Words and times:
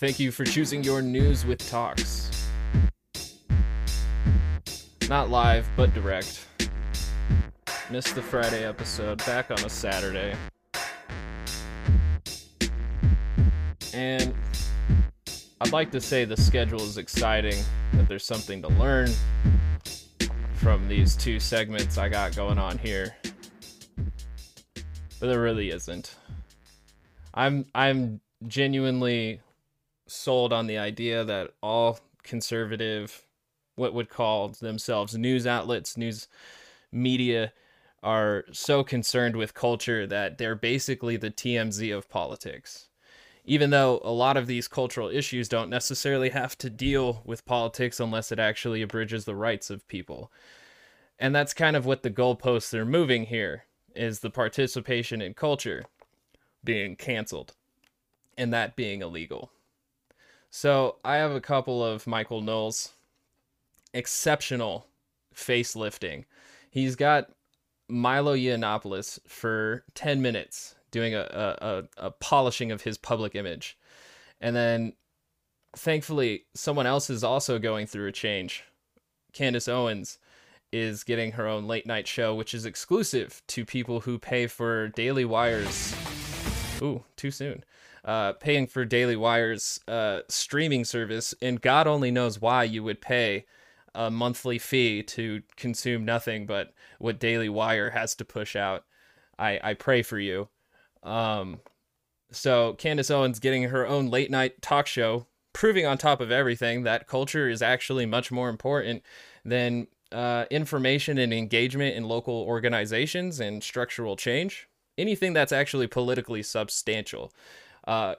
Thank 0.00 0.18
you 0.18 0.32
for 0.32 0.46
choosing 0.46 0.82
your 0.82 1.02
news 1.02 1.44
with 1.44 1.58
Talks. 1.68 2.30
Not 5.10 5.28
live, 5.28 5.68
but 5.76 5.92
direct. 5.92 6.46
Missed 7.90 8.14
the 8.14 8.22
Friday 8.22 8.64
episode, 8.64 9.18
back 9.26 9.50
on 9.50 9.62
a 9.62 9.68
Saturday. 9.68 10.34
And 13.92 14.34
I'd 15.60 15.72
like 15.72 15.90
to 15.90 16.00
say 16.00 16.24
the 16.24 16.34
schedule 16.34 16.80
is 16.80 16.96
exciting, 16.96 17.62
that 17.92 18.08
there's 18.08 18.24
something 18.24 18.62
to 18.62 18.68
learn 18.68 19.10
from 20.54 20.88
these 20.88 21.14
two 21.14 21.38
segments 21.38 21.98
I 21.98 22.08
got 22.08 22.34
going 22.34 22.56
on 22.56 22.78
here. 22.78 23.14
But 23.94 25.26
there 25.26 25.42
really 25.42 25.68
isn't. 25.68 26.14
I'm 27.34 27.66
I'm 27.74 28.22
genuinely 28.46 29.42
sold 30.10 30.52
on 30.52 30.66
the 30.66 30.78
idea 30.78 31.24
that 31.24 31.52
all 31.62 32.00
conservative 32.22 33.26
what 33.76 33.94
would 33.94 34.10
call 34.10 34.48
themselves 34.48 35.16
news 35.16 35.46
outlets, 35.46 35.96
news 35.96 36.28
media 36.92 37.52
are 38.02 38.44
so 38.52 38.82
concerned 38.82 39.36
with 39.36 39.54
culture 39.54 40.06
that 40.06 40.38
they're 40.38 40.54
basically 40.54 41.16
the 41.16 41.30
TMZ 41.30 41.96
of 41.96 42.08
politics. 42.08 42.88
Even 43.44 43.70
though 43.70 44.00
a 44.04 44.12
lot 44.12 44.36
of 44.36 44.46
these 44.46 44.68
cultural 44.68 45.08
issues 45.08 45.48
don't 45.48 45.70
necessarily 45.70 46.30
have 46.30 46.56
to 46.58 46.68
deal 46.68 47.22
with 47.24 47.46
politics 47.46 47.98
unless 47.98 48.30
it 48.30 48.38
actually 48.38 48.82
abridges 48.82 49.24
the 49.24 49.34
rights 49.34 49.70
of 49.70 49.86
people. 49.88 50.30
And 51.18 51.34
that's 51.34 51.54
kind 51.54 51.76
of 51.76 51.86
what 51.86 52.02
the 52.02 52.10
goalposts 52.10 52.74
are 52.74 52.84
moving 52.84 53.26
here 53.26 53.64
is 53.94 54.20
the 54.20 54.30
participation 54.30 55.20
in 55.20 55.34
culture 55.34 55.84
being 56.62 56.96
canceled 56.96 57.54
and 58.36 58.52
that 58.52 58.76
being 58.76 59.02
illegal. 59.02 59.50
So 60.50 60.96
I 61.04 61.16
have 61.16 61.30
a 61.30 61.40
couple 61.40 61.84
of 61.84 62.06
Michael 62.06 62.40
Knowles 62.40 62.92
exceptional 63.94 64.86
facelifting. 65.34 66.24
He's 66.70 66.96
got 66.96 67.30
Milo 67.88 68.36
Yiannopoulos 68.36 69.20
for 69.26 69.84
10 69.94 70.20
minutes 70.20 70.74
doing 70.90 71.14
a, 71.14 71.20
a, 71.20 72.06
a, 72.06 72.10
polishing 72.10 72.72
of 72.72 72.82
his 72.82 72.98
public 72.98 73.34
image. 73.34 73.78
And 74.40 74.56
then 74.56 74.94
thankfully, 75.76 76.46
someone 76.54 76.86
else 76.86 77.10
is 77.10 77.22
also 77.22 77.58
going 77.58 77.86
through 77.86 78.08
a 78.08 78.12
change. 78.12 78.64
Candace 79.32 79.68
Owens 79.68 80.18
is 80.72 81.04
getting 81.04 81.32
her 81.32 81.46
own 81.46 81.66
late 81.66 81.86
night 81.86 82.08
show, 82.08 82.34
which 82.34 82.54
is 82.54 82.64
exclusive 82.66 83.42
to 83.48 83.64
people 83.64 84.00
who 84.00 84.18
pay 84.18 84.46
for 84.46 84.88
Daily 84.88 85.24
Wire's. 85.24 85.94
Ooh, 86.82 87.04
too 87.16 87.30
soon. 87.30 87.64
Uh, 88.04 88.32
paying 88.32 88.66
for 88.66 88.84
Daily 88.84 89.16
Wire's 89.16 89.78
uh, 89.86 90.20
streaming 90.28 90.84
service, 90.84 91.34
and 91.42 91.60
God 91.60 91.86
only 91.86 92.10
knows 92.10 92.40
why 92.40 92.64
you 92.64 92.82
would 92.82 93.00
pay 93.02 93.44
a 93.94 94.10
monthly 94.10 94.58
fee 94.58 95.02
to 95.02 95.42
consume 95.56 96.04
nothing 96.04 96.46
but 96.46 96.72
what 96.98 97.20
Daily 97.20 97.48
Wire 97.48 97.90
has 97.90 98.14
to 98.16 98.24
push 98.24 98.56
out. 98.56 98.84
I, 99.38 99.60
I 99.62 99.74
pray 99.74 100.02
for 100.02 100.18
you. 100.18 100.48
Um, 101.02 101.60
so 102.30 102.74
Candace 102.74 103.10
Owens 103.10 103.38
getting 103.38 103.64
her 103.64 103.86
own 103.86 104.08
late 104.08 104.30
night 104.30 104.62
talk 104.62 104.86
show, 104.86 105.26
proving 105.52 105.86
on 105.86 105.98
top 105.98 106.20
of 106.20 106.30
everything 106.30 106.84
that 106.84 107.06
culture 107.06 107.48
is 107.48 107.62
actually 107.62 108.06
much 108.06 108.30
more 108.30 108.48
important 108.48 109.02
than 109.44 109.88
uh, 110.12 110.44
information 110.50 111.18
and 111.18 111.32
engagement 111.32 111.96
in 111.96 112.04
local 112.04 112.42
organizations 112.42 113.40
and 113.40 113.62
structural 113.62 114.16
change. 114.16 114.68
Anything 114.98 115.32
that's 115.32 115.52
actually 115.52 115.86
politically 115.86 116.42
substantial. 116.42 117.32
Uh, 117.86 118.14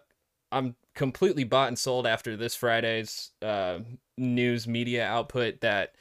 I'm 0.52 0.76
completely 0.94 1.44
bought 1.44 1.70
and 1.70 1.80
sold 1.80 2.06
after 2.06 2.36
this 2.36 2.56
Friday's 2.56 3.32
uh, 3.42 3.80
news 4.18 4.68
media 4.68 5.06
output 5.06 5.62
that 5.62 5.96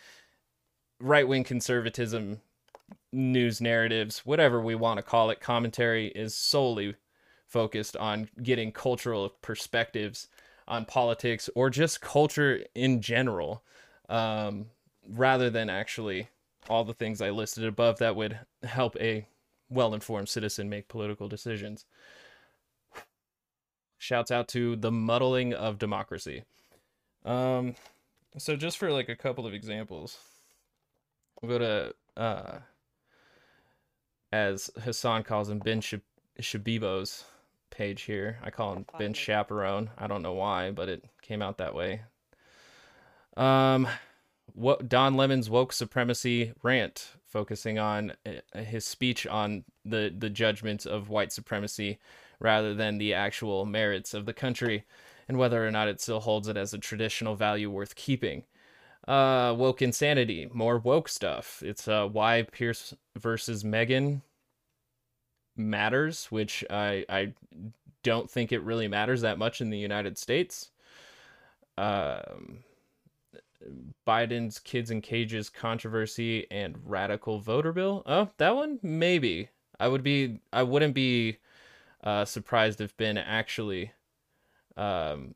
right 1.00 1.26
wing 1.26 1.44
conservatism, 1.44 2.40
news 3.12 3.60
narratives, 3.60 4.20
whatever 4.24 4.60
we 4.60 4.74
want 4.74 4.98
to 4.98 5.02
call 5.02 5.30
it, 5.30 5.40
commentary 5.40 6.08
is 6.08 6.34
solely 6.34 6.96
focused 7.46 7.96
on 7.96 8.28
getting 8.42 8.72
cultural 8.72 9.30
perspectives 9.42 10.28
on 10.68 10.84
politics 10.84 11.50
or 11.54 11.68
just 11.68 12.00
culture 12.00 12.64
in 12.74 13.00
general, 13.00 13.64
um, 14.08 14.66
rather 15.08 15.50
than 15.50 15.68
actually 15.68 16.28
all 16.68 16.84
the 16.84 16.94
things 16.94 17.20
I 17.20 17.30
listed 17.30 17.64
above 17.64 17.98
that 17.98 18.14
would 18.14 18.38
help 18.62 18.96
a 19.00 19.26
well 19.68 19.94
informed 19.94 20.28
citizen 20.28 20.68
make 20.68 20.88
political 20.88 21.28
decisions. 21.28 21.86
Shouts 24.00 24.30
out 24.30 24.48
to 24.48 24.76
the 24.76 24.90
muddling 24.90 25.52
of 25.52 25.78
democracy. 25.78 26.44
Um, 27.22 27.74
so 28.38 28.56
just 28.56 28.78
for 28.78 28.90
like 28.90 29.10
a 29.10 29.14
couple 29.14 29.46
of 29.46 29.52
examples, 29.52 30.16
we'll 31.42 31.58
go 31.58 31.58
to 31.58 31.94
uh, 32.18 32.58
as 34.32 34.70
Hassan 34.82 35.22
calls 35.22 35.50
him 35.50 35.58
Ben 35.58 35.82
Sh- 35.82 35.96
Shabibo's 36.40 37.24
page 37.68 38.02
here. 38.02 38.38
I 38.42 38.48
call 38.48 38.72
him 38.72 38.86
Ben 38.96 39.12
Chaperone. 39.12 39.90
I 39.98 40.06
don't 40.06 40.22
know 40.22 40.32
why, 40.32 40.70
but 40.70 40.88
it 40.88 41.04
came 41.20 41.42
out 41.42 41.58
that 41.58 41.74
way. 41.74 42.00
Um, 43.36 43.86
what 44.54 44.88
Don 44.88 45.14
Lemon's 45.14 45.50
woke 45.50 45.74
supremacy 45.74 46.54
rant, 46.62 47.10
focusing 47.26 47.78
on 47.78 48.14
uh, 48.24 48.60
his 48.60 48.86
speech 48.86 49.26
on 49.26 49.64
the 49.84 50.10
the 50.16 50.30
judgments 50.30 50.86
of 50.86 51.10
white 51.10 51.32
supremacy 51.32 51.98
rather 52.40 52.74
than 52.74 52.98
the 52.98 53.14
actual 53.14 53.66
merits 53.66 54.14
of 54.14 54.26
the 54.26 54.32
country 54.32 54.84
and 55.28 55.38
whether 55.38 55.64
or 55.64 55.70
not 55.70 55.86
it 55.86 56.00
still 56.00 56.20
holds 56.20 56.48
it 56.48 56.56
as 56.56 56.74
a 56.74 56.78
traditional 56.78 57.36
value 57.36 57.70
worth 57.70 57.94
keeping. 57.94 58.44
Uh, 59.06 59.54
woke 59.56 59.80
insanity, 59.80 60.50
more 60.52 60.78
woke 60.78 61.08
stuff. 61.08 61.62
It's 61.64 61.86
uh, 61.86 62.06
why 62.06 62.42
Piers 62.42 62.94
versus 63.16 63.62
Meghan 63.62 64.22
matters, 65.56 66.26
which 66.26 66.64
I 66.68 67.04
I 67.08 67.34
don't 68.02 68.30
think 68.30 68.52
it 68.52 68.62
really 68.62 68.88
matters 68.88 69.20
that 69.20 69.38
much 69.38 69.60
in 69.60 69.70
the 69.70 69.78
United 69.78 70.18
States. 70.18 70.70
Um, 71.78 72.64
Biden's 74.06 74.58
kids 74.58 74.90
in 74.90 75.00
cages 75.00 75.50
controversy 75.50 76.46
and 76.50 76.76
radical 76.84 77.40
voter 77.40 77.72
bill. 77.72 78.02
Oh, 78.06 78.30
that 78.38 78.56
one 78.56 78.78
maybe. 78.82 79.50
I 79.78 79.88
would 79.88 80.02
be. 80.02 80.40
I 80.52 80.62
wouldn't 80.62 80.94
be 80.94 81.38
uh, 82.02 82.24
surprised 82.24 82.80
if 82.80 82.96
Ben 82.96 83.18
actually 83.18 83.92
um, 84.76 85.34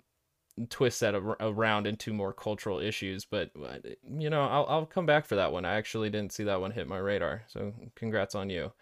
twists 0.69 1.01
that 1.01 1.15
ar- 1.15 1.37
around 1.41 1.87
into 1.87 2.13
more 2.13 2.33
cultural 2.33 2.79
issues. 2.79 3.25
But 3.25 3.51
uh, 3.63 3.79
you 4.19 4.31
know, 4.31 4.43
I'll 4.43 4.67
I'll 4.69 4.87
come 4.87 5.07
back 5.07 5.27
for 5.27 5.37
that 5.37 5.53
one. 5.53 5.65
I 5.65 5.75
actually 5.75 6.11
didn't 6.11 6.33
see 6.33 6.45
that 6.45 6.61
one 6.61 6.71
hit 6.71 6.89
my 6.89 6.99
radar, 6.99 7.45
so 7.49 7.73
congrats 7.95 8.35
on 8.35 8.51
you. 8.51 8.73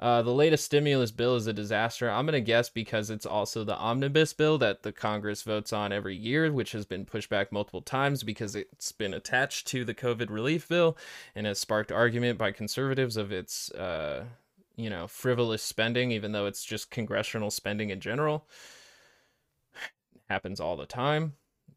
Uh, 0.00 0.22
the 0.22 0.32
latest 0.32 0.64
stimulus 0.64 1.10
bill 1.10 1.36
is 1.36 1.46
a 1.46 1.52
disaster. 1.52 2.10
I'm 2.10 2.26
going 2.26 2.32
to 2.32 2.40
guess 2.40 2.68
because 2.68 3.10
it's 3.10 3.26
also 3.26 3.62
the 3.62 3.76
omnibus 3.76 4.32
bill 4.32 4.58
that 4.58 4.82
the 4.82 4.92
Congress 4.92 5.42
votes 5.42 5.72
on 5.72 5.92
every 5.92 6.16
year, 6.16 6.52
which 6.52 6.72
has 6.72 6.84
been 6.84 7.04
pushed 7.04 7.30
back 7.30 7.52
multiple 7.52 7.80
times 7.80 8.22
because 8.22 8.56
it's 8.56 8.92
been 8.92 9.14
attached 9.14 9.68
to 9.68 9.84
the 9.84 9.94
COVID 9.94 10.30
relief 10.30 10.68
bill 10.68 10.96
and 11.34 11.46
has 11.46 11.60
sparked 11.60 11.92
argument 11.92 12.38
by 12.38 12.50
conservatives 12.50 13.16
of 13.16 13.30
its 13.30 13.70
uh, 13.72 14.24
you 14.76 14.90
know, 14.90 15.06
frivolous 15.06 15.62
spending, 15.62 16.10
even 16.10 16.32
though 16.32 16.46
it's 16.46 16.64
just 16.64 16.90
congressional 16.90 17.50
spending 17.50 17.90
in 17.90 18.00
general. 18.00 18.48
It 20.14 20.22
happens 20.28 20.60
all 20.60 20.76
the 20.76 20.86
time. 20.86 21.34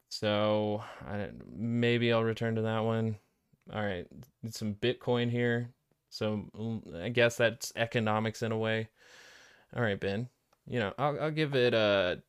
So 0.09 0.83
I, 1.05 1.29
maybe 1.53 2.11
I'll 2.13 2.23
return 2.23 2.55
to 2.55 2.61
that 2.63 2.79
one. 2.79 3.17
All 3.73 3.83
right, 3.83 4.07
some 4.49 4.73
Bitcoin 4.75 5.29
here. 5.29 5.71
So 6.09 6.45
I 6.95 7.09
guess 7.09 7.35
that's 7.35 7.73
economics 7.75 8.41
in 8.41 8.51
a 8.53 8.57
way. 8.57 8.87
All 9.75 9.83
right, 9.83 9.99
Ben. 9.99 10.29
You 10.65 10.79
know, 10.79 10.93
I'll 10.97 11.19
I'll 11.19 11.31
give 11.31 11.55
it 11.55 11.73
a 11.73 12.21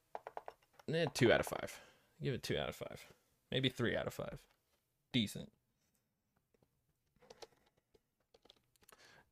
eh, 0.92 1.06
two 1.14 1.32
out 1.32 1.40
of 1.40 1.46
five. 1.46 1.80
Give 2.22 2.34
it 2.34 2.42
two 2.42 2.58
out 2.58 2.68
of 2.68 2.74
five, 2.74 3.06
maybe 3.52 3.68
three 3.68 3.96
out 3.96 4.08
of 4.08 4.14
five. 4.14 4.38
Decent. 5.12 5.50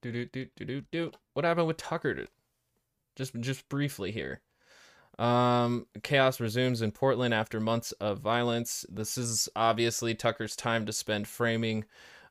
Do 0.06 0.12
do 0.12 0.26
do 0.26 0.46
do 0.56 0.64
do 0.64 0.82
do. 0.92 1.12
What 1.32 1.44
happened 1.44 1.66
with 1.66 1.78
Tucker? 1.78 2.26
Just 3.16 3.34
just 3.40 3.68
briefly 3.68 4.12
here. 4.12 4.40
Um, 5.18 5.86
chaos 6.04 6.38
resumes 6.38 6.80
in 6.80 6.92
Portland 6.92 7.34
after 7.34 7.58
months 7.58 7.90
of 7.92 8.20
violence. 8.20 8.86
This 8.88 9.18
is 9.18 9.48
obviously 9.56 10.14
Tucker's 10.14 10.54
time 10.54 10.86
to 10.86 10.92
spend 10.92 11.26
framing 11.26 11.86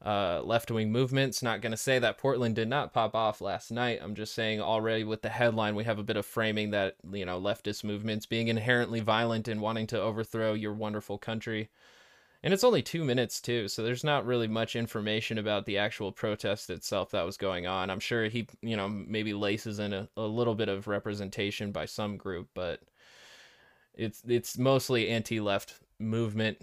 uh, 0.06 0.42
left 0.44 0.72
wing 0.72 0.90
movements. 0.90 1.44
Not 1.44 1.60
going 1.60 1.72
to 1.72 1.78
say 1.78 2.00
that 2.00 2.18
Portland 2.18 2.56
did 2.56 2.70
not 2.70 2.94
pop 2.94 3.14
off 3.14 3.42
last 3.42 3.72
night. 3.72 4.00
I'm 4.02 4.16
just 4.16 4.34
saying 4.34 4.62
already 4.62 5.04
with 5.04 5.22
the 5.22 5.30
headline, 5.30 5.76
we 5.76 5.84
have 5.84 6.00
a 6.00 6.04
bit 6.04 6.16
of 6.16 6.26
framing 6.26 6.72
that, 6.72 6.96
you 7.12 7.26
know, 7.26 7.42
leftist 7.42 7.84
movements 7.84 8.26
being 8.26 8.48
inherently 8.48 9.02
violent 9.02 9.50
and 9.50 9.60
wanting 9.60 9.88
to 9.88 10.00
overthrow 10.02 10.54
your 10.54 10.74
wonderful 10.74 11.18
country. 11.18 11.70
And 12.46 12.54
it's 12.54 12.64
only 12.64 12.84
two 12.84 13.04
minutes 13.04 13.42
too, 13.42 13.68
so 13.68 13.82
there's 13.82 14.04
not 14.04 14.28
really 14.28 14.48
much 14.48 14.76
information 14.76 15.40
about 15.40 15.66
the 15.66 15.80
actual 15.80 16.12
protest 16.12 16.70
itself 16.70 17.10
that 17.10 17.26
was 17.26 17.38
going 17.38 17.66
on. 17.66 17.90
I'm 17.90 18.00
sure 18.00 18.26
he, 18.26 18.48
you 18.62 18.78
know, 18.78 18.88
maybe 18.88 19.34
laces 19.34 19.80
in 19.80 19.94
a, 19.94 20.08
a 20.16 20.22
little 20.22 20.54
bit 20.54 20.70
of 20.70 20.88
representation 20.88 21.72
by 21.72 21.86
some 21.86 22.18
group, 22.18 22.50
but 22.54 22.82
it's 23.96 24.22
it's 24.28 24.60
mostly 24.60 25.10
anti-left 25.10 25.74
movement 25.98 26.60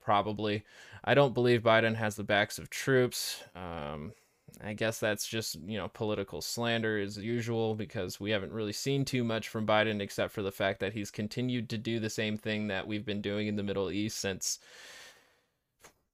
probably. 0.00 0.64
I 1.04 1.14
don't 1.14 1.34
believe 1.34 1.62
Biden 1.62 1.94
has 1.94 2.16
the 2.16 2.24
backs 2.24 2.58
of 2.58 2.68
troops. 2.68 3.44
Um, 3.54 4.14
I 4.60 4.72
guess 4.72 4.98
that's 4.98 5.28
just, 5.28 5.54
you 5.64 5.78
know, 5.78 5.86
political 5.86 6.42
slander 6.42 6.98
as 6.98 7.16
usual 7.16 7.76
because 7.76 8.18
we 8.18 8.32
haven't 8.32 8.52
really 8.52 8.72
seen 8.72 9.04
too 9.04 9.22
much 9.22 9.48
from 9.48 9.68
Biden 9.68 10.00
except 10.00 10.32
for 10.32 10.42
the 10.42 10.50
fact 10.50 10.80
that 10.80 10.94
he's 10.94 11.12
continued 11.12 11.70
to 11.70 11.78
do 11.78 12.00
the 12.00 12.10
same 12.10 12.36
thing 12.36 12.66
that 12.66 12.88
we've 12.88 13.06
been 13.06 13.22
doing 13.22 13.46
in 13.46 13.54
the 13.54 13.62
Middle 13.62 13.92
East 13.92 14.18
since 14.18 14.58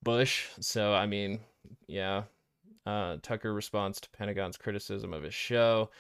Bush. 0.02 0.46
So, 0.60 0.94
I 0.94 1.06
mean, 1.06 1.40
yeah. 1.86 2.24
Uh, 2.86 3.18
Tucker 3.22 3.52
responds 3.52 4.00
to 4.00 4.10
Pentagon's 4.10 4.56
criticism 4.56 5.12
of 5.12 5.22
his 5.22 5.34
show. 5.34 5.90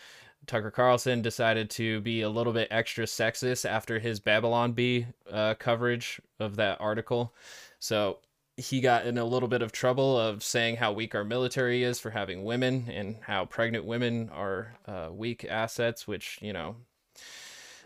Tucker 0.46 0.70
Carlson 0.70 1.20
decided 1.20 1.68
to 1.70 2.00
be 2.00 2.22
a 2.22 2.30
little 2.30 2.52
bit 2.52 2.68
extra 2.70 3.04
sexist 3.04 3.68
after 3.68 3.98
his 3.98 4.20
Babylon 4.20 4.72
Bee 4.72 5.06
uh, 5.30 5.54
coverage 5.54 6.20
of 6.40 6.56
that 6.56 6.80
article. 6.80 7.34
So 7.78 8.18
he 8.56 8.80
got 8.80 9.06
in 9.06 9.18
a 9.18 9.24
little 9.24 9.48
bit 9.48 9.62
of 9.62 9.72
trouble 9.72 10.18
of 10.18 10.42
saying 10.42 10.76
how 10.76 10.92
weak 10.92 11.14
our 11.14 11.24
military 11.24 11.84
is 11.84 12.00
for 12.00 12.10
having 12.10 12.44
women 12.44 12.88
and 12.90 13.16
how 13.22 13.44
pregnant 13.44 13.84
women 13.84 14.30
are 14.32 14.76
uh, 14.86 15.08
weak 15.12 15.44
assets, 15.44 16.08
which, 16.08 16.38
you 16.40 16.52
know, 16.52 16.76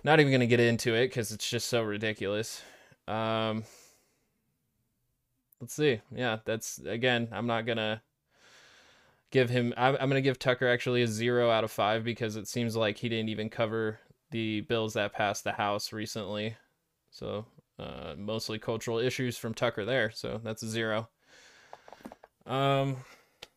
not 0.05 0.21
even 0.21 0.31
going 0.31 0.41
to 0.41 0.47
get 0.47 0.61
into 0.61 0.95
it 0.95 1.09
because 1.09 1.33
it's 1.33 1.49
just 1.49 1.69
so 1.69 1.83
ridiculous. 1.83 2.63
Um, 3.09 3.65
let's 5.63 5.75
see. 5.75 6.01
Yeah, 6.15 6.39
that's, 6.45 6.79
again, 6.79 7.29
I'm 7.31 7.47
not 7.47 7.65
to 7.79 8.03
give 9.31 9.49
him, 9.49 9.73
I'm, 9.77 9.97
I'm 9.99 10.09
to 10.21 10.21
give 10.21 10.39
Tucker 10.39 10.69
actually 10.69 11.03
a 11.03 11.07
zero 11.07 11.51
out 11.51 11.65
of 11.65 11.71
five 11.71 12.03
because 12.03 12.35
it 12.37 12.49
seems 12.49 12.75
like 12.77 12.99
he 12.99 13.09
didn't 13.09 13.31
even 13.31 13.49
cover 13.49 14.01
the 14.33 14.63
bills 14.63 14.95
that 14.95 15.13
passed 15.13 15.45
the 15.45 15.53
House 15.53 15.93
recently. 15.93 16.57
So 17.13 17.47
uh, 17.79 18.15
mostly 18.19 18.59
cultural 18.59 18.99
issues 18.99 19.39
from 19.39 19.55
Tucker 19.55 19.85
there, 19.85 20.11
so 20.11 20.41
that's 20.43 20.65
a 20.65 20.69
zero. 20.69 21.09
Um, 22.45 22.97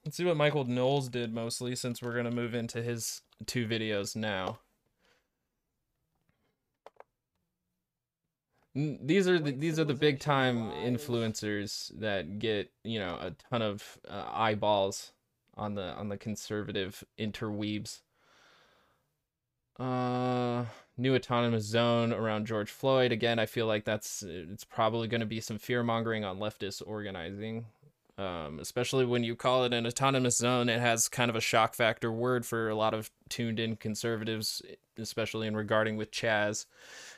let's 0.06 0.16
see 0.16 0.26
what 0.26 0.38
Michael 0.38 0.66
Knowles 0.66 1.10
did 1.10 1.34
mostly, 1.34 1.76
since 1.76 2.04
we're 2.04 2.16
gonna 2.16 2.30
move 2.30 2.54
into 2.54 2.84
his 2.84 3.22
two 3.48 3.66
videos 3.68 4.16
now. 4.16 4.60
These 8.76 9.28
are 9.30 9.40
the, 9.40 9.52
these 9.52 9.80
are 9.80 9.86
the 9.86 9.94
big 9.94 10.20
time 10.20 10.70
influencers 10.72 11.98
that 12.00 12.40
get 12.40 12.72
you 12.84 13.00
know 13.00 13.18
a 13.22 13.32
ton 13.50 13.62
of 13.62 13.98
uh, 14.08 14.26
eyeballs 14.34 15.14
on 15.56 15.76
the 15.76 15.94
on 15.94 16.10
the 16.10 16.18
conservative 16.18 17.04
interweebs. 17.18 18.02
Uh 19.80 20.66
new 20.98 21.16
autonomous 21.16 21.66
zone 21.66 22.14
around 22.14 22.48
George 22.48 22.72
Floyd. 22.72 23.12
Again, 23.12 23.40
I 23.40 23.46
feel 23.46 23.66
like 23.66 23.86
that's 23.86 24.24
it's 24.24 24.64
probably 24.64 25.08
going 25.08 25.22
to 25.22 25.26
be 25.28 25.42
some 25.42 25.58
fear 25.58 25.84
mongering 25.84 26.24
on 26.24 26.40
leftist 26.40 26.82
organizing. 26.86 27.66
Um, 28.18 28.60
especially 28.60 29.06
when 29.06 29.26
you 29.26 29.36
call 29.36 29.66
it 29.66 29.74
an 29.74 29.86
autonomous 29.86 30.38
zone, 30.38 30.70
it 30.70 30.80
has 30.80 31.10
kind 31.10 31.30
of 31.30 31.36
a 31.36 31.42
shock 31.42 31.76
factor 31.76 32.10
word 32.10 32.46
for 32.46 32.70
a 32.70 32.76
lot 32.76 32.94
of 32.94 33.12
tuned 33.28 33.60
in 33.60 33.76
conservatives, 33.76 34.62
especially 34.98 35.48
in 35.48 35.56
regarding 35.56 35.98
with 35.98 36.12
CHAZ 36.12 36.66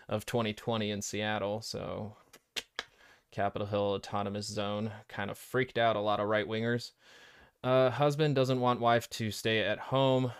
of 0.09 0.25
2020 0.25 0.91
in 0.91 1.01
Seattle. 1.01 1.61
So, 1.61 2.15
Capitol 3.31 3.67
Hill 3.67 3.81
autonomous 3.81 4.47
zone 4.47 4.91
kind 5.07 5.29
of 5.29 5.37
freaked 5.37 5.77
out 5.77 5.95
a 5.95 6.01
lot 6.01 6.19
of 6.19 6.27
right 6.27 6.47
wingers. 6.47 6.91
Uh, 7.63 7.89
husband 7.89 8.35
doesn't 8.35 8.59
want 8.59 8.79
wife 8.79 9.09
to 9.11 9.31
stay 9.31 9.59
at 9.59 9.79
home. 9.79 10.31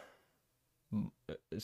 Uh, 0.93 1.59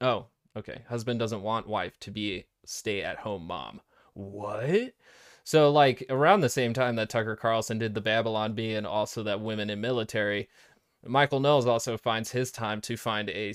oh, 0.00 0.26
Okay. 0.56 0.82
Husband 0.88 1.18
doesn't 1.18 1.42
want 1.42 1.68
wife 1.68 1.98
to 2.00 2.10
be 2.10 2.46
stay 2.64 3.02
at 3.02 3.18
home 3.18 3.46
mom. 3.46 3.80
What? 4.14 4.92
So 5.44 5.70
like 5.70 6.04
around 6.10 6.40
the 6.40 6.48
same 6.48 6.72
time 6.72 6.96
that 6.96 7.08
Tucker 7.08 7.36
Carlson 7.36 7.78
did 7.78 7.94
the 7.94 8.00
Babylon 8.00 8.54
Bee 8.54 8.74
and 8.74 8.86
also 8.86 9.22
that 9.22 9.40
women 9.40 9.70
in 9.70 9.80
military, 9.80 10.48
Michael 11.04 11.40
Knowles 11.40 11.66
also 11.66 11.96
finds 11.96 12.30
his 12.32 12.50
time 12.50 12.80
to 12.82 12.96
find 12.96 13.30
a 13.30 13.54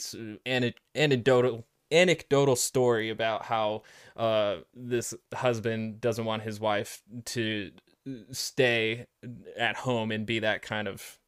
anecdotal 0.95 1.65
anecdotal 1.91 2.55
story 2.55 3.09
about 3.09 3.45
how 3.45 3.83
uh, 4.15 4.57
this 4.73 5.13
husband 5.33 6.01
doesn't 6.01 6.25
want 6.25 6.43
his 6.43 6.59
wife 6.59 7.01
to 7.25 7.71
stay 8.31 9.05
at 9.57 9.75
home 9.75 10.11
and 10.11 10.25
be 10.25 10.39
that 10.39 10.61
kind 10.61 10.87
of 10.87 11.19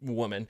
woman 0.00 0.48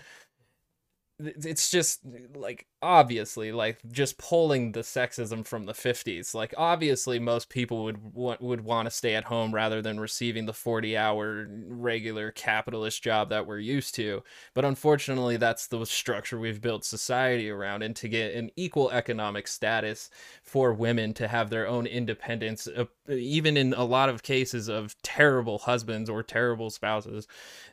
it's 1.20 1.68
just 1.68 2.00
like 2.36 2.66
obviously 2.80 3.50
like 3.50 3.78
just 3.90 4.18
pulling 4.18 4.70
the 4.70 4.80
sexism 4.80 5.44
from 5.44 5.66
the 5.66 5.72
50s 5.72 6.32
like 6.32 6.54
obviously 6.56 7.18
most 7.18 7.48
people 7.48 7.82
would 7.82 8.14
want 8.14 8.40
would 8.40 8.60
want 8.60 8.86
to 8.86 8.90
stay 8.90 9.16
at 9.16 9.24
home 9.24 9.52
rather 9.52 9.82
than 9.82 9.98
receiving 9.98 10.46
the 10.46 10.52
40 10.52 10.96
hour 10.96 11.48
regular 11.66 12.30
capitalist 12.30 13.02
job 13.02 13.30
that 13.30 13.46
we're 13.46 13.58
used 13.58 13.96
to. 13.96 14.22
But 14.54 14.64
unfortunately 14.64 15.36
that's 15.36 15.66
the 15.66 15.84
structure 15.84 16.38
we've 16.38 16.60
built 16.60 16.84
society 16.84 17.50
around 17.50 17.82
and 17.82 17.96
to 17.96 18.08
get 18.08 18.34
an 18.34 18.50
equal 18.54 18.90
economic 18.90 19.48
status 19.48 20.10
for 20.44 20.72
women 20.72 21.14
to 21.14 21.26
have 21.26 21.50
their 21.50 21.66
own 21.66 21.86
independence 21.86 22.68
uh, 22.68 22.84
even 23.08 23.56
in 23.56 23.74
a 23.74 23.84
lot 23.84 24.08
of 24.08 24.22
cases 24.22 24.68
of 24.68 24.94
terrible 25.02 25.58
husbands 25.58 26.08
or 26.08 26.22
terrible 26.22 26.70
spouses 26.70 27.26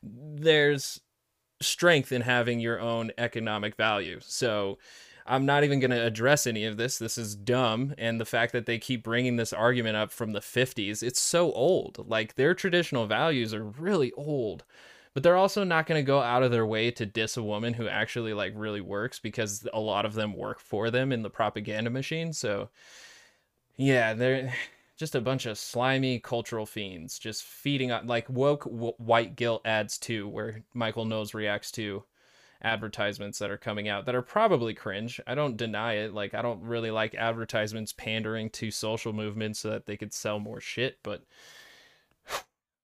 there's 0.04 1.02
strength 1.62 2.12
in 2.12 2.22
having 2.22 2.60
your 2.60 2.80
own 2.80 3.12
economic 3.18 3.76
value. 3.76 4.20
So 4.22 4.78
I'm 5.26 5.46
not 5.46 5.64
even 5.64 5.80
going 5.80 5.92
to 5.92 6.06
address 6.06 6.46
any 6.46 6.66
of 6.66 6.78
this. 6.78 6.98
This 6.98 7.18
is 7.18 7.36
dumb. 7.36 7.96
And 7.98 8.20
the 8.20 8.26
fact 8.26 8.52
that 8.54 8.66
they 8.66 8.78
keep 8.78 9.04
bringing 9.04 9.38
this 9.38 9.54
argument 9.54 9.96
up 9.96 10.12
from 10.12 10.34
the 10.34 10.40
50s, 10.40 11.02
it's 11.02 11.22
so 11.22 11.52
old. 11.54 12.06
Like 12.08 12.36
their 12.36 12.54
traditional 12.54 13.08
values 13.08 13.54
are 13.54 13.64
really 13.64 14.12
old. 14.14 14.64
But 15.14 15.24
they're 15.24 15.38
also 15.38 15.64
not 15.64 15.88
going 15.88 16.00
to 16.00 16.06
go 16.06 16.20
out 16.20 16.44
of 16.44 16.52
their 16.52 16.66
way 16.66 16.92
to 16.92 17.06
diss 17.06 17.38
a 17.38 17.44
woman 17.44 17.74
who 17.74 17.88
actually 17.88 18.34
like 18.34 18.52
really 18.56 18.82
works 18.82 19.18
because 19.18 19.66
a 19.74 19.80
lot 19.80 20.06
of 20.06 20.14
them 20.14 20.36
work 20.36 20.60
for 20.60 20.92
them 20.92 21.12
in 21.12 21.24
the 21.24 21.30
propaganda 21.30 21.90
machine. 21.90 22.34
So 22.34 22.70
yeah, 23.78 24.14
they're 24.14 24.54
just 24.98 25.16
a 25.16 25.22
bunch 25.22 25.46
of 25.46 25.58
slimy 25.58 26.20
cultural 26.20 26.66
fiends 26.66 27.20
just 27.20 27.44
feeding 27.44 27.92
on 27.92 28.08
like 28.08 28.30
woke 28.30 28.64
w- 28.66 28.94
white 28.98 29.36
guilt 29.36 29.62
ads 29.66 29.98
too 29.98 30.28
where 30.28 30.64
michael 30.74 31.06
knowles 31.06 31.34
reacts 31.34 31.72
to 31.72 32.04
advertisements 32.62 33.38
that 33.40 33.52
are 33.52 33.58
coming 33.58 33.88
out 33.88 34.06
that 34.06 34.16
are 34.16 34.22
probably 34.22 34.74
cringe. 34.74 35.22
I 35.28 35.36
don't 35.36 35.58
deny 35.58 35.94
it. 35.94 36.14
Like 36.14 36.34
i 36.34 36.42
don't 36.42 36.62
really 36.62 36.92
like 36.92 37.14
advertisements 37.16 37.94
pandering 37.94 38.50
to 38.52 38.72
social 38.72 39.14
movements 39.14 39.60
so 39.60 39.70
that 39.70 39.86
they 39.86 39.98
could 39.98 40.14
sell 40.14 40.40
more 40.40 40.60
shit 40.60 40.98
but 41.04 41.24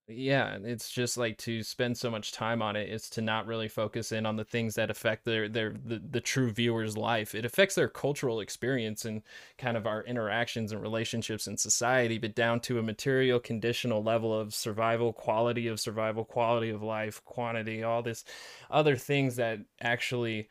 yeah 0.08 0.58
it's 0.64 0.90
just 0.90 1.16
like 1.16 1.38
to 1.38 1.62
spend 1.62 1.96
so 1.96 2.10
much 2.10 2.32
time 2.32 2.60
on 2.60 2.74
it 2.74 2.88
is 2.88 3.08
to 3.08 3.20
not 3.20 3.46
really 3.46 3.68
focus 3.68 4.10
in 4.10 4.26
on 4.26 4.36
the 4.36 4.44
things 4.44 4.74
that 4.74 4.90
affect 4.90 5.24
their 5.24 5.48
their 5.48 5.74
the, 5.84 6.02
the 6.10 6.20
true 6.20 6.50
viewer's 6.50 6.96
life. 6.96 7.34
It 7.36 7.44
affects 7.44 7.76
their 7.76 7.88
cultural 7.88 8.40
experience 8.40 9.04
and 9.04 9.22
kind 9.58 9.76
of 9.76 9.86
our 9.86 10.02
interactions 10.02 10.72
and 10.72 10.82
relationships 10.82 11.46
in 11.46 11.56
society 11.56 12.18
but 12.18 12.34
down 12.34 12.60
to 12.60 12.78
a 12.80 12.82
material 12.82 13.38
conditional 13.38 14.02
level 14.02 14.38
of 14.38 14.52
survival 14.54 15.12
quality 15.12 15.68
of 15.68 15.78
survival 15.78 16.24
quality 16.24 16.70
of 16.70 16.82
life 16.82 17.24
quantity 17.24 17.82
all 17.84 18.02
this 18.02 18.24
other 18.70 18.96
things 18.96 19.36
that 19.36 19.60
actually 19.80 20.48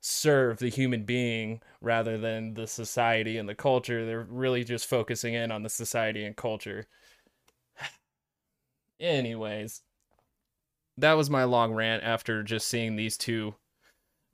serve 0.00 0.58
the 0.58 0.68
human 0.70 1.04
being 1.04 1.60
rather 1.80 2.18
than 2.18 2.54
the 2.54 2.66
society 2.66 3.36
and 3.38 3.48
the 3.48 3.54
culture. 3.54 4.06
They're 4.06 4.26
really 4.30 4.64
just 4.64 4.86
focusing 4.86 5.34
in 5.34 5.50
on 5.50 5.62
the 5.62 5.68
society 5.68 6.24
and 6.24 6.36
culture 6.36 6.86
Anyways, 9.00 9.82
that 10.96 11.12
was 11.14 11.30
my 11.30 11.44
long 11.44 11.72
rant 11.72 12.02
after 12.02 12.42
just 12.42 12.66
seeing 12.66 12.96
these 12.96 13.16
two 13.16 13.54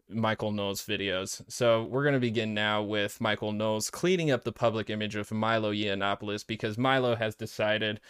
Michael 0.09 0.53
Knowles 0.53 0.83
videos. 0.83 1.43
So 1.51 1.85
we're 1.85 2.03
going 2.03 2.15
to 2.15 2.21
begin 2.21 2.55
now 2.55 2.83
with 2.83 3.21
Michael 3.21 3.53
Knowles 3.53 3.91
cleaning 3.91 4.31
up 4.31 4.45
the 4.45 4.53
public 4.53 4.91
image 4.91 5.17
of 5.17 5.31
Milo 5.33 5.73
Yiannopoulos 5.73 6.47
because 6.47 6.79
Milo 6.79 7.15
has 7.17 7.35
decided 7.35 8.01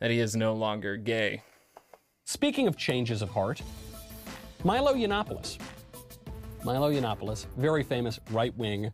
that 0.00 0.10
he 0.10 0.20
is 0.20 0.36
no 0.36 0.54
longer 0.54 0.96
gay. 0.96 1.42
Speaking 2.24 2.66
of 2.66 2.76
changes 2.76 3.22
of 3.22 3.30
heart, 3.30 3.62
Milo 4.64 4.94
Yiannopoulos. 4.94 5.58
Milo 6.64 6.90
Yiannopoulos, 6.90 7.46
very 7.56 7.82
famous 7.82 8.18
right 8.30 8.56
wing 8.56 8.90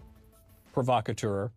provocateur, 0.72 1.52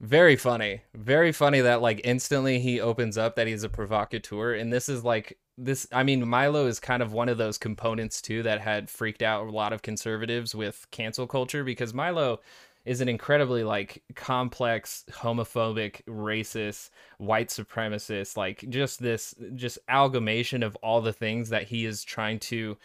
very 0.00 0.36
funny. 0.36 0.82
Very 0.94 1.30
funny 1.30 1.60
that 1.60 1.82
like 1.82 2.00
instantly 2.04 2.58
he 2.58 2.80
opens 2.80 3.18
up 3.18 3.36
that 3.36 3.46
he's 3.46 3.62
a 3.62 3.68
provocateur 3.68 4.54
and 4.54 4.72
this 4.72 4.88
is 4.88 5.04
like 5.04 5.38
this 5.58 5.86
I 5.92 6.02
mean 6.02 6.26
Milo 6.26 6.66
is 6.66 6.80
kind 6.80 7.02
of 7.02 7.12
one 7.12 7.28
of 7.28 7.38
those 7.38 7.58
components 7.58 8.22
too 8.22 8.42
that 8.44 8.62
had 8.62 8.88
freaked 8.88 9.22
out 9.22 9.46
a 9.46 9.50
lot 9.50 9.74
of 9.74 9.82
conservatives 9.82 10.54
with 10.54 10.86
cancel 10.90 11.26
culture 11.26 11.64
because 11.64 11.92
Milo 11.92 12.40
is 12.86 13.02
an 13.02 13.10
incredibly 13.10 13.62
like 13.62 14.02
complex 14.14 15.04
homophobic 15.10 16.02
racist 16.06 16.88
white 17.18 17.48
supremacist 17.48 18.38
like 18.38 18.64
just 18.70 19.02
this 19.02 19.34
just 19.54 19.78
amalgamation 19.86 20.62
of 20.62 20.76
all 20.76 21.02
the 21.02 21.12
things 21.12 21.50
that 21.50 21.64
he 21.64 21.84
is 21.84 22.04
trying 22.04 22.38
to 22.38 22.78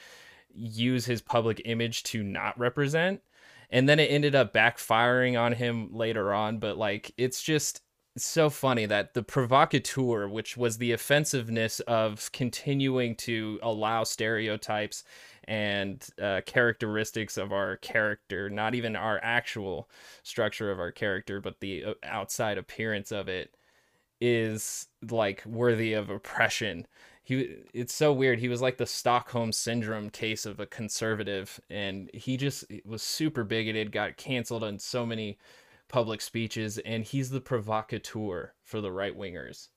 use 0.54 1.06
his 1.06 1.22
public 1.22 1.62
image 1.64 2.04
to 2.04 2.24
not 2.24 2.60
represent 2.60 3.22
and 3.70 3.88
then 3.88 4.00
it 4.00 4.12
ended 4.12 4.36
up 4.36 4.54
backfiring 4.54 5.40
on 5.40 5.54
him 5.54 5.90
later 5.92 6.34
on 6.34 6.60
but 6.60 6.78
like 6.78 7.14
it's 7.18 7.42
just 7.42 7.82
so 8.18 8.50
funny 8.50 8.86
that 8.86 9.14
the 9.14 9.24
provocateur, 9.24 10.28
which 10.28 10.56
was 10.56 10.78
the 10.78 10.94
offensiveness 10.94 11.80
of 11.82 12.32
continuing 12.32 13.16
to 13.16 13.60
allow 13.62 14.04
stereotypes 14.04 15.04
and 15.48 16.08
uh, 16.22 16.42
characteristics 16.46 17.38
of 17.38 17.52
our 17.52 17.78
character, 17.78 18.50
not 18.50 18.74
even 18.74 18.96
our 18.96 19.20
actual 19.22 19.90
structure 20.24 20.72
of 20.72 20.80
our 20.80 20.92
character, 20.92 21.42
but 21.42 21.60
the 21.60 21.84
uh, 21.84 21.94
outside 22.04 22.58
appearance 22.58 23.12
of 23.12 23.28
it, 23.28 23.56
is 24.22 24.88
like 25.10 25.46
worthy 25.46 25.92
of 25.94 26.10
oppression. 26.10 26.88
He, 27.26 27.56
it's 27.74 27.94
so 27.94 28.14
weird. 28.14 28.38
He 28.38 28.50
was 28.50 28.62
like 28.62 28.78
the 28.78 28.86
Stockholm 28.86 29.52
syndrome 29.52 30.12
case 30.12 30.46
of 30.46 30.60
a 30.60 30.68
conservative, 30.68 31.60
and 31.72 32.08
he 32.14 32.38
just 32.38 32.66
was 32.86 33.02
super 33.02 33.44
bigoted, 33.44 33.92
got 33.92 34.16
canceled 34.16 34.64
on 34.64 34.78
so 34.78 35.08
many 35.08 35.40
public 35.88 36.22
speeches, 36.22 36.78
and 36.78 37.04
he's 37.04 37.32
the 37.32 37.42
provocateur 37.42 38.54
for 38.62 38.80
the 38.80 38.92
right 38.92 39.18
wingers. 39.18 39.70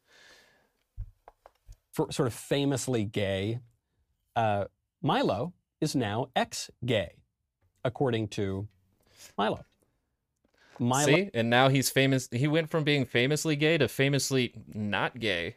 For 1.91 2.13
sort 2.13 2.27
of 2.27 2.35
famously 2.35 3.05
gay, 3.05 3.61
uh, 4.37 4.67
Milo 5.01 5.55
is 5.81 5.97
now 5.97 6.29
ex 6.37 6.71
gay, 6.85 7.13
according 7.83 8.29
to 8.29 8.69
Milo. 9.39 9.65
Milo. 10.79 11.07
See, 11.07 11.31
and 11.33 11.49
now 11.49 11.71
he's 11.71 11.89
famous. 11.89 12.29
He 12.31 12.47
went 12.47 12.69
from 12.69 12.85
being 12.85 13.07
famously 13.07 13.57
gay 13.57 13.79
to 13.79 13.89
famously 13.89 14.53
not 14.75 15.19
gay 15.19 15.57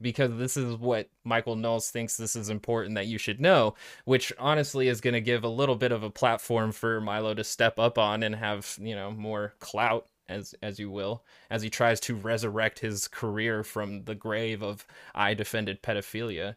because 0.00 0.36
this 0.36 0.56
is 0.56 0.76
what 0.76 1.08
Michael 1.24 1.56
Knowles 1.56 1.90
thinks 1.90 2.16
this 2.16 2.36
is 2.36 2.48
important 2.48 2.94
that 2.96 3.06
you 3.06 3.18
should 3.18 3.40
know, 3.40 3.74
which 4.04 4.32
honestly 4.38 4.88
is 4.88 5.00
going 5.00 5.14
to 5.14 5.20
give 5.20 5.44
a 5.44 5.48
little 5.48 5.76
bit 5.76 5.92
of 5.92 6.02
a 6.02 6.10
platform 6.10 6.72
for 6.72 7.00
Milo 7.00 7.34
to 7.34 7.44
step 7.44 7.78
up 7.78 7.98
on 7.98 8.22
and 8.22 8.34
have, 8.34 8.76
you 8.80 8.94
know, 8.94 9.10
more 9.10 9.54
clout 9.58 10.06
as 10.28 10.54
as 10.62 10.78
you 10.78 10.90
will 10.90 11.24
as 11.50 11.62
he 11.62 11.70
tries 11.70 12.00
to 12.00 12.14
resurrect 12.14 12.80
his 12.80 13.06
career 13.06 13.62
from 13.62 14.04
the 14.04 14.14
grave 14.14 14.62
of 14.62 14.86
I 15.14 15.34
defended 15.34 15.82
pedophilia. 15.82 16.56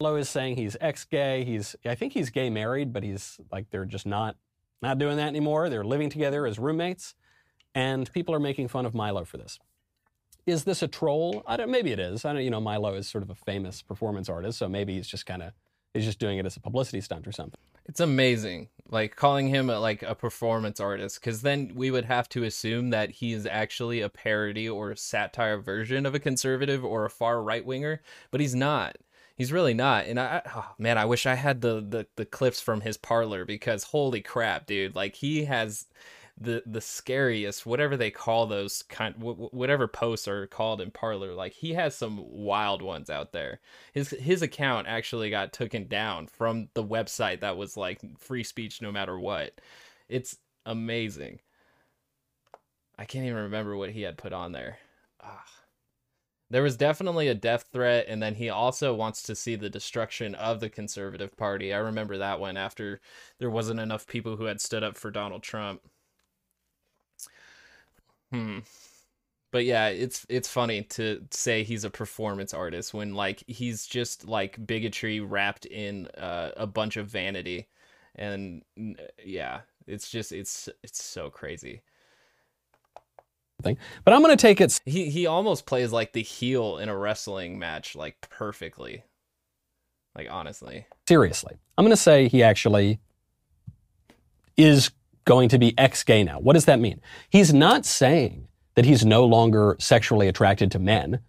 Milo 0.00 0.16
is 0.16 0.28
saying 0.28 0.56
he's 0.56 0.76
ex-gay. 0.80 1.44
He's 1.44 1.76
I 1.84 1.94
think 1.94 2.12
he's 2.12 2.30
gay 2.30 2.48
married, 2.48 2.92
but 2.92 3.02
he's 3.02 3.38
like 3.52 3.70
they're 3.70 3.84
just 3.84 4.06
not 4.06 4.36
not 4.82 4.98
doing 4.98 5.16
that 5.18 5.28
anymore. 5.28 5.68
They're 5.68 5.84
living 5.84 6.08
together 6.10 6.46
as 6.46 6.58
roommates, 6.58 7.14
and 7.74 8.10
people 8.12 8.34
are 8.34 8.40
making 8.40 8.68
fun 8.68 8.86
of 8.86 8.94
Milo 8.94 9.24
for 9.24 9.36
this. 9.36 9.58
Is 10.46 10.64
this 10.64 10.82
a 10.82 10.88
troll? 10.88 11.42
I 11.46 11.56
don't. 11.56 11.70
Maybe 11.70 11.92
it 11.92 11.98
is. 11.98 12.24
I 12.24 12.32
don't. 12.32 12.42
You 12.42 12.50
know, 12.50 12.60
Milo 12.60 12.94
is 12.94 13.08
sort 13.08 13.22
of 13.22 13.30
a 13.30 13.34
famous 13.34 13.82
performance 13.82 14.28
artist, 14.28 14.58
so 14.58 14.68
maybe 14.68 14.94
he's 14.94 15.08
just 15.08 15.26
kind 15.26 15.42
of 15.42 15.52
he's 15.94 16.04
just 16.04 16.18
doing 16.18 16.38
it 16.38 16.46
as 16.46 16.56
a 16.56 16.60
publicity 16.60 17.00
stunt 17.00 17.26
or 17.26 17.32
something. 17.32 17.58
It's 17.86 18.00
amazing, 18.00 18.68
like 18.88 19.16
calling 19.16 19.48
him 19.48 19.68
a, 19.68 19.80
like 19.80 20.02
a 20.02 20.14
performance 20.14 20.78
artist, 20.78 21.20
because 21.20 21.42
then 21.42 21.72
we 21.74 21.90
would 21.90 22.04
have 22.04 22.28
to 22.30 22.44
assume 22.44 22.90
that 22.90 23.10
he 23.10 23.32
is 23.32 23.46
actually 23.46 24.00
a 24.00 24.08
parody 24.08 24.68
or 24.68 24.94
satire 24.94 25.58
version 25.58 26.06
of 26.06 26.14
a 26.14 26.20
conservative 26.20 26.84
or 26.84 27.04
a 27.04 27.10
far 27.10 27.42
right 27.42 27.64
winger, 27.64 28.00
but 28.30 28.40
he's 28.40 28.54
not. 28.54 28.96
He's 29.36 29.52
really 29.52 29.74
not. 29.74 30.04
And 30.04 30.20
I, 30.20 30.42
oh, 30.54 30.74
man, 30.78 30.98
I 30.98 31.06
wish 31.06 31.26
I 31.26 31.34
had 31.34 31.62
the, 31.62 31.80
the 31.80 32.06
the 32.16 32.26
clips 32.26 32.60
from 32.60 32.82
his 32.82 32.96
Parler 32.96 33.44
because 33.44 33.84
holy 33.84 34.20
crap, 34.20 34.66
dude! 34.66 34.94
Like 34.94 35.16
he 35.16 35.46
has 35.46 35.86
the 36.40 36.62
the 36.64 36.80
scariest 36.80 37.66
whatever 37.66 37.96
they 37.96 38.10
call 38.10 38.46
those 38.46 38.82
kind 38.84 39.14
whatever 39.18 39.86
posts 39.86 40.26
are 40.26 40.46
called 40.46 40.80
in 40.80 40.90
Parler 40.90 41.34
like 41.34 41.52
he 41.52 41.74
has 41.74 41.94
some 41.94 42.24
wild 42.30 42.80
ones 42.80 43.10
out 43.10 43.32
there. 43.32 43.60
His 43.92 44.10
his 44.10 44.40
account 44.40 44.86
actually 44.88 45.28
got 45.28 45.52
taken 45.52 45.86
down 45.86 46.26
from 46.26 46.68
the 46.74 46.84
website 46.84 47.40
that 47.40 47.58
was 47.58 47.76
like 47.76 48.00
free 48.18 48.42
speech 48.42 48.80
no 48.80 48.90
matter 48.90 49.18
what. 49.18 49.60
It's 50.08 50.38
amazing. 50.64 51.40
I 52.98 53.04
can't 53.04 53.26
even 53.26 53.36
remember 53.36 53.76
what 53.76 53.90
he 53.90 54.02
had 54.02 54.18
put 54.18 54.32
on 54.32 54.52
there. 54.52 54.78
Ah. 55.22 55.44
there 56.50 56.62
was 56.62 56.76
definitely 56.78 57.28
a 57.28 57.34
death 57.34 57.66
threat 57.72 58.06
and 58.08 58.22
then 58.22 58.34
he 58.34 58.48
also 58.48 58.94
wants 58.94 59.22
to 59.24 59.34
see 59.36 59.56
the 59.56 59.68
destruction 59.70 60.34
of 60.36 60.60
the 60.60 60.70
conservative 60.70 61.36
party. 61.36 61.74
I 61.74 61.78
remember 61.78 62.16
that 62.18 62.40
one 62.40 62.56
after 62.56 63.00
there 63.38 63.50
wasn't 63.50 63.80
enough 63.80 64.06
people 64.06 64.36
who 64.36 64.44
had 64.44 64.60
stood 64.60 64.82
up 64.82 64.96
for 64.96 65.10
donald 65.10 65.42
trump 65.42 65.82
Hmm. 68.32 68.58
But 69.52 69.64
yeah, 69.64 69.88
it's 69.88 70.24
it's 70.28 70.48
funny 70.48 70.82
to 70.82 71.26
say 71.30 71.64
he's 71.64 71.84
a 71.84 71.90
performance 71.90 72.54
artist 72.54 72.94
when 72.94 73.14
like 73.14 73.42
he's 73.48 73.84
just 73.86 74.28
like 74.28 74.64
bigotry 74.64 75.20
wrapped 75.20 75.66
in 75.66 76.06
uh, 76.16 76.52
a 76.56 76.66
bunch 76.66 76.96
of 76.96 77.08
vanity, 77.08 77.68
and 78.14 78.62
yeah, 79.24 79.60
it's 79.88 80.08
just 80.08 80.30
it's 80.30 80.68
it's 80.84 81.02
so 81.02 81.30
crazy. 81.30 81.82
Thing. 83.62 83.76
But 84.04 84.14
I'm 84.14 84.22
gonna 84.22 84.36
take 84.36 84.60
it. 84.60 84.80
He 84.86 85.10
he 85.10 85.26
almost 85.26 85.66
plays 85.66 85.90
like 85.90 86.12
the 86.12 86.22
heel 86.22 86.78
in 86.78 86.88
a 86.88 86.96
wrestling 86.96 87.58
match 87.58 87.96
like 87.96 88.20
perfectly. 88.30 89.02
Like 90.14 90.28
honestly. 90.30 90.86
Seriously, 91.08 91.56
I'm 91.76 91.84
gonna 91.84 91.96
say 91.96 92.28
he 92.28 92.42
actually 92.42 93.00
is 94.56 94.92
going 95.24 95.48
to 95.50 95.58
be 95.58 95.76
ex 95.78 96.02
gay 96.02 96.24
now. 96.24 96.38
What 96.38 96.54
does 96.54 96.64
that 96.64 96.80
mean? 96.80 97.00
He's 97.28 97.52
not 97.52 97.84
saying 97.84 98.48
that 98.74 98.84
he's 98.84 99.04
no 99.04 99.24
longer 99.24 99.76
sexually 99.78 100.28
attracted 100.28 100.70
to 100.72 100.78
men. 100.78 101.20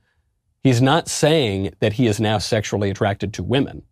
He's 0.63 0.81
not 0.81 1.07
saying 1.07 1.73
that 1.79 1.93
he 1.93 2.07
is 2.07 2.19
now 2.19 2.37
sexually 2.37 2.89
attracted 2.89 3.33
to 3.33 3.43
women. 3.43 3.83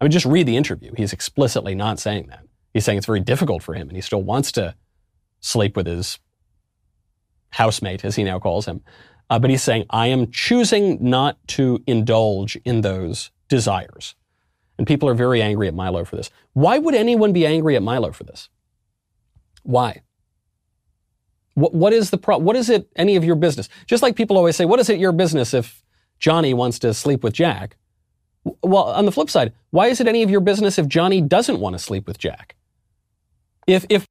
I 0.00 0.04
mean, 0.04 0.12
just 0.12 0.26
read 0.26 0.46
the 0.46 0.56
interview. 0.56 0.92
He's 0.96 1.12
explicitly 1.12 1.74
not 1.74 1.98
saying 1.98 2.28
that. 2.28 2.44
He's 2.72 2.84
saying 2.84 2.98
it's 2.98 3.06
very 3.06 3.20
difficult 3.20 3.62
for 3.62 3.74
him 3.74 3.88
and 3.88 3.96
he 3.96 4.00
still 4.00 4.22
wants 4.22 4.52
to 4.52 4.74
sleep 5.40 5.76
with 5.76 5.86
his 5.86 6.18
housemate, 7.50 8.04
as 8.04 8.16
he 8.16 8.24
now 8.24 8.38
calls 8.38 8.66
him. 8.66 8.80
Uh, 9.28 9.38
but 9.38 9.50
he's 9.50 9.62
saying, 9.62 9.84
I 9.90 10.08
am 10.08 10.30
choosing 10.30 10.98
not 11.00 11.36
to 11.48 11.82
indulge 11.86 12.56
in 12.64 12.80
those 12.80 13.30
desires. 13.48 14.14
And 14.78 14.86
people 14.86 15.08
are 15.08 15.14
very 15.14 15.42
angry 15.42 15.68
at 15.68 15.74
Milo 15.74 16.04
for 16.04 16.16
this. 16.16 16.30
Why 16.54 16.78
would 16.78 16.94
anyone 16.94 17.32
be 17.32 17.46
angry 17.46 17.76
at 17.76 17.82
Milo 17.82 18.12
for 18.12 18.24
this? 18.24 18.48
Why? 19.62 20.02
What, 21.54 21.74
what 21.74 21.92
is 21.92 22.10
the 22.10 22.18
pro- 22.18 22.38
what 22.38 22.56
is 22.56 22.70
it 22.70 22.88
any 22.96 23.16
of 23.16 23.24
your 23.24 23.36
business? 23.36 23.68
Just 23.86 24.02
like 24.02 24.16
people 24.16 24.36
always 24.36 24.56
say, 24.56 24.64
what 24.64 24.80
is 24.80 24.88
it 24.88 24.98
your 24.98 25.12
business 25.12 25.52
if 25.54 25.82
Johnny 26.18 26.54
wants 26.54 26.78
to 26.80 26.94
sleep 26.94 27.22
with 27.22 27.34
Jack? 27.34 27.76
Well, 28.44 28.84
on 28.84 29.04
the 29.04 29.12
flip 29.12 29.30
side, 29.30 29.52
why 29.70 29.88
is 29.88 30.00
it 30.00 30.08
any 30.08 30.22
of 30.22 30.30
your 30.30 30.40
business 30.40 30.78
if 30.78 30.88
Johnny 30.88 31.20
doesn't 31.20 31.60
want 31.60 31.74
to 31.74 31.78
sleep 31.78 32.06
with 32.06 32.18
Jack? 32.18 32.56
If 33.66 33.86
if 33.88 34.06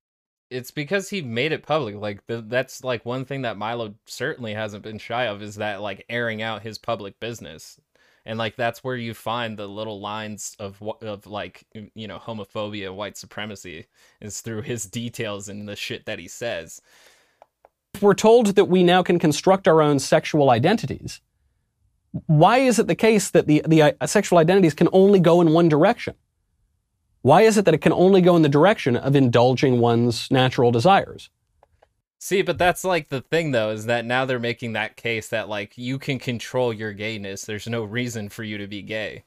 it's 0.51 0.71
because 0.71 1.09
he 1.09 1.21
made 1.21 1.53
it 1.53 1.63
public. 1.63 1.95
Like 1.95 2.27
the, 2.27 2.41
that's 2.41 2.83
like 2.83 3.05
one 3.05 3.25
thing 3.25 3.43
that 3.43 3.57
Milo 3.57 3.95
certainly 4.05 4.53
hasn't 4.53 4.83
been 4.83 4.99
shy 4.99 5.25
of 5.25 5.41
is 5.41 5.55
that 5.55 5.81
like 5.81 6.05
airing 6.09 6.41
out 6.41 6.61
his 6.61 6.77
public 6.77 7.19
business 7.19 7.79
and 8.25 8.37
like 8.37 8.55
that's 8.55 8.83
where 8.83 8.95
you 8.95 9.13
find 9.13 9.57
the 9.57 9.67
little 9.67 9.99
lines 9.99 10.55
of 10.59 10.81
of 11.01 11.27
like 11.27 11.65
you 11.95 12.07
know 12.07 12.19
homophobia 12.19 12.93
white 12.93 13.17
supremacy 13.17 13.87
is 14.19 14.41
through 14.41 14.61
his 14.61 14.85
details 14.85 15.49
and 15.49 15.67
the 15.67 15.75
shit 15.75 16.05
that 16.05 16.19
he 16.19 16.27
says. 16.27 16.81
We're 17.99 18.13
told 18.13 18.47
that 18.55 18.65
we 18.65 18.83
now 18.83 19.03
can 19.03 19.19
construct 19.19 19.67
our 19.67 19.81
own 19.81 19.99
sexual 19.99 20.49
identities 20.49 21.21
why 22.11 22.57
is 22.57 22.79
it 22.79 22.87
the 22.87 22.95
case 22.95 23.29
that 23.31 23.47
the 23.47 23.61
the 23.67 23.83
uh, 23.83 24.07
sexual 24.07 24.39
identities 24.39 24.73
can 24.73 24.89
only 24.91 25.19
go 25.19 25.41
in 25.41 25.53
one 25.53 25.69
direction? 25.69 26.15
Why 27.21 27.43
is 27.43 27.57
it 27.57 27.65
that 27.65 27.73
it 27.73 27.81
can 27.81 27.93
only 27.93 28.21
go 28.21 28.35
in 28.35 28.41
the 28.41 28.49
direction 28.49 28.97
of 28.97 29.15
indulging 29.15 29.79
one's 29.79 30.29
natural 30.31 30.71
desires 30.71 31.29
See, 32.23 32.43
but 32.43 32.59
that's 32.59 32.83
like 32.83 33.09
the 33.09 33.21
thing 33.21 33.49
though, 33.49 33.71
is 33.71 33.87
that 33.87 34.05
now 34.05 34.25
they're 34.25 34.37
making 34.37 34.73
that 34.73 34.95
case 34.95 35.29
that 35.29 35.49
like 35.49 35.75
you 35.75 35.97
can 35.97 36.19
control 36.19 36.71
your 36.71 36.93
gayness. 36.93 37.45
There's 37.45 37.67
no 37.67 37.83
reason 37.83 38.29
for 38.29 38.43
you 38.43 38.59
to 38.59 38.67
be 38.67 38.83
gay. 38.83 39.23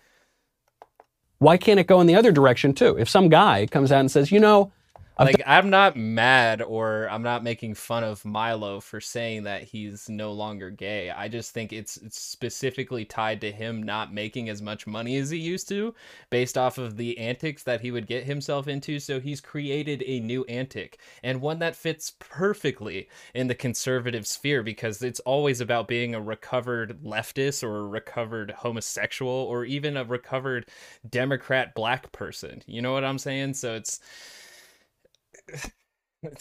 Why 1.38 1.56
can't 1.56 1.80
it 1.80 1.88
go 1.88 2.00
in 2.00 2.06
the 2.06 2.14
other 2.14 2.30
direction 2.30 2.72
too? 2.72 2.96
If 2.96 3.08
some 3.08 3.28
guy 3.28 3.66
comes 3.66 3.90
out 3.90 3.98
and 3.98 4.10
says, 4.12 4.30
you 4.30 4.38
know, 4.38 4.72
like 5.18 5.42
I'm 5.46 5.70
not 5.70 5.96
mad 5.96 6.60
or 6.60 7.08
I'm 7.08 7.22
not 7.22 7.44
making 7.44 7.74
fun 7.74 8.02
of 8.02 8.24
Milo 8.24 8.80
for 8.80 9.00
saying 9.00 9.44
that 9.44 9.62
he's 9.62 10.08
no 10.08 10.32
longer 10.32 10.70
gay. 10.70 11.10
I 11.10 11.28
just 11.28 11.52
think 11.52 11.72
it's, 11.72 11.96
it's 11.98 12.18
specifically 12.18 13.04
tied 13.04 13.40
to 13.42 13.52
him 13.52 13.82
not 13.82 14.12
making 14.12 14.48
as 14.48 14.60
much 14.60 14.86
money 14.88 15.16
as 15.16 15.30
he 15.30 15.38
used 15.38 15.68
to 15.68 15.94
based 16.30 16.58
off 16.58 16.78
of 16.78 16.96
the 16.96 17.16
antics 17.18 17.62
that 17.62 17.80
he 17.80 17.92
would 17.92 18.08
get 18.08 18.24
himself 18.24 18.66
into. 18.66 18.98
So 18.98 19.20
he's 19.20 19.40
created 19.40 20.02
a 20.04 20.18
new 20.18 20.44
antic 20.46 20.98
and 21.22 21.40
one 21.40 21.60
that 21.60 21.76
fits 21.76 22.12
perfectly 22.18 23.08
in 23.34 23.46
the 23.46 23.54
conservative 23.54 24.26
sphere 24.26 24.64
because 24.64 25.00
it's 25.00 25.20
always 25.20 25.60
about 25.60 25.86
being 25.86 26.14
a 26.14 26.20
recovered 26.20 26.98
leftist 27.04 27.62
or 27.62 27.76
a 27.78 27.86
recovered 27.86 28.50
homosexual 28.50 29.30
or 29.30 29.64
even 29.64 29.96
a 29.96 30.04
recovered 30.04 30.66
Democrat 31.08 31.72
black 31.74 32.10
person. 32.10 32.62
You 32.66 32.82
know 32.82 32.92
what 32.92 33.04
I'm 33.04 33.18
saying? 33.18 33.54
So 33.54 33.74
it's 33.74 34.00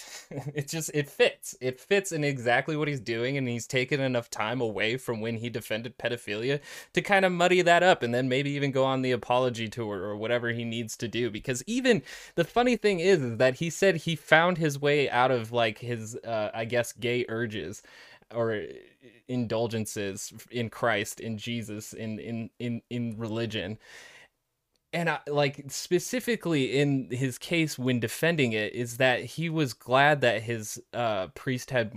it 0.55 0.67
just 0.67 0.89
it 0.93 1.09
fits 1.09 1.55
it 1.59 1.79
fits 1.79 2.11
in 2.13 2.23
exactly 2.23 2.77
what 2.77 2.87
he's 2.87 3.01
doing 3.01 3.37
and 3.37 3.47
he's 3.49 3.67
taken 3.67 3.99
enough 3.99 4.29
time 4.29 4.61
away 4.61 4.95
from 4.95 5.19
when 5.19 5.35
he 5.37 5.49
defended 5.49 5.97
pedophilia 5.97 6.59
to 6.93 7.01
kind 7.01 7.25
of 7.25 7.31
muddy 7.31 7.61
that 7.61 7.83
up 7.83 8.01
and 8.01 8.13
then 8.13 8.29
maybe 8.29 8.49
even 8.51 8.71
go 8.71 8.85
on 8.85 9.01
the 9.01 9.11
apology 9.11 9.67
tour 9.67 9.99
or 10.03 10.15
whatever 10.15 10.49
he 10.51 10.63
needs 10.63 10.95
to 10.95 11.07
do 11.07 11.29
because 11.29 11.63
even 11.67 12.01
the 12.35 12.45
funny 12.45 12.77
thing 12.77 12.99
is, 12.99 13.37
that 13.37 13.55
he 13.55 13.69
said 13.69 13.97
he 13.97 14.15
found 14.15 14.57
his 14.57 14.79
way 14.79 15.09
out 15.09 15.31
of 15.31 15.51
like 15.51 15.79
his 15.79 16.15
uh, 16.23 16.49
i 16.53 16.63
guess 16.65 16.93
gay 16.93 17.25
urges 17.27 17.83
or 18.33 18.63
indulgences 19.27 20.33
in 20.51 20.69
Christ, 20.69 21.19
in 21.19 21.37
Jesus, 21.37 21.93
in 21.93 22.19
in 22.19 22.49
in 22.59 22.81
in 22.89 23.15
religion. 23.17 23.77
And 24.93 25.09
I, 25.09 25.19
like 25.27 25.65
specifically 25.69 26.79
in 26.79 27.09
his 27.09 27.37
case 27.37 27.79
when 27.79 27.99
defending 27.99 28.53
it 28.53 28.73
is 28.73 28.97
that 28.97 29.23
he 29.23 29.49
was 29.49 29.73
glad 29.73 30.21
that 30.21 30.43
his 30.43 30.81
uh, 30.93 31.27
priest 31.27 31.71
had 31.71 31.93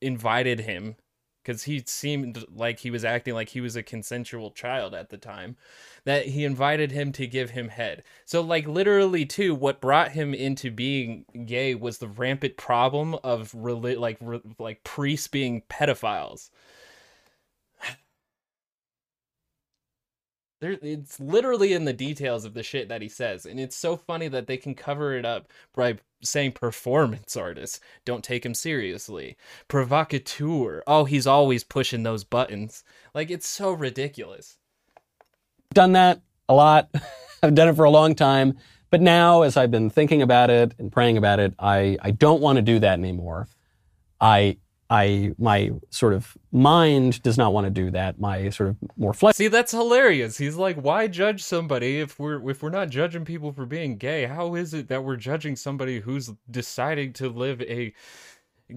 invited 0.00 0.60
him 0.60 0.96
because 1.48 1.62
he 1.62 1.82
seemed 1.86 2.44
like 2.54 2.80
he 2.80 2.90
was 2.90 3.06
acting 3.06 3.32
like 3.32 3.48
he 3.48 3.60
was 3.62 3.74
a 3.74 3.82
consensual 3.82 4.50
child 4.50 4.94
at 4.94 5.08
the 5.08 5.16
time 5.16 5.56
that 6.04 6.26
he 6.26 6.44
invited 6.44 6.92
him 6.92 7.10
to 7.12 7.26
give 7.26 7.50
him 7.50 7.70
head. 7.70 8.02
So 8.26 8.42
like 8.42 8.66
literally 8.68 9.24
too 9.24 9.54
what 9.54 9.80
brought 9.80 10.12
him 10.12 10.34
into 10.34 10.70
being 10.70 11.24
gay 11.46 11.74
was 11.74 11.98
the 11.98 12.08
rampant 12.08 12.58
problem 12.58 13.14
of 13.24 13.52
reli- 13.52 13.98
like 13.98 14.18
re- 14.20 14.42
like 14.58 14.84
priests 14.84 15.28
being 15.28 15.62
pedophiles 15.70 16.50
there 20.60 20.78
it's 20.82 21.20
literally 21.20 21.72
in 21.72 21.84
the 21.84 21.92
details 21.92 22.44
of 22.44 22.54
the 22.54 22.62
shit 22.62 22.88
that 22.88 23.02
he 23.02 23.08
says 23.08 23.46
and 23.46 23.60
it's 23.60 23.76
so 23.76 23.96
funny 23.96 24.28
that 24.28 24.46
they 24.46 24.56
can 24.56 24.74
cover 24.74 25.16
it 25.16 25.24
up 25.24 25.48
by 25.74 25.96
saying 26.22 26.52
performance 26.52 27.36
artist 27.36 27.80
don't 28.04 28.24
take 28.24 28.44
him 28.44 28.54
seriously 28.54 29.36
provocateur 29.68 30.82
oh 30.86 31.04
he's 31.04 31.26
always 31.26 31.64
pushing 31.64 32.02
those 32.02 32.24
buttons. 32.24 32.84
Like 33.14 33.30
it's 33.30 33.48
so 33.48 33.72
ridiculous. 33.72 34.58
Done 35.74 35.92
that 35.92 36.20
a 36.48 36.54
lot. 36.54 36.88
I've 37.42 37.54
done 37.54 37.68
it 37.68 37.76
for 37.76 37.84
a 37.84 37.90
long 37.90 38.16
time 38.16 38.58
but 38.90 39.00
now 39.00 39.42
as 39.42 39.56
i've 39.56 39.70
been 39.70 39.90
thinking 39.90 40.22
about 40.22 40.50
it 40.50 40.74
and 40.78 40.90
praying 40.90 41.16
about 41.16 41.38
it 41.38 41.54
i, 41.60 41.96
I 42.02 42.10
don't 42.10 42.40
want 42.40 42.56
to 42.56 42.62
do 42.62 42.80
that 42.80 42.98
anymore. 42.98 43.46
I 44.20 44.58
I 44.90 45.32
my 45.38 45.72
sort 45.90 46.14
of 46.14 46.36
mind 46.50 47.22
does 47.22 47.36
not 47.36 47.52
want 47.52 47.66
to 47.66 47.70
do 47.70 47.90
that. 47.90 48.18
My 48.18 48.48
sort 48.50 48.70
of 48.70 48.76
more 48.96 49.12
flex. 49.12 49.36
See, 49.36 49.48
that's 49.48 49.72
hilarious. 49.72 50.38
He's 50.38 50.56
like, 50.56 50.76
why 50.76 51.08
judge 51.08 51.42
somebody 51.42 52.00
if 52.00 52.18
we're 52.18 52.48
if 52.50 52.62
we're 52.62 52.70
not 52.70 52.88
judging 52.88 53.24
people 53.24 53.52
for 53.52 53.66
being 53.66 53.98
gay? 53.98 54.24
How 54.24 54.54
is 54.54 54.72
it 54.72 54.88
that 54.88 55.04
we're 55.04 55.16
judging 55.16 55.56
somebody 55.56 56.00
who's 56.00 56.30
deciding 56.50 57.12
to 57.14 57.28
live 57.28 57.60
a 57.62 57.92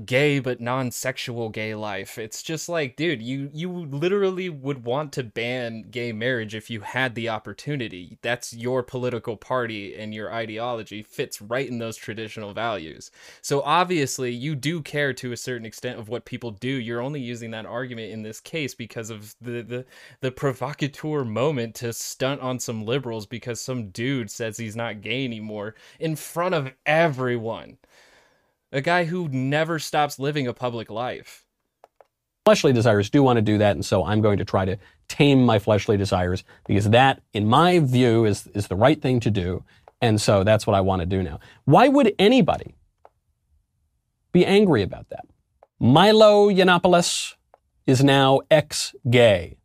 gay 0.05 0.39
but 0.39 0.61
non-sexual 0.61 1.49
gay 1.49 1.75
life. 1.75 2.17
It's 2.17 2.41
just 2.41 2.69
like, 2.69 2.95
dude, 2.95 3.21
you 3.21 3.49
you 3.53 3.69
literally 3.69 4.49
would 4.49 4.85
want 4.85 5.11
to 5.13 5.23
ban 5.23 5.83
gay 5.91 6.11
marriage 6.13 6.55
if 6.55 6.69
you 6.69 6.81
had 6.81 7.13
the 7.15 7.29
opportunity. 7.29 8.17
That's 8.21 8.53
your 8.53 8.83
political 8.83 9.35
party 9.35 9.95
and 9.95 10.13
your 10.13 10.33
ideology 10.33 11.03
fits 11.03 11.41
right 11.41 11.67
in 11.67 11.79
those 11.79 11.97
traditional 11.97 12.53
values. 12.53 13.11
So 13.41 13.61
obviously, 13.63 14.31
you 14.31 14.55
do 14.55 14.81
care 14.81 15.13
to 15.13 15.33
a 15.33 15.37
certain 15.37 15.65
extent 15.65 15.99
of 15.99 16.09
what 16.09 16.25
people 16.25 16.51
do. 16.51 16.69
You're 16.69 17.01
only 17.01 17.21
using 17.21 17.51
that 17.51 17.65
argument 17.65 18.11
in 18.11 18.23
this 18.23 18.39
case 18.39 18.73
because 18.73 19.09
of 19.09 19.35
the 19.41 19.61
the 19.61 19.85
the 20.21 20.31
provocateur 20.31 21.25
moment 21.25 21.75
to 21.75 21.91
stunt 21.93 22.41
on 22.41 22.59
some 22.59 22.85
liberals 22.85 23.25
because 23.25 23.59
some 23.59 23.89
dude 23.89 24.31
says 24.31 24.57
he's 24.57 24.75
not 24.75 25.01
gay 25.01 25.25
anymore 25.25 25.75
in 25.99 26.15
front 26.15 26.55
of 26.55 26.71
everyone 26.85 27.77
a 28.71 28.81
guy 28.81 29.05
who 29.05 29.27
never 29.29 29.79
stops 29.79 30.19
living 30.19 30.47
a 30.47 30.53
public 30.53 30.89
life. 30.89 31.45
Fleshly 32.45 32.73
desires 32.73 33.09
do 33.09 33.21
want 33.21 33.37
to 33.37 33.41
do 33.41 33.57
that, 33.59 33.75
and 33.75 33.85
so 33.85 34.03
I'm 34.03 34.21
going 34.21 34.37
to 34.37 34.45
try 34.45 34.65
to 34.65 34.77
tame 35.07 35.43
my 35.43 35.59
fleshly 35.59 35.97
desires 35.97 36.43
because 36.65 36.89
that, 36.89 37.21
in 37.33 37.45
my 37.47 37.79
view, 37.79 38.25
is, 38.25 38.47
is 38.55 38.67
the 38.67 38.75
right 38.75 38.99
thing 38.99 39.19
to 39.19 39.29
do. 39.29 39.63
And 40.01 40.19
so 40.19 40.43
that's 40.43 40.65
what 40.65 40.75
I 40.75 40.81
want 40.81 41.01
to 41.01 41.05
do 41.05 41.21
now. 41.21 41.39
Why 41.65 41.87
would 41.87 42.13
anybody 42.17 42.73
be 44.31 44.45
angry 44.45 44.81
about 44.81 45.09
that? 45.09 45.25
Milo 45.79 46.49
Yiannopoulos 46.49 47.35
is 47.85 48.03
now 48.03 48.39
ex 48.49 48.95
gay. 49.09 49.57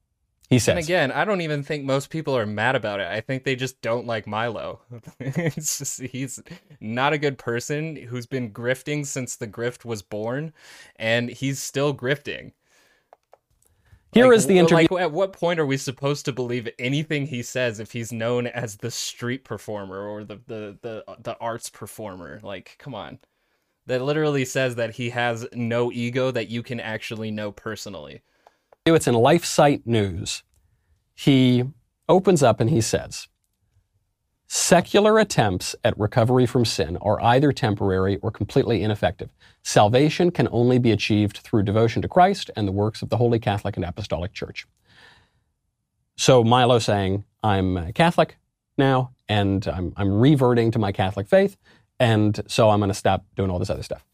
He 0.49 0.61
says. 0.61 0.77
And 0.77 0.79
again, 0.79 1.13
I 1.13 1.25
don't 1.25 1.41
even 1.41 1.65
think 1.65 1.85
most 1.85 2.09
people 2.09 2.37
are 2.37 2.47
mad 2.47 2.77
about 2.77 3.01
it. 3.01 3.09
I 3.09 3.21
think 3.21 3.43
they 3.43 3.57
just 3.57 3.81
don't 3.81 4.07
like 4.07 4.29
Milo. 4.29 4.81
it's 5.19 5.79
just 5.79 6.01
he's 6.01 6.41
not 6.81 7.13
a 7.13 7.19
good 7.19 7.37
person 7.37 7.97
who's 7.97 8.27
been 8.27 8.53
grifting 8.53 9.05
since 9.05 9.35
the 9.35 9.49
grift 9.49 9.85
was 9.85 10.03
born, 10.03 10.53
and 10.97 11.31
he's 11.31 11.59
still 11.59 11.93
grifting. 11.95 12.53
Here 14.13 14.29
like, 14.29 14.37
is 14.37 14.47
the 14.47 14.59
interview. 14.59 14.87
Like, 14.91 15.03
at 15.03 15.13
what 15.13 15.33
point 15.33 15.59
are 15.59 15.67
we 15.67 15.77
supposed 15.77 16.25
to 16.27 16.33
believe 16.33 16.69
anything 16.79 17.27
he 17.27 17.43
says 17.43 17.81
if 17.81 17.93
he's 17.93 18.13
known 18.13 18.47
as 18.47 18.77
the 18.77 18.91
street 18.91 19.43
performer 19.45 20.07
or 20.07 20.23
the 20.23 20.41
the 20.47 20.79
the, 20.81 21.05
the 21.19 21.37
arts 21.39 21.71
performer? 21.71 22.41
Like, 22.43 22.77
come 22.79 22.95
on. 22.95 23.19
That 23.87 24.03
literally 24.03 24.45
says 24.45 24.77
that 24.77 24.95
he 24.95 25.11
has 25.11 25.47
no 25.53 25.93
ego 25.93 26.31
that 26.31 26.49
you 26.49 26.63
can 26.63 26.81
actually 26.81 27.31
know 27.31 27.53
personally. 27.53 28.23
It's 28.95 29.09
in 29.09 29.15
LifeSite 29.15 29.83
News. 29.85 30.45
He 31.15 31.65
opens 32.09 32.43
up 32.43 32.61
and 32.61 32.71
he 32.71 32.81
says, 32.81 33.27
Secular 34.47 35.19
attempts 35.19 35.75
at 35.83 35.99
recovery 35.99 36.47
from 36.47 36.65
sin 36.65 36.97
are 36.99 37.21
either 37.21 37.51
temporary 37.51 38.17
or 38.19 38.31
completely 38.31 38.85
ineffective. 38.85 39.31
Salvation 39.65 40.31
can 40.31 40.47
only 40.53 40.79
be 40.79 40.93
achieved 40.93 41.39
through 41.39 41.65
devotion 41.65 42.01
to 42.03 42.09
Christ 42.09 42.49
and 42.55 42.69
the 42.69 42.73
works 42.73 43.03
of 43.03 43.09
the 43.09 43.17
Holy 43.17 43.41
Catholic 43.41 43.77
and 43.77 43.85
Apostolic 43.85 44.33
Church. 44.33 44.67
So 46.17 46.45
Milo 46.45 46.79
saying, 46.79 47.25
I'm 47.43 47.93
Catholic 47.93 48.37
now, 48.79 49.11
and 49.29 49.67
I'm, 49.67 49.95
I'm 49.97 50.13
reverting 50.13 50.71
to 50.71 50.79
my 50.79 50.93
Catholic 50.93 51.27
faith, 51.27 51.57
and 51.99 52.41
so 52.47 52.71
I'm 52.71 52.79
going 52.79 52.89
to 52.89 52.95
stop 52.95 53.25
doing 53.35 53.51
all 53.51 53.59
this 53.59 53.71
other 53.71 53.83
stuff. 53.83 54.05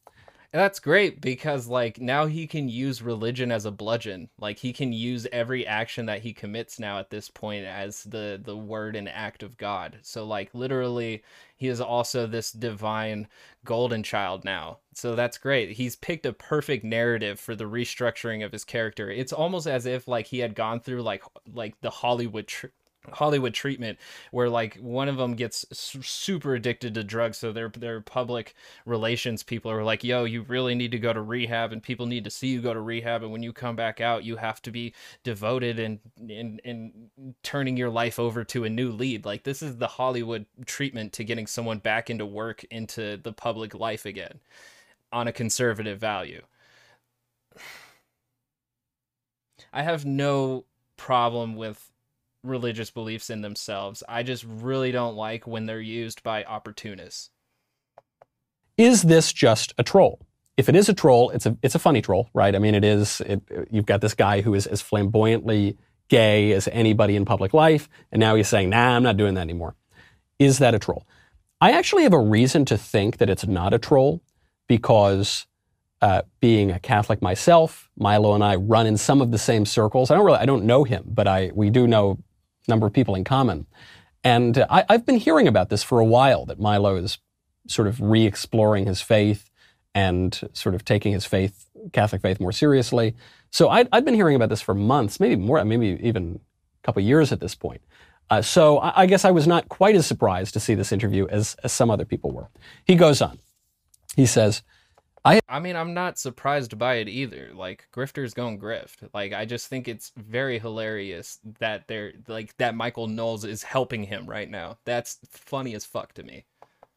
That's 0.53 0.81
great 0.81 1.23
because 1.23 1.67
like 1.67 1.99
now 1.99 2.27
he 2.27 2.47
can 2.47 2.69
use 2.69 3.01
religion 3.01 3.51
as 3.51 3.65
a 3.65 3.71
bludgeon. 3.71 4.29
Like 4.39 4.59
he 4.59 4.75
can 4.75 4.93
use 4.93 5.27
every 5.33 5.67
action 5.67 6.05
that 6.07 6.21
he 6.23 6.35
commits 6.35 6.79
now 6.79 6.99
at 6.99 7.09
this 7.09 7.31
point 7.31 7.65
as 7.65 8.05
the 8.05 8.39
the 8.43 8.57
word 8.57 8.95
and 8.95 9.09
act 9.09 9.43
of 9.43 9.57
God. 9.57 9.99
So 10.03 10.25
like 10.27 10.55
literally 10.55 11.23
he 11.57 11.69
is 11.69 11.81
also 11.81 12.27
this 12.27 12.53
divine 12.53 13.29
golden 13.65 14.03
child 14.03 14.45
now. 14.45 14.81
So 14.93 15.15
that's 15.15 15.39
great. 15.39 15.71
He's 15.73 15.97
picked 15.97 16.27
a 16.27 16.35
perfect 16.35 16.85
narrative 16.85 17.41
for 17.41 17.55
the 17.57 17.65
restructuring 17.65 18.45
of 18.45 18.53
his 18.53 18.65
character. 18.65 19.11
It's 19.11 19.33
almost 19.33 19.67
as 19.67 19.87
if 19.87 20.07
like 20.07 20.27
he 20.27 20.41
had 20.41 20.55
gone 20.55 20.81
through 20.81 21.01
like 21.03 21.25
like 21.51 21.81
the 21.81 21.91
Hollywood 21.91 22.47
tr- 22.47 22.67
Hollywood 23.11 23.55
treatment 23.55 23.99
where 24.31 24.49
like 24.49 24.77
one 24.77 25.09
of 25.09 25.17
them 25.17 25.35
gets 25.35 25.65
super 25.73 26.55
addicted 26.55 26.95
to 26.95 27.05
drugs 27.05 27.39
so 27.39 27.53
their 27.53 27.69
their 27.69 28.01
public 28.01 28.55
relations 28.87 29.43
people 29.43 29.71
are 29.71 29.83
like 29.83 30.05
yo 30.05 30.25
you 30.25 30.43
really 30.43 30.75
need 30.75 30.93
to 30.93 30.99
go 30.99 31.13
to 31.13 31.21
rehab 31.21 31.73
and 31.73 31.83
people 31.83 32.07
need 32.07 32.25
to 32.25 32.31
see 32.31 32.49
you 32.49 32.61
go 32.61 32.73
to 32.73 32.81
rehab 32.81 33.23
and 33.23 33.33
when 33.33 33.43
you 33.43 33.53
come 33.53 33.75
back 33.75 34.01
out 34.01 34.25
you 34.25 34.37
have 34.37 34.63
to 34.63 34.71
be 34.71 34.95
devoted 35.25 35.79
and 35.79 35.99
and 36.19 36.61
and 36.65 37.11
turning 37.43 37.77
your 37.77 37.91
life 37.91 38.19
over 38.19 38.45
to 38.45 38.65
a 38.65 38.71
new 38.71 38.91
lead. 38.91 39.25
Like 39.25 39.45
this 39.45 39.63
is 39.63 39.77
the 39.77 39.87
Hollywood 39.87 40.47
treatment 40.67 41.13
to 41.15 41.25
getting 41.25 41.47
someone 41.47 41.79
back 41.79 42.11
into 42.11 42.27
work 42.27 42.65
into 42.65 43.17
the 43.17 43.33
public 43.33 43.75
life 43.75 44.07
again 44.07 44.41
on 45.13 45.29
a 45.29 45.33
conservative 45.33 45.99
value. 45.99 46.43
I 49.73 49.83
have 49.83 50.05
no 50.05 50.67
problem 50.97 51.57
with 51.57 51.92
religious 52.43 52.91
beliefs 52.91 53.31
in 53.31 53.43
themselves. 53.43 54.03
I 54.09 54.23
just 54.23 54.45
really 54.45 54.93
don't 54.93 55.15
like 55.15 55.47
when 55.47 55.67
they're 55.67 55.81
used 55.81 56.23
by 56.23 56.45
opportunists. 56.45 57.31
Is 58.77 59.03
this 59.03 59.33
just 59.33 59.75
a 59.79 59.83
troll? 59.83 60.27
If 60.57 60.69
it 60.69 60.77
is 60.77 60.89
a 60.89 60.95
troll, 60.95 61.31
it's 61.31 61.47
a 61.47 61.57
it's 61.63 61.75
a 61.75 61.79
funny 61.79 62.03
troll, 62.03 62.29
right? 62.35 62.55
I 62.55 62.59
mean, 62.59 62.75
it 62.75 62.85
is. 62.85 63.21
It, 63.23 63.43
you've 63.71 63.87
got 63.87 64.01
this 64.01 64.15
guy 64.15 64.43
who 64.43 64.55
is 64.55 64.67
as 64.67 64.83
flamboyantly 64.83 65.79
gay 66.09 66.53
as 66.53 66.69
anybody 66.73 67.17
in 67.17 67.25
public 67.25 67.55
life, 67.55 67.89
and 68.11 68.21
now 68.21 68.35
he's 68.35 68.49
saying, 68.49 68.71
"Nah, 68.71 68.97
I'm 68.97 69.03
not 69.03 69.17
doing 69.17 69.35
that 69.35 69.43
anymore." 69.43 69.77
Is 70.39 70.59
that 70.59 70.75
a 70.75 70.79
troll? 70.79 71.07
I 71.61 71.73
actually 71.73 72.03
have 72.03 72.13
a 72.13 72.19
reason 72.19 72.65
to 72.67 72.77
think 72.77 73.19
that 73.19 73.31
it's 73.31 73.47
not 73.47 73.73
a 73.73 73.79
troll 73.79 74.21
because 74.67 75.47
uh, 76.03 76.23
being 76.41 76.71
a 76.73 76.81
Catholic 76.81 77.23
myself, 77.23 77.89
Milo 77.97 78.35
and 78.35 78.43
I 78.43 78.57
run 78.57 78.87
in 78.87 78.97
some 78.97 79.23
of 79.23 79.31
the 79.31 79.39
same 79.39 79.65
circles. 79.65 80.11
I 80.11 80.17
don't 80.17 80.27
really, 80.27 80.39
I 80.39 80.47
don't 80.47 80.65
know 80.65 80.83
him, 80.85 81.05
but 81.07 81.29
I 81.29 81.53
we 81.55 81.71
do 81.71 81.87
know 81.87 82.19
number 82.69 82.87
of 82.87 82.93
people 82.93 83.15
in 83.15 83.25
common. 83.25 83.67
And 84.25 84.59
uh, 84.59 84.67
I, 84.71 84.85
have 84.89 85.07
been 85.07 85.17
hearing 85.17 85.49
about 85.49 85.69
this 85.69 85.83
for 85.83 85.99
a 85.99 86.05
while 86.05 86.47
that 86.47 86.61
Milo 86.61 86.97
is 86.97 87.19
sort 87.67 87.89
of 87.89 88.01
re 88.01 88.27
exploring 88.27 88.87
his 88.87 89.01
faith 89.01 89.51
and 89.95 90.49
sort 90.53 90.75
of 90.75 90.85
taking 90.85 91.13
his 91.13 91.25
faith, 91.25 91.67
Catholic 91.93 92.23
faith, 92.23 92.41
more 92.41 92.53
seriously. 92.53 93.15
So 93.51 93.69
i 93.69 93.85
have 93.93 94.05
been 94.05 94.15
hearing 94.15 94.37
about 94.37 94.49
this 94.49 94.63
for 94.63 94.75
months, 94.75 95.21
maybe 95.21 95.37
more, 95.37 95.63
maybe 95.65 95.99
even 96.03 96.41
a 96.83 96.87
couple 96.87 97.03
years 97.03 97.33
at 97.33 97.41
this 97.41 97.55
point. 97.55 97.83
Uh, 98.31 98.41
so 98.41 98.79
I, 98.79 99.03
I, 99.03 99.07
guess 99.07 99.27
I 99.27 99.31
was 99.31 99.47
not 99.47 99.69
quite 99.69 99.95
as 99.95 100.07
surprised 100.07 100.55
to 100.55 100.61
see 100.61 100.75
this 100.75 100.93
interview 100.93 101.27
as, 101.29 101.55
as 101.63 101.73
some 101.73 101.91
other 101.91 102.07
people 102.07 102.31
were. 102.31 102.49
He 102.87 102.95
goes 102.95 103.21
on. 103.21 103.39
He 104.17 104.25
says, 104.25 104.63
I 105.25 105.41
I 105.49 105.61
mean, 105.61 105.77
I'm 105.77 105.95
not 105.95 106.19
surprised 106.19 106.79
by 106.79 106.95
it 106.95 107.09
either. 107.09 107.51
Like 107.55 107.87
grifters 107.95 108.35
going 108.35 108.59
grift. 108.59 109.09
Like 109.15 109.33
I 109.33 109.45
just 109.45 109.69
think 109.69 109.89
it's 109.89 110.13
very 110.17 110.59
hilarious 110.59 111.39
that 111.61 111.87
they're 111.89 112.13
like 112.29 112.57
that 112.59 112.75
Michael 112.75 113.07
Knowles 113.07 113.45
is 113.45 113.63
helping 113.63 114.05
him 114.05 114.27
right 114.27 114.51
now. 114.51 114.79
That's 114.85 115.19
funny 115.31 115.75
as 115.75 115.85
fuck 115.85 116.13
to 116.15 116.23
me. 116.23 116.45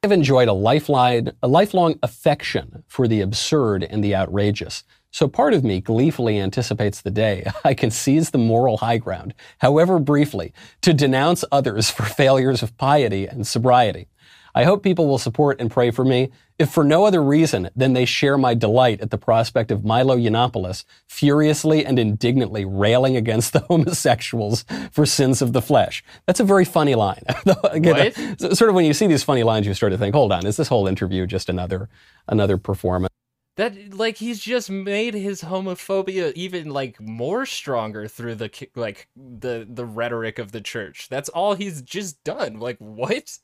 I've 0.03 0.11
enjoyed 0.11 0.47
a 0.47 0.53
lifeline, 0.53 1.31
a 1.41 1.47
lifelong 1.47 1.97
affection 2.03 2.83
for 2.87 3.07
the 3.07 3.21
absurd 3.21 3.83
and 3.83 4.03
the 4.03 4.15
outrageous. 4.15 4.83
So 5.09 5.27
part 5.27 5.53
of 5.53 5.63
me 5.63 5.81
gleefully 5.81 6.39
anticipates 6.39 7.01
the 7.01 7.09
day 7.09 7.49
I 7.63 7.73
can 7.73 7.89
seize 7.89 8.29
the 8.29 8.37
moral 8.37 8.77
high 8.77 8.97
ground, 8.97 9.33
however 9.59 9.97
briefly, 9.97 10.53
to 10.81 10.93
denounce 10.93 11.43
others 11.51 11.89
for 11.89 12.03
failures 12.03 12.61
of 12.61 12.77
piety 12.77 13.25
and 13.25 13.47
sobriety. 13.47 14.07
I 14.55 14.63
hope 14.63 14.83
people 14.83 15.05
will 15.05 15.17
support 15.17 15.59
and 15.59 15.69
pray 15.69 15.91
for 15.91 16.05
me, 16.05 16.31
if 16.57 16.71
for 16.71 16.85
no 16.85 17.03
other 17.03 17.21
reason 17.21 17.69
than 17.75 17.91
they 17.91 18.05
share 18.05 18.37
my 18.37 18.53
delight 18.53 19.01
at 19.01 19.11
the 19.11 19.17
prospect 19.17 19.69
of 19.69 19.83
Milo 19.83 20.15
Yiannopoulos 20.15 20.85
furiously 21.09 21.85
and 21.85 21.99
indignantly 21.99 22.63
railing 22.63 23.17
against 23.17 23.51
the 23.53 23.59
homosexuals 23.59 24.63
for 24.93 25.05
sins 25.05 25.41
of 25.41 25.51
the 25.51 25.61
flesh. 25.61 26.05
That's 26.25 26.39
a 26.39 26.45
very 26.45 26.63
funny 26.63 26.95
line. 26.95 27.21
Again, 27.65 28.13
What? 28.39 28.39
sort 28.57 28.69
of 28.69 28.75
when 28.75 28.85
you 28.85 28.93
see 28.93 29.07
these 29.07 29.23
funny 29.23 29.43
lines, 29.43 29.67
you 29.67 29.73
start 29.73 29.91
to 29.91 29.97
think, 29.97 30.15
hold 30.15 30.31
on, 30.31 30.45
is 30.45 30.55
this 30.55 30.69
whole 30.69 30.87
interview 30.87 31.27
just 31.27 31.49
another 31.49 31.89
another 32.29 32.57
performance? 32.57 33.11
That 33.57 33.93
like 33.93 34.17
he's 34.17 34.39
just 34.39 34.69
made 34.69 35.13
his 35.13 35.41
homophobia 35.41 36.31
even 36.33 36.69
like 36.69 36.99
more 37.01 37.45
stronger 37.45 38.07
through 38.07 38.35
the 38.35 38.69
like 38.75 39.07
the 39.15 39.65
the 39.69 39.85
rhetoric 39.85 40.39
of 40.39 40.51
the 40.53 40.61
church. 40.61 41.07
That's 41.09 41.29
all 41.29 41.55
he's 41.55 41.81
just 41.81 42.23
done. 42.23 42.59
Like 42.59 42.77
what? 42.79 43.37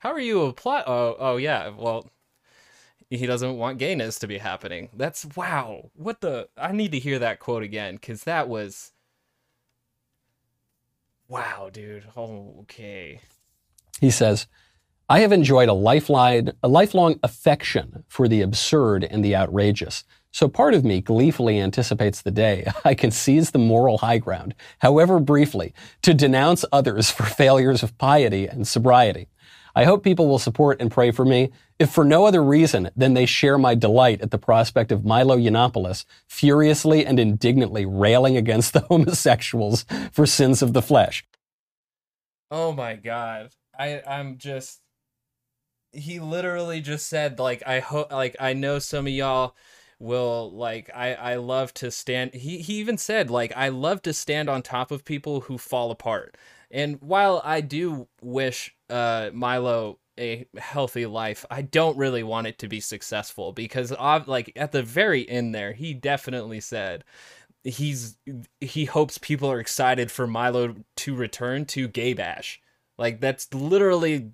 How 0.00 0.10
are 0.10 0.20
you 0.20 0.42
apply? 0.42 0.84
Oh 0.86 1.16
oh 1.18 1.36
yeah. 1.36 1.68
Well, 1.68 2.10
he 3.10 3.26
doesn't 3.26 3.56
want 3.56 3.78
gayness 3.78 4.18
to 4.20 4.26
be 4.26 4.38
happening. 4.38 4.90
That's 4.94 5.26
wow. 5.36 5.90
What 5.94 6.20
the? 6.20 6.48
I 6.56 6.72
need 6.72 6.92
to 6.92 6.98
hear 6.98 7.18
that 7.18 7.40
quote 7.40 7.62
again 7.62 7.94
because 7.94 8.24
that 8.24 8.48
was. 8.48 8.92
Wow, 11.28 11.70
dude. 11.72 12.04
Oh, 12.16 12.54
okay. 12.62 13.20
He 14.00 14.10
says, 14.10 14.46
I 15.08 15.20
have 15.20 15.32
enjoyed 15.32 15.68
a 15.68 15.72
lifeline, 15.72 16.52
a 16.62 16.68
lifelong 16.68 17.18
affection 17.22 18.04
for 18.08 18.28
the 18.28 18.42
absurd 18.42 19.04
and 19.04 19.24
the 19.24 19.36
outrageous. 19.36 20.04
So 20.32 20.48
part 20.48 20.74
of 20.74 20.84
me 20.84 21.00
gleefully 21.00 21.58
anticipates 21.60 22.22
the 22.22 22.30
day 22.30 22.70
I 22.84 22.94
can 22.94 23.10
seize 23.10 23.52
the 23.52 23.58
moral 23.58 23.98
high 23.98 24.18
ground, 24.18 24.54
however 24.80 25.18
briefly, 25.20 25.72
to 26.02 26.12
denounce 26.12 26.64
others 26.72 27.10
for 27.10 27.22
failures 27.24 27.82
of 27.82 27.96
piety 27.98 28.46
and 28.46 28.66
sobriety. 28.66 29.28
I 29.76 29.84
hope 29.84 30.02
people 30.02 30.26
will 30.26 30.38
support 30.38 30.80
and 30.80 30.90
pray 30.90 31.10
for 31.10 31.26
me, 31.26 31.52
if 31.78 31.90
for 31.90 32.02
no 32.02 32.24
other 32.24 32.42
reason 32.42 32.88
than 32.96 33.12
they 33.12 33.26
share 33.26 33.58
my 33.58 33.74
delight 33.74 34.22
at 34.22 34.30
the 34.30 34.38
prospect 34.38 34.90
of 34.90 35.04
Milo 35.04 35.36
Yiannopoulos 35.36 36.06
furiously 36.26 37.04
and 37.04 37.20
indignantly 37.20 37.84
railing 37.84 38.38
against 38.38 38.72
the 38.72 38.80
homosexuals 38.80 39.84
for 40.12 40.24
sins 40.24 40.62
of 40.62 40.72
the 40.72 40.80
flesh. 40.80 41.26
Oh 42.50 42.72
my 42.72 42.94
god. 42.94 43.50
I 43.78 44.00
I'm 44.06 44.38
just 44.38 44.80
he 45.92 46.20
literally 46.20 46.80
just 46.80 47.06
said 47.06 47.38
like 47.38 47.62
I 47.66 47.80
hope 47.80 48.10
like 48.10 48.36
I 48.40 48.54
know 48.54 48.78
some 48.78 49.06
of 49.06 49.12
y'all 49.12 49.54
will 49.98 50.50
like 50.52 50.90
I 50.94 51.14
I 51.14 51.34
love 51.36 51.74
to 51.74 51.90
stand 51.90 52.32
he 52.32 52.58
he 52.58 52.74
even 52.74 52.96
said 52.96 53.30
like 53.30 53.52
I 53.54 53.68
love 53.68 54.00
to 54.02 54.14
stand 54.14 54.48
on 54.48 54.62
top 54.62 54.90
of 54.90 55.04
people 55.04 55.42
who 55.42 55.58
fall 55.58 55.90
apart. 55.90 56.38
And 56.70 56.98
while 57.02 57.42
I 57.44 57.60
do 57.60 58.08
wish 58.22 58.75
uh 58.90 59.30
Milo 59.32 59.98
a 60.18 60.46
healthy 60.56 61.06
life, 61.06 61.44
I 61.50 61.62
don't 61.62 61.96
really 61.96 62.22
want 62.22 62.46
it 62.46 62.58
to 62.60 62.68
be 62.68 62.80
successful 62.80 63.52
because 63.52 63.92
like 63.92 64.52
at 64.56 64.72
the 64.72 64.82
very 64.82 65.28
end 65.28 65.54
there 65.54 65.72
he 65.72 65.92
definitely 65.94 66.60
said 66.60 67.04
he's 67.64 68.16
he 68.60 68.84
hopes 68.84 69.18
people 69.18 69.50
are 69.50 69.60
excited 69.60 70.10
for 70.10 70.26
Milo 70.26 70.76
to 70.96 71.14
return 71.14 71.64
to 71.66 71.88
Gay 71.88 72.14
Bash. 72.14 72.60
Like 72.98 73.20
that's 73.20 73.52
literally 73.52 74.30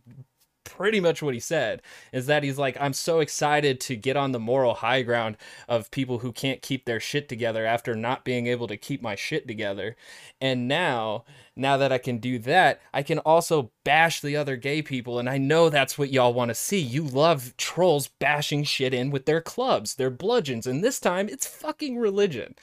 pretty 0.65 1.01
much 1.01 1.23
what 1.23 1.35
he 1.35 1.41
said 1.41 1.83
is 2.13 2.27
that 2.27 2.45
he's 2.45 2.59
like 2.59 2.77
I'm 2.81 2.93
so 2.93 3.21
excited 3.21 3.81
to 3.81 3.97
get 3.97 4.17
on 4.17 4.33
the 4.33 4.39
moral 4.39 4.75
high 4.75 5.03
ground 5.03 5.37
of 5.69 5.91
people 5.91 6.19
who 6.21 6.33
can't 6.33 6.63
keep 6.63 6.85
their 6.85 7.01
shit 7.01 7.29
together 7.29 7.67
after 7.67 7.95
not 7.95 8.25
being 8.25 8.47
able 8.47 8.69
to 8.69 8.77
keep 8.77 9.03
my 9.03 9.15
shit 9.17 9.49
together. 9.49 9.97
And 10.41 10.69
now, 10.69 11.25
now 11.57 11.77
that 11.77 11.93
I 11.93 11.99
can 11.99 12.19
do 12.19 12.39
that, 12.41 12.81
I 12.95 13.03
can 13.03 13.19
also 13.21 13.73
bash 13.85 14.21
the 14.21 14.37
other 14.37 14.57
gay 14.57 14.83
people 14.83 15.19
and 15.19 15.29
I 15.29 15.39
know 15.39 15.69
that's 15.69 15.99
what 15.99 16.11
y'all 16.11 16.33
want 16.33 16.49
to 16.49 16.55
see. 16.55 16.79
You 16.79 17.05
love 17.05 17.57
trolls 17.57 18.09
bashing 18.09 18.65
shit 18.65 18.95
in 18.95 19.11
with 19.11 19.27
their 19.27 19.41
clubs, 19.41 19.95
their 19.95 20.11
bludgeons, 20.11 20.67
and 20.67 20.83
this 20.83 20.99
time 20.99 21.29
it's 21.29 21.47
fucking 21.47 21.99
religion. 21.99 22.55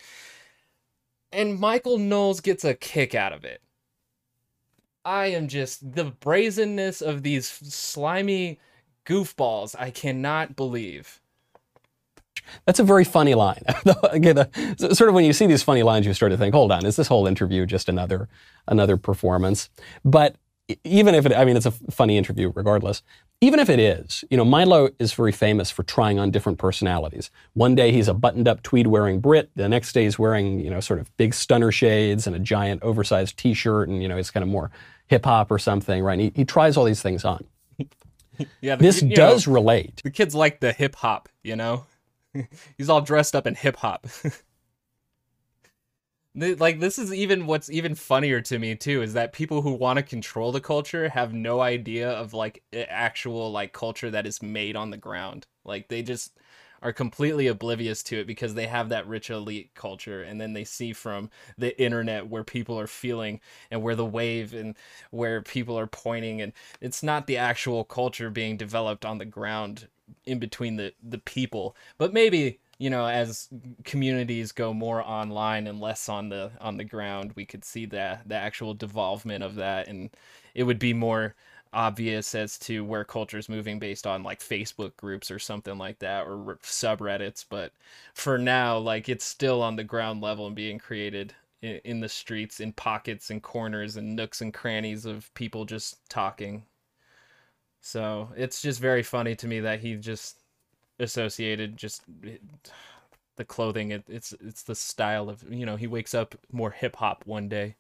And 1.32 1.60
Michael 1.60 2.00
Knowles 2.00 2.42
gets 2.42 2.66
a 2.66 2.74
kick 2.74 3.14
out 3.14 3.34
of 3.34 3.46
it. 3.46 3.62
I 5.06 5.28
am 5.28 5.48
just 5.48 5.94
the 5.96 6.06
brazenness 6.06 7.02
of 7.02 7.24
these 7.24 7.48
slimy 7.48 8.60
goofballs. 9.06 9.76
I 9.78 9.92
cannot 9.92 10.56
believe. 10.56 11.22
That's 12.66 12.80
a 12.80 12.84
very 12.84 13.04
funny 13.04 13.36
line. 13.36 13.64
Again, 14.12 14.38
uh, 14.38 14.46
sort 14.78 15.10
of 15.10 15.14
when 15.14 15.26
you 15.26 15.34
see 15.34 15.48
these 15.48 15.64
funny 15.64 15.84
lines, 15.84 16.06
you 16.06 16.14
start 16.14 16.32
to 16.32 16.38
think, 16.38 16.54
hold 16.54 16.72
on, 16.72 16.86
is 16.86 16.96
this 16.96 17.08
whole 17.08 17.28
interview 17.28 17.66
just 17.66 17.90
another 17.90 18.28
another 18.68 18.98
performance? 18.98 19.70
But 20.06 20.36
even 20.84 21.16
if 21.16 21.26
it, 21.26 21.34
I 21.34 21.46
mean, 21.46 21.58
it's 21.58 21.66
a 21.66 21.72
funny 21.72 22.18
interview 22.18 22.52
regardless. 22.54 23.02
Even 23.42 23.60
if 23.60 23.70
it 23.70 23.80
is, 23.80 24.24
you 24.30 24.38
know, 24.38 24.44
Milo 24.46 24.90
is 25.00 25.14
very 25.14 25.32
famous 25.32 25.72
for 25.72 25.84
trying 25.84 26.20
on 26.20 26.30
different 26.30 26.60
personalities. 26.60 27.32
One 27.54 27.74
day 27.74 27.92
he's 27.92 28.08
a 28.08 28.14
buttoned-up 28.14 28.64
tweed-wearing 28.64 29.22
Brit. 29.22 29.50
The 29.56 29.70
next 29.70 29.94
day 29.94 30.04
he's 30.04 30.20
wearing, 30.20 30.60
you 30.60 30.70
know, 30.70 30.82
sort 30.82 31.00
of 31.00 31.16
big 31.18 31.34
stunner 31.34 31.72
shades 31.72 32.28
and 32.28 32.36
a 32.36 32.40
giant 32.40 32.84
oversized 32.84 33.38
T-shirt, 33.38 33.88
and 33.88 34.02
you 34.02 34.10
know, 34.10 34.18
he's 34.18 34.30
kind 34.30 34.44
of 34.44 34.50
more 34.50 34.72
hip 35.08 35.26
hop 35.26 35.52
or 35.52 35.58
something, 35.58 36.04
right? 36.04 36.14
And 36.14 36.22
he, 36.22 36.32
he 36.36 36.46
tries 36.46 36.78
all 36.78 36.86
these 36.86 37.02
things 37.02 37.26
on. 37.26 37.46
Yeah, 38.62 38.78
the, 38.78 38.84
This 38.84 39.02
you 39.02 39.10
know, 39.10 39.16
does 39.16 39.48
relate 39.48 40.02
the 40.02 40.12
kids 40.12 40.34
like 40.34 40.62
the 40.62 40.72
hip 40.72 40.96
hop, 40.96 41.28
you 41.44 41.58
know. 41.58 41.86
He's 42.78 42.90
all 42.90 43.02
dressed 43.02 43.36
up 43.36 43.48
in 43.48 43.56
hip 43.56 43.78
hop. 43.78 44.08
like 46.36 46.80
this 46.80 47.00
is 47.00 47.14
even 47.14 47.48
what's 47.48 47.70
even 47.70 47.96
funnier 47.96 48.40
to 48.40 48.60
me 48.60 48.76
too 48.76 49.02
is 49.02 49.14
that 49.14 49.34
people 49.34 49.62
who 49.62 49.74
want 49.74 49.98
to 49.98 50.04
control 50.04 50.52
the 50.52 50.62
culture 50.62 51.10
have 51.10 51.34
no 51.34 51.60
idea 51.60 52.10
of 52.12 52.34
like 52.34 52.64
actual 52.74 53.52
like 53.52 53.74
culture 53.74 54.12
that 54.12 54.28
is 54.28 54.42
made 54.42 54.76
on 54.76 54.92
the 54.92 54.98
ground. 54.98 55.48
Like 55.66 55.88
they 55.88 56.02
just 56.04 56.38
are 56.82 56.94
completely 56.94 57.48
oblivious 57.48 58.02
to 58.04 58.20
it 58.20 58.28
because 58.28 58.54
they 58.54 58.68
have 58.68 58.88
that 58.90 59.06
rich 59.08 59.30
elite 59.30 59.72
culture 59.76 60.24
and 60.24 60.40
then 60.40 60.54
they 60.54 60.64
see 60.64 60.94
from 60.94 61.30
the 61.58 61.78
internet 61.82 62.28
where 62.28 62.44
people 62.44 62.80
are 62.80 62.88
feeling 62.88 63.42
and 63.70 63.82
where 63.84 63.96
the 63.96 64.06
wave 64.06 64.54
and 64.54 64.76
where 65.12 65.42
people 65.42 65.78
are 65.78 65.88
pointing 65.88 66.42
and 66.42 66.54
it's 66.80 67.04
not 67.04 67.28
the 67.28 67.36
actual 67.38 67.84
culture 67.84 68.30
being 68.30 68.56
developed 68.56 69.04
on 69.04 69.18
the 69.18 69.26
ground 69.26 69.90
in 70.26 70.40
between 70.40 70.76
the 70.76 70.94
the 71.04 71.18
people. 71.20 71.76
But 71.98 72.14
maybe 72.14 72.60
you 72.78 72.90
know 72.90 73.06
as 73.08 73.50
communities 73.84 74.52
go 74.52 74.74
more 74.74 75.02
online 75.04 75.68
and 75.68 75.80
less 75.80 76.10
on 76.10 76.30
the 76.30 76.52
on 76.62 76.78
the 76.78 76.84
ground 76.84 77.34
we 77.36 77.46
could 77.46 77.66
see 77.66 77.86
the 77.86 78.20
the 78.26 78.36
actual 78.36 78.74
devolvement 78.74 79.44
of 79.44 79.56
that. 79.56 79.88
And 79.88 80.10
it 80.56 80.64
would 80.64 80.80
be 80.80 80.94
more 80.94 81.36
obvious 81.72 82.34
as 82.34 82.58
to 82.58 82.84
where 82.84 83.04
culture 83.04 83.38
is 83.38 83.50
moving 83.50 83.78
based 83.80 84.08
on 84.08 84.24
like 84.24 84.40
Facebook 84.40 84.96
groups 84.98 85.30
or 85.30 85.38
something 85.38 85.78
like 85.78 86.00
that 86.00 86.26
or 86.26 86.58
subreddits. 86.64 87.46
But 87.48 87.74
for 88.14 88.38
now 88.38 88.78
like 88.78 89.10
it's 89.10 89.26
still 89.26 89.62
on 89.62 89.76
the 89.76 89.84
ground 89.84 90.22
level 90.22 90.48
and 90.48 90.56
being 90.56 90.80
created 90.80 91.34
in, 91.62 91.80
in 91.84 92.00
the 92.00 92.10
streets 92.10 92.60
in 92.60 92.74
pockets 92.74 93.30
and 93.30 93.44
corners 93.44 93.98
and 93.98 94.16
nooks 94.16 94.42
and 94.42 94.54
crannies 94.54 95.06
of 95.06 95.34
people 95.34 95.66
just 95.66 95.98
talking 96.10 96.64
so 97.82 98.30
it's 98.36 98.62
just 98.62 98.80
very 98.80 99.04
funny 99.04 99.36
to 99.36 99.48
me 99.48 99.60
that 99.62 99.80
he 99.80 99.96
just 99.96 100.40
associated 101.00 101.78
just 101.78 102.04
it- 102.24 102.42
the 103.38 103.46
clothing 103.46 103.92
it, 103.92 104.04
it's 104.10 104.34
it's 104.46 104.64
the 104.64 104.76
style 104.76 105.30
of 105.30 105.44
you 105.50 105.66
know 105.66 105.78
he 105.78 105.88
wakes 105.88 106.14
up 106.14 106.36
more 106.52 106.72
hip 106.72 106.98
hop 106.98 107.24
one 107.26 107.48
day 107.48 107.76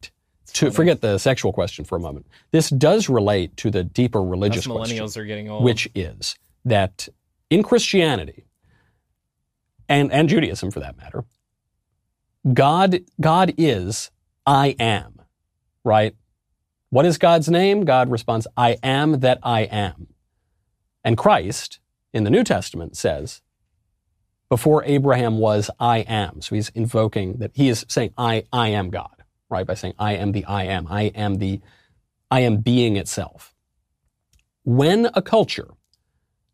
It's 0.00 0.52
to 0.54 0.66
funny. 0.66 0.74
forget 0.74 1.00
the 1.02 1.18
sexual 1.18 1.52
question 1.52 1.84
for 1.84 1.96
a 1.96 2.00
moment. 2.00 2.26
This 2.50 2.70
does 2.70 3.10
relate 3.10 3.54
to 3.58 3.70
the 3.70 3.84
deeper 3.84 4.20
Us 4.20 4.26
religious 4.30 4.66
question. 4.66 4.96
millennials 4.96 5.16
are 5.18 5.26
getting 5.26 5.50
old 5.50 5.62
which 5.62 5.90
is 5.94 6.38
that 6.64 7.06
in 7.50 7.62
Christianity 7.62 8.46
and, 9.90 10.10
and 10.10 10.26
Judaism 10.26 10.70
for 10.70 10.80
that 10.80 10.96
matter, 10.96 11.24
God, 12.54 13.00
God 13.20 13.52
is 13.58 14.10
I 14.46 14.68
am, 14.78 15.20
right? 15.84 16.14
What 16.94 17.06
is 17.06 17.18
God's 17.18 17.48
name? 17.48 17.84
God 17.84 18.08
responds, 18.08 18.46
I 18.56 18.76
am 18.80 19.18
that 19.18 19.40
I 19.42 19.62
am. 19.62 20.06
And 21.02 21.18
Christ 21.18 21.80
in 22.12 22.22
the 22.22 22.30
New 22.30 22.44
Testament 22.44 22.96
says, 22.96 23.42
before 24.48 24.84
Abraham 24.84 25.38
was, 25.38 25.72
I 25.80 25.98
am. 26.02 26.40
So 26.40 26.54
he's 26.54 26.68
invoking 26.68 27.38
that 27.38 27.50
he 27.52 27.68
is 27.68 27.84
saying, 27.88 28.14
I, 28.16 28.44
I 28.52 28.68
am 28.68 28.90
God, 28.90 29.24
right? 29.50 29.66
By 29.66 29.74
saying, 29.74 29.94
I 29.98 30.12
am 30.12 30.30
the 30.30 30.44
I 30.44 30.66
am. 30.66 30.86
I 30.88 31.06
am 31.16 31.38
the, 31.38 31.60
I 32.30 32.42
am 32.42 32.58
being 32.58 32.94
itself. 32.96 33.56
When 34.62 35.08
a 35.14 35.20
culture 35.20 35.70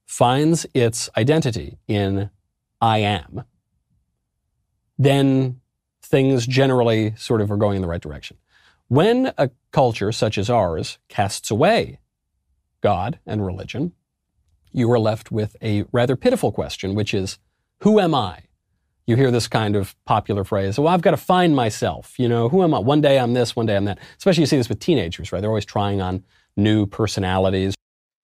finds 0.07 0.65
its 0.73 1.11
identity 1.19 1.77
in 1.87 2.31
I 2.81 3.01
am, 3.01 3.45
then 4.97 5.61
things 6.03 6.47
generally 6.47 7.15
sort 7.17 7.43
of 7.43 7.53
are 7.53 7.59
going 7.59 7.77
in 7.77 7.83
the 7.83 7.89
right 7.89 8.01
direction. 8.01 8.39
When 8.91 9.33
a 9.39 9.51
culture 9.71 10.11
such 10.11 10.37
as 10.37 10.51
ours 10.51 10.99
casts 11.09 11.49
away 11.49 12.01
God 12.81 13.21
and 13.25 13.47
religion, 13.47 13.93
you 14.73 14.91
are 14.91 14.99
left 14.99 15.31
with 15.31 15.55
a 15.63 15.85
rather 15.93 16.17
pitiful 16.17 16.51
question, 16.51 16.97
which 16.97 17.15
is, 17.15 17.39
who 17.83 18.01
am 18.01 18.17
I? 18.17 18.43
you 19.07 19.17
hear 19.17 19.31
this 19.31 19.49
kind 19.49 19.77
of 19.77 19.95
popular 20.05 20.45
phrase, 20.45 20.79
well, 20.79 20.89
I've 20.89 21.03
got 21.03 21.11
to 21.11 21.17
find 21.17 21.55
myself. 21.55 22.19
You 22.19 22.29
know, 22.29 22.49
who 22.49 22.63
am 22.63 22.73
I? 22.73 22.79
One 22.79 23.01
day 23.01 23.19
I'm 23.19 23.35
this, 23.35 23.57
one 23.57 23.67
day 23.67 23.77
I'm 23.77 23.85
that. 23.85 23.99
Especially 24.17 24.43
you 24.43 24.47
see 24.47 24.57
this 24.57 24.69
with 24.69 24.79
teenagers, 24.79 25.33
right? 25.33 25.41
They're 25.41 25.51
always 25.51 25.65
trying 25.65 26.01
on 26.01 26.25
new 26.57 26.87
personalities. 26.87 27.75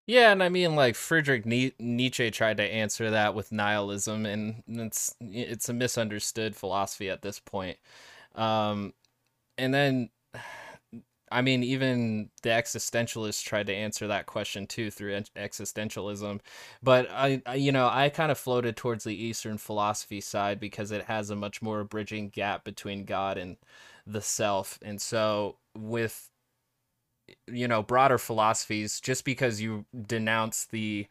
Yeah, 0.07 0.31
and 0.31 0.43
I 0.43 0.49
mean, 0.49 0.77
like 0.77 0.95
Friedrich 0.95 1.45
Nietzsche 1.45 2.31
tried 2.31 2.59
to 2.59 2.63
answer 2.63 3.11
that 3.11 3.35
with 3.35 3.51
nihilism, 3.51 4.25
and 4.25 4.63
it's 4.69 5.15
it's 5.21 5.69
a 5.69 5.73
misunderstood 5.73 6.55
philosophy 6.55 7.11
at 7.11 7.23
this 7.23 7.41
point. 7.41 7.79
Um, 8.37 8.93
and 9.59 9.75
then 9.75 10.11
I 11.31 11.43
mean, 11.43 11.65
even 11.65 12.31
the 12.43 12.51
existentialists 12.51 13.43
tried 13.43 13.67
to 13.67 13.75
answer 13.75 14.07
that 14.07 14.27
question 14.27 14.67
too 14.67 14.91
through 14.91 15.21
existentialism. 15.37 16.41
But 16.83 17.11
I, 17.11 17.43
I 17.47 17.57
you 17.57 17.73
know, 17.73 17.89
I 17.91 18.11
kind 18.11 18.31
of 18.31 18.39
floated 18.39 18.77
towards 18.77 19.05
the 19.05 19.15
Eastern 19.15 19.59
philosophy 19.59 20.21
side 20.21 20.61
because 20.61 20.93
it 20.93 21.05
has 21.05 21.31
a 21.31 21.37
much 21.37 21.61
more 21.61 21.83
bridging 21.85 22.29
gap 22.29 22.65
between 22.65 23.05
God 23.05 23.39
and 23.39 23.57
the 24.07 24.23
self. 24.23 24.79
And 24.83 25.01
so, 25.01 25.57
with 25.77 26.31
you 27.49 27.67
know 27.67 27.83
broader 27.83 28.19
philosophies, 28.19 29.01
just 29.01 29.25
because 29.25 29.61
you 29.61 29.85
denounce 30.07 30.67
the 30.67 31.09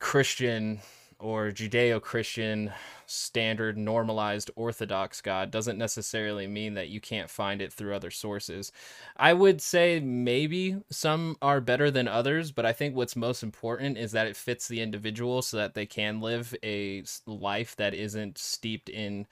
Christian 0.00 0.80
or 1.18 1.50
Judeo 1.50 2.00
Christian 2.00 2.72
standard 3.06 3.78
normalized 3.78 4.50
orthodox 4.56 5.20
God 5.20 5.50
doesn't 5.50 5.78
necessarily 5.78 6.46
mean 6.46 6.74
that 6.74 6.88
you 6.88 7.00
can't 7.00 7.30
find 7.30 7.62
it 7.62 7.72
through 7.72 7.94
other 7.94 8.10
sources. 8.10 8.72
I 9.16 9.32
would 9.32 9.60
say 9.62 10.00
maybe 10.00 10.76
some 10.90 11.36
are 11.40 11.60
better 11.60 11.90
than 11.90 12.08
others, 12.08 12.52
but 12.52 12.66
I 12.66 12.72
think 12.72 12.94
what's 12.96 13.16
most 13.16 13.42
important 13.42 13.96
is 13.98 14.12
that 14.12 14.26
it 14.26 14.36
fits 14.36 14.68
the 14.68 14.80
individual 14.80 15.42
so 15.42 15.56
that 15.58 15.74
they 15.74 15.86
can 15.86 16.20
live 16.20 16.54
a 16.62 17.04
life 17.26 17.76
that 17.76 17.94
isn't 17.94 18.38
steeped 18.38 18.88
in 18.88 19.26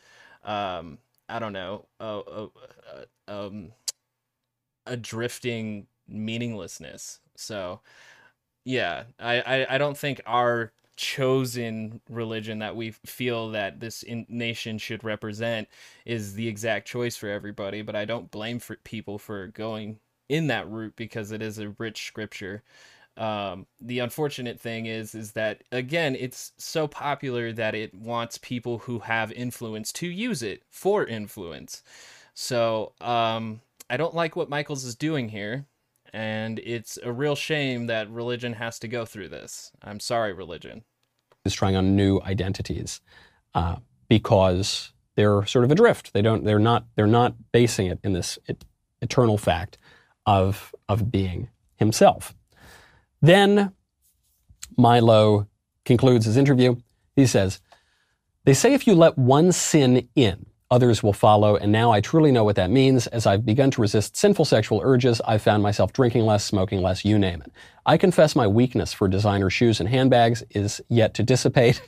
um 0.44 0.98
I 1.28 1.38
don't 1.38 1.54
know, 1.54 1.86
a, 2.00 2.04
a, 2.04 2.48
a, 3.28 3.46
um, 3.46 3.72
a 4.86 4.96
drifting 4.96 5.86
meaninglessness. 6.08 7.20
So, 7.36 7.80
yeah, 8.64 9.04
I, 9.20 9.40
I, 9.40 9.76
I 9.76 9.78
don't 9.78 9.98
think 9.98 10.20
our 10.26 10.72
chosen 10.96 12.00
religion 12.08 12.60
that 12.60 12.76
we 12.76 12.90
feel 12.90 13.50
that 13.50 13.80
this 13.80 14.04
nation 14.28 14.78
should 14.78 15.02
represent 15.04 15.68
is 16.04 16.34
the 16.34 16.48
exact 16.48 16.86
choice 16.86 17.16
for 17.16 17.28
everybody 17.28 17.82
but 17.82 17.96
i 17.96 18.04
don't 18.04 18.30
blame 18.30 18.58
for 18.58 18.76
people 18.76 19.18
for 19.18 19.48
going 19.48 19.98
in 20.28 20.46
that 20.48 20.68
route 20.70 20.94
because 20.96 21.32
it 21.32 21.42
is 21.42 21.58
a 21.58 21.70
rich 21.78 22.06
scripture. 22.06 22.62
Um, 23.16 23.66
the 23.80 24.00
unfortunate 24.00 24.60
thing 24.60 24.86
is 24.86 25.14
is 25.14 25.32
that 25.32 25.62
again 25.70 26.16
it's 26.18 26.52
so 26.58 26.88
popular 26.88 27.52
that 27.52 27.74
it 27.76 27.94
wants 27.94 28.38
people 28.38 28.78
who 28.78 28.98
have 28.98 29.30
influence 29.30 29.92
to 29.94 30.08
use 30.08 30.42
it 30.42 30.62
for 30.70 31.06
influence. 31.06 31.82
So 32.34 32.92
um, 33.00 33.60
i 33.90 33.96
don't 33.96 34.14
like 34.14 34.34
what 34.34 34.48
michaels 34.48 34.84
is 34.84 34.96
doing 34.96 35.28
here 35.28 35.66
and 36.14 36.60
it's 36.60 36.96
a 37.02 37.12
real 37.12 37.34
shame 37.34 37.88
that 37.88 38.08
religion 38.08 38.52
has 38.52 38.78
to 38.78 38.88
go 38.88 39.04
through 39.04 39.28
this. 39.28 39.72
I'm 39.82 39.98
sorry, 39.98 40.32
religion. 40.32 40.84
Is 41.44 41.54
trying 41.54 41.74
on 41.74 41.96
new 41.96 42.20
identities 42.22 43.00
uh, 43.52 43.76
because 44.08 44.92
they're 45.16 45.44
sort 45.44 45.64
of 45.64 45.72
adrift. 45.72 46.12
They 46.12 46.22
don't. 46.22 46.44
They're 46.44 46.60
not. 46.60 46.86
They're 46.94 47.08
not 47.08 47.34
basing 47.52 47.88
it 47.88 47.98
in 48.04 48.12
this 48.12 48.38
eternal 49.02 49.36
fact 49.36 49.76
of 50.24 50.72
of 50.88 51.10
being 51.10 51.48
himself. 51.76 52.32
Then 53.20 53.72
Milo 54.76 55.48
concludes 55.84 56.26
his 56.26 56.36
interview. 56.36 56.76
He 57.16 57.26
says, 57.26 57.60
"They 58.44 58.54
say 58.54 58.72
if 58.72 58.86
you 58.86 58.94
let 58.94 59.18
one 59.18 59.50
sin 59.50 60.08
in." 60.14 60.46
Others 60.74 61.04
will 61.04 61.12
follow, 61.12 61.54
and 61.54 61.70
now 61.70 61.92
I 61.92 62.00
truly 62.00 62.32
know 62.32 62.42
what 62.42 62.56
that 62.56 62.68
means. 62.68 63.06
As 63.06 63.28
I've 63.28 63.46
begun 63.46 63.70
to 63.70 63.80
resist 63.80 64.16
sinful 64.16 64.44
sexual 64.44 64.80
urges, 64.82 65.20
I've 65.24 65.40
found 65.40 65.62
myself 65.62 65.92
drinking 65.92 66.24
less, 66.24 66.44
smoking 66.44 66.82
less, 66.82 67.04
you 67.04 67.16
name 67.16 67.42
it. 67.42 67.52
I 67.86 67.96
confess 67.96 68.34
my 68.34 68.48
weakness 68.48 68.92
for 68.92 69.06
designer 69.06 69.50
shoes 69.50 69.78
and 69.78 69.88
handbags 69.88 70.42
is 70.50 70.80
yet 70.88 71.14
to 71.14 71.22
dissipate. 71.22 71.80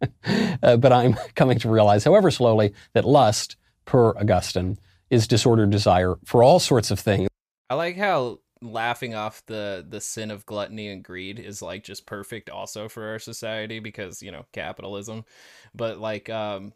uh, 0.60 0.76
but 0.76 0.92
I'm 0.92 1.14
coming 1.36 1.60
to 1.60 1.70
realize, 1.70 2.02
however 2.02 2.32
slowly, 2.32 2.74
that 2.94 3.04
lust, 3.04 3.54
per 3.84 4.08
Augustine, 4.16 4.76
is 5.08 5.28
disordered 5.28 5.70
desire 5.70 6.16
for 6.24 6.42
all 6.42 6.58
sorts 6.58 6.90
of 6.90 6.98
things. 6.98 7.28
I 7.70 7.76
like 7.76 7.96
how 7.96 8.40
laughing 8.60 9.14
off 9.14 9.40
the 9.46 9.86
the 9.88 10.00
sin 10.00 10.32
of 10.32 10.44
gluttony 10.46 10.88
and 10.88 11.04
greed 11.04 11.38
is 11.38 11.62
like 11.62 11.84
just 11.84 12.06
perfect 12.06 12.50
also 12.50 12.88
for 12.88 13.06
our 13.06 13.20
society 13.20 13.78
because 13.78 14.20
you 14.20 14.32
know 14.32 14.46
capitalism 14.52 15.24
but 15.74 16.00
like 16.00 16.30
um 16.30 16.72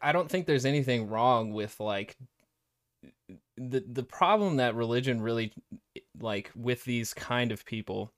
I 0.00 0.12
don't 0.12 0.30
think 0.30 0.46
there's 0.46 0.64
anything 0.64 1.08
wrong 1.08 1.52
with 1.52 1.78
like 1.80 2.16
the 3.56 3.84
the 3.86 4.02
problem 4.02 4.56
that 4.56 4.74
religion 4.74 5.20
really 5.20 5.52
like 6.18 6.50
with 6.56 6.84
these 6.84 7.14
kind 7.14 7.52
of 7.52 7.64
people 7.64 8.12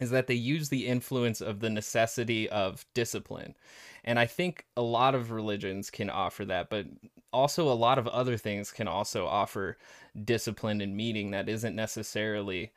is 0.00 0.10
that 0.10 0.26
they 0.26 0.34
use 0.34 0.68
the 0.68 0.86
influence 0.86 1.40
of 1.40 1.60
the 1.60 1.70
necessity 1.70 2.48
of 2.50 2.84
discipline. 2.94 3.54
And 4.04 4.18
I 4.18 4.26
think 4.26 4.66
a 4.76 4.82
lot 4.82 5.14
of 5.14 5.30
religions 5.30 5.88
can 5.88 6.10
offer 6.10 6.44
that, 6.46 6.68
but 6.68 6.86
also 7.32 7.70
a 7.70 7.74
lot 7.74 7.98
of 7.98 8.08
other 8.08 8.36
things 8.36 8.72
can 8.72 8.88
also 8.88 9.26
offer 9.26 9.78
discipline 10.24 10.80
and 10.80 10.96
meaning 10.96 11.30
that 11.30 11.48
isn't 11.48 11.76
necessarily 11.76 12.72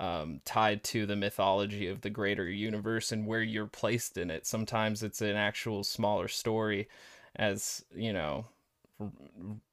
um, 0.00 0.40
tied 0.44 0.82
to 0.84 1.04
the 1.06 1.14
mythology 1.14 1.86
of 1.86 2.00
the 2.00 2.10
greater 2.10 2.48
universe 2.48 3.12
and 3.12 3.26
where 3.26 3.42
you're 3.42 3.66
placed 3.66 4.16
in 4.16 4.30
it. 4.30 4.46
Sometimes 4.46 5.02
it's 5.02 5.20
an 5.20 5.36
actual 5.36 5.84
smaller 5.84 6.26
story 6.26 6.88
as 7.36 7.84
you 7.94 8.12
know 8.12 8.46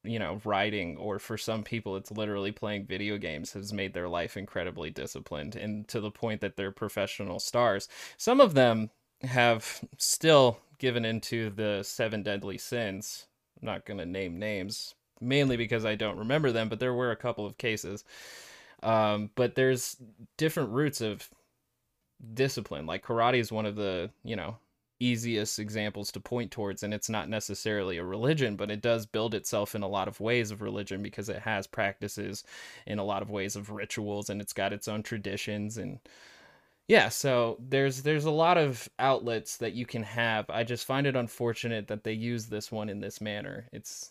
you 0.03 0.17
know 0.17 0.39
writing 0.43 0.97
or 0.97 1.19
for 1.19 1.37
some 1.37 1.63
people 1.63 1.95
it's 1.95 2.11
literally 2.11 2.51
playing 2.51 2.85
video 2.85 3.17
games 3.17 3.53
has 3.53 3.71
made 3.73 3.93
their 3.93 4.07
life 4.07 4.37
incredibly 4.37 4.89
disciplined 4.89 5.55
and 5.55 5.87
to 5.87 5.99
the 5.99 6.11
point 6.11 6.41
that 6.41 6.55
they're 6.55 6.71
professional 6.71 7.39
stars. 7.39 7.87
Some 8.17 8.41
of 8.41 8.53
them 8.53 8.89
have 9.23 9.81
still 9.97 10.59
given 10.77 11.05
into 11.05 11.49
the 11.49 11.83
seven 11.83 12.23
deadly 12.23 12.57
sins. 12.57 13.27
I'm 13.61 13.65
not 13.65 13.85
going 13.85 13.99
to 13.99 14.05
name 14.05 14.39
names 14.39 14.95
mainly 15.21 15.57
because 15.57 15.83
i 15.83 15.95
don't 15.95 16.17
remember 16.17 16.49
them 16.49 16.69
but 16.69 16.79
there 16.79 16.93
were 16.93 17.11
a 17.11 17.15
couple 17.15 17.45
of 17.45 17.57
cases. 17.57 18.03
Um, 18.81 19.29
but 19.35 19.55
there's 19.55 19.97
different 20.37 20.69
routes 20.69 21.01
of 21.01 21.29
discipline. 22.33 22.85
Like 22.85 23.05
karate 23.05 23.39
is 23.39 23.51
one 23.51 23.65
of 23.65 23.75
the 23.75 24.09
you 24.23 24.35
know 24.35 24.57
easiest 24.99 25.59
examples 25.59 26.11
to 26.11 26.19
point 26.19 26.51
towards 26.51 26.83
and 26.83 26.93
it's 26.93 27.09
not 27.09 27.29
necessarily 27.29 27.97
a 27.97 28.03
religion 28.03 28.55
but 28.55 28.69
it 28.69 28.81
does 28.81 29.05
build 29.05 29.33
itself 29.33 29.73
in 29.73 29.81
a 29.81 29.87
lot 29.87 30.07
of 30.07 30.19
ways 30.19 30.51
of 30.51 30.61
religion 30.61 31.01
because 31.01 31.29
it 31.29 31.39
has 31.39 31.65
practices 31.67 32.43
in 32.85 32.99
a 32.99 33.03
lot 33.03 33.21
of 33.21 33.29
ways 33.29 33.55
of 33.55 33.69
rituals 33.69 34.29
and 34.29 34.41
it's 34.41 34.53
got 34.53 34.73
its 34.73 34.87
own 34.87 35.01
traditions 35.01 35.77
and 35.77 35.99
yeah 36.87 37.07
so 37.07 37.57
there's 37.59 38.01
there's 38.01 38.25
a 38.25 38.31
lot 38.31 38.57
of 38.57 38.89
outlets 38.99 39.57
that 39.57 39.73
you 39.73 39.85
can 39.85 40.03
have. 40.03 40.49
I 40.49 40.63
just 40.63 40.85
find 40.85 41.07
it 41.07 41.15
unfortunate 41.15 41.87
that 41.87 42.03
they 42.03 42.13
use 42.13 42.47
this 42.47 42.71
one 42.71 42.89
in 42.89 42.99
this 42.99 43.21
manner. 43.21 43.67
It's 43.71 44.09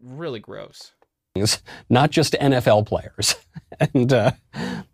really 0.00 0.40
gross. 0.40 0.92
Not 1.88 2.10
just 2.10 2.34
nfl 2.34 2.86
players. 2.86 3.36
And 3.94 4.12
uh, 4.12 4.32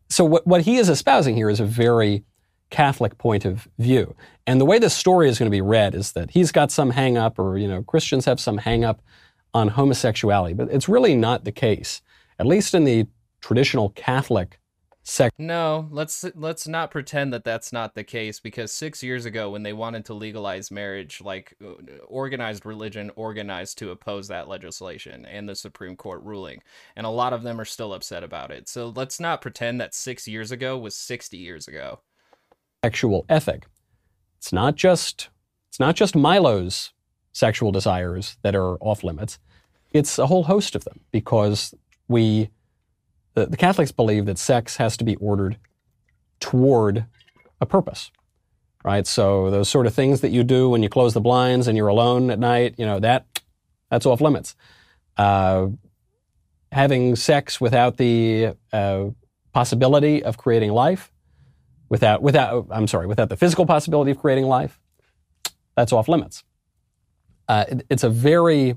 so 0.08 0.24
what, 0.24 0.46
what 0.46 0.62
he 0.62 0.76
is 0.76 0.88
espousing 0.88 1.34
here 1.34 1.50
is 1.50 1.58
a 1.58 1.64
very 1.64 2.24
Catholic 2.70 3.18
point 3.18 3.44
of 3.44 3.68
view. 3.78 4.14
And 4.46 4.60
the 4.60 4.64
way 4.64 4.78
this 4.78 4.94
story 4.94 5.28
is 5.28 5.38
going 5.38 5.50
to 5.50 5.54
be 5.54 5.60
read 5.60 5.94
is 5.94 6.12
that 6.12 6.30
he's 6.30 6.52
got 6.52 6.70
some 6.70 6.90
hang 6.90 7.16
up, 7.16 7.38
or, 7.38 7.58
you 7.58 7.68
know, 7.68 7.82
Christians 7.82 8.24
have 8.24 8.40
some 8.40 8.58
hang 8.58 8.84
up 8.84 9.02
on 9.54 9.68
homosexuality, 9.68 10.54
but 10.54 10.70
it's 10.70 10.88
really 10.88 11.14
not 11.14 11.44
the 11.44 11.52
case, 11.52 12.02
at 12.38 12.46
least 12.46 12.74
in 12.74 12.84
the 12.84 13.06
traditional 13.40 13.90
Catholic 13.90 14.58
sect. 15.02 15.38
No, 15.38 15.88
let's 15.90 16.24
let's 16.34 16.68
not 16.68 16.90
pretend 16.90 17.32
that 17.32 17.44
that's 17.44 17.72
not 17.72 17.94
the 17.94 18.04
case 18.04 18.40
because 18.40 18.70
6 18.72 19.02
years 19.02 19.24
ago 19.24 19.50
when 19.50 19.62
they 19.62 19.72
wanted 19.72 20.04
to 20.06 20.14
legalize 20.14 20.70
marriage, 20.70 21.22
like 21.22 21.54
uh, 21.64 21.72
organized 22.06 22.66
religion 22.66 23.10
organized 23.16 23.78
to 23.78 23.90
oppose 23.90 24.28
that 24.28 24.48
legislation 24.48 25.24
and 25.24 25.48
the 25.48 25.54
Supreme 25.54 25.96
Court 25.96 26.22
ruling, 26.22 26.60
and 26.94 27.06
a 27.06 27.10
lot 27.10 27.32
of 27.32 27.42
them 27.42 27.60
are 27.60 27.64
still 27.64 27.94
upset 27.94 28.22
about 28.22 28.50
it. 28.50 28.68
So 28.68 28.92
let's 28.94 29.18
not 29.18 29.40
pretend 29.40 29.80
that 29.80 29.94
6 29.94 30.28
years 30.28 30.52
ago 30.52 30.76
was 30.76 30.94
60 30.94 31.38
years 31.38 31.66
ago 31.66 32.00
sexual 32.84 33.24
ethic. 33.28 33.66
It's 34.38 34.52
not 34.52 34.76
just 34.76 35.28
it's 35.68 35.80
not 35.80 35.96
just 35.96 36.14
Milo's 36.14 36.92
sexual 37.32 37.72
desires 37.72 38.36
that 38.42 38.54
are 38.54 38.76
off 38.76 39.04
limits. 39.04 39.38
It's 39.92 40.18
a 40.18 40.26
whole 40.26 40.44
host 40.44 40.74
of 40.74 40.84
them 40.84 41.00
because 41.10 41.74
we 42.08 42.50
the, 43.34 43.46
the 43.46 43.56
Catholics 43.56 43.92
believe 43.92 44.26
that 44.26 44.38
sex 44.38 44.76
has 44.76 44.96
to 44.96 45.04
be 45.04 45.16
ordered 45.16 45.58
toward 46.40 47.06
a 47.60 47.66
purpose. 47.66 48.10
Right? 48.84 49.06
So 49.06 49.50
those 49.50 49.68
sort 49.68 49.86
of 49.86 49.94
things 49.94 50.20
that 50.20 50.30
you 50.30 50.44
do 50.44 50.70
when 50.70 50.82
you 50.82 50.88
close 50.88 51.12
the 51.12 51.20
blinds 51.20 51.68
and 51.68 51.76
you're 51.76 51.88
alone 51.88 52.30
at 52.30 52.38
night, 52.38 52.74
you 52.78 52.86
know, 52.86 53.00
that 53.00 53.26
that's 53.90 54.06
off 54.06 54.20
limits. 54.20 54.54
Uh, 55.16 55.68
having 56.70 57.16
sex 57.16 57.60
without 57.60 57.96
the 57.96 58.54
uh, 58.72 59.06
possibility 59.52 60.22
of 60.22 60.38
creating 60.38 60.70
life, 60.70 61.10
without, 61.88 62.22
without, 62.22 62.66
I'm 62.70 62.86
sorry, 62.86 63.06
without 63.06 63.28
the 63.28 63.36
physical 63.36 63.66
possibility 63.66 64.10
of 64.10 64.18
creating 64.18 64.44
life, 64.46 64.78
that's 65.76 65.92
off 65.92 66.08
limits. 66.08 66.44
Uh, 67.48 67.64
it- 67.68 67.86
it's 67.90 68.04
a 68.04 68.10
very 68.10 68.76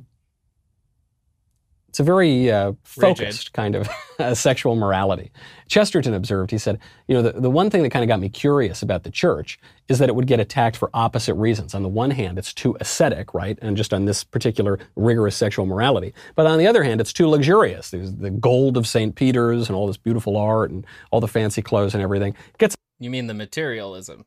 it's 1.90 2.00
a 2.00 2.04
very 2.04 2.50
uh, 2.50 2.68
Rigid. 2.68 3.18
focused 3.18 3.52
kind 3.52 3.76
of 3.76 3.90
uh, 4.20 4.34
sexual 4.34 4.78
morality. 4.78 5.30
Chesterton 5.68 6.14
observed, 6.14 6.50
he 6.50 6.58
said, 6.58 6.80
you 7.10 7.14
know, 7.14 7.22
the, 7.22 7.34
the 7.34 7.50
one 7.50 7.70
thing 7.70 7.84
that 7.84 7.90
kind 7.90 8.02
of 8.02 8.08
got 8.08 8.22
me 8.22 8.30
curious 8.30 8.82
about 8.82 9.04
the 9.04 9.12
church 9.12 9.60
is 9.90 10.00
that 10.00 10.08
it 10.08 10.16
would 10.16 10.26
get 10.26 10.40
attacked 10.40 10.78
for 10.78 10.90
opposite 10.94 11.34
reasons. 11.34 11.76
On 11.76 11.84
the 11.84 11.90
one 11.90 12.12
hand, 12.12 12.38
it's 12.40 12.54
too 12.54 12.78
ascetic, 12.80 13.34
right? 13.34 13.60
And 13.62 13.76
just 13.76 13.94
on 13.94 14.06
this 14.06 14.24
particular 14.24 14.80
rigorous 14.96 15.36
sexual 15.36 15.66
morality. 15.66 16.14
But 16.36 16.48
on 16.48 16.60
the 16.60 16.68
other 16.68 16.82
hand, 16.82 17.02
it's 17.02 17.12
too 17.12 17.28
luxurious. 17.28 17.90
There's 17.90 18.14
the 18.16 18.30
gold 18.30 18.78
of 18.78 18.88
St. 18.88 19.14
Peter's 19.14 19.68
and 19.68 19.76
all 19.76 19.86
this 19.88 19.98
beautiful 19.98 20.38
art 20.38 20.72
and 20.72 20.86
all 21.12 21.20
the 21.20 21.28
fancy 21.28 21.62
clothes 21.62 21.94
and 21.94 22.02
everything. 22.02 22.38
Gets 22.58 22.78
You 23.02 23.10
mean 23.10 23.26
the 23.26 23.34
materialism? 23.34 24.26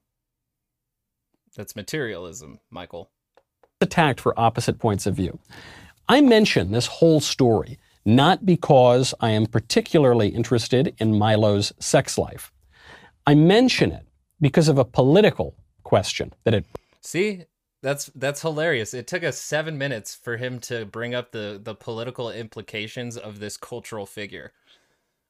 That's 1.56 1.76
materialism, 1.76 2.58
Michael. 2.70 3.10
attacked 3.80 4.20
for 4.20 4.38
opposite 4.38 4.80
points 4.80 5.06
of 5.06 5.14
view. 5.14 5.38
I 6.08 6.20
mention 6.20 6.72
this 6.72 6.86
whole 6.86 7.20
story 7.20 7.78
not 8.04 8.44
because 8.44 9.14
I 9.20 9.30
am 9.30 9.46
particularly 9.46 10.28
interested 10.28 10.94
in 10.98 11.18
Milo's 11.18 11.72
sex 11.78 12.18
life. 12.18 12.52
I 13.26 13.34
mention 13.34 13.92
it 13.92 14.06
because 14.40 14.68
of 14.68 14.76
a 14.76 14.84
political 14.84 15.54
question 15.84 16.34
that 16.44 16.54
it 16.54 16.66
See, 17.00 17.44
that's 17.82 18.10
that's 18.14 18.42
hilarious. 18.42 18.92
It 18.92 19.06
took 19.06 19.22
us 19.22 19.38
seven 19.38 19.78
minutes 19.78 20.14
for 20.14 20.36
him 20.36 20.58
to 20.60 20.84
bring 20.84 21.14
up 21.14 21.32
the 21.32 21.60
the 21.62 21.74
political 21.74 22.30
implications 22.30 23.16
of 23.16 23.38
this 23.38 23.56
cultural 23.56 24.06
figure. 24.06 24.52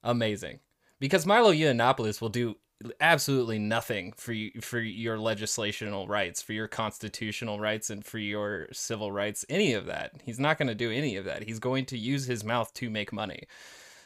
Amazing, 0.02 0.60
because 0.98 1.26
Milo 1.26 1.52
Yiannopoulos 1.52 2.20
will 2.20 2.28
do 2.28 2.56
absolutely 3.00 3.58
nothing 3.58 4.12
for 4.16 4.32
you 4.32 4.50
for 4.60 4.78
your 4.80 5.16
legislational 5.18 6.08
rights, 6.08 6.42
for 6.42 6.52
your 6.52 6.68
constitutional 6.68 7.60
rights, 7.60 7.90
and 7.90 8.04
for 8.04 8.18
your 8.18 8.68
civil 8.72 9.12
rights. 9.12 9.44
Any 9.48 9.72
of 9.74 9.86
that, 9.86 10.12
he's 10.24 10.40
not 10.40 10.58
going 10.58 10.68
to 10.68 10.74
do 10.74 10.90
any 10.90 11.16
of 11.16 11.24
that. 11.24 11.44
He's 11.44 11.58
going 11.58 11.86
to 11.86 11.98
use 11.98 12.26
his 12.26 12.44
mouth 12.44 12.72
to 12.74 12.90
make 12.90 13.12
money. 13.12 13.44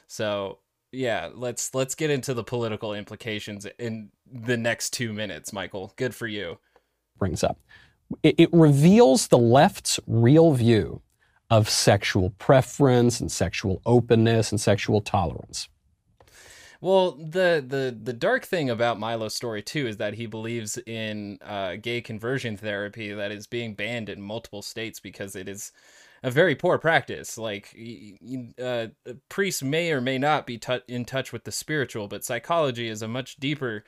So 0.07 0.59
yeah, 0.93 1.31
let's 1.35 1.75
let's 1.75 1.95
get 1.95 2.11
into 2.11 2.35
the 2.35 2.45
political 2.45 2.95
implications 2.95 3.67
in 3.79 4.11
the 4.31 4.57
next 4.57 4.91
two 4.91 5.13
minutes, 5.13 5.53
Michael. 5.53 5.93
Good 5.97 6.15
for 6.15 6.27
you. 6.27 6.59
brings 7.19 7.45
up. 7.45 7.59
It, 8.23 8.37
it 8.39 8.49
reveals 8.53 9.29
the 9.29 9.39
left's 9.39 10.01
real 10.07 10.53
view 10.53 11.03
of 11.51 11.69
sexual 11.69 12.31
preference 12.31 13.21
and 13.21 13.31
sexual 13.31 13.83
openness 13.87 14.51
and 14.51 14.61
sexual 14.61 15.01
tolerance. 15.01 15.69
Well, 16.81 17.13
the 17.13 17.65
the 17.67 17.97
the 18.01 18.13
dark 18.13 18.45
thing 18.45 18.71
about 18.71 19.01
Milo's 19.01 19.35
story 19.35 19.63
too 19.63 19.87
is 19.89 19.97
that 19.97 20.15
he 20.15 20.27
believes 20.27 20.79
in 20.87 21.39
uh, 21.43 21.77
gay 21.77 22.01
conversion 22.01 22.57
therapy 22.57 23.13
that 23.13 23.33
is 23.33 23.47
being 23.49 23.75
banned 23.75 24.09
in 24.09 24.21
multiple 24.23 24.63
states 24.63 25.01
because 25.01 25.35
it 25.35 25.49
is 25.49 25.73
a 26.23 26.31
very 26.31 26.55
poor 26.55 26.79
practice. 26.79 27.37
Like, 27.39 27.75
y- 27.77 28.53
uh, 28.63 28.89
priests 29.29 29.63
may 29.63 29.91
or 29.93 30.01
may 30.01 30.19
not 30.19 30.47
be 30.47 30.59
tou 30.59 30.81
in 30.89 31.05
touch 31.05 31.33
with 31.33 31.45
the 31.45 31.53
spiritual, 31.53 32.07
but 32.09 32.25
psychology 32.25 32.89
is 32.89 33.03
a 33.03 33.09
much 33.09 33.37
deeper, 33.37 33.85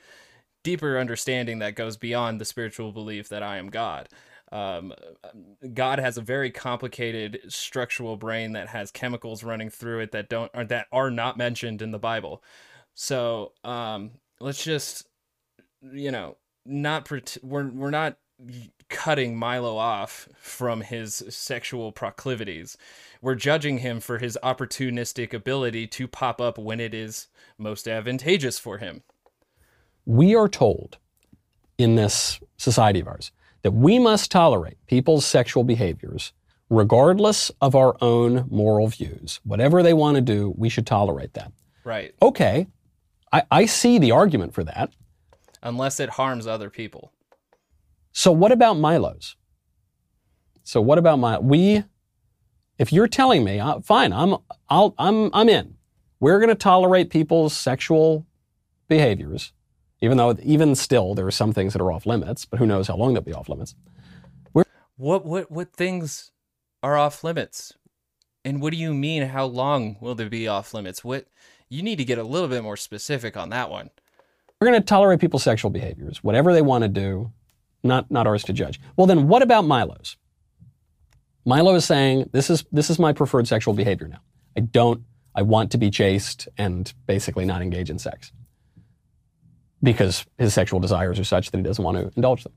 deeper 0.63 0.99
understanding 0.99 1.59
that 1.59 1.75
goes 1.75 1.97
beyond 1.97 2.41
the 2.41 2.45
spiritual 2.45 2.91
belief 2.91 3.29
that 3.29 3.43
I 3.43 3.57
am 3.57 3.69
God. 3.69 4.09
Um, 4.51 4.93
God 5.73 5.99
has 5.99 6.17
a 6.17 6.21
very 6.21 6.51
complicated 6.51 7.39
structural 7.47 8.17
brain 8.17 8.53
that 8.53 8.67
has 8.69 8.91
chemicals 8.91 9.43
running 9.43 9.69
through 9.69 10.01
it 10.01 10.11
that 10.11 10.29
don't 10.29 10.51
that 10.69 10.87
are 10.91 11.09
not 11.11 11.37
mentioned 11.37 11.81
in 11.81 11.91
the 11.91 11.99
Bible. 11.99 12.43
So 12.93 13.53
um, 13.63 14.11
let's 14.39 14.63
just, 14.63 15.07
you 15.81 16.11
know, 16.11 16.37
not 16.65 17.05
pret- 17.05 17.37
we're 17.41 17.69
we're 17.69 17.91
not 17.91 18.17
cutting 18.89 19.37
Milo 19.37 19.77
off 19.77 20.27
from 20.37 20.81
his 20.81 21.23
sexual 21.29 21.91
proclivities. 21.91 22.77
We're 23.21 23.35
judging 23.35 23.79
him 23.79 23.99
for 23.99 24.17
his 24.17 24.37
opportunistic 24.43 25.33
ability 25.33 25.87
to 25.87 26.07
pop 26.07 26.41
up 26.41 26.57
when 26.57 26.79
it 26.79 26.93
is 26.93 27.27
most 27.57 27.87
advantageous 27.87 28.59
for 28.59 28.79
him. 28.79 29.03
We 30.05 30.35
are 30.35 30.49
told 30.49 30.97
in 31.77 31.95
this 31.95 32.39
society 32.57 32.99
of 32.99 33.07
ours 33.07 33.31
that 33.61 33.71
we 33.71 33.99
must 33.99 34.31
tolerate 34.31 34.77
people's 34.87 35.25
sexual 35.25 35.63
behaviors 35.63 36.33
regardless 36.69 37.51
of 37.59 37.75
our 37.75 37.95
own 38.01 38.47
moral 38.49 38.87
views. 38.87 39.39
Whatever 39.43 39.83
they 39.83 39.93
want 39.93 40.15
to 40.15 40.21
do, 40.21 40.53
we 40.57 40.69
should 40.69 40.87
tolerate 40.87 41.33
that. 41.33 41.51
Right. 41.83 42.15
Okay, 42.21 42.67
I, 43.31 43.43
I 43.51 43.65
see 43.65 43.97
the 43.97 44.11
argument 44.11 44.53
for 44.53 44.63
that. 44.63 44.91
Unless 45.63 45.99
it 45.99 46.09
harms 46.11 46.47
other 46.47 46.69
people. 46.69 47.11
So 48.11 48.31
what 48.31 48.51
about 48.51 48.77
Milo's? 48.77 49.35
So 50.63 50.81
what 50.81 50.97
about 50.97 51.19
my 51.19 51.39
we? 51.39 51.83
If 52.77 52.91
you're 52.91 53.07
telling 53.07 53.43
me, 53.43 53.59
uh, 53.59 53.79
fine, 53.81 54.11
I'm 54.11 54.37
I'll 54.69 54.95
I'm 54.97 55.29
I'm 55.33 55.49
in. 55.49 55.75
We're 56.19 56.39
going 56.39 56.49
to 56.49 56.55
tolerate 56.55 57.09
people's 57.09 57.55
sexual 57.55 58.27
behaviors, 58.87 59.53
even 60.01 60.17
though 60.17 60.37
even 60.43 60.75
still 60.75 61.15
there 61.15 61.25
are 61.25 61.31
some 61.31 61.53
things 61.53 61.73
that 61.73 61.81
are 61.81 61.91
off 61.91 62.05
limits. 62.05 62.45
But 62.45 62.59
who 62.59 62.65
knows 62.65 62.87
how 62.87 62.95
long 62.95 63.13
they'll 63.13 63.23
be 63.23 63.33
off 63.33 63.49
limits? 63.49 63.75
What 65.01 65.25
what 65.25 65.49
what 65.49 65.73
things 65.73 66.31
are 66.83 66.95
off 66.95 67.23
limits? 67.23 67.73
And 68.45 68.61
what 68.61 68.71
do 68.71 68.77
you 68.77 68.93
mean 68.93 69.23
how 69.23 69.45
long 69.45 69.97
will 69.99 70.15
they 70.15 70.27
be 70.27 70.47
off 70.47 70.73
limits? 70.73 71.03
What 71.03 71.27
you 71.71 71.81
need 71.81 71.95
to 71.95 72.05
get 72.05 72.17
a 72.17 72.23
little 72.23 72.49
bit 72.49 72.61
more 72.61 72.77
specific 72.77 73.37
on 73.37 73.49
that 73.49 73.69
one. 73.71 73.89
We're 74.59 74.67
going 74.67 74.79
to 74.79 74.85
tolerate 74.85 75.21
people's 75.21 75.41
sexual 75.41 75.71
behaviors, 75.71 76.23
whatever 76.23 76.53
they 76.53 76.61
want 76.61 76.83
to 76.83 76.89
do, 76.89 77.31
not 77.81 78.11
not 78.11 78.27
ours 78.27 78.43
to 78.43 78.53
judge. 78.53 78.79
Well, 78.95 79.07
then 79.07 79.27
what 79.27 79.41
about 79.41 79.65
Milo's? 79.65 80.17
Milo 81.45 81.73
is 81.73 81.85
saying 81.85 82.29
this 82.33 82.49
is 82.49 82.65
this 82.71 82.89
is 82.89 82.99
my 82.99 83.13
preferred 83.13 83.47
sexual 83.47 83.73
behavior 83.73 84.07
now. 84.07 84.19
I 84.55 84.59
don't 84.59 85.03
I 85.33 85.41
want 85.41 85.71
to 85.71 85.77
be 85.77 85.89
chaste 85.89 86.47
and 86.57 86.93
basically 87.07 87.45
not 87.45 87.61
engage 87.61 87.89
in 87.89 87.97
sex 87.97 88.31
because 89.81 90.25
his 90.37 90.53
sexual 90.53 90.79
desires 90.79 91.19
are 91.19 91.23
such 91.23 91.49
that 91.49 91.57
he 91.57 91.63
doesn't 91.63 91.83
want 91.83 91.97
to 91.97 92.11
indulge 92.15 92.43
them. 92.43 92.53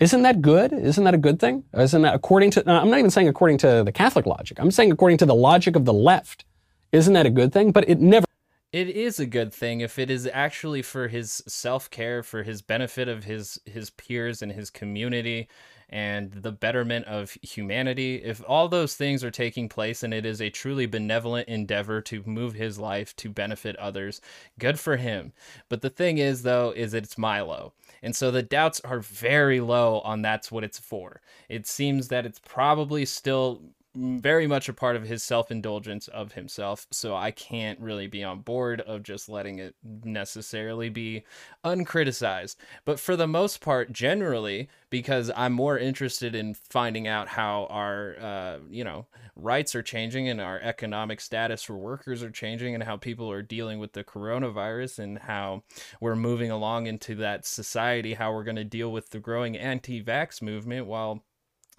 Isn't 0.00 0.22
that 0.22 0.40
good? 0.42 0.72
Isn't 0.72 1.04
that 1.04 1.14
a 1.14 1.18
good 1.18 1.38
thing? 1.38 1.64
Isn't 1.76 2.02
that 2.02 2.14
according 2.14 2.50
to 2.52 2.68
I'm 2.68 2.90
not 2.90 2.98
even 2.98 3.10
saying 3.10 3.28
according 3.28 3.58
to 3.58 3.82
the 3.84 3.92
Catholic 3.92 4.26
logic. 4.26 4.58
I'm 4.58 4.70
saying 4.70 4.90
according 4.90 5.18
to 5.18 5.26
the 5.26 5.34
logic 5.34 5.76
of 5.76 5.84
the 5.84 5.92
left. 5.92 6.44
Isn't 6.92 7.14
that 7.14 7.26
a 7.26 7.30
good 7.30 7.52
thing? 7.52 7.72
But 7.72 7.88
it 7.88 8.00
never 8.00 8.26
It 8.72 8.88
is 8.88 9.18
a 9.18 9.26
good 9.26 9.52
thing 9.52 9.80
if 9.80 9.98
it 9.98 10.10
is 10.10 10.28
actually 10.32 10.82
for 10.82 11.08
his 11.08 11.42
self-care, 11.46 12.22
for 12.22 12.42
his 12.42 12.62
benefit 12.62 13.08
of 13.08 13.24
his 13.24 13.60
his 13.64 13.90
peers 13.90 14.42
and 14.42 14.52
his 14.52 14.70
community 14.70 15.48
and 15.90 16.32
the 16.32 16.52
betterment 16.52 17.06
of 17.06 17.36
humanity. 17.42 18.16
If 18.16 18.42
all 18.46 18.68
those 18.68 18.94
things 18.94 19.24
are 19.24 19.30
taking 19.30 19.70
place 19.70 20.02
and 20.02 20.12
it 20.12 20.26
is 20.26 20.42
a 20.42 20.50
truly 20.50 20.84
benevolent 20.84 21.48
endeavor 21.48 22.02
to 22.02 22.22
move 22.26 22.54
his 22.54 22.78
life 22.78 23.16
to 23.16 23.30
benefit 23.30 23.74
others, 23.76 24.20
good 24.58 24.78
for 24.78 24.96
him. 24.96 25.32
But 25.70 25.80
the 25.80 25.90
thing 25.90 26.18
is 26.18 26.42
though 26.42 26.72
is 26.76 26.92
it's 26.92 27.16
Milo. 27.16 27.72
And 28.02 28.14
so 28.14 28.30
the 28.30 28.42
doubts 28.42 28.80
are 28.80 29.00
very 29.00 29.60
low 29.60 30.00
on 30.00 30.20
that's 30.22 30.52
what 30.52 30.64
it's 30.64 30.78
for. 30.78 31.22
It 31.48 31.66
seems 31.66 32.08
that 32.08 32.26
it's 32.26 32.40
probably 32.40 33.06
still 33.06 33.62
very 33.98 34.46
much 34.46 34.68
a 34.68 34.72
part 34.72 34.94
of 34.94 35.04
his 35.04 35.22
self-indulgence 35.22 36.06
of 36.08 36.32
himself 36.32 36.86
so 36.92 37.16
i 37.16 37.30
can't 37.30 37.80
really 37.80 38.06
be 38.06 38.22
on 38.22 38.40
board 38.40 38.80
of 38.82 39.02
just 39.02 39.28
letting 39.28 39.58
it 39.58 39.74
necessarily 40.04 40.88
be 40.88 41.24
uncriticized. 41.64 42.56
But 42.84 43.00
for 43.00 43.16
the 43.16 43.26
most 43.26 43.60
part 43.60 43.92
generally 43.92 44.68
because 44.90 45.30
i'm 45.36 45.52
more 45.52 45.78
interested 45.78 46.34
in 46.34 46.54
finding 46.54 47.08
out 47.08 47.28
how 47.28 47.66
our 47.70 48.16
uh, 48.20 48.58
you 48.70 48.84
know 48.84 49.06
rights 49.34 49.74
are 49.74 49.82
changing 49.82 50.28
and 50.28 50.40
our 50.40 50.60
economic 50.60 51.20
status 51.20 51.62
for 51.62 51.76
workers 51.76 52.22
are 52.22 52.30
changing 52.30 52.74
and 52.74 52.82
how 52.82 52.96
people 52.96 53.30
are 53.30 53.42
dealing 53.42 53.78
with 53.78 53.92
the 53.92 54.04
coronavirus 54.04 54.98
and 54.98 55.18
how 55.18 55.62
we're 56.00 56.16
moving 56.16 56.50
along 56.50 56.86
into 56.86 57.14
that 57.16 57.46
society 57.46 58.14
how 58.14 58.32
we're 58.32 58.44
going 58.44 58.56
to 58.56 58.64
deal 58.64 58.92
with 58.92 59.10
the 59.10 59.18
growing 59.20 59.56
anti-vax 59.56 60.40
movement 60.42 60.86
while 60.86 61.22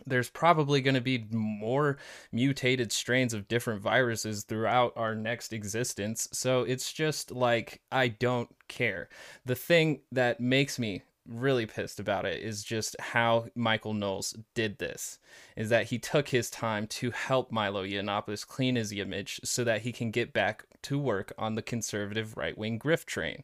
there's 0.06 0.30
probably 0.30 0.82
going 0.82 0.96
to 0.96 1.02
be 1.02 1.26
more 1.32 1.98
mutated 2.32 2.92
strains 2.92 3.34
of 3.34 3.48
different 3.48 3.82
viruses 3.82 4.44
throughout 4.44 4.94
our 4.96 5.16
next 5.16 5.54
existence. 5.54 6.28
So 6.32 6.62
it's 6.62 6.92
just 6.92 7.32
like, 7.32 7.82
I 7.92 8.10
don't 8.10 8.50
care. 8.68 9.10
The 9.46 9.56
thing 9.56 10.02
that 10.12 10.40
makes 10.40 10.80
me 10.80 11.04
really 11.30 11.66
pissed 11.66 12.00
about 12.00 12.26
it 12.26 12.42
is 12.42 12.64
just 12.64 12.96
how 13.00 13.46
Michael 13.56 13.94
Knowles 13.94 14.36
did 14.56 14.80
this. 14.80 15.20
Is 15.56 15.70
that 15.70 15.88
he 15.88 16.00
took 16.00 16.30
his 16.30 16.50
time 16.50 16.88
to 16.88 17.12
help 17.12 17.52
Milo 17.52 17.86
Yiannopoulos 17.86 18.48
clean 18.48 18.76
his 18.76 18.92
image 18.92 19.40
so 19.44 19.64
that 19.64 19.82
he 19.82 19.92
can 19.92 20.12
get 20.12 20.34
back 20.34 20.66
to 20.84 20.98
work 20.98 21.32
on 21.38 21.56
the 21.56 21.62
conservative 21.62 22.36
right 22.36 22.58
wing 22.58 22.80
grift 22.80 23.06
train. 23.06 23.44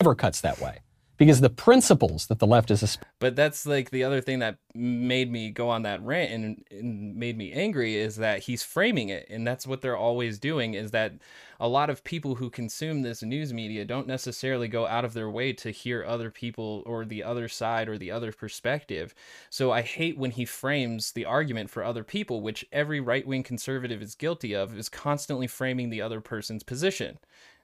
never 0.00 0.14
cuts 0.14 0.40
that 0.40 0.60
way. 0.60 0.78
Because 1.18 1.40
the 1.40 1.50
principles 1.50 2.28
that 2.28 2.38
the 2.38 2.46
left 2.46 2.70
is 2.70 2.82
esp- 2.82 3.02
But 3.18 3.34
that's 3.34 3.66
like 3.66 3.90
the 3.90 4.04
other 4.04 4.20
thing 4.20 4.38
that 4.38 4.58
made 4.72 5.30
me 5.30 5.50
go 5.50 5.68
on 5.68 5.82
that 5.82 6.00
rant 6.02 6.32
and, 6.32 6.64
and 6.70 7.16
made 7.16 7.36
me 7.36 7.52
angry 7.52 7.96
is 7.96 8.16
that 8.16 8.44
he's 8.44 8.62
framing 8.62 9.08
it. 9.08 9.26
And 9.28 9.46
that's 9.46 9.66
what 9.66 9.82
they're 9.82 9.96
always 9.96 10.38
doing 10.38 10.74
is 10.74 10.92
that 10.92 11.14
a 11.58 11.66
lot 11.66 11.90
of 11.90 12.04
people 12.04 12.36
who 12.36 12.48
consume 12.48 13.02
this 13.02 13.22
news 13.22 13.52
media 13.52 13.84
don't 13.84 14.06
necessarily 14.06 14.68
go 14.68 14.86
out 14.86 15.04
of 15.04 15.12
their 15.12 15.28
way 15.28 15.52
to 15.54 15.70
hear 15.72 16.04
other 16.04 16.30
people 16.30 16.84
or 16.86 17.04
the 17.04 17.24
other 17.24 17.48
side 17.48 17.88
or 17.88 17.98
the 17.98 18.12
other 18.12 18.32
perspective. 18.32 19.12
So 19.50 19.72
I 19.72 19.82
hate 19.82 20.16
when 20.16 20.30
he 20.30 20.44
frames 20.44 21.10
the 21.10 21.24
argument 21.24 21.68
for 21.68 21.82
other 21.82 22.04
people, 22.04 22.40
which 22.40 22.64
every 22.70 23.00
right 23.00 23.26
wing 23.26 23.42
conservative 23.42 24.00
is 24.00 24.14
guilty 24.14 24.54
of, 24.54 24.78
is 24.78 24.88
constantly 24.88 25.48
framing 25.48 25.90
the 25.90 26.00
other 26.00 26.20
person's 26.20 26.62
position. 26.62 27.18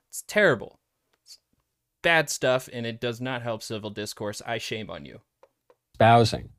It's 0.08 0.24
terrible 0.26 0.80
bad 2.04 2.30
stuff 2.30 2.68
and 2.72 2.86
it 2.86 3.00
does 3.00 3.20
not 3.20 3.42
help 3.42 3.64
civil 3.64 3.90
discourse. 3.90 4.40
I 4.46 4.58
shame 4.58 4.90
on 4.90 5.04
you. 5.04 5.20
Spousing 5.94 6.50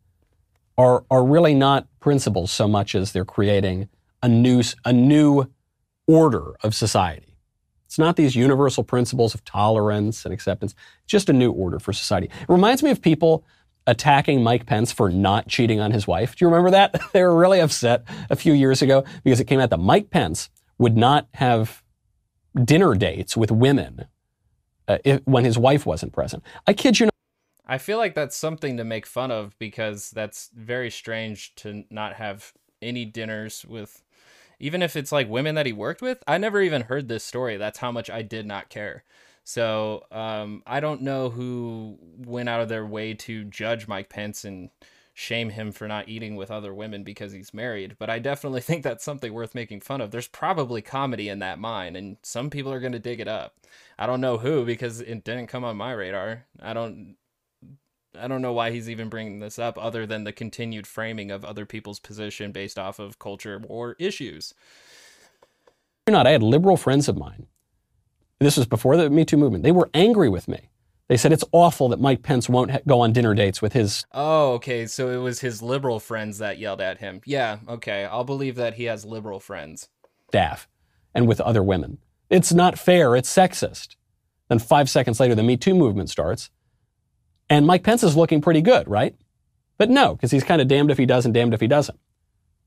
are 0.77 1.05
are 1.09 1.23
really 1.23 1.53
not 1.53 1.87
principles 2.01 2.51
so 2.51 2.67
much 2.67 2.95
as 2.95 3.13
they're 3.13 3.23
creating 3.23 3.87
a 4.21 4.27
new 4.27 4.61
a 4.83 4.91
new 4.91 5.45
order 6.07 6.55
of 6.63 6.75
society. 6.75 7.37
It's 7.85 7.99
not 7.99 8.15
these 8.15 8.35
universal 8.35 8.83
principles 8.83 9.33
of 9.33 9.45
tolerance 9.45 10.25
and 10.25 10.33
acceptance, 10.33 10.75
just 11.07 11.29
a 11.29 11.33
new 11.33 11.51
order 11.51 11.79
for 11.79 11.93
society. 11.93 12.27
It 12.27 12.49
reminds 12.49 12.83
me 12.83 12.89
of 12.89 13.01
people 13.01 13.45
attacking 13.87 14.43
Mike 14.43 14.65
Pence 14.65 14.91
for 14.91 15.09
not 15.11 15.47
cheating 15.47 15.79
on 15.79 15.91
his 15.91 16.07
wife. 16.07 16.35
Do 16.35 16.43
you 16.43 16.49
remember 16.49 16.71
that? 16.71 16.99
they 17.13 17.21
were 17.21 17.37
really 17.37 17.59
upset 17.59 18.03
a 18.29 18.35
few 18.35 18.53
years 18.53 18.81
ago 18.81 19.05
because 19.23 19.39
it 19.39 19.45
came 19.45 19.59
out 19.59 19.69
that 19.69 19.79
Mike 19.79 20.09
Pence 20.09 20.49
would 20.79 20.97
not 20.97 21.27
have 21.35 21.83
dinner 22.63 22.95
dates 22.95 23.37
with 23.37 23.51
women 23.51 24.07
uh, 24.87 24.97
if, 25.03 25.21
when 25.25 25.45
his 25.45 25.57
wife 25.57 25.85
wasn't 25.85 26.13
present. 26.13 26.43
I 26.67 26.73
kid 26.73 26.99
you 26.99 27.07
not. 27.07 27.13
I 27.67 27.77
feel 27.79 27.97
like 27.97 28.13
that's 28.13 28.35
something 28.35 28.77
to 28.77 28.83
make 28.83 29.05
fun 29.05 29.31
of 29.31 29.57
because 29.57 30.11
that's 30.11 30.51
very 30.53 30.91
strange 30.91 31.55
to 31.55 31.83
not 31.89 32.13
have 32.13 32.53
any 32.81 33.05
dinners 33.05 33.65
with 33.67 34.03
even 34.59 34.81
if 34.81 34.95
it's 34.95 35.11
like 35.11 35.29
women 35.29 35.55
that 35.55 35.65
he 35.65 35.73
worked 35.73 36.01
with. 36.01 36.23
I 36.27 36.37
never 36.37 36.61
even 36.61 36.83
heard 36.83 37.07
this 37.07 37.23
story. 37.23 37.57
That's 37.57 37.79
how 37.79 37.91
much 37.91 38.09
I 38.09 38.21
did 38.21 38.45
not 38.45 38.69
care. 38.69 39.03
So, 39.43 40.05
um, 40.11 40.63
I 40.65 40.79
don't 40.79 41.01
know 41.01 41.29
who 41.29 41.99
went 42.17 42.49
out 42.49 42.61
of 42.61 42.69
their 42.69 42.85
way 42.85 43.13
to 43.13 43.43
judge 43.43 43.87
Mike 43.87 44.09
Pence 44.09 44.43
and 44.43 44.69
shame 45.17 45.49
him 45.49 45.71
for 45.71 45.87
not 45.87 46.09
eating 46.09 46.35
with 46.35 46.51
other 46.51 46.73
women 46.73 47.01
because 47.01 47.31
he's 47.31 47.53
married, 47.53 47.95
but 47.97 48.09
I 48.09 48.19
definitely 48.19 48.61
think 48.61 48.83
that's 48.83 49.03
something 49.03 49.33
worth 49.33 49.55
making 49.55 49.79
fun 49.79 50.01
of. 50.01 50.11
There's 50.11 50.27
probably 50.27 50.81
comedy 50.83 51.29
in 51.29 51.39
that 51.39 51.57
mine, 51.57 51.95
and 51.95 52.17
some 52.21 52.51
people 52.51 52.71
are 52.71 52.81
going 52.81 52.91
to 52.91 52.99
dig 52.99 53.19
it 53.19 53.27
up. 53.27 53.55
I 53.97 54.05
don't 54.05 54.21
know 54.21 54.37
who 54.37 54.65
because 54.65 54.99
it 55.01 55.23
didn't 55.23 55.47
come 55.47 55.63
on 55.63 55.77
my 55.77 55.93
radar. 55.93 56.45
I 56.61 56.73
don't. 56.73 57.15
I 58.17 58.29
don't 58.29 58.41
know 58.41 58.53
why 58.53 58.71
he's 58.71 58.89
even 58.89 59.09
bringing 59.09 59.39
this 59.39 59.59
up, 59.59 59.77
other 59.77 60.05
than 60.05 60.23
the 60.23 60.31
continued 60.31 60.87
framing 60.87 61.31
of 61.31 61.43
other 61.43 61.65
people's 61.65 61.99
position 61.99 62.53
based 62.53 62.79
off 62.79 62.97
of 62.97 63.19
culture 63.19 63.61
or 63.67 63.97
issues. 63.99 64.53
You're 66.07 66.13
not. 66.13 66.27
I 66.27 66.31
had 66.31 66.43
liberal 66.43 66.77
friends 66.77 67.09
of 67.09 67.17
mine. 67.17 67.47
This 68.39 68.55
was 68.55 68.67
before 68.67 68.95
the 68.95 69.09
Me 69.09 69.25
Too 69.25 69.37
movement. 69.37 69.63
They 69.63 69.71
were 69.71 69.89
angry 69.93 70.29
with 70.29 70.47
me 70.47 70.69
they 71.07 71.17
said 71.17 71.31
it's 71.31 71.43
awful 71.51 71.89
that 71.89 71.99
Mike 71.99 72.23
Pence 72.23 72.49
won't 72.49 72.71
ha- 72.71 72.79
go 72.87 73.01
on 73.01 73.13
dinner 73.13 73.33
dates 73.33 73.61
with 73.61 73.73
his. 73.73 74.05
Oh, 74.11 74.53
okay. 74.53 74.87
So 74.87 75.09
it 75.09 75.17
was 75.17 75.39
his 75.39 75.61
liberal 75.61 75.99
friends 75.99 76.39
that 76.39 76.57
yelled 76.57 76.81
at 76.81 76.97
him. 76.97 77.21
Yeah, 77.25 77.59
okay. 77.67 78.05
I'll 78.05 78.23
believe 78.23 78.55
that 78.55 78.75
he 78.75 78.85
has 78.85 79.05
liberal 79.05 79.39
friends. 79.39 79.89
Staff 80.29 80.67
and 81.13 81.27
with 81.27 81.39
other 81.41 81.63
women. 81.63 81.99
It's 82.29 82.51
not 82.51 82.79
fair. 82.79 83.15
It's 83.15 83.33
sexist. 83.33 83.95
Then 84.49 84.59
five 84.59 84.89
seconds 84.89 85.19
later, 85.19 85.35
the 85.35 85.43
Me 85.43 85.57
Too 85.57 85.75
movement 85.75 86.09
starts. 86.09 86.49
And 87.49 87.67
Mike 87.67 87.83
Pence 87.83 88.03
is 88.03 88.17
looking 88.17 88.41
pretty 88.41 88.61
good, 88.61 88.87
right? 88.87 89.15
But 89.77 89.89
no, 89.89 90.15
because 90.15 90.31
he's 90.31 90.43
kind 90.43 90.61
of 90.61 90.67
damned 90.67 90.89
if 90.89 90.97
he 90.97 91.05
does 91.05 91.25
and 91.25 91.33
damned 91.33 91.53
if 91.53 91.61
he 91.61 91.67
doesn't. 91.67 91.99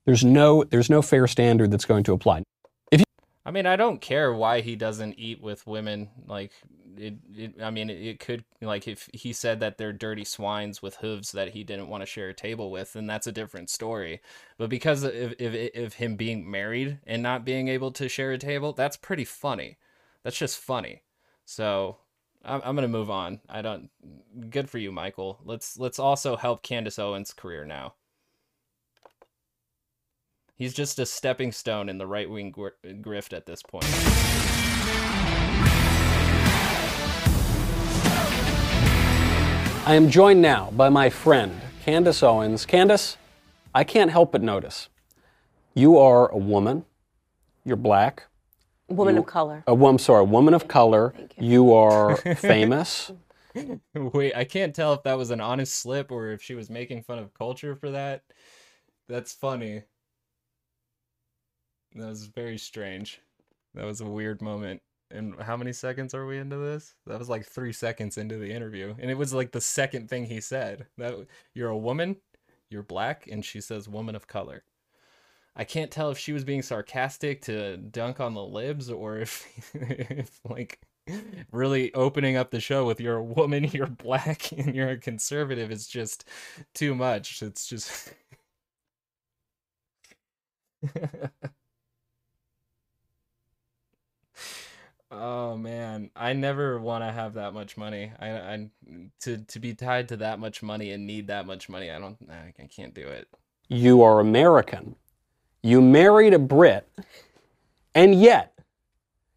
There's 0.05 0.23
no, 0.23 0.63
there's 0.63 0.89
no 0.89 1.01
fair 1.01 1.27
standard 1.27 1.71
that's 1.71 1.85
going 1.85 2.03
to 2.05 2.13
apply. 2.13 2.43
If 2.91 3.01
you, 3.01 3.05
I 3.45 3.51
mean, 3.51 3.65
I 3.65 3.75
don't 3.75 3.99
care 3.99 4.33
why 4.33 4.61
he 4.61 4.75
doesn't 4.75 5.19
eat 5.19 5.41
with 5.41 5.67
women. 5.67 6.09
Like, 6.25 6.51
it, 6.99 7.15
it 7.35 7.53
I 7.61 7.69
mean, 7.71 7.89
it, 7.89 8.01
it, 8.01 8.19
could 8.19 8.43
like 8.61 8.87
if 8.87 9.09
he 9.13 9.33
said 9.33 9.59
that 9.59 9.77
they're 9.77 9.93
dirty 9.93 10.23
swines 10.23 10.81
with 10.81 10.97
hooves 10.97 11.31
that 11.31 11.49
he 11.49 11.63
didn't 11.63 11.89
want 11.89 12.01
to 12.01 12.07
share 12.07 12.29
a 12.29 12.33
table 12.33 12.71
with, 12.71 12.93
then 12.93 13.07
that's 13.07 13.27
a 13.27 13.31
different 13.31 13.69
story. 13.69 14.21
But 14.57 14.69
because 14.69 15.03
of 15.03 15.13
if 15.13 15.93
him 15.93 16.15
being 16.15 16.49
married 16.49 16.99
and 17.07 17.23
not 17.23 17.45
being 17.45 17.67
able 17.67 17.91
to 17.93 18.09
share 18.09 18.31
a 18.31 18.37
table, 18.37 18.73
that's 18.73 18.97
pretty 18.97 19.25
funny. 19.25 19.77
That's 20.23 20.37
just 20.37 20.59
funny. 20.59 21.03
So 21.45 21.97
I'm, 22.43 22.61
I'm 22.63 22.75
gonna 22.75 22.87
move 22.87 23.09
on. 23.09 23.39
I 23.49 23.61
don't. 23.61 23.89
Good 24.49 24.69
for 24.69 24.77
you, 24.77 24.91
Michael. 24.91 25.39
Let's 25.43 25.77
let's 25.77 25.99
also 25.99 26.35
help 26.35 26.63
Candace 26.63 26.99
Owens' 26.99 27.33
career 27.33 27.65
now. 27.65 27.93
He's 30.55 30.73
just 30.73 30.99
a 30.99 31.05
stepping 31.05 31.53
stone 31.53 31.87
in 31.87 31.97
the 31.97 32.07
right 32.07 32.29
wing 32.29 32.51
gr- 32.51 32.69
grift 32.83 33.31
at 33.31 33.45
this 33.45 33.63
point. 33.63 33.85
I 39.89 39.95
am 39.95 40.11
joined 40.11 40.39
now 40.39 40.69
by 40.69 40.89
my 40.89 41.09
friend, 41.09 41.59
Candace 41.83 42.21
Owens. 42.21 42.63
Candace, 42.63 43.17
I 43.73 43.83
can't 43.83 44.11
help 44.11 44.31
but 44.31 44.43
notice 44.43 44.87
you 45.73 45.97
are 45.97 46.29
a 46.29 46.37
woman, 46.37 46.85
you're 47.65 47.75
black. 47.75 48.27
Woman 48.87 49.15
you, 49.15 49.21
of 49.21 49.25
color. 49.25 49.63
A 49.65 49.73
woman, 49.73 49.97
sorry, 49.97 50.21
a 50.21 50.25
woman 50.25 50.53
of 50.53 50.67
color. 50.67 51.15
You. 51.39 51.51
you 51.51 51.73
are 51.73 52.17
famous. 52.35 53.11
Wait, 53.95 54.35
I 54.35 54.43
can't 54.43 54.75
tell 54.75 54.93
if 54.93 55.01
that 55.01 55.17
was 55.17 55.31
an 55.31 55.41
honest 55.41 55.73
slip 55.73 56.11
or 56.11 56.33
if 56.33 56.43
she 56.43 56.53
was 56.53 56.69
making 56.69 57.01
fun 57.01 57.17
of 57.17 57.33
culture 57.33 57.75
for 57.75 57.89
that. 57.89 58.21
That's 59.07 59.33
funny. 59.33 59.81
That 61.95 62.09
was 62.09 62.27
very 62.27 62.59
strange. 62.59 63.21
That 63.73 63.85
was 63.85 64.01
a 64.01 64.05
weird 64.05 64.39
moment 64.39 64.83
and 65.11 65.39
how 65.41 65.57
many 65.57 65.73
seconds 65.73 66.13
are 66.13 66.25
we 66.25 66.37
into 66.37 66.57
this? 66.57 66.95
That 67.07 67.19
was 67.19 67.29
like 67.29 67.45
three 67.45 67.73
seconds 67.73 68.17
into 68.17 68.37
the 68.37 68.51
interview, 68.51 68.95
and 68.99 69.09
it 69.11 69.17
was 69.17 69.33
like 69.33 69.51
the 69.51 69.61
second 69.61 70.09
thing 70.09 70.25
he 70.25 70.41
said. 70.41 70.87
That 70.97 71.15
you're 71.53 71.69
a 71.69 71.77
woman, 71.77 72.17
you're 72.69 72.83
black, 72.83 73.27
and 73.31 73.43
she 73.43 73.61
says 73.61 73.89
woman 73.89 74.15
of 74.15 74.27
color. 74.27 74.63
I 75.55 75.63
can't 75.65 75.91
tell 75.91 76.09
if 76.11 76.17
she 76.17 76.31
was 76.33 76.43
being 76.43 76.61
sarcastic 76.61 77.41
to 77.43 77.77
dunk 77.77 78.19
on 78.19 78.33
the 78.33 78.43
libs 78.43 78.89
or 78.89 79.17
if, 79.19 79.45
if 79.73 80.39
like 80.45 80.79
really 81.51 81.93
opening 81.93 82.37
up 82.37 82.51
the 82.51 82.59
show 82.61 82.85
with 82.85 83.01
you're 83.01 83.17
a 83.17 83.23
woman, 83.23 83.63
you're 83.73 83.87
black, 83.87 84.51
and 84.53 84.75
you're 84.75 84.89
a 84.91 84.97
conservative 84.97 85.71
is 85.71 85.87
just 85.87 86.25
too 86.73 86.95
much. 86.95 87.41
It's 87.41 87.67
just. 87.67 88.13
Oh 95.11 95.57
man, 95.57 96.11
I 96.15 96.33
never 96.33 96.79
want 96.79 97.03
to 97.03 97.11
have 97.11 97.33
that 97.33 97.53
much 97.53 97.77
money. 97.77 98.11
I, 98.19 98.29
I 98.29 98.69
to 99.21 99.37
to 99.37 99.59
be 99.59 99.73
tied 99.73 100.07
to 100.09 100.17
that 100.17 100.39
much 100.39 100.61
money 100.61 100.91
and 100.91 101.07
need 101.07 101.27
that 101.27 101.47
much 101.47 101.67
money. 101.67 101.89
I 101.89 101.99
don't. 101.99 102.17
I 102.29 102.67
can't 102.67 102.93
do 102.93 103.07
it. 103.07 103.27
You 103.67 104.03
are 104.03 104.19
American. 104.19 104.95
You 105.63 105.81
married 105.81 106.33
a 106.33 106.39
Brit, 106.39 106.87
and 107.95 108.21
yet 108.21 108.53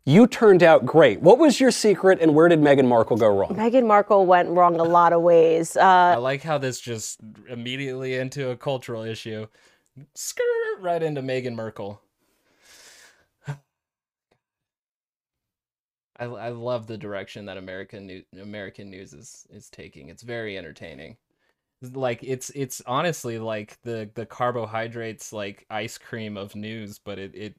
you 0.04 0.26
turned 0.26 0.62
out 0.62 0.84
great. 0.84 1.20
What 1.20 1.38
was 1.38 1.58
your 1.58 1.70
secret, 1.70 2.18
and 2.20 2.34
where 2.34 2.48
did 2.48 2.60
Meghan 2.60 2.86
Markle 2.86 3.16
go 3.16 3.28
wrong? 3.28 3.56
Meghan 3.56 3.86
Markle 3.86 4.26
went 4.26 4.50
wrong 4.50 4.78
a 4.78 4.84
lot 4.84 5.14
of 5.14 5.22
ways. 5.22 5.76
Uh, 5.76 5.82
I 5.82 6.16
like 6.16 6.42
how 6.42 6.58
this 6.58 6.80
just 6.80 7.18
immediately 7.48 8.16
into 8.16 8.50
a 8.50 8.56
cultural 8.56 9.04
issue. 9.04 9.46
Skirt 10.14 10.44
right 10.80 11.02
into 11.02 11.22
Meghan 11.22 11.54
Markle. 11.54 12.02
I, 16.22 16.26
I 16.26 16.48
love 16.50 16.86
the 16.86 16.96
direction 16.96 17.46
that 17.46 17.56
American 17.56 18.06
new, 18.06 18.22
American 18.40 18.90
news 18.90 19.12
is 19.12 19.46
is 19.50 19.68
taking. 19.68 20.08
It's 20.08 20.22
very 20.22 20.56
entertaining. 20.56 21.16
Like 21.94 22.22
it's 22.22 22.50
it's 22.50 22.80
honestly 22.86 23.38
like 23.40 23.78
the 23.82 24.08
the 24.14 24.24
carbohydrates 24.24 25.32
like 25.32 25.66
ice 25.68 25.98
cream 25.98 26.36
of 26.36 26.54
news, 26.54 27.00
but 27.00 27.18
it 27.18 27.34
it 27.34 27.56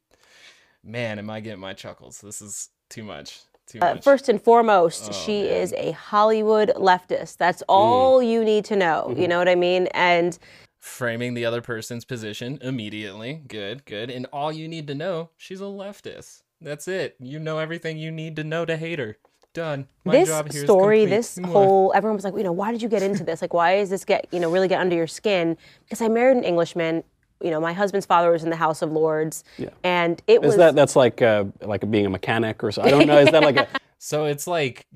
man, 0.81 1.19
am 1.19 1.29
I 1.29 1.41
getting 1.41 1.59
my 1.59 1.73
chuckles? 1.73 2.21
This 2.21 2.41
is 2.41 2.69
too 2.89 3.03
much. 3.03 3.41
Too 3.67 3.79
uh, 3.81 3.85
much. 3.85 3.97
Uh, 3.97 4.01
first 4.01 4.29
and 4.29 4.41
foremost, 4.41 5.09
oh, 5.09 5.13
she 5.13 5.43
man. 5.43 5.51
is 5.51 5.73
a 5.73 5.91
Hollywood 5.91 6.71
leftist. 6.77 7.37
That's 7.37 7.63
all 7.67 8.21
mm. 8.21 8.29
you 8.29 8.45
need 8.45 8.63
to 8.65 8.77
know. 8.77 9.07
Mm-hmm. 9.09 9.21
You 9.21 9.27
know 9.27 9.39
what 9.39 9.49
I 9.49 9.55
mean? 9.55 9.87
And 9.87 10.37
framing 10.79 11.33
the 11.33 11.45
other 11.45 11.61
person's 11.61 12.05
position 12.05 12.59
immediately. 12.61 13.41
Good, 13.47 13.83
good. 13.85 14.09
And 14.09 14.25
all 14.31 14.53
you 14.53 14.69
need 14.69 14.87
to 14.87 14.95
know, 14.95 15.31
she's 15.35 15.59
a 15.59 15.65
leftist. 15.65 16.43
That's 16.63 16.87
it. 16.87 17.15
You 17.19 17.39
know 17.39 17.59
everything 17.59 17.97
you 17.97 18.11
need 18.11 18.35
to 18.37 18.43
know 18.43 18.65
to 18.65 18.77
hate 18.77 18.99
her. 18.99 19.17
Done. 19.53 19.87
My 20.03 20.13
this 20.13 20.61
story, 20.61 21.05
this 21.05 21.37
whole 21.45 21.91
everyone 21.93 22.15
was 22.15 22.23
like, 22.23 22.35
you 22.35 22.41
know, 22.41 22.51
why 22.51 22.71
did 22.71 22.81
you 22.81 22.89
get 22.89 23.03
into 23.03 23.23
this? 23.23 23.39
Like, 23.39 23.53
why 23.53 23.75
is 23.75 23.91
this 23.91 24.03
get 24.03 24.27
you 24.31 24.39
know 24.39 24.49
really 24.49 24.67
get 24.67 24.81
under 24.81 24.95
your 24.95 25.05
skin? 25.05 25.57
Because 25.83 26.01
I 26.01 26.07
married 26.07 26.37
an 26.37 26.43
Englishman. 26.43 27.03
You 27.39 27.51
know, 27.51 27.59
my 27.59 27.73
husband's 27.73 28.07
father 28.07 28.31
was 28.31 28.43
in 28.43 28.49
the 28.49 28.55
House 28.55 28.81
of 28.81 28.91
Lords, 28.91 29.43
yeah. 29.59 29.69
and 29.83 30.19
it 30.25 30.39
is 30.41 30.47
was 30.47 30.57
that 30.57 30.73
that's 30.73 30.95
like 30.95 31.21
uh, 31.21 31.45
like 31.61 31.87
being 31.91 32.07
a 32.07 32.09
mechanic 32.09 32.63
or 32.63 32.71
so. 32.71 32.81
I 32.81 32.89
don't 32.89 33.05
know. 33.05 33.19
Is 33.19 33.29
that 33.29 33.43
like 33.43 33.57
a 33.57 33.67
so 33.99 34.25
it's 34.25 34.47
like 34.47 34.87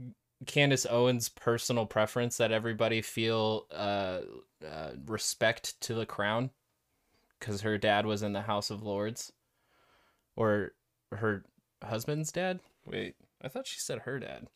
Candace 0.48 0.88
Owens' 0.90 1.30
personal 1.30 1.86
preference 1.86 2.38
that 2.38 2.52
everybody 2.52 3.04
feel 3.04 3.68
uh, 3.72 4.22
uh, 4.66 4.92
respect 5.06 5.80
to 5.82 5.94
the 5.94 6.08
crown 6.08 6.50
because 7.40 7.62
her 7.62 7.78
dad 7.78 8.08
was 8.08 8.24
in 8.24 8.34
the 8.34 8.42
House 8.42 8.72
of 8.72 8.82
Lords, 8.82 9.32
or 10.36 10.72
her 11.12 11.44
husband's 11.84 12.32
dad. 12.32 12.60
Wait, 12.86 13.16
I 13.42 13.48
thought 13.48 13.68
she 13.68 13.80
said 13.80 14.00
her 14.00 14.20
dad. 14.20 14.48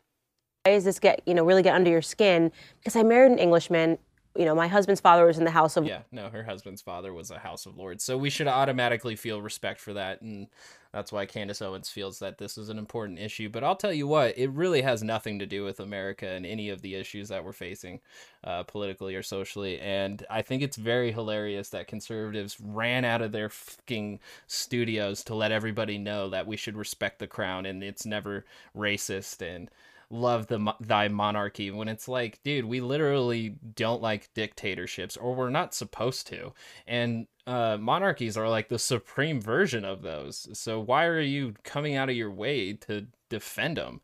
Why 0.64 0.74
does 0.74 0.84
this 0.84 1.00
get 1.00 1.22
you 1.26 1.34
know 1.34 1.44
really 1.44 1.64
get 1.64 1.76
under 1.76 1.90
your 1.90 2.02
skin? 2.02 2.52
Because 2.80 2.96
I 2.96 3.04
married 3.04 3.32
an 3.32 3.40
Englishman 3.40 3.98
you 4.36 4.46
know, 4.46 4.56
my 4.56 4.68
husband's 4.68 5.02
father 5.02 5.26
was 5.26 5.38
in 5.38 5.44
the 5.44 5.52
House 5.52 5.76
of. 5.76 5.86
Yeah, 5.86 6.02
no, 6.12 6.30
her 6.30 6.44
husband's 6.44 6.82
father 6.82 7.14
was 7.14 7.32
a 7.32 7.40
House 7.40 7.66
of 7.66 7.78
Lords. 7.78 8.04
So 8.04 8.18
we 8.18 8.30
should 8.30 8.48
automatically 8.48 9.16
feel 9.16 9.42
respect 9.42 9.80
for 9.80 9.94
that. 9.94 10.22
And 10.22 10.48
that's 10.94 11.12
why 11.12 11.26
Candace 11.26 11.62
Owens 11.62 11.90
feels 11.90 12.20
that 12.20 12.38
this 12.38 12.58
is 12.58 12.70
an 12.70 12.78
important 12.78 13.20
issue. 13.20 13.50
But 13.50 13.64
I'll 13.64 13.76
tell 13.76 13.92
you 13.92 14.08
what, 14.08 14.38
it 14.38 14.50
really 14.52 14.82
has 14.84 15.04
nothing 15.04 15.40
to 15.40 15.46
do 15.46 15.66
with 15.66 15.82
America 15.82 16.28
and 16.28 16.46
any 16.46 16.70
of 16.70 16.82
the 16.82 16.96
issues 16.96 17.28
that 17.28 17.44
we're 17.44 17.52
facing 17.52 18.00
uh, 18.44 18.64
politically 18.64 19.16
or 19.16 19.24
socially. 19.24 19.80
And 19.80 20.26
I 20.30 20.42
think 20.42 20.64
it's 20.64 20.78
very 20.78 21.12
hilarious 21.12 21.70
that 21.70 21.88
conservatives 21.88 22.58
ran 22.62 23.04
out 23.04 23.22
of 23.22 23.34
their 23.34 23.50
fucking 23.50 24.20
studios 24.48 25.24
to 25.26 25.36
let 25.36 25.52
everybody 25.52 25.98
know 25.98 26.30
that 26.30 26.48
we 26.48 26.56
should 26.56 26.78
respect 26.78 27.20
the 27.20 27.28
crown 27.28 27.66
and 27.66 27.84
it's 27.84 28.06
never 28.06 28.46
racist 28.76 29.42
and 29.42 29.70
love 30.12 30.48
the 30.48 30.74
thy 30.80 31.08
monarchy 31.08 31.72
when 31.72 31.88
it's 31.88 32.08
like 32.08 32.42
dude 32.44 32.66
we 32.66 32.82
literally 32.82 33.56
don't 33.76 34.02
like 34.02 34.30
dictatorships 34.34 35.18
or 35.18 35.34
we're 35.34 35.50
not 35.50 35.74
supposed 35.74 36.28
to. 36.28 36.54
And 36.86 37.28
uh, 37.48 37.78
monarchies 37.80 38.38
are 38.38 38.50
like 38.50 38.70
the 38.70 38.80
supreme 38.80 39.42
version 39.42 39.84
of 39.84 40.02
those. 40.02 40.48
So 40.54 40.80
why 40.80 41.06
are 41.06 41.20
you 41.20 41.56
coming 41.64 41.96
out 41.96 42.10
of 42.10 42.16
your 42.16 42.32
way 42.32 42.74
to 42.74 43.08
defend 43.30 43.78
them 43.78 44.02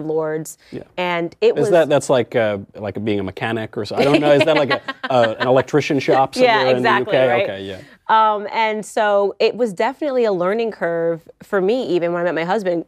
lords. 0.00 0.58
Yeah. 0.70 0.84
and 0.96 1.34
it 1.40 1.54
is 1.56 1.62
was 1.62 1.70
that 1.70 1.88
that's 1.88 2.08
like 2.08 2.36
uh, 2.36 2.58
like 2.76 3.02
being 3.02 3.18
a 3.18 3.24
mechanic 3.24 3.76
or 3.76 3.84
so 3.84 3.96
i 3.96 4.04
don't 4.04 4.20
know 4.20 4.30
is 4.30 4.44
that 4.44 4.56
like 4.56 4.70
a, 4.70 4.80
uh, 5.10 5.34
an 5.40 5.48
electrician 5.48 5.98
shop 5.98 6.36
somewhere 6.36 6.66
yeah, 6.66 6.76
exactly, 6.76 7.16
in 7.16 7.26
the 7.26 7.26
uk 7.26 7.30
right? 7.32 7.50
okay 7.50 7.64
yeah. 7.64 7.80
Um, 8.06 8.46
and 8.52 8.86
so 8.86 9.34
it 9.40 9.56
was 9.56 9.72
definitely 9.72 10.22
a 10.22 10.30
learning 10.30 10.70
curve 10.70 11.28
for 11.42 11.60
me 11.60 11.84
even 11.88 12.12
when 12.12 12.20
i 12.20 12.24
met 12.26 12.36
my 12.36 12.44
husband 12.44 12.84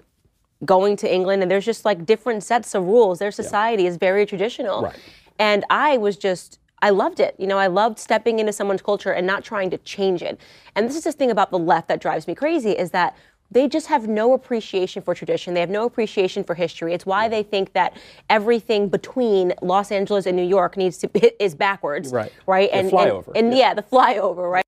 going 0.65 0.97
to 0.97 1.13
England 1.13 1.43
and 1.43 1.51
there's 1.51 1.65
just 1.65 1.85
like 1.85 2.05
different 2.05 2.43
sets 2.43 2.75
of 2.75 2.85
rules. 2.85 3.19
Their 3.19 3.31
society 3.31 3.85
yeah. 3.85 3.91
is 3.91 3.97
very 3.97 4.27
traditional. 4.27 4.83
Right. 4.83 4.99
And 5.39 5.65
I 5.71 5.97
was 5.97 6.17
just 6.17 6.59
I 6.83 6.91
loved 6.91 7.21
it. 7.21 7.35
You 7.39 7.47
know, 7.47 7.59
I 7.59 7.67
loved 7.67 7.99
stepping 7.99 8.39
into 8.39 8.53
someone's 8.53 8.83
culture 8.83 9.13
and 9.13 9.27
not 9.27 9.45
trying 9.45 9.71
to 9.71 9.79
change 9.79 10.23
it. 10.23 10.41
And 10.75 10.89
this 10.89 10.97
is 10.97 11.05
this 11.05 11.15
thing 11.15 11.31
about 11.31 11.51
the 11.51 11.59
left 11.59 11.89
that 11.89 12.01
drives 12.01 12.27
me 12.27 12.35
crazy 12.35 12.71
is 12.71 12.91
that 12.93 13.17
they 13.51 13.69
just 13.69 13.89
have 13.89 14.07
no 14.07 14.33
appreciation 14.33 15.03
for 15.03 15.15
tradition. 15.15 15.55
They 15.55 15.61
have 15.61 15.71
no 15.71 15.85
appreciation 15.85 16.45
for 16.45 16.55
history. 16.55 16.95
It's 16.95 17.05
why 17.05 17.29
they 17.29 17.43
think 17.43 17.73
that 17.73 17.97
everything 18.29 18.89
between 18.89 19.53
Los 19.61 19.91
Angeles 19.91 20.27
and 20.27 20.37
New 20.37 20.47
York 20.47 20.77
needs 20.77 20.99
to 20.99 21.43
is 21.43 21.55
backwards. 21.55 22.13
Right. 22.13 22.33
Right. 22.47 22.71
The 22.71 22.77
and 22.77 22.91
flyover. 22.91 23.29
And, 23.29 23.37
and 23.37 23.53
yeah. 23.53 23.59
yeah, 23.59 23.75
the 23.75 23.83
flyover. 23.83 24.51
Right. 24.51 24.65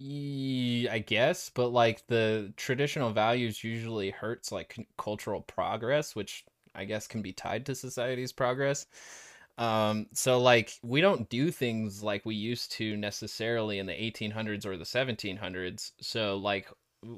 I 0.00 1.02
guess, 1.04 1.50
but 1.50 1.68
like 1.68 2.06
the 2.06 2.52
traditional 2.56 3.10
values 3.12 3.64
usually 3.64 4.10
hurts 4.10 4.52
like 4.52 4.76
cultural 4.96 5.40
progress, 5.42 6.14
which 6.14 6.44
I 6.74 6.84
guess 6.84 7.08
can 7.08 7.20
be 7.22 7.32
tied 7.32 7.66
to 7.66 7.74
society's 7.74 8.32
progress. 8.32 8.86
Um, 9.58 10.06
so 10.12 10.40
like 10.40 10.78
we 10.82 11.00
don't 11.00 11.28
do 11.28 11.50
things 11.50 12.02
like 12.02 12.24
we 12.24 12.36
used 12.36 12.70
to 12.72 12.96
necessarily 12.96 13.80
in 13.80 13.86
the 13.86 13.92
1800s 13.92 14.64
or 14.64 14.76
the 14.76 14.84
1700s. 14.84 15.92
So 16.00 16.36
like 16.36 16.68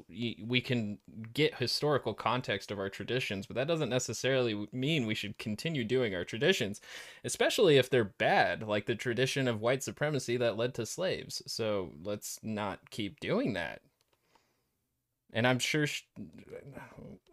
we 0.07 0.61
can 0.61 0.99
get 1.33 1.55
historical 1.55 2.13
context 2.13 2.71
of 2.71 2.79
our 2.79 2.89
traditions, 2.89 3.47
but 3.47 3.55
that 3.55 3.67
doesn't 3.67 3.89
necessarily 3.89 4.67
mean 4.71 5.05
we 5.05 5.15
should 5.15 5.37
continue 5.37 5.83
doing 5.83 6.13
our 6.15 6.23
traditions, 6.23 6.81
especially 7.23 7.77
if 7.77 7.89
they're 7.89 8.03
bad, 8.03 8.63
like 8.63 8.85
the 8.85 8.95
tradition 8.95 9.47
of 9.47 9.61
white 9.61 9.83
supremacy 9.83 10.37
that 10.37 10.57
led 10.57 10.73
to 10.75 10.85
slaves. 10.85 11.41
So 11.47 11.93
let's 12.03 12.39
not 12.43 12.89
keep 12.91 13.19
doing 13.19 13.53
that 13.53 13.81
and 15.33 15.47
I'm 15.47 15.59
sure. 15.59 15.87
She, 15.87 16.03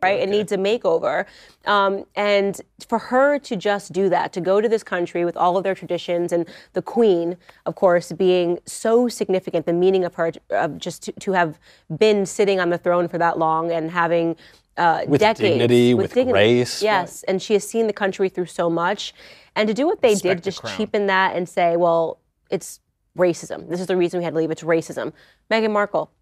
right, 0.03 0.15
okay. 0.15 0.23
it 0.23 0.29
needs 0.29 0.53
a 0.53 0.57
makeover, 0.57 1.27
um, 1.67 2.05
and 2.15 2.61
for 2.89 2.99
her 2.99 3.39
to 3.41 3.57
just 3.57 3.93
do 3.93 4.09
that, 4.09 4.33
to 4.33 4.41
go 4.41 4.61
to 4.61 4.69
this 4.69 4.83
country 4.83 5.25
with 5.25 5.37
all 5.37 5.57
of 5.57 5.65
their 5.65 5.75
traditions, 5.75 6.33
and 6.33 6.47
the 6.73 6.83
Queen, 6.83 7.37
of 7.67 7.75
course, 7.75 8.13
being 8.13 8.59
so 8.65 9.09
significant, 9.09 9.67
the 9.67 9.73
meaning 9.73 10.05
of 10.05 10.15
her, 10.15 10.33
of 10.51 10.79
just 10.79 11.03
to, 11.05 11.13
to 11.13 11.33
have 11.33 11.59
been 11.99 12.25
sitting 12.27 12.61
on 12.61 12.71
the 12.71 12.79
throne 12.79 13.09
for 13.09 13.19
that 13.19 13.39
long 13.39 13.71
and 13.73 13.91
having. 13.91 14.37
Uh, 14.77 15.03
with 15.09 15.21
decades, 15.21 15.41
dignity, 15.41 15.93
with, 15.93 16.05
with 16.05 16.15
dignity. 16.15 16.31
grace. 16.31 16.81
Yes, 16.81 17.25
right. 17.27 17.33
and 17.33 17.43
she 17.43 17.55
has 17.55 17.69
seen 17.69 17.89
the 17.89 17.93
country 17.93 18.29
through 18.29 18.47
so 18.47 18.71
much. 18.71 19.13
And 19.57 19.67
to 19.67 19.75
do 19.75 19.89
what 19.89 20.03
they 20.03 20.11
Respect 20.11 20.45
did, 20.45 20.45
just 20.45 20.65
cheapen 20.77 21.09
that 21.09 21.35
and 21.35 21.49
say, 21.49 21.77
well, 21.77 22.21
it's 22.49 22.79
racism. 23.17 23.69
This 23.69 23.81
is 23.81 23.89
the 23.89 23.97
reason 23.97 24.19
we 24.19 24.25
had 24.25 24.35
to 24.35 24.39
leave. 24.39 24.53
It's 24.53 24.63
racism. 24.63 25.13
Meghan 25.51 25.73
Markle, 25.73 26.13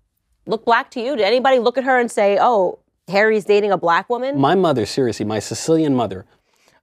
look 0.47 0.65
black 0.65 0.91
to 0.93 1.01
you? 1.01 1.17
Did 1.17 1.25
anybody 1.25 1.59
look 1.59 1.79
at 1.79 1.85
her 1.85 1.99
and 1.99 2.11
say, 2.11 2.39
"Oh, 2.41 2.79
Harry's 3.09 3.45
dating 3.45 3.73
a 3.73 3.79
black 3.79 4.09
woman"? 4.09 4.39
My 4.41 4.55
mother, 4.55 4.87
seriously, 4.87 5.25
my 5.27 5.39
Sicilian 5.39 5.95
mother. 5.95 6.27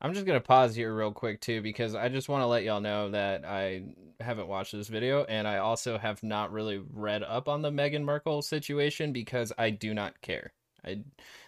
I'm 0.01 0.14
just 0.14 0.26
gonna 0.26 0.41
pause 0.41 0.76
here 0.76 0.93
real 0.93 1.14
quick 1.14 1.39
too 1.39 1.61
because 1.61 1.95
I 1.95 2.09
just 2.09 2.28
want 2.28 2.41
to 2.41 2.47
let 2.47 2.64
y'all 2.64 2.82
know 2.82 3.09
that 3.11 3.45
I 3.45 3.84
haven't 4.20 4.47
watched 4.47 4.74
this 4.74 4.89
video 4.89 5.24
and 5.26 5.47
I 5.47 5.57
also 5.57 5.97
have 5.97 6.22
not 6.24 6.51
really 6.51 6.82
read 6.93 7.24
up 7.24 7.47
on 7.47 7.61
the 7.61 7.72
Meghan 7.72 8.03
Markle 8.03 8.41
situation 8.41 9.14
because 9.14 9.53
I 9.57 9.70
do 9.70 9.93
not 9.93 10.20
care. 10.22 10.51
I 10.86 10.99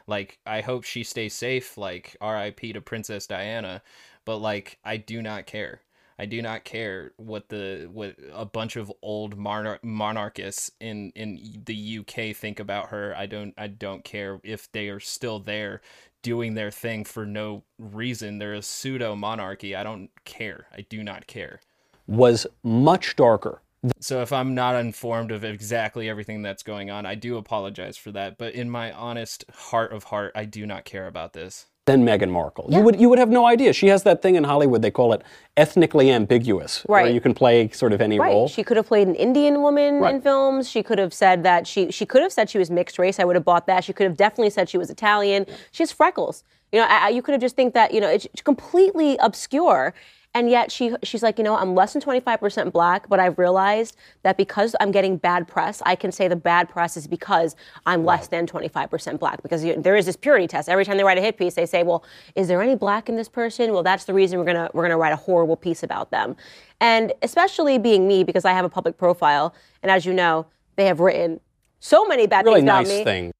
like 0.08 0.40
I 0.46 0.62
hope 0.62 0.86
she 0.86 1.04
stays 1.04 1.34
safe. 1.34 1.78
Like 1.78 2.16
R.I.P. 2.22 2.74
to 2.74 2.82
Princess 2.82 3.28
Diana, 3.28 3.82
but 4.24 4.38
like 4.38 4.80
I 4.86 4.98
do 4.98 5.22
not 5.22 5.46
care. 5.46 5.82
I 6.18 6.26
do 6.26 6.42
not 6.42 6.64
care 6.64 7.12
what 7.18 7.50
the 7.50 7.90
what 7.92 8.16
a 8.34 8.46
bunch 8.46 8.78
of 8.78 8.92
old 9.02 9.38
monarch 9.38 9.84
monarchists 9.84 10.72
in 10.80 11.12
in 11.16 11.64
the 11.66 12.00
UK 12.00 12.36
think 12.36 12.60
about 12.60 12.90
her. 12.90 13.14
I 13.18 13.26
don't 13.26 13.54
I 13.58 13.68
don't 13.68 14.04
care 14.04 14.40
if 14.44 14.72
they 14.72 14.90
are 14.90 15.02
still 15.02 15.40
there 15.40 15.82
doing 16.22 16.54
their 16.54 16.72
thing 16.72 17.04
for 17.04 17.26
no 17.26 17.64
reason. 17.78 18.38
They're 18.38 18.54
a 18.54 18.62
pseudo 18.62 19.16
monarchy. 19.16 19.76
I 19.76 19.84
don't 19.84 20.10
care. 20.24 20.68
I 20.74 20.82
do 20.82 21.04
not 21.04 21.28
care. 21.28 21.60
Was 22.08 22.48
much 22.64 23.16
darker. 23.16 23.62
So 24.00 24.22
if 24.22 24.34
I'm 24.34 24.56
not 24.56 24.76
informed 24.76 25.32
of 25.32 25.44
exactly 25.44 26.10
everything 26.10 26.42
that's 26.42 26.64
going 26.64 26.90
on, 26.90 27.06
I 27.06 27.14
do 27.14 27.38
apologize 27.38 27.98
for 27.98 28.12
that. 28.14 28.38
But 28.38 28.56
in 28.56 28.70
my 28.70 28.92
honest 28.92 29.46
heart 29.54 29.94
of 29.94 30.06
heart, 30.06 30.32
I 30.34 30.46
do 30.46 30.66
not 30.66 30.86
care 30.86 31.06
about 31.06 31.34
this 31.34 31.68
than 31.86 32.04
Meghan 32.04 32.32
Markle. 32.32 32.66
Yeah. 32.68 32.80
You 32.80 32.84
would 32.84 33.00
you 33.00 33.10
would 33.10 33.20
have 33.20 33.30
no 33.30 33.46
idea. 33.46 33.72
She 33.72 33.88
has 33.88 34.04
that 34.04 34.22
thing 34.22 34.36
in 34.36 34.44
Hollywood 34.44 34.82
they 34.82 34.92
call 34.92 35.14
it 35.14 35.22
ethnically 35.56 36.12
ambiguous, 36.12 36.84
right? 36.90 37.04
Where 37.04 37.14
you 37.14 37.22
can 37.22 37.34
play 37.34 37.70
sort 37.70 37.94
of 37.94 38.02
any 38.02 38.20
right. 38.20 38.28
role. 38.28 38.48
She 38.48 38.64
could 38.64 38.78
have 38.78 38.88
played 38.88 39.08
an 39.08 39.16
Indian 39.16 39.62
woman 39.62 40.00
right. 40.00 40.16
in 40.16 40.22
films. 40.22 40.70
She 40.70 40.82
could 40.82 40.98
have 40.98 41.14
said 41.14 41.44
that 41.44 41.68
she 41.68 41.92
she 41.92 42.06
could 42.06 42.24
have 42.24 42.32
said 42.32 42.50
she 42.50 42.58
was 42.58 42.72
mixed 42.72 42.98
race. 42.98 43.20
I 43.20 43.24
would 43.24 43.36
have 43.36 43.46
bought 43.46 43.68
that. 43.68 43.84
She 43.84 43.94
could 43.94 44.06
have 44.06 44.18
definitely 44.18 44.50
said 44.50 44.68
she 44.68 44.80
was 44.80 44.90
Italian. 44.90 45.46
She 45.72 45.84
has 45.84 45.92
freckles. 45.92 46.44
You 46.72 46.80
know, 46.80 46.88
I, 46.90 47.10
you 47.10 47.22
could 47.22 47.34
have 47.34 47.42
just 47.42 47.56
think 47.56 47.74
that 47.76 47.94
you 47.94 48.02
know 48.02 48.10
it's 48.10 48.28
completely 48.44 49.18
obscure. 49.18 49.94
And 50.36 50.50
yet 50.50 50.70
she 50.70 50.94
she's 51.02 51.24
like, 51.24 51.38
you 51.38 51.46
know, 51.46 51.56
I'm 51.56 51.74
less 51.76 51.94
than 51.94 52.02
25% 52.02 52.74
black, 52.74 53.08
but 53.08 53.22
I've 53.22 53.40
realized 53.40 53.96
that 54.24 54.36
because 54.36 54.76
I'm 54.82 54.92
getting 54.92 55.16
bad 55.16 55.48
press, 55.48 55.82
I 55.86 55.96
can 55.96 56.12
say 56.12 56.28
the 56.28 56.36
bad 56.36 56.68
press 56.68 56.98
is 56.98 57.08
because 57.08 57.56
I'm 57.86 58.02
right. 58.02 58.18
less 58.18 58.28
than 58.28 58.46
25% 58.46 59.18
black. 59.18 59.42
Because 59.42 59.64
you, 59.64 59.82
there 59.82 59.96
is 59.96 60.06
this 60.06 60.18
purity 60.18 60.46
test. 60.46 60.68
Every 60.68 60.84
time 60.84 60.98
they 60.98 61.06
write 61.06 61.18
a 61.18 61.22
hit 61.22 61.38
piece, 61.38 61.54
they 61.54 61.66
say, 61.66 61.84
well, 61.84 62.04
is 62.36 62.50
there 62.50 62.62
any 62.62 62.76
black 62.76 63.08
in 63.08 63.16
this 63.16 63.30
person? 63.30 63.72
Well, 63.72 63.82
that's 63.82 64.04
the 64.04 64.14
reason 64.14 64.38
we're 64.38 64.46
gonna 64.46 64.70
we're 64.74 64.84
gonna 64.84 64.98
write 64.98 65.14
a 65.14 65.18
horrible 65.18 65.56
piece 65.56 65.84
about 65.84 66.12
them. 66.12 66.36
And 66.82 67.14
especially 67.22 67.78
being 67.78 68.06
me, 68.06 68.26
because 68.26 68.44
I 68.44 68.52
have 68.52 68.66
a 68.66 68.70
public 68.70 68.98
profile, 68.98 69.56
and 69.82 69.90
as 69.90 70.06
you 70.06 70.12
know, 70.12 70.48
they 70.76 70.86
have 70.88 71.00
written 71.00 71.40
so 71.80 72.06
many 72.06 72.28
bad 72.28 72.44
really 72.44 72.60
things 72.60 72.66
nice 72.66 72.88
about 72.88 72.98
me. 72.98 73.04
Thing. 73.06 73.32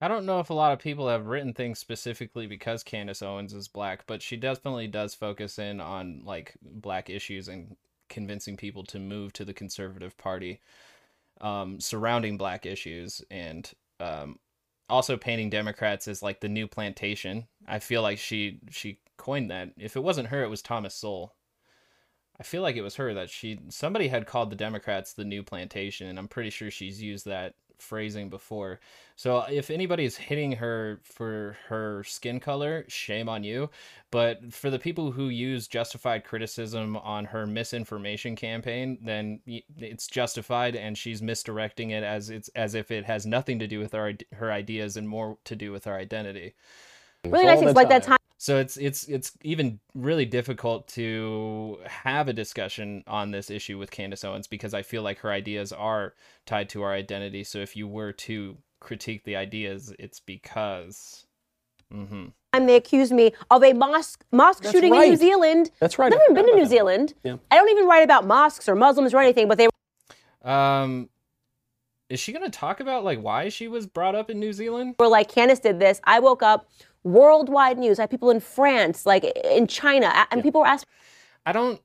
I 0.00 0.08
don't 0.08 0.26
know 0.26 0.40
if 0.40 0.50
a 0.50 0.54
lot 0.54 0.72
of 0.72 0.78
people 0.78 1.08
have 1.08 1.26
written 1.26 1.54
things 1.54 1.78
specifically 1.78 2.46
because 2.46 2.82
Candace 2.82 3.22
Owens 3.22 3.54
is 3.54 3.68
black, 3.68 4.04
but 4.06 4.20
she 4.20 4.36
definitely 4.36 4.88
does 4.88 5.14
focus 5.14 5.58
in 5.58 5.80
on 5.80 6.22
like 6.24 6.54
black 6.62 7.08
issues 7.08 7.48
and 7.48 7.76
convincing 8.08 8.56
people 8.56 8.84
to 8.84 8.98
move 8.98 9.32
to 9.32 9.44
the 9.44 9.54
conservative 9.54 10.16
party 10.18 10.60
um, 11.40 11.80
surrounding 11.80 12.36
black 12.36 12.66
issues 12.66 13.22
and 13.30 13.72
um, 14.00 14.38
also 14.88 15.16
painting 15.16 15.50
Democrats 15.50 16.08
as 16.08 16.22
like 16.22 16.40
the 16.40 16.48
new 16.48 16.66
plantation. 16.66 17.46
I 17.66 17.78
feel 17.78 18.02
like 18.02 18.18
she 18.18 18.60
she 18.70 19.00
coined 19.16 19.50
that. 19.50 19.70
If 19.78 19.96
it 19.96 20.02
wasn't 20.02 20.28
her, 20.28 20.42
it 20.42 20.50
was 20.50 20.62
Thomas 20.62 20.94
Sowell. 20.94 21.34
I 22.38 22.42
feel 22.42 22.60
like 22.60 22.76
it 22.76 22.82
was 22.82 22.96
her 22.96 23.14
that 23.14 23.30
she 23.30 23.60
somebody 23.70 24.08
had 24.08 24.26
called 24.26 24.50
the 24.50 24.56
Democrats 24.56 25.12
the 25.12 25.24
new 25.24 25.42
plantation, 25.42 26.06
and 26.06 26.18
I'm 26.18 26.28
pretty 26.28 26.50
sure 26.50 26.70
she's 26.70 27.02
used 27.02 27.26
that 27.26 27.54
phrasing 27.78 28.28
before. 28.28 28.80
So 29.16 29.40
if 29.50 29.70
anybody's 29.70 30.16
hitting 30.16 30.52
her 30.52 31.00
for 31.02 31.56
her 31.68 32.04
skin 32.04 32.40
color, 32.40 32.84
shame 32.88 33.28
on 33.28 33.44
you. 33.44 33.70
But 34.10 34.52
for 34.52 34.70
the 34.70 34.78
people 34.78 35.10
who 35.10 35.28
use 35.28 35.68
justified 35.68 36.24
criticism 36.24 36.96
on 36.96 37.24
her 37.26 37.46
misinformation 37.46 38.36
campaign, 38.36 38.98
then 39.02 39.40
it's 39.46 40.06
justified 40.06 40.76
and 40.76 40.96
she's 40.96 41.22
misdirecting 41.22 41.90
it 41.90 42.04
as 42.04 42.30
it's 42.30 42.48
as 42.50 42.74
if 42.74 42.90
it 42.90 43.04
has 43.04 43.26
nothing 43.26 43.58
to 43.58 43.66
do 43.66 43.78
with 43.78 43.92
her 43.92 44.14
her 44.32 44.52
ideas 44.52 44.96
and 44.96 45.08
more 45.08 45.38
to 45.44 45.56
do 45.56 45.72
with 45.72 45.84
her 45.84 45.94
identity. 45.94 46.54
Really 47.24 47.46
nice 47.46 47.58
things 47.58 47.74
like 47.74 47.88
that 47.88 48.02
time 48.02 48.18
So 48.38 48.58
it's 48.58 48.76
it's 48.76 49.04
it's 49.04 49.32
even 49.42 49.80
really 49.94 50.26
difficult 50.26 50.88
to 50.88 51.78
have 51.86 52.28
a 52.28 52.32
discussion 52.34 53.02
on 53.06 53.30
this 53.30 53.50
issue 53.50 53.78
with 53.78 53.90
Candace 53.90 54.24
Owens 54.24 54.46
because 54.46 54.74
I 54.74 54.82
feel 54.82 55.02
like 55.02 55.18
her 55.20 55.30
ideas 55.32 55.72
are 55.72 56.12
tied 56.44 56.68
to 56.70 56.82
our 56.82 56.92
identity. 56.92 57.44
So 57.44 57.58
if 57.58 57.74
you 57.76 57.88
were 57.88 58.12
to 58.12 58.58
critique 58.80 59.24
the 59.24 59.36
ideas, 59.36 59.92
it's 59.98 60.20
because. 60.20 61.24
Mm-hmm. 61.94 62.26
time 62.52 62.66
they 62.66 62.74
accuse 62.74 63.12
me 63.12 63.32
of 63.48 63.62
a 63.62 63.72
mosque 63.72 64.24
mosque 64.32 64.64
That's 64.64 64.72
shooting 64.72 64.92
in. 64.92 65.10
New 65.10 65.16
Zealand. 65.16 65.70
That's 65.78 65.98
right. 66.00 66.12
I've 66.12 66.18
I 66.18 66.22
never 66.28 66.34
been 66.34 66.46
to 66.46 66.54
New 66.56 66.64
that. 66.64 66.68
Zealand. 66.70 67.14
Yeah. 67.22 67.36
I 67.50 67.56
don't 67.56 67.68
even 67.70 67.86
write 67.86 68.02
about 68.02 68.26
mosques 68.26 68.68
or 68.68 68.74
Muslims 68.74 69.14
or 69.14 69.18
anything, 69.20 69.46
but 69.48 69.56
they 69.56 69.68
Um, 70.42 71.08
is 72.08 72.20
she 72.20 72.32
gonna 72.32 72.50
talk 72.50 72.80
about 72.80 73.04
like 73.04 73.20
why 73.20 73.48
she 73.48 73.68
was 73.68 73.86
brought 73.86 74.14
up 74.14 74.30
in 74.30 74.40
New 74.40 74.52
Zealand? 74.52 74.96
were 74.98 75.08
like, 75.08 75.28
Candace 75.28 75.60
did 75.60 75.78
this. 75.78 76.00
I 76.04 76.18
woke 76.20 76.42
up, 76.42 76.68
worldwide 77.06 77.78
news. 77.78 77.98
I 77.98 78.02
had 78.02 78.10
people 78.10 78.30
in 78.30 78.40
France, 78.40 79.06
like 79.06 79.24
in 79.44 79.66
China, 79.66 80.26
and 80.30 80.42
people 80.42 80.60
were 80.60 80.66
asking 80.66 80.88
I 81.46 81.52
don't 81.52 81.80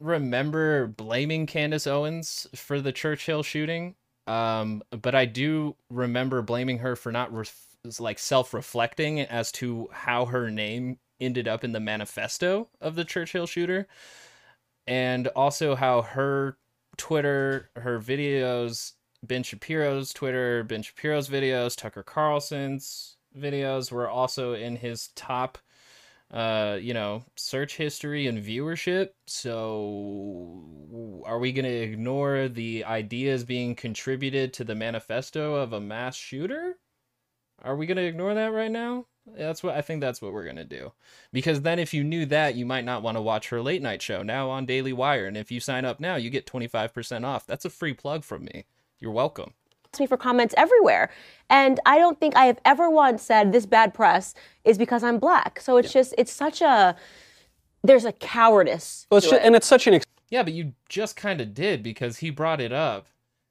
remember 0.00 0.88
blaming 0.88 1.46
Candace 1.46 1.86
Owens 1.86 2.48
for 2.54 2.80
the 2.80 2.92
Churchill 2.92 3.42
shooting. 3.42 3.94
Um, 4.26 4.82
but 4.90 5.14
I 5.14 5.24
do 5.24 5.76
remember 5.88 6.42
blaming 6.42 6.78
her 6.78 6.96
for 6.96 7.10
not 7.10 7.32
ref- 7.32 7.76
like 7.98 8.18
self-reflecting 8.18 9.20
as 9.20 9.50
to 9.52 9.88
how 9.92 10.26
her 10.26 10.50
name 10.50 10.98
ended 11.20 11.48
up 11.48 11.64
in 11.64 11.72
the 11.72 11.80
manifesto 11.80 12.68
of 12.80 12.94
the 12.94 13.04
Churchill 13.04 13.46
shooter, 13.46 13.86
and 14.86 15.28
also 15.28 15.74
how 15.74 16.02
her 16.02 16.58
Twitter, 16.96 17.70
her 17.76 17.98
videos, 17.98 18.92
Ben 19.22 19.42
Shapiro's 19.42 20.12
Twitter, 20.12 20.64
Ben 20.64 20.82
Shapiro's 20.82 21.28
videos, 21.28 21.76
Tucker 21.76 22.02
Carlson's 22.02 23.17
videos 23.38 23.90
were 23.92 24.08
also 24.08 24.54
in 24.54 24.76
his 24.76 25.08
top 25.14 25.58
uh 26.30 26.76
you 26.78 26.92
know 26.92 27.24
search 27.36 27.76
history 27.76 28.26
and 28.26 28.44
viewership. 28.44 29.10
So 29.26 31.22
are 31.26 31.38
we 31.38 31.52
going 31.52 31.64
to 31.64 31.70
ignore 31.70 32.48
the 32.48 32.84
ideas 32.84 33.44
being 33.44 33.74
contributed 33.74 34.52
to 34.54 34.64
the 34.64 34.74
manifesto 34.74 35.54
of 35.54 35.72
a 35.72 35.80
mass 35.80 36.16
shooter? 36.16 36.78
Are 37.62 37.76
we 37.76 37.86
going 37.86 37.96
to 37.96 38.04
ignore 38.04 38.34
that 38.34 38.52
right 38.52 38.70
now? 38.70 39.06
That's 39.36 39.62
what 39.62 39.74
i 39.74 39.82
think 39.82 40.00
that's 40.00 40.22
what 40.22 40.32
we're 40.32 40.44
going 40.44 40.56
to 40.56 40.64
do. 40.64 40.92
Because 41.32 41.60
then 41.62 41.78
if 41.78 41.92
you 41.92 42.02
knew 42.04 42.24
that 42.26 42.54
you 42.54 42.64
might 42.64 42.84
not 42.84 43.02
want 43.02 43.16
to 43.16 43.22
watch 43.22 43.50
her 43.50 43.60
late 43.60 43.82
night 43.82 44.00
show 44.00 44.22
now 44.22 44.48
on 44.50 44.64
daily 44.66 44.92
wire. 44.92 45.26
And 45.26 45.36
if 45.36 45.50
you 45.50 45.60
sign 45.60 45.84
up 45.84 46.00
now 46.00 46.16
you 46.16 46.30
get 46.30 46.46
25% 46.46 47.24
off. 47.24 47.46
That's 47.46 47.64
a 47.64 47.70
free 47.70 47.94
plug 47.94 48.24
from 48.24 48.44
me. 48.44 48.64
You're 48.98 49.12
welcome 49.12 49.54
me 49.98 50.06
for 50.06 50.16
comments 50.16 50.54
everywhere. 50.56 51.10
And 51.48 51.80
I 51.86 51.98
don't 51.98 52.20
think 52.20 52.36
I 52.36 52.44
have 52.44 52.58
ever 52.64 52.90
once 52.90 53.22
said 53.22 53.52
this 53.52 53.66
bad 53.66 53.94
press 53.94 54.34
is 54.64 54.76
because 54.76 55.02
I'm 55.02 55.18
black. 55.18 55.60
So 55.60 55.78
it's 55.78 55.92
just, 55.92 56.14
it's 56.18 56.32
such 56.32 56.60
a, 56.60 56.94
there's 57.82 58.04
a 58.04 58.12
cowardice. 58.12 59.06
Well, 59.10 59.18
it's 59.18 59.26
to 59.28 59.32
ju- 59.32 59.36
it. 59.36 59.42
and 59.44 59.56
it's 59.56 59.66
such 59.66 59.86
an 59.86 59.94
ex- 59.94 60.06
Yeah, 60.30 60.42
but 60.42 60.52
you 60.52 60.74
just 60.88 61.16
kind 61.16 61.40
of 61.40 61.54
did 61.54 61.82
because 61.82 62.18
he 62.18 62.30
brought 62.30 62.60
it 62.60 62.72
up 62.72 63.06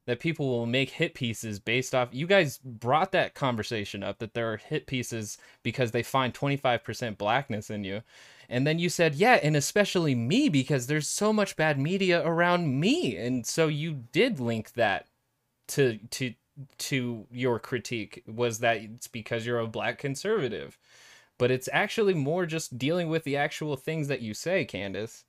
that 0.05 0.19
people 0.19 0.47
will 0.47 0.65
make 0.65 0.91
hit 0.91 1.13
pieces 1.15 1.59
based 1.59 1.93
off. 1.93 2.09
You 2.11 2.27
guys 2.27 2.59
brought 2.63 3.11
that 3.11 3.33
conversation 3.33 4.03
up 4.03 4.19
that 4.19 4.33
there 4.33 4.53
are 4.53 4.57
hit 4.57 4.85
pieces 4.87 5.37
because 5.63 5.91
they 5.91 6.03
find 6.03 6.33
25% 6.33 7.17
blackness 7.17 7.69
in 7.69 7.83
you. 7.83 8.03
And 8.47 8.65
then 8.65 8.79
you 8.79 8.87
said, 8.87 9.15
yeah, 9.15 9.33
and 9.43 9.57
especially 9.57 10.15
me 10.15 10.47
because 10.47 10.87
there's 10.87 11.07
so 11.07 11.33
much 11.33 11.57
bad 11.57 11.77
media 11.77 12.25
around 12.25 12.79
me. 12.79 13.17
And 13.17 13.45
so 13.45 13.67
you 13.67 14.03
did 14.13 14.39
link 14.39 14.73
that 14.73 15.07
to 15.69 15.97
to 16.11 16.33
to 16.79 17.27
your 17.31 17.59
critique 17.59 18.23
was 18.27 18.59
that 18.59 18.77
it's 18.77 19.07
because 19.07 19.45
you're 19.45 19.59
a 19.59 19.67
black 19.67 19.97
conservative. 19.99 20.77
But 21.37 21.51
it's 21.51 21.69
actually 21.71 22.15
more 22.15 22.47
just 22.47 22.79
dealing 22.79 23.09
with 23.09 23.23
the 23.23 23.37
actual 23.37 23.75
things 23.75 24.07
that 24.07 24.21
you 24.21 24.33
say, 24.33 24.65
Candace. 24.65 25.23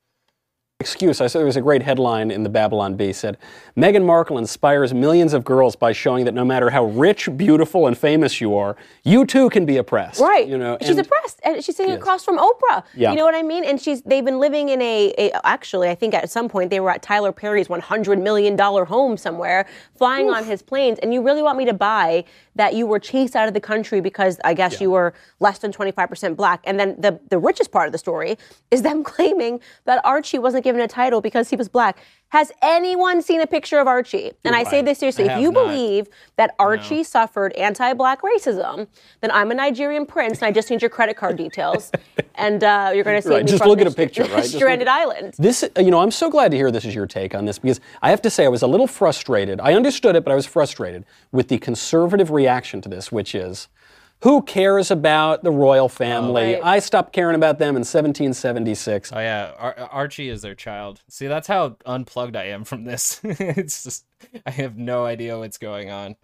Excuse. 0.80 1.20
I 1.20 1.26
said 1.26 1.40
there 1.40 1.46
was 1.46 1.56
a 1.56 1.60
great 1.60 1.82
headline 1.82 2.30
in 2.30 2.44
the 2.44 2.48
Babylon 2.48 2.94
Bee 2.94 3.12
said, 3.12 3.36
Meghan 3.76 4.04
Markle 4.04 4.38
inspires 4.38 4.94
millions 4.94 5.32
of 5.32 5.42
girls 5.44 5.74
by 5.74 5.90
showing 5.90 6.24
that 6.24 6.34
no 6.34 6.44
matter 6.44 6.70
how 6.70 6.84
rich, 6.84 7.28
beautiful, 7.36 7.88
and 7.88 7.98
famous 7.98 8.40
you 8.40 8.54
are, 8.54 8.76
you 9.02 9.26
too 9.26 9.50
can 9.50 9.66
be 9.66 9.76
oppressed. 9.78 10.20
Right. 10.20 10.46
You 10.46 10.56
know, 10.56 10.78
she's 10.80 10.96
oppressed, 10.96 11.40
and 11.42 11.64
she's 11.64 11.74
sitting 11.74 11.90
Yes. 11.90 11.98
across 12.00 12.24
from 12.24 12.38
Oprah. 12.38 12.84
Yeah. 12.94 13.10
You 13.10 13.16
know 13.16 13.24
what 13.24 13.34
I 13.34 13.42
mean? 13.42 13.64
And 13.64 13.80
she's 13.80 14.02
they've 14.02 14.24
been 14.24 14.38
living 14.38 14.68
in 14.68 14.80
a, 14.80 15.12
a 15.18 15.44
actually 15.44 15.88
I 15.88 15.96
think 15.96 16.14
at 16.14 16.30
some 16.30 16.48
point 16.48 16.70
they 16.70 16.78
were 16.78 16.90
at 16.90 17.02
Tyler 17.02 17.32
Perry's 17.32 17.68
100 17.68 18.20
million 18.20 18.54
dollar 18.54 18.84
home 18.84 19.16
somewhere, 19.16 19.66
flying 19.96 20.30
on 20.30 20.44
his 20.44 20.62
planes. 20.62 21.00
And 21.00 21.12
you 21.12 21.22
really 21.22 21.42
want 21.42 21.58
me 21.58 21.64
to 21.64 21.74
buy 21.74 22.24
that 22.58 22.74
you 22.74 22.86
were 22.86 22.98
chased 22.98 23.34
out 23.34 23.48
of 23.48 23.54
the 23.54 23.60
country 23.60 24.00
because 24.00 24.38
I 24.44 24.52
guess 24.52 24.80
you 24.80 24.90
were 24.90 25.14
less 25.40 25.58
than 25.60 25.72
25% 25.72 26.36
black? 26.36 26.60
And 26.64 26.78
then 26.78 27.00
the 27.00 27.18
the 27.30 27.38
richest 27.38 27.70
part 27.70 27.86
of 27.86 27.92
the 27.92 27.98
story 27.98 28.36
is 28.70 28.82
them 28.82 29.02
claiming 29.14 29.60
that 29.86 30.04
Archie 30.04 30.38
wasn't 30.38 30.64
given 30.64 30.80
a 30.80 30.88
title 30.88 31.20
because 31.20 31.48
he 31.48 31.56
was 31.56 31.68
black. 31.68 31.98
Has 32.30 32.52
anyone 32.60 33.22
seen 33.22 33.40
a 33.40 33.46
picture 33.46 33.78
of 33.78 33.86
Archie? 33.86 34.32
And 34.44 34.54
I 34.54 34.62
say 34.62 34.82
this 34.82 34.98
seriously. 34.98 35.24
If 35.24 35.40
you 35.40 35.50
not. 35.50 35.64
believe 35.64 36.08
that 36.36 36.54
Archie 36.58 37.02
suffered 37.02 37.54
anti-black 37.54 38.20
racism, 38.20 38.86
then 39.22 39.30
I'm 39.30 39.50
a 39.50 39.54
Nigerian 39.54 40.04
prince, 40.04 40.38
and 40.38 40.44
I 40.44 40.52
just 40.52 40.70
need 40.70 40.82
your 40.82 40.90
credit 40.90 41.16
card 41.16 41.38
details, 41.38 41.90
and 42.34 42.62
uh, 42.62 42.92
you're 42.94 43.04
going 43.04 43.16
to 43.16 43.26
see 43.26 43.34
Right, 43.34 43.46
just 43.46 43.64
look 43.64 43.80
at 43.80 43.86
a 43.86 43.90
picture, 43.90 44.24
right? 44.24 44.44
Stranded 44.44 44.88
island. 44.88 45.34
This, 45.38 45.62
uh, 45.62 45.80
you 45.80 45.90
know, 45.90 46.00
I'm 46.00 46.10
so 46.10 46.28
glad 46.28 46.50
to 46.50 46.56
hear 46.58 46.70
this 46.70 46.84
is 46.84 46.94
your 46.94 47.06
take 47.06 47.34
on 47.34 47.46
this 47.46 47.58
because 47.58 47.80
I 48.02 48.10
have 48.10 48.20
to 48.22 48.30
say 48.30 48.44
I 48.44 48.48
was 48.48 48.62
a 48.62 48.66
little 48.66 48.86
frustrated. 48.86 49.58
I 49.60 49.72
understood 49.72 50.14
it, 50.14 50.22
but 50.22 50.30
I 50.30 50.34
was 50.34 50.44
frustrated 50.44 51.06
with 51.32 51.48
the 51.48 51.56
conservative 51.58 52.30
reaction 52.30 52.82
to 52.82 52.90
this, 52.90 53.10
which 53.10 53.34
is, 53.34 53.68
who 54.20 54.42
cares 54.42 54.90
about 54.90 55.44
the 55.44 55.50
royal 55.50 55.88
family? 55.88 56.54
Right. 56.54 56.64
I 56.64 56.78
stopped 56.80 57.12
caring 57.12 57.36
about 57.36 57.58
them 57.58 57.70
in 57.70 57.80
1776. 57.80 59.12
Oh 59.12 59.18
yeah, 59.18 59.52
Ar- 59.58 59.88
Archie 59.90 60.28
is 60.28 60.42
their 60.42 60.54
child. 60.54 61.02
See, 61.08 61.26
that's 61.26 61.46
how 61.46 61.76
unplugged 61.86 62.36
I 62.36 62.44
am 62.44 62.64
from 62.64 62.84
this. 62.84 63.20
it's 63.24 63.84
just 63.84 64.04
I 64.44 64.50
have 64.50 64.76
no 64.76 65.04
idea 65.04 65.38
what's 65.38 65.58
going 65.58 65.90
on. 65.90 66.16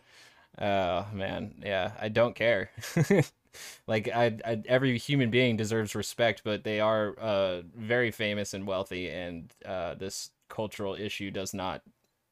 Oh 0.60 1.06
man, 1.12 1.54
yeah, 1.64 1.92
I 2.00 2.08
don't 2.08 2.34
care. 2.34 2.70
like 3.86 4.08
I, 4.08 4.38
I, 4.44 4.62
every 4.66 4.98
human 4.98 5.30
being 5.30 5.56
deserves 5.56 5.94
respect, 5.94 6.42
but 6.44 6.64
they 6.64 6.80
are 6.80 7.14
uh, 7.18 7.62
very 7.76 8.10
famous 8.10 8.54
and 8.54 8.66
wealthy, 8.66 9.08
and 9.10 9.52
uh, 9.64 9.94
this 9.94 10.30
cultural 10.48 10.94
issue 10.94 11.30
does 11.30 11.54
not 11.54 11.82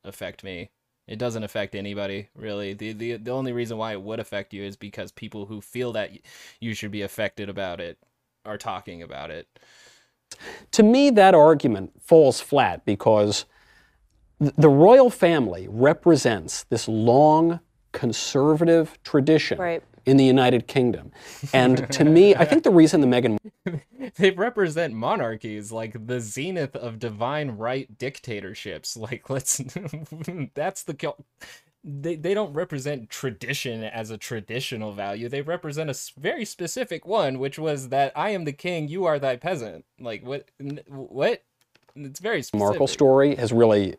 affect 0.05 0.45
me. 0.45 0.71
It 1.13 1.19
doesn't 1.19 1.43
affect 1.43 1.75
anybody 1.75 2.31
really. 2.35 2.73
The, 2.73 2.95
the 2.95 3.17
the 3.19 3.31
only 3.33 3.53
reason 3.53 3.77
why 3.77 3.93
it 3.93 4.01
would 4.01 4.19
affect 4.19 4.55
you 4.55 4.63
is 4.63 4.77
because 4.77 5.13
people 5.13 5.45
who 5.45 5.61
feel 5.61 5.93
that 5.93 6.11
you 6.59 6.73
should 6.73 6.91
be 6.91 7.03
affected 7.03 7.51
about 7.51 7.81
it 7.81 7.99
are 8.47 8.57
talking 8.57 9.03
about 9.03 9.31
it. 9.31 9.47
To 10.71 10.83
me, 10.83 11.11
that 11.11 11.35
argument 11.35 11.93
falls 12.01 12.41
flat 12.41 12.87
because 12.87 13.45
the 14.39 14.71
royal 14.71 15.11
family 15.11 15.67
represents 15.69 16.65
this 16.65 16.89
long 16.89 17.61
conservative 17.93 18.99
tradition 19.05 19.59
Right. 19.59 19.83
In 20.07 20.17
the 20.17 20.25
United 20.25 20.67
Kingdom. 20.67 21.13
And 21.53 21.91
to 21.93 22.05
me, 22.05 22.35
I 22.35 22.45
think 22.45 22.65
the 22.65 22.71
reason 22.71 23.01
the 23.01 23.07
Meghan 23.07 23.39
they 24.17 24.31
represent 24.31 24.95
monarchies 24.95 25.73
like 25.73 26.07
the 26.07 26.21
zenith 26.21 26.75
of 26.77 26.99
divine 26.99 27.53
right 27.53 27.97
dictatorships 27.99 28.97
like 28.97 29.31
let's 29.31 29.59
that's 30.55 30.85
the 30.85 31.15
they, 31.85 32.15
they 32.15 32.33
don't 32.33 32.53
represent 32.53 33.11
tradition 33.11 33.83
as 33.83 34.11
a 34.11 34.19
traditional 34.19 34.93
value 34.93 35.29
they 35.29 35.43
represent 35.43 35.91
a 35.91 35.97
very 36.19 36.45
specific 36.45 37.07
one 37.07 37.39
which 37.39 37.59
was 37.59 37.89
that 37.89 38.13
i 38.17 38.31
am 38.31 38.45
the 38.45 38.53
king 38.53 38.89
you 38.89 39.05
are 39.05 39.19
thy 39.19 39.37
peasant 39.37 39.85
like 39.99 40.25
what 40.25 40.49
what 40.87 41.45
it's 41.95 42.21
very 42.21 42.43
specific. 42.43 42.59
Markle 42.59 42.87
story 42.87 43.35
has 43.35 43.53
really 43.53 43.97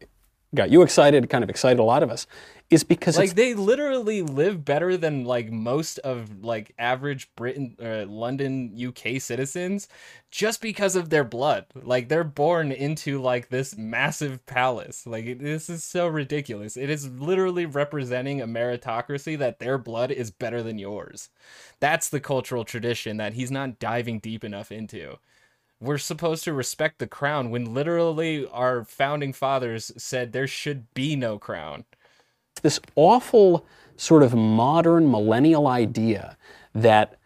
got 0.55 0.71
you 0.71 0.81
excited, 0.83 1.29
kind 1.29 1.43
of 1.43 1.49
excited 1.49 1.79
a 1.79 1.83
lot 1.83 2.03
of 2.03 2.11
us, 2.11 2.27
is 2.69 2.83
because 2.83 3.17
like 3.17 3.35
they 3.35 3.53
literally 3.53 4.21
live 4.23 4.65
better 4.65 4.97
than 4.97 5.25
like 5.25 5.51
most 5.51 5.99
of 5.99 6.43
like 6.43 6.73
average 6.79 7.29
britain 7.35 7.75
uh, 7.83 8.05
london 8.07 8.73
uk 8.87 9.21
citizens 9.21 9.87
just 10.31 10.61
because 10.61 10.95
of 10.95 11.09
their 11.09 11.23
blood. 11.23 11.65
Like 11.75 12.09
they're 12.09 12.23
born 12.23 12.71
into 12.71 13.21
like 13.21 13.49
this 13.49 13.77
massive 13.77 14.45
palace. 14.45 15.07
Like 15.07 15.25
it- 15.25 15.39
this 15.39 15.69
is 15.69 15.83
so 15.83 16.07
ridiculous. 16.07 16.77
It 16.77 16.89
is 16.89 17.09
literally 17.09 17.65
representing 17.65 18.41
a 18.41 18.47
meritocracy 18.47 19.37
that 19.39 19.59
their 19.59 19.77
blood 19.77 20.11
is 20.11 20.31
better 20.31 20.63
than 20.63 20.79
yours. 20.79 21.29
That's 21.79 22.09
the 22.09 22.19
cultural 22.19 22.65
tradition 22.65 23.17
that 23.17 23.33
he's 23.33 23.51
not 23.51 23.79
diving 23.79 24.19
deep 24.19 24.43
enough 24.43 24.71
into 24.71 25.17
we're 25.83 25.97
supposed 25.97 26.43
to 26.43 26.53
respect 26.53 26.99
the 26.99 27.07
crown 27.07 27.49
when 27.49 27.73
literally 27.73 28.47
our 28.51 28.83
founding 28.83 29.33
fathers 29.33 29.91
said 29.97 30.31
there 30.31 30.47
should 30.47 30.91
be 30.93 31.15
no 31.15 31.37
crown 31.37 31.85
this 32.61 32.79
awful 32.95 33.65
sort 33.97 34.23
of 34.23 34.33
modern 34.33 35.09
millennial 35.11 35.67
idea 35.67 36.37
that 36.73 37.17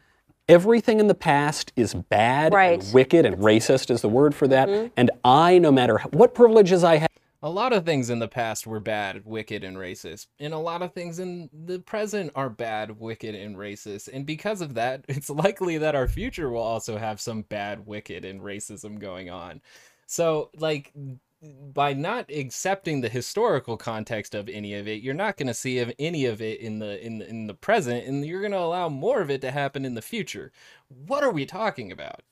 everything 0.50 1.00
in 1.00 1.08
the 1.08 1.16
past 1.16 1.72
is 1.76 1.94
bad 1.94 2.54
Right. 2.54 2.82
and 2.84 2.94
wicked 2.94 3.26
and 3.26 3.38
racist 3.38 3.90
is 3.92 4.02
the 4.02 4.10
word 4.10 4.34
for 4.34 4.48
that. 4.48 4.68
Mm-hmm. 4.70 4.88
And 4.98 5.12
I, 5.24 5.58
no 5.60 5.72
matter 5.72 6.00
what 6.12 6.34
privileges 6.34 6.84
I 6.84 6.98
have, 6.98 7.10
A 7.44 7.50
lot 7.50 7.72
of 7.72 7.86
things 7.86 8.10
in 8.10 8.18
the 8.18 8.28
past 8.28 8.66
were 8.66 8.80
bad, 8.80 9.22
wicked, 9.24 9.64
and 9.64 9.78
racist. 9.78 10.26
And 10.40 10.54
a 10.54 10.58
lot 10.58 10.82
of 10.82 10.94
things 10.94 11.20
in 11.20 11.50
the 11.54 11.80
present 11.80 12.32
are 12.36 12.50
bad, 12.50 13.00
wicked, 13.00 13.36
and 13.36 13.56
racist. 13.56 14.10
And 14.12 14.26
because 14.26 14.60
of 14.62 14.74
that, 14.74 15.06
it's 15.08 15.30
likely 15.30 15.78
that 15.78 15.96
our 15.96 16.08
future 16.08 16.50
will 16.50 16.64
also 16.64 16.98
have 16.98 17.22
some 17.22 17.44
bad, 17.44 17.86
wicked, 17.86 18.26
and 18.26 18.42
racism 18.42 19.00
going 19.00 19.30
on. 19.30 19.62
So, 20.08 20.50
like, 20.56 20.94
by 21.42 21.94
not 21.94 22.32
accepting 22.32 23.02
the 23.02 23.10
historical 23.10 23.78
context 23.78 24.34
of 24.34 24.50
any 24.50 24.74
of 24.74 24.88
it, 24.88 25.04
you're 25.04 25.14
not 25.14 25.38
going 25.38 25.48
to 25.48 25.54
see 25.54 25.80
of 25.80 25.92
any 26.00 26.26
of 26.26 26.42
it 26.42 26.60
in 26.60 26.80
the 26.80 27.06
in 27.06 27.20
the, 27.20 27.30
in 27.30 27.48
the 27.48 27.54
present, 27.54 28.08
and 28.08 28.26
you're 28.26 28.42
going 28.42 28.52
to 28.52 28.58
allow 28.58 28.90
more 28.90 29.22
of 29.22 29.30
it 29.30 29.42
to 29.42 29.52
happen 29.52 29.86
in 29.86 29.94
the 29.94 30.02
future. 30.02 30.52
What 30.88 31.24
are 31.24 31.32
we 31.32 31.46
talking 31.46 31.92
about? 31.92 32.24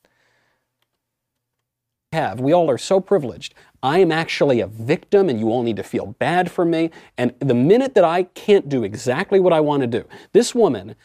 Have. 2.14 2.40
We 2.40 2.54
all 2.54 2.70
are 2.70 2.78
so 2.78 3.00
privileged. 3.00 3.54
I 3.84 4.00
am 4.00 4.12
actually 4.12 4.62
a 4.62 4.68
victim 4.68 5.30
and 5.30 5.40
you 5.40 5.50
all 5.50 5.64
need 5.64 5.76
to 5.78 5.84
feel 5.84 6.08
bad 6.18 6.50
for 6.50 6.66
me. 6.66 6.90
And 7.18 7.34
the 7.40 7.54
minute 7.54 7.94
that 7.96 8.04
I 8.04 8.24
can't 8.24 8.68
do 8.68 8.84
exactly 8.84 9.40
what 9.40 9.54
I 9.54 9.60
want 9.60 9.82
to 9.82 9.88
do, 9.88 10.06
this 10.32 10.56
woman 10.56 10.96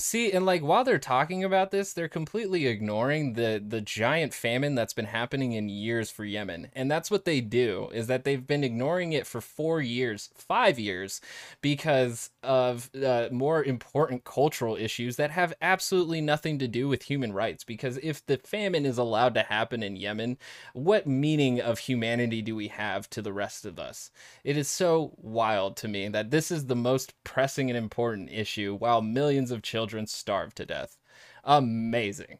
see 0.00 0.32
and 0.32 0.46
like 0.46 0.62
while 0.62 0.84
they're 0.84 0.98
talking 0.98 1.44
about 1.44 1.70
this 1.70 1.92
they're 1.92 2.08
completely 2.08 2.66
ignoring 2.66 3.32
the 3.34 3.62
the 3.66 3.80
giant 3.80 4.32
famine 4.34 4.74
that's 4.74 4.94
been 4.94 5.06
happening 5.06 5.52
in 5.52 5.68
years 5.68 6.10
for 6.10 6.24
yemen. 6.24 6.68
And 6.74 6.90
that's 6.90 7.10
what 7.10 7.24
they 7.24 7.40
do 7.40 7.88
is 7.92 8.06
that 8.06 8.24
they've 8.24 8.46
been 8.46 8.64
ignoring 8.64 9.12
it 9.12 9.26
for 9.26 9.40
four 9.40 9.80
years 9.80 10.30
five 10.36 10.78
years 10.78 11.20
because 11.60 12.30
of 12.42 12.90
uh, 12.94 13.28
more 13.32 13.64
important 13.64 14.24
cultural 14.24 14.76
issues 14.76 15.16
that 15.16 15.30
have 15.30 15.54
absolutely 15.60 16.20
nothing 16.20 16.58
to 16.58 16.68
do 16.68 16.88
with 16.88 17.04
human 17.04 17.32
rights. 17.32 17.64
Because 17.64 17.98
if 18.02 18.24
the 18.26 18.38
famine 18.38 18.86
is 18.86 18.98
allowed 18.98 19.34
to 19.34 19.42
happen 19.42 19.82
in 19.82 19.96
yemen 19.96 20.38
what 20.72 21.06
meaning 21.06 21.60
of 21.60 21.78
humanity 21.80 22.42
do 22.42 22.54
we 22.54 22.68
have 22.68 23.08
to 23.10 23.22
the 23.22 23.32
rest 23.32 23.64
of 23.66 23.78
us? 23.78 24.10
It 24.44 24.56
is 24.56 24.68
so 24.68 25.12
wild 25.16 25.76
to 25.78 25.88
me 25.88 26.08
that 26.08 26.30
this 26.30 26.50
is 26.50 26.66
the 26.66 26.76
most 26.76 27.14
pressing 27.24 27.70
and 27.70 27.76
important 27.76 28.30
issue 28.30 28.76
while 28.76 29.02
millions 29.16 29.50
of 29.50 29.62
children 29.62 30.06
starve 30.06 30.54
to 30.56 30.66
death. 30.66 30.98
Amazing. 31.44 32.38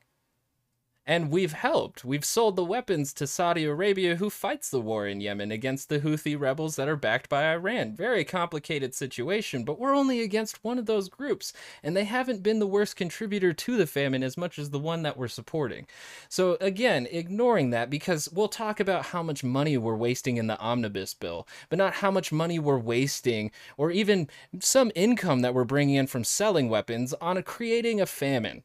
And 1.09 1.31
we've 1.31 1.53
helped. 1.53 2.05
We've 2.05 2.25
sold 2.25 2.57
the 2.57 2.65
weapons 2.65 3.13
to 3.15 3.29
Saudi 3.29 3.65
Arabia, 3.65 4.17
who 4.17 4.29
fights 4.29 4.71
the 4.71 4.81
war 4.81 5.07
in 5.07 5.21
Yemen 5.21 5.53
against 5.53 5.89
the 5.89 6.01
Houthi 6.01 6.39
rebels 6.39 6.75
that 6.75 6.89
are 6.89 6.97
backed 6.97 7.29
by 7.29 7.53
Iran. 7.53 7.95
Very 7.95 8.25
complicated 8.25 8.93
situation, 8.93 9.63
but 9.63 9.79
we're 9.79 9.95
only 9.95 10.21
against 10.21 10.65
one 10.65 10.79
of 10.79 10.87
those 10.87 11.09
groups, 11.09 11.53
and 11.85 11.97
they 11.97 12.03
haven't 12.03 12.43
been 12.43 12.59
the 12.59 12.67
worst 12.67 12.97
contributor 12.97 13.53
to 13.53 13.77
the 13.77 13.87
famine 13.87 14.25
as 14.25 14.37
much 14.37 14.59
as 14.59 14.71
the 14.71 14.81
one 14.81 15.03
that 15.03 15.17
we're 15.17 15.29
supporting. 15.29 15.87
So, 16.29 16.57
again, 16.61 17.07
ignoring 17.13 17.71
that 17.71 17.89
because 17.89 18.29
we'll 18.33 18.49
talk 18.49 18.81
about 18.81 19.07
how 19.07 19.23
much 19.23 19.45
money 19.45 19.79
we're 19.79 19.95
wasting 19.95 20.39
in 20.39 20.49
the 20.49 20.59
omnibus 20.59 21.15
bill, 21.15 21.47
but 21.69 21.79
not 21.79 21.95
how 21.95 22.11
much 22.11 22.33
money 22.33 22.59
we're 22.59 22.79
wasting 22.79 23.53
or 23.77 23.93
even 23.93 24.29
some 24.59 24.91
income 24.97 25.43
that 25.43 25.55
we're 25.55 25.63
bringing 25.63 25.95
in 25.95 26.09
from 26.09 26.25
selling 26.25 26.69
weapons 26.69 27.15
on 27.21 27.37
a, 27.37 27.45
creating 27.45 28.01
a 28.01 28.07
famine. 28.07 28.65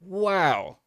Wow 0.00 0.78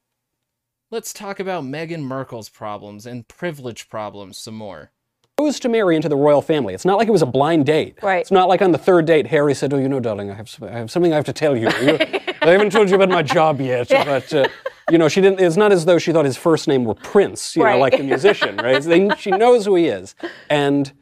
let's 0.92 1.14
talk 1.14 1.40
about 1.40 1.64
Meghan 1.64 2.02
Markle's 2.02 2.50
problems 2.50 3.06
and 3.06 3.28
privilege 3.28 3.90
problems 3.90 4.38
some 4.38 4.56
more. 4.56 4.92
Chose 5.40 5.60
to 5.60 5.70
marry 5.70 5.96
into 5.96 6.10
the 6.10 6.16
royal 6.16 6.42
family. 6.42 6.74
It's 6.74 6.86
not 6.86 6.98
like 6.98 7.08
it 7.08 7.12
was 7.12 7.22
a 7.22 7.28
blind 7.28 7.66
date. 7.68 8.00
Right. 8.02 8.22
It's 8.22 8.32
not 8.32 8.48
like 8.48 8.62
on 8.62 8.72
the 8.72 8.78
third 8.78 9.06
date, 9.06 9.28
Harry 9.28 9.54
said, 9.54 9.72
"Oh, 9.74 9.78
you 9.78 9.88
know, 9.88 10.00
darling, 10.00 10.32
I 10.32 10.34
have, 10.34 10.52
I 10.64 10.72
have 10.72 10.90
something 10.90 11.14
I 11.14 11.16
have 11.16 11.26
to 11.26 11.34
tell 11.34 11.56
you. 11.56 11.70
you 11.82 11.98
I 12.42 12.52
haven't 12.52 12.72
told 12.72 12.90
you 12.90 12.96
about 12.96 13.10
my 13.10 13.24
job 13.24 13.62
yet, 13.62 13.90
but." 13.90 14.34
Uh, 14.34 14.48
you 14.90 14.98
know, 14.98 15.10
she 15.10 15.20
didn't. 15.20 15.42
It's 15.42 15.58
not 15.58 15.74
as 15.74 15.84
though 15.84 15.98
she 15.98 16.14
thought 16.14 16.24
his 16.24 16.38
first 16.38 16.66
name 16.66 16.86
were 16.86 16.94
Prince, 16.94 17.58
you 17.58 17.64
right. 17.64 17.74
know, 17.74 17.80
like 17.80 17.98
the 17.98 18.04
musician, 18.04 18.56
right? 18.56 18.82
They, 18.82 19.10
she 19.18 19.32
knows 19.32 19.66
who 19.66 19.76
he 19.76 19.88
is, 19.88 20.16
and 20.50 20.94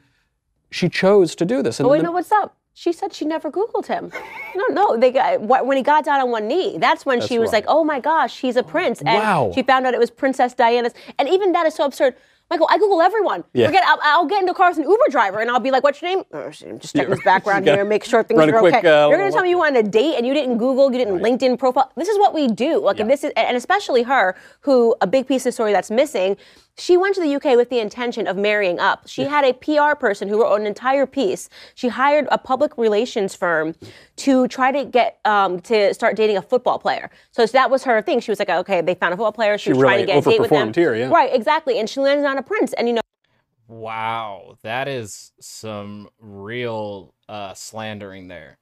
she 0.71 0.89
chose 0.89 1.35
to 1.35 1.45
do 1.45 1.61
this. 1.61 1.79
And 1.79 1.85
oh, 1.85 1.91
wait, 1.91 1.99
the, 1.99 2.05
no, 2.05 2.11
what's 2.11 2.31
up? 2.31 2.57
She 2.77 2.91
said 2.91 3.13
she 3.13 3.23
never 3.23 3.49
Googled 3.49 3.85
him. 3.85 4.11
No, 4.53 4.65
no. 4.67 4.97
They 4.97 5.11
got 5.11 5.41
when 5.41 5.77
he 5.77 5.81
got 5.81 6.03
down 6.03 6.19
on 6.19 6.29
one 6.29 6.45
knee. 6.45 6.77
That's 6.77 7.05
when 7.05 7.19
that's 7.19 7.29
she 7.29 7.39
was 7.39 7.47
right. 7.47 7.59
like, 7.59 7.65
"Oh 7.69 7.85
my 7.85 8.01
gosh, 8.01 8.41
he's 8.41 8.57
a 8.57 8.63
prince." 8.63 8.99
And 8.99 9.17
wow. 9.17 9.51
she 9.55 9.63
found 9.63 9.87
out 9.87 9.93
it 9.93 9.99
was 9.99 10.11
Princess 10.11 10.53
Diana's. 10.53 10.93
And 11.17 11.29
even 11.29 11.53
that 11.53 11.65
is 11.65 11.73
so 11.73 11.85
absurd. 11.85 12.15
Michael, 12.49 12.67
I 12.69 12.77
Google 12.77 13.01
everyone. 13.01 13.43
Yeah. 13.53 13.65
Forget, 13.65 13.83
I'll, 13.87 13.99
I'll, 14.03 14.25
get 14.27 14.41
into 14.41 14.53
car 14.53 14.69
with 14.69 14.77
an 14.77 14.83
Uber 14.83 15.05
driver 15.09 15.39
and 15.39 15.49
I'll 15.49 15.59
be 15.59 15.71
like, 15.71 15.83
what's 15.83 15.99
your 15.99 16.15
name? 16.15 16.23
Oh, 16.31 16.51
just 16.51 16.95
check 16.95 17.07
his 17.07 17.19
background 17.25 17.65
here, 17.65 17.83
make 17.83 18.03
sure 18.03 18.21
things 18.21 18.39
are 18.39 18.59
quick, 18.59 18.75
okay. 18.75 18.87
Uh, 18.87 19.09
You're 19.09 19.17
going 19.17 19.31
to 19.31 19.33
tell 19.33 19.41
me 19.41 19.49
you 19.49 19.57
wanted 19.57 19.83
a 19.83 19.89
date 19.89 20.15
and 20.15 20.27
you 20.27 20.33
didn't 20.35 20.59
Google, 20.59 20.91
you 20.91 20.99
didn't 20.99 21.15
right. 21.15 21.23
LinkedIn 21.23 21.57
profile. 21.57 21.91
This 21.95 22.07
is 22.07 22.19
what 22.19 22.35
we 22.35 22.47
do. 22.47 22.79
Like, 22.79 22.99
yeah. 22.99 23.05
this 23.05 23.23
is, 23.23 23.33
and 23.35 23.57
especially 23.57 24.03
her, 24.03 24.35
who 24.59 24.95
a 25.01 25.07
big 25.07 25.27
piece 25.27 25.41
of 25.41 25.45
the 25.45 25.51
story 25.53 25.71
that's 25.71 25.89
missing 25.89 26.37
she 26.77 26.97
went 26.97 27.15
to 27.15 27.21
the 27.21 27.35
UK 27.35 27.55
with 27.55 27.69
the 27.69 27.79
intention 27.79 28.27
of 28.27 28.35
marrying 28.35 28.79
up. 28.79 29.07
She 29.07 29.23
yeah. 29.23 29.29
had 29.29 29.45
a 29.45 29.53
PR 29.53 29.97
person 29.97 30.27
who 30.27 30.41
wrote 30.41 30.59
an 30.59 30.67
entire 30.67 31.05
piece. 31.05 31.49
She 31.73 31.87
hired 31.87 32.27
a 32.31 32.37
public 32.37 32.77
relations 32.77 33.33
firm 33.33 33.75
to 34.17 34.47
try 34.49 34.71
to 34.71 34.83
get 34.83 35.19
um, 35.23 35.61
to 35.61 35.93
start 35.93 36.17
dating 36.17 36.37
a 36.37 36.41
football 36.41 36.77
player. 36.77 37.09
So 37.31 37.45
that 37.45 37.71
was 37.71 37.83
her 37.85 38.01
thing. 38.01 38.19
She 38.19 38.31
was 38.31 38.39
like, 38.39 38.49
okay, 38.49 38.81
they 38.81 38.95
found 38.95 39.13
a 39.13 39.17
football 39.17 39.31
player. 39.31 39.57
She, 39.57 39.65
she 39.65 39.69
was 39.71 39.81
really 39.81 39.93
trying 39.93 39.99
to 40.01 40.05
get 40.05 40.27
a 40.27 40.29
date 40.29 40.41
with 40.41 40.49
them. 40.49 40.73
Here, 40.73 40.95
yeah. 40.95 41.07
Right, 41.07 41.33
exactly. 41.33 41.79
And 41.79 41.89
she 41.89 42.01
landed 42.01 42.25
on 42.25 42.37
a 42.37 42.43
prince. 42.43 42.73
And 42.73 42.87
you 42.87 42.95
know. 42.95 43.01
Wow, 43.67 44.57
that 44.61 44.87
is 44.87 45.31
some 45.39 46.09
real 46.19 47.13
uh, 47.29 47.53
slandering 47.53 48.27
there. 48.27 48.57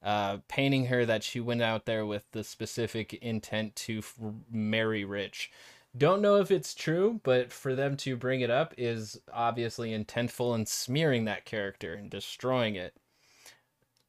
Uh, 0.00 0.38
painting 0.46 0.86
her 0.86 1.04
that 1.04 1.24
she 1.24 1.40
went 1.40 1.60
out 1.60 1.84
there 1.84 2.06
with 2.06 2.24
the 2.30 2.44
specific 2.44 3.14
intent 3.14 3.74
to 3.74 3.98
f- 3.98 4.14
marry 4.48 5.04
rich. 5.04 5.50
Don't 5.96 6.20
know 6.20 6.36
if 6.36 6.50
it's 6.50 6.74
true, 6.74 7.20
but 7.24 7.50
for 7.50 7.74
them 7.74 7.96
to 7.98 8.16
bring 8.16 8.40
it 8.40 8.50
up 8.50 8.74
is 8.76 9.20
obviously 9.32 9.90
intentful 9.90 10.54
in 10.54 10.66
smearing 10.66 11.24
that 11.24 11.44
character 11.44 11.94
and 11.94 12.10
destroying 12.10 12.74
it. 12.74 12.94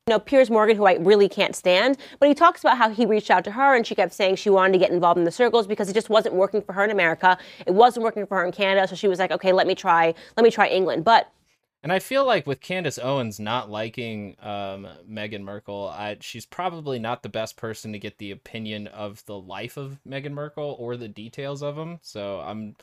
You 0.07 0.15
know, 0.15 0.19
Piers 0.19 0.49
Morgan, 0.49 0.75
who 0.75 0.86
I 0.86 0.95
really 0.95 1.30
can't 1.30 1.55
stand, 1.55 1.97
but 2.19 2.27
he 2.27 2.36
talks 2.36 2.61
about 2.61 2.77
how 2.77 2.89
he 2.89 3.05
reached 3.05 3.30
out 3.30 3.43
to 3.43 3.51
her 3.51 3.75
and 3.75 3.86
she 3.86 3.95
kept 3.95 4.11
saying 4.13 4.36
she 4.38 4.49
wanted 4.49 4.73
to 4.73 4.80
get 4.80 4.91
involved 4.91 5.19
in 5.19 5.23
the 5.23 5.32
circles 5.32 5.67
because 5.67 5.88
it 5.88 5.93
just 5.93 6.09
wasn't 6.09 6.34
working 6.34 6.61
for 6.61 6.73
her 6.73 6.84
in 6.84 6.89
America. 6.89 7.38
It 7.65 7.73
wasn't 7.73 8.03
working 8.03 8.25
for 8.25 8.39
her 8.39 8.45
in 8.45 8.51
Canada, 8.51 8.88
so 8.88 8.95
she 8.95 9.07
was 9.07 9.19
like, 9.19 9.32
okay, 9.32 9.53
let 9.53 9.67
me 9.67 9.75
try, 9.75 10.13
let 10.36 10.43
me 10.43 10.49
try 10.49 10.67
England. 10.67 11.05
But 11.05 11.32
and 11.82 11.93
I 11.93 11.99
feel 11.99 12.25
like 12.25 12.45
with 12.45 12.59
Candace 12.59 12.99
Owens 12.99 13.39
not 13.39 13.69
liking 13.69 14.36
um, 14.41 14.88
Meghan 15.09 15.43
Markle, 15.43 15.88
I, 15.88 16.17
she's 16.19 16.45
probably 16.45 16.99
not 16.99 17.23
the 17.23 17.30
best 17.30 17.55
person 17.55 17.93
to 17.93 17.99
get 17.99 18.17
the 18.17 18.32
opinion 18.32 18.88
of 18.88 19.25
the 19.25 19.39
life 19.39 19.77
of 19.77 19.99
Meghan 20.07 20.34
Markle 20.34 20.75
or 20.77 20.97
the 20.97 21.07
details 21.07 21.63
of 21.63 21.75
them. 21.75 21.99
So 22.01 22.41
I'm 22.41 22.75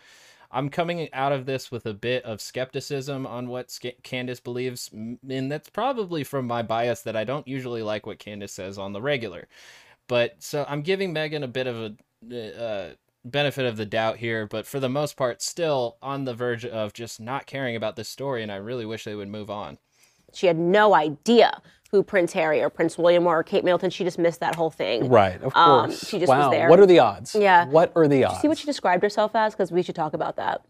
I'm 0.50 0.70
coming 0.70 1.12
out 1.12 1.32
of 1.32 1.44
this 1.44 1.70
with 1.70 1.86
a 1.86 1.92
bit 1.92 2.24
of 2.24 2.40
skepticism 2.40 3.26
on 3.26 3.48
what 3.48 3.78
Candace 4.02 4.40
believes, 4.40 4.90
and 4.92 5.52
that's 5.52 5.68
probably 5.68 6.24
from 6.24 6.46
my 6.46 6.62
bias 6.62 7.02
that 7.02 7.16
I 7.16 7.24
don't 7.24 7.48
usually 7.48 7.82
like 7.82 8.06
what 8.06 8.18
Candace 8.18 8.52
says 8.52 8.78
on 8.78 8.92
the 8.92 9.02
regular. 9.02 9.48
But 10.08 10.36
so 10.42 10.64
I'm 10.68 10.82
giving 10.82 11.12
Meghan 11.12 11.42
a 11.42 11.48
bit 11.48 11.66
of 11.66 11.76
a 11.76 11.96
uh, 12.32 12.94
benefit 13.30 13.66
of 13.66 13.76
the 13.76 13.86
doubt 13.86 14.18
here, 14.18 14.46
but 14.46 14.66
for 14.66 14.80
the 14.80 14.88
most 14.88 15.16
part, 15.16 15.42
still 15.42 15.96
on 16.00 16.24
the 16.24 16.34
verge 16.34 16.64
of 16.64 16.92
just 16.92 17.20
not 17.20 17.46
caring 17.46 17.76
about 17.76 17.96
this 17.96 18.08
story, 18.08 18.42
and 18.42 18.50
I 18.50 18.56
really 18.56 18.86
wish 18.86 19.04
they 19.04 19.14
would 19.14 19.28
move 19.28 19.50
on. 19.50 19.78
She 20.32 20.46
had 20.46 20.58
no 20.58 20.94
idea 20.94 21.62
who 21.90 22.02
Prince 22.02 22.32
Harry 22.32 22.60
or 22.60 22.68
Prince 22.68 22.98
William 22.98 23.24
were 23.24 23.38
or 23.38 23.42
Kate 23.42 23.64
Middleton. 23.64 23.90
She 23.90 24.04
just 24.04 24.18
missed 24.18 24.40
that 24.40 24.54
whole 24.54 24.70
thing. 24.70 25.08
Right, 25.08 25.40
of 25.42 25.56
um, 25.56 25.88
course. 25.88 26.02
Um, 26.02 26.08
she 26.08 26.18
just 26.18 26.28
wow. 26.28 26.48
was 26.48 26.50
there. 26.50 26.68
What 26.68 26.80
are 26.80 26.86
the 26.86 26.98
odds? 26.98 27.34
Yeah. 27.34 27.66
What 27.66 27.92
are 27.94 28.08
the 28.08 28.24
odds? 28.24 28.40
see 28.40 28.48
what 28.48 28.58
she 28.58 28.66
described 28.66 29.02
herself 29.02 29.34
as? 29.34 29.54
Because 29.54 29.70
we 29.70 29.82
should 29.82 29.94
talk 29.94 30.14
about 30.14 30.36
that. 30.36 30.62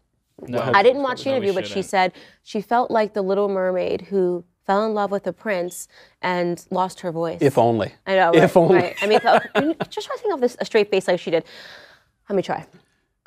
No, 0.47 0.59
I 0.59 0.83
didn't 0.83 1.01
watch 1.01 1.23
the 1.23 1.31
interview, 1.31 1.53
but 1.53 1.65
she 1.65 1.81
said 1.81 2.13
she 2.43 2.61
felt 2.61 2.91
like 2.91 3.13
the 3.15 3.23
Little 3.23 3.49
Mermaid 3.49 4.01
who 4.01 4.45
fell 4.67 4.85
in 4.85 4.93
love 4.93 5.09
with 5.09 5.25
a 5.25 5.33
prince 5.33 5.87
and 6.21 6.63
lost 6.69 6.99
her 6.99 7.11
voice. 7.11 7.39
If 7.41 7.57
only. 7.57 7.93
I 8.05 8.15
know. 8.15 8.31
If 8.35 8.55
only. 8.55 8.75
Right. 8.75 8.95
I 9.01 9.07
mean, 9.07 9.19
just 9.89 10.07
try 10.07 10.15
to 10.15 10.21
think 10.21 10.33
of 10.33 10.41
this 10.41 10.55
a 10.59 10.65
straight 10.65 10.91
face 10.91 11.07
like 11.07 11.19
she 11.19 11.31
did. 11.31 11.45
Let 12.29 12.35
me 12.35 12.41
try. 12.41 12.65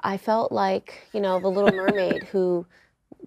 I 0.03 0.17
felt 0.17 0.53
like, 0.53 1.09
you 1.13 1.21
know, 1.21 1.41
the 1.41 1.49
little 1.49 1.73
mermaid 1.73 2.25
who 2.25 2.67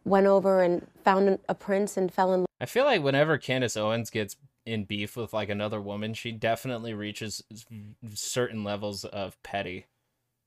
went 0.05 0.28
over 0.28 0.61
and 0.61 0.86
found 1.03 1.39
a 1.49 1.55
prince 1.55 1.97
and 1.97 2.11
fell 2.11 2.34
in 2.34 2.41
love. 2.41 2.47
I 2.59 2.65
feel 2.65 2.86
like 2.86 3.03
whenever 3.03 3.38
Candace 3.38 3.78
Owens 3.78 4.09
gets 4.09 4.36
in 4.65 4.86
beef 4.86 5.15
with 5.15 5.34
like 5.34 5.49
another 5.49 5.82
woman, 5.82 6.13
she 6.13 6.32
definitely 6.32 6.93
reaches 6.93 7.43
certain 8.13 8.63
levels 8.63 9.05
of 9.05 9.41
petty. 9.43 9.86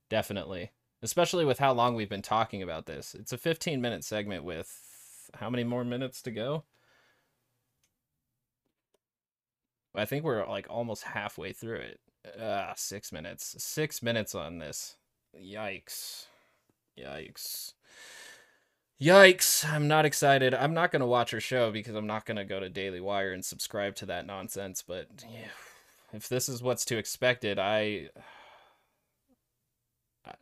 Definitely. 0.09 0.73
Especially 1.03 1.45
with 1.45 1.59
how 1.59 1.73
long 1.73 1.95
we've 1.95 2.09
been 2.09 2.23
talking 2.23 2.63
about 2.63 2.87
this. 2.87 3.15
It's 3.15 3.33
a 3.33 3.39
15 3.39 3.81
minute 3.81 4.05
segment 4.05 4.45
with 4.45 5.31
how 5.35 5.51
many 5.51 5.65
more 5.65 5.85
minutes 5.85 6.23
to 6.23 6.31
go? 6.31 6.65
I 9.95 10.05
think 10.05 10.25
we're 10.25 10.47
like 10.47 10.67
almost 10.69 11.05
halfway 11.05 11.53
through 11.53 11.81
it. 11.81 12.01
Ah, 12.41 12.75
six 12.77 13.13
minutes. 13.13 13.57
Six 13.59 14.03
minutes 14.03 14.35
on 14.35 14.59
this. 14.59 14.97
Yikes. 15.43 16.27
Yikes. 16.99 17.73
Yikes. 19.01 19.71
I'm 19.71 19.89
not 19.89 20.05
excited. 20.05 20.55
I'm 20.55 20.75
not 20.75 20.91
going 20.91 21.01
to 21.01 21.07
watch 21.07 21.31
her 21.33 21.41
show 21.41 21.71
because 21.71 21.95
I'm 21.95 22.07
not 22.07 22.25
going 22.27 22.39
to 22.39 22.45
go 22.45 22.61
to 22.61 22.69
Daily 22.69 23.01
Wire 23.01 23.33
and 23.33 23.45
subscribe 23.45 23.95
to 23.97 24.07
that 24.07 24.27
nonsense. 24.27 24.83
But 24.87 25.09
yeah, 25.31 25.49
if 26.13 26.29
this 26.29 26.49
is 26.49 26.63
what's 26.63 26.85
to 26.87 26.99
expected, 26.99 27.59
I. 27.59 28.11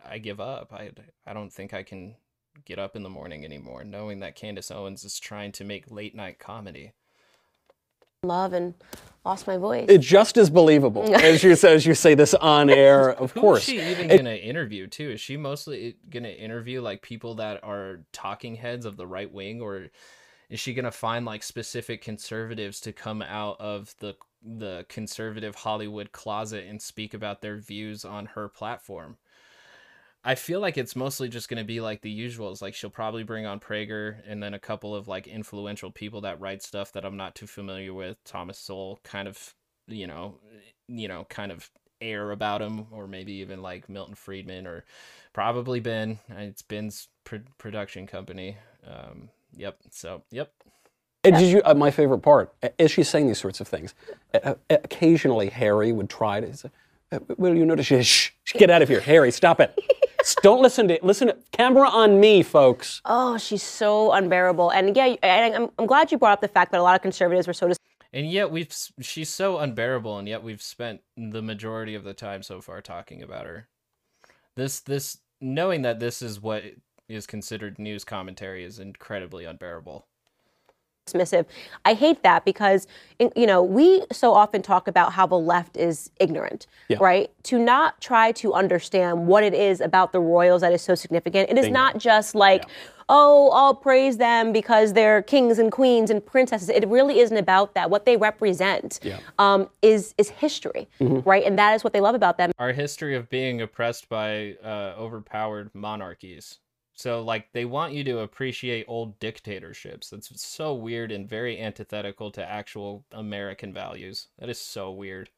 I 0.02 0.16
give 0.16 0.40
up. 0.40 0.72
I, 0.72 0.92
I 1.26 1.34
don't 1.34 1.52
think 1.52 1.74
I 1.74 1.82
can 1.82 2.16
get 2.64 2.78
up 2.78 2.96
in 2.96 3.02
the 3.02 3.10
morning 3.10 3.44
anymore, 3.44 3.84
knowing 3.84 4.20
that 4.20 4.34
Candace 4.34 4.70
Owens 4.70 5.04
is 5.04 5.18
trying 5.18 5.52
to 5.52 5.64
make 5.64 5.90
late 5.90 6.14
night 6.14 6.38
comedy. 6.38 6.92
Love 8.24 8.52
and 8.52 8.74
lost 9.24 9.46
my 9.46 9.56
voice. 9.56 9.86
It's 9.88 10.06
just 10.06 10.36
as 10.36 10.50
believable 10.50 11.14
as 11.14 11.42
you 11.42 11.56
say, 11.56 11.74
as 11.74 11.86
you 11.86 11.94
say 11.94 12.14
this 12.14 12.34
on 12.34 12.70
air. 12.70 13.10
Of 13.10 13.32
Who 13.32 13.40
course, 13.40 13.60
is 13.60 13.64
she 13.64 13.82
even 13.82 14.08
gonna 14.08 14.34
interview 14.34 14.86
too? 14.86 15.10
Is 15.10 15.20
she 15.20 15.36
mostly 15.36 15.96
gonna 16.10 16.28
interview 16.28 16.80
like 16.80 17.02
people 17.02 17.36
that 17.36 17.62
are 17.64 18.00
talking 18.12 18.56
heads 18.56 18.86
of 18.86 18.96
the 18.96 19.06
right 19.06 19.32
wing, 19.32 19.60
or 19.60 19.88
is 20.50 20.60
she 20.60 20.74
gonna 20.74 20.90
find 20.90 21.24
like 21.24 21.42
specific 21.42 22.02
conservatives 22.02 22.80
to 22.80 22.92
come 22.92 23.22
out 23.22 23.60
of 23.60 23.94
the 24.00 24.14
the 24.46 24.84
conservative 24.88 25.54
Hollywood 25.54 26.12
closet 26.12 26.66
and 26.68 26.80
speak 26.80 27.14
about 27.14 27.40
their 27.40 27.56
views 27.56 28.04
on 28.04 28.26
her 28.26 28.48
platform? 28.48 29.16
I 30.24 30.34
feel 30.34 30.60
like 30.60 30.78
it's 30.78 30.96
mostly 30.96 31.28
just 31.28 31.50
going 31.50 31.58
to 31.58 31.66
be 31.66 31.80
like 31.80 32.00
the 32.00 32.18
usuals. 32.18 32.62
Like 32.62 32.74
she'll 32.74 32.88
probably 32.88 33.24
bring 33.24 33.44
on 33.44 33.60
Prager 33.60 34.16
and 34.26 34.42
then 34.42 34.54
a 34.54 34.58
couple 34.58 34.94
of 34.94 35.06
like 35.06 35.26
influential 35.26 35.90
people 35.90 36.22
that 36.22 36.40
write 36.40 36.62
stuff 36.62 36.92
that 36.92 37.04
I'm 37.04 37.16
not 37.18 37.34
too 37.34 37.46
familiar 37.46 37.92
with. 37.92 38.16
Thomas 38.24 38.58
Sowell 38.58 39.00
kind 39.04 39.28
of, 39.28 39.54
you 39.86 40.06
know, 40.06 40.38
you 40.88 41.08
know, 41.08 41.26
kind 41.28 41.52
of 41.52 41.70
air 42.00 42.30
about 42.30 42.62
him, 42.62 42.86
or 42.90 43.06
maybe 43.06 43.32
even 43.34 43.60
like 43.60 43.88
Milton 43.88 44.14
Friedman, 44.14 44.66
or 44.66 44.84
probably 45.34 45.80
Ben. 45.80 46.18
It's 46.30 46.62
Ben's 46.62 47.08
pr- 47.24 47.36
production 47.58 48.06
company. 48.06 48.56
Um, 48.86 49.28
yep. 49.54 49.78
So 49.90 50.22
yep. 50.30 50.52
And 51.22 51.36
did 51.36 51.50
you? 51.50 51.62
Uh, 51.64 51.74
my 51.74 51.90
favorite 51.90 52.20
part, 52.20 52.54
as 52.78 52.90
she's 52.90 53.08
saying 53.08 53.26
these 53.26 53.38
sorts 53.38 53.60
of 53.60 53.68
things, 53.68 53.94
uh, 54.42 54.54
occasionally 54.70 55.48
Harry 55.48 55.92
would 55.92 56.10
try 56.10 56.40
to 56.40 56.54
say, 56.54 56.70
uh, 57.12 57.18
"Will 57.38 57.54
you 57.54 57.64
notice? 57.64 57.86
Shh, 58.06 58.30
get 58.54 58.68
out 58.68 58.82
of 58.82 58.88
here, 58.88 59.00
Harry! 59.00 59.30
Stop 59.30 59.60
it! 59.60 59.78
Don't 60.42 60.62
listen 60.62 60.88
to 60.88 60.94
it. 60.94 61.04
listen. 61.04 61.28
To, 61.28 61.36
camera 61.52 61.88
on 61.88 62.20
me, 62.20 62.42
folks." 62.42 63.00
Oh, 63.04 63.36
she's 63.38 63.62
so 63.62 64.12
unbearable. 64.12 64.70
And 64.70 64.96
yeah, 64.96 65.14
I, 65.22 65.52
I'm, 65.52 65.70
I'm 65.78 65.86
glad 65.86 66.12
you 66.12 66.18
brought 66.18 66.32
up 66.32 66.40
the 66.40 66.48
fact 66.48 66.72
that 66.72 66.80
a 66.80 66.82
lot 66.82 66.96
of 66.96 67.02
conservatives 67.02 67.46
were 67.46 67.52
so 67.52 67.68
dis- 67.68 67.78
And 68.12 68.30
yet 68.30 68.50
we've 68.50 68.74
she's 69.00 69.28
so 69.28 69.58
unbearable, 69.58 70.18
and 70.18 70.28
yet 70.28 70.42
we've 70.42 70.62
spent 70.62 71.00
the 71.16 71.42
majority 71.42 71.94
of 71.94 72.04
the 72.04 72.14
time 72.14 72.42
so 72.42 72.60
far 72.60 72.80
talking 72.80 73.22
about 73.22 73.46
her. 73.46 73.68
This 74.56 74.80
this 74.80 75.18
knowing 75.40 75.82
that 75.82 76.00
this 76.00 76.22
is 76.22 76.40
what 76.40 76.64
is 77.08 77.26
considered 77.26 77.78
news 77.78 78.04
commentary 78.04 78.64
is 78.64 78.78
incredibly 78.78 79.44
unbearable. 79.44 80.06
Dismissive. 81.06 81.46
I 81.84 81.94
hate 81.94 82.22
that 82.22 82.44
because 82.44 82.86
you 83.18 83.46
know 83.46 83.62
we 83.62 84.04
so 84.12 84.34
often 84.34 84.62
talk 84.62 84.88
about 84.88 85.12
how 85.12 85.26
the 85.26 85.38
left 85.38 85.76
is 85.76 86.10
ignorant, 86.18 86.66
Yeah. 86.88 86.98
right? 87.00 87.30
To 87.44 87.58
not 87.58 88.00
try 88.00 88.32
to 88.32 88.52
understand 88.54 89.26
what 89.26 89.44
it 89.44 89.54
is 89.54 89.80
about 89.80 90.12
the 90.12 90.20
royals 90.20 90.62
that 90.62 90.72
is 90.72 90.82
so 90.82 90.94
significant. 90.94 91.50
It 91.50 91.58
is 91.58 91.66
Bingo. 91.66 91.78
not 91.78 91.98
just 91.98 92.34
like, 92.34 92.64
oh, 93.08 93.50
I'll 93.50 93.74
praise 93.74 94.16
them 94.16 94.52
because 94.52 94.94
they're 94.94 95.20
kings 95.22 95.58
and 95.58 95.70
queens 95.70 96.10
and 96.10 96.24
princesses. 96.24 96.68
It 96.70 96.88
really 96.88 97.20
isn't 97.20 97.36
about 97.36 97.74
that. 97.74 97.90
What 97.90 98.06
they 98.06 98.16
represent 98.16 98.98
Yeah. 99.02 99.18
um, 99.38 99.68
is 99.82 100.14
is 100.18 100.30
history, 100.30 100.88
right? 101.00 101.44
And 101.44 101.58
that 101.58 101.74
is 101.74 101.84
what 101.84 101.92
they 101.92 102.00
love 102.00 102.14
about 102.14 102.38
them. 102.38 102.50
Our 102.58 102.72
history 102.72 103.14
of 103.14 103.28
being 103.28 103.60
oppressed 103.60 104.08
by 104.08 104.56
uh, 104.64 104.94
overpowered 104.98 105.70
monarchies. 105.74 106.58
So 106.94 107.22
like 107.22 107.52
they 107.52 107.64
want 107.64 107.92
you 107.92 108.04
to 108.04 108.20
appreciate 108.20 108.84
old 108.88 109.18
dictatorships. 109.18 110.10
That's 110.10 110.40
so 110.46 110.74
weird 110.74 111.10
and 111.12 111.28
very 111.28 111.60
antithetical 111.60 112.30
to 112.32 112.48
actual 112.48 113.04
American 113.12 113.72
values. 113.72 114.28
That 114.38 114.48
is 114.48 114.60
so 114.60 114.90
weird. 114.92 115.28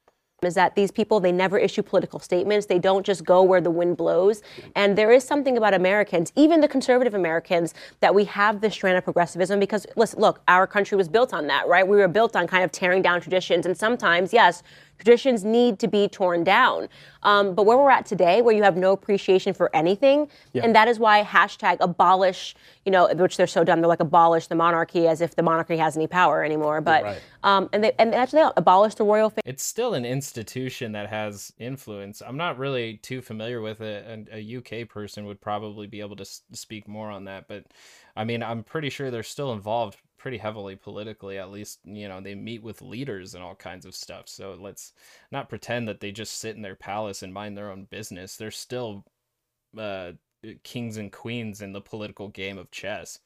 is 0.42 0.54
that 0.54 0.74
these 0.74 0.90
people 0.90 1.18
they 1.18 1.32
never 1.32 1.58
issue 1.58 1.82
political 1.82 2.20
statements 2.20 2.66
they 2.66 2.78
don't 2.78 3.06
just 3.06 3.24
go 3.24 3.42
where 3.42 3.60
the 3.60 3.70
wind 3.70 3.96
blows 3.96 4.42
and 4.74 4.96
there 4.96 5.10
is 5.10 5.24
something 5.24 5.56
about 5.56 5.72
americans 5.72 6.30
even 6.36 6.60
the 6.60 6.68
conservative 6.68 7.14
americans 7.14 7.72
that 8.00 8.14
we 8.14 8.24
have 8.24 8.60
this 8.60 8.74
strand 8.74 8.98
of 8.98 9.02
progressivism 9.04 9.58
because 9.58 9.86
listen 9.96 10.20
look 10.20 10.42
our 10.46 10.66
country 10.66 10.94
was 10.94 11.08
built 11.08 11.32
on 11.32 11.46
that 11.46 11.66
right 11.66 11.88
we 11.88 11.96
were 11.96 12.06
built 12.06 12.36
on 12.36 12.46
kind 12.46 12.62
of 12.62 12.70
tearing 12.70 13.00
down 13.00 13.18
traditions 13.18 13.64
and 13.64 13.76
sometimes 13.76 14.30
yes 14.34 14.62
traditions 14.98 15.44
need 15.44 15.78
to 15.78 15.88
be 15.88 16.08
torn 16.08 16.44
down 16.44 16.88
um, 17.22 17.54
but 17.54 17.64
where 17.66 17.76
we're 17.76 17.90
at 17.90 18.06
today 18.06 18.42
where 18.42 18.54
you 18.54 18.62
have 18.62 18.76
no 18.76 18.92
appreciation 18.92 19.52
for 19.54 19.74
anything 19.74 20.28
and 20.54 20.74
that 20.74 20.88
is 20.88 20.98
why 20.98 21.22
hashtag 21.22 21.76
abolish 21.80 22.54
you 22.84 22.92
know 22.92 23.08
which 23.14 23.36
they're 23.36 23.46
so 23.46 23.62
dumb 23.64 23.80
they're 23.80 23.88
like 23.88 24.00
abolish 24.00 24.46
the 24.46 24.54
monarchy 24.54 25.06
as 25.06 25.20
if 25.20 25.34
the 25.36 25.42
monarchy 25.42 25.76
has 25.76 25.96
any 25.96 26.06
power 26.06 26.42
anymore 26.44 26.80
but 26.80 27.02
Right. 27.04 27.20
um, 27.42 27.68
and 27.72 27.84
they 27.84 27.92
and 27.98 28.14
actually 28.14 28.42
they 28.42 28.48
abolish 28.56 28.94
the 28.94 29.04
royal 29.04 29.30
family 29.30 29.42
It's 29.44 29.62
still 29.62 29.94
an 29.94 30.04
institution 30.04 30.92
that 30.92 31.08
has 31.08 31.52
influence. 31.58 32.22
I'm 32.26 32.36
not 32.36 32.58
really 32.58 32.96
too 32.98 33.20
familiar 33.22 33.60
with 33.60 33.80
it, 33.80 34.06
and 34.06 34.28
a 34.32 34.56
UK 34.58 34.88
person 34.88 35.26
would 35.26 35.40
probably 35.40 35.86
be 35.86 36.00
able 36.00 36.16
to 36.16 36.22
s- 36.22 36.42
speak 36.52 36.88
more 36.88 37.10
on 37.10 37.24
that. 37.24 37.46
But 37.48 37.64
I 38.16 38.24
mean, 38.24 38.42
I'm 38.42 38.62
pretty 38.64 38.88
sure 38.90 39.10
they're 39.10 39.22
still 39.22 39.52
involved 39.52 39.96
pretty 40.26 40.38
heavily 40.38 40.74
politically. 40.74 41.38
At 41.38 41.52
least, 41.52 41.78
you 41.84 42.08
know, 42.08 42.20
they 42.20 42.34
meet 42.34 42.60
with 42.60 42.82
leaders 42.82 43.36
and 43.36 43.44
all 43.44 43.54
kinds 43.54 43.86
of 43.86 43.94
stuff. 43.94 44.28
So 44.28 44.56
let's 44.58 44.92
not 45.30 45.48
pretend 45.48 45.86
that 45.86 46.00
they 46.00 46.10
just 46.10 46.40
sit 46.40 46.56
in 46.56 46.62
their 46.62 46.74
palace 46.74 47.22
and 47.22 47.32
mind 47.32 47.56
their 47.56 47.70
own 47.70 47.84
business. 47.84 48.34
They're 48.34 48.50
still 48.50 49.04
uh, 49.78 50.14
kings 50.64 50.96
and 50.96 51.12
queens 51.12 51.62
in 51.62 51.72
the 51.72 51.80
political 51.80 52.26
game 52.26 52.58
of 52.58 52.72
chess. 52.72 53.20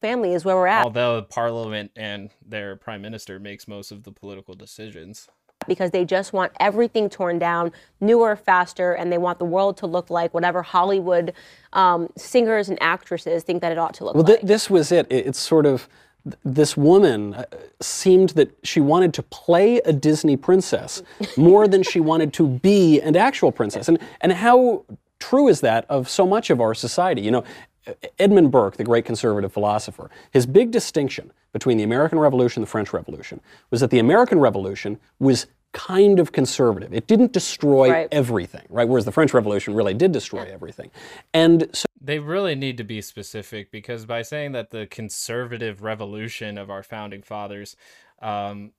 family 0.00 0.34
is 0.34 0.44
where 0.44 0.54
we're 0.54 0.68
at 0.68 0.84
Although 0.84 1.22
Parliament 1.22 1.90
and 1.96 2.30
their 2.46 2.76
prime 2.76 3.02
minister 3.02 3.40
makes 3.40 3.66
most 3.66 3.90
of 3.90 4.04
the 4.04 4.12
political 4.12 4.54
decisions. 4.54 5.26
Because 5.68 5.90
they 5.92 6.04
just 6.04 6.32
want 6.32 6.50
everything 6.58 7.08
torn 7.08 7.38
down, 7.38 7.70
newer, 8.00 8.34
faster, 8.34 8.92
and 8.94 9.12
they 9.12 9.18
want 9.18 9.38
the 9.38 9.44
world 9.44 9.76
to 9.78 9.86
look 9.86 10.10
like 10.10 10.34
whatever 10.34 10.62
Hollywood 10.62 11.32
um, 11.72 12.08
singers 12.16 12.68
and 12.68 12.82
actresses 12.82 13.42
think 13.44 13.60
that 13.62 13.70
it 13.72 13.78
ought 13.78 13.94
to 13.94 14.04
look 14.04 14.14
Well, 14.14 14.24
like. 14.24 14.38
th- 14.40 14.46
this 14.48 14.68
was 14.70 14.90
it. 14.90 15.06
It- 15.10 15.26
It's 15.26 15.38
sort 15.38 15.66
of 15.66 15.88
this 16.44 16.76
woman 16.76 17.34
uh, 17.34 17.44
seemed 17.80 18.30
that 18.30 18.50
she 18.62 18.80
wanted 18.80 19.14
to 19.14 19.22
play 19.22 19.78
a 19.78 19.92
Disney 19.92 20.36
princess 20.36 21.02
more 21.36 21.68
than 21.68 21.82
she 21.82 22.00
wanted 22.00 22.32
to 22.34 22.46
be 22.48 23.00
an 23.00 23.16
actual 23.16 23.52
princess. 23.52 23.88
And 23.88 23.98
and 24.20 24.32
how 24.32 24.84
true 25.20 25.48
is 25.48 25.60
that 25.62 25.84
of 25.88 26.08
so 26.08 26.26
much 26.26 26.50
of 26.50 26.60
our 26.60 26.74
society? 26.74 27.22
You 27.22 27.30
know, 27.30 27.44
Edmund 28.18 28.50
Burke, 28.50 28.76
the 28.76 28.84
great 28.84 29.04
conservative 29.06 29.52
philosopher, 29.52 30.10
his 30.30 30.44
big 30.44 30.70
distinction 30.70 31.32
between 31.52 31.78
the 31.78 31.84
American 31.84 32.18
Revolution 32.18 32.60
and 32.60 32.66
the 32.66 32.70
French 32.70 32.92
Revolution 32.92 33.40
was 33.70 33.80
that 33.80 33.90
the 33.90 33.98
American 33.98 34.38
Revolution 34.38 34.98
was 35.18 35.46
kind 35.72 36.18
of 36.18 36.32
conservative. 36.32 36.92
It 36.94 37.06
didn't 37.06 37.32
destroy 37.32 37.90
Right. 37.90 38.08
everything, 38.10 38.66
right? 38.68 38.88
Whereas 38.88 39.04
the 39.04 39.12
French 39.12 39.34
Revolution 39.34 39.74
really 39.74 39.94
did 39.94 40.12
destroy 40.12 40.44
everything. 40.50 40.90
And 41.34 41.68
so 41.74 41.86
They 42.00 42.18
really 42.18 42.54
need 42.54 42.76
to 42.78 42.84
be 42.84 43.02
specific 43.02 43.70
because 43.70 44.06
by 44.06 44.22
saying 44.22 44.52
that 44.52 44.70
the 44.70 44.86
conservative 44.86 45.82
revolution 45.82 46.56
of 46.56 46.70
our 46.70 46.82
founding 46.82 47.22
fathers 47.22 47.76
um, 48.22 48.72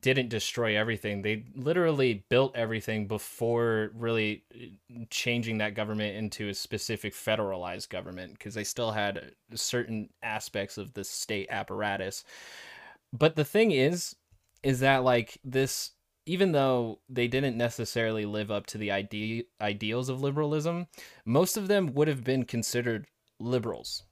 didn't 0.00 0.28
destroy 0.28 0.76
everything, 0.76 1.22
they 1.22 1.44
literally 1.54 2.24
built 2.28 2.54
everything 2.56 3.08
before 3.08 3.90
really 3.94 4.44
uh, 4.54 5.04
changing 5.10 5.58
that 5.58 5.74
government 5.74 6.16
into 6.16 6.48
a 6.48 6.54
specific 6.54 7.14
federalized 7.14 7.88
government 7.88 8.32
because 8.32 8.54
they 8.54 8.64
still 8.64 8.92
had 8.92 9.32
certain 9.54 10.08
aspects 10.22 10.78
of 10.78 10.94
the 10.94 11.04
state 11.04 11.48
apparatus. 11.50 12.24
But 13.12 13.36
the 13.36 13.44
thing 13.44 13.72
is, 13.72 14.14
is 14.62 14.80
that 14.80 15.02
like 15.02 15.38
this 15.44 15.90
even 16.26 16.52
though 16.52 17.00
they 17.08 17.28
didn't 17.28 17.56
necessarily 17.56 18.24
live 18.24 18.50
up 18.50 18.66
to 18.66 18.78
the 18.78 18.92
ide- 18.92 19.44
ideals 19.60 20.08
of 20.08 20.20
liberalism, 20.20 20.86
most 21.24 21.56
of 21.56 21.68
them 21.68 21.94
would 21.94 22.08
have 22.08 22.24
been 22.24 22.44
considered 22.44 23.06
liberals 23.38 24.04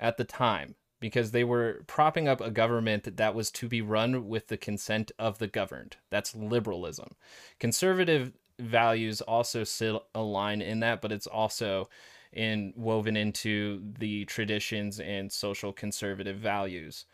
at 0.00 0.16
the 0.16 0.24
time 0.24 0.74
because 0.98 1.30
they 1.30 1.44
were 1.44 1.84
propping 1.86 2.26
up 2.26 2.40
a 2.40 2.50
government 2.50 3.16
that 3.16 3.34
was 3.34 3.50
to 3.50 3.68
be 3.68 3.82
run 3.82 4.28
with 4.28 4.48
the 4.48 4.56
consent 4.56 5.12
of 5.18 5.38
the 5.38 5.46
governed. 5.46 5.96
That's 6.10 6.34
liberalism. 6.34 7.14
Conservative 7.60 8.32
values 8.58 9.20
also 9.20 9.62
sit 9.62 9.94
align 10.14 10.62
in 10.62 10.80
that, 10.80 11.02
but 11.02 11.12
it's 11.12 11.26
also 11.26 11.88
in 12.32 12.72
woven 12.76 13.16
into 13.16 13.82
the 13.98 14.24
traditions 14.24 14.98
and 14.98 15.30
social 15.30 15.72
conservative 15.72 16.38
values 16.38 17.06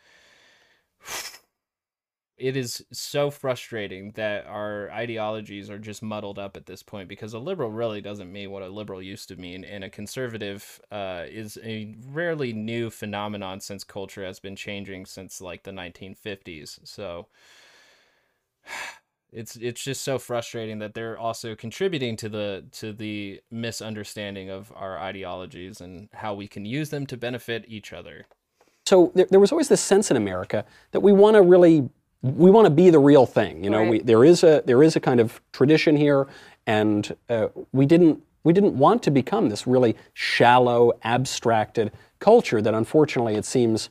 it 2.37 2.57
is 2.57 2.83
so 2.91 3.29
frustrating 3.29 4.11
that 4.11 4.45
our 4.47 4.89
ideologies 4.91 5.69
are 5.69 5.77
just 5.77 6.01
muddled 6.01 6.39
up 6.39 6.57
at 6.57 6.65
this 6.65 6.81
point 6.81 7.07
because 7.07 7.33
a 7.33 7.39
liberal 7.39 7.69
really 7.69 8.01
doesn't 8.01 8.31
mean 8.31 8.49
what 8.49 8.63
a 8.63 8.67
liberal 8.67 9.01
used 9.01 9.27
to 9.29 9.35
mean 9.35 9.63
and 9.63 9.83
a 9.83 9.89
conservative 9.89 10.81
uh, 10.91 11.23
is 11.27 11.57
a 11.63 11.95
rarely 12.07 12.51
new 12.51 12.89
phenomenon 12.89 13.59
since 13.59 13.83
culture 13.83 14.25
has 14.25 14.39
been 14.39 14.55
changing 14.55 15.05
since 15.05 15.41
like 15.41 15.63
the 15.63 15.71
1950s 15.71 16.79
so 16.83 17.27
it's 19.31 19.55
it's 19.55 19.83
just 19.83 20.01
so 20.01 20.19
frustrating 20.19 20.79
that 20.79 20.93
they're 20.93 21.17
also 21.17 21.55
contributing 21.55 22.15
to 22.15 22.29
the 22.29 22.65
to 22.71 22.93
the 22.93 23.41
misunderstanding 23.51 24.49
of 24.49 24.71
our 24.75 24.97
ideologies 24.99 25.81
and 25.81 26.07
how 26.13 26.33
we 26.33 26.47
can 26.47 26.65
use 26.65 26.89
them 26.89 27.07
to 27.07 27.17
benefit 27.17 27.65
each 27.67 27.91
other. 27.93 28.27
So 28.85 29.11
there, 29.15 29.25
there 29.29 29.39
was 29.39 29.51
always 29.51 29.69
this 29.69 29.81
sense 29.81 30.11
in 30.11 30.17
America 30.17 30.65
that 30.91 30.99
we 30.99 31.13
want 31.13 31.35
to 31.35 31.41
really 31.41 31.89
we 32.23 32.49
want 32.49 32.65
to 32.65 32.71
be 32.71 32.89
the 32.89 32.99
real 32.99 33.25
thing. 33.25 33.63
You 33.63 33.69
know, 33.69 33.81
Right. 33.81 33.89
we, 33.89 33.99
there 33.99 34.23
is 34.25 34.43
a 34.43 34.63
there 34.65 34.81
is 34.81 34.95
a 34.95 34.99
kind 34.99 35.19
of 35.19 35.39
tradition 35.51 35.95
here, 35.97 36.25
and 36.65 37.15
uh, 37.29 37.49
we 37.71 37.85
didn't 37.85 38.23
We 38.45 38.51
didn't 38.51 38.77
want 38.77 39.01
to 39.03 39.11
become 39.11 39.47
this 39.49 39.65
really 39.65 39.95
shallow, 40.13 40.91
abstracted 41.03 41.91
culture 42.19 42.61
that 42.61 42.73
unfortunately 42.73 43.35
it 43.35 43.45
seems 43.45 43.89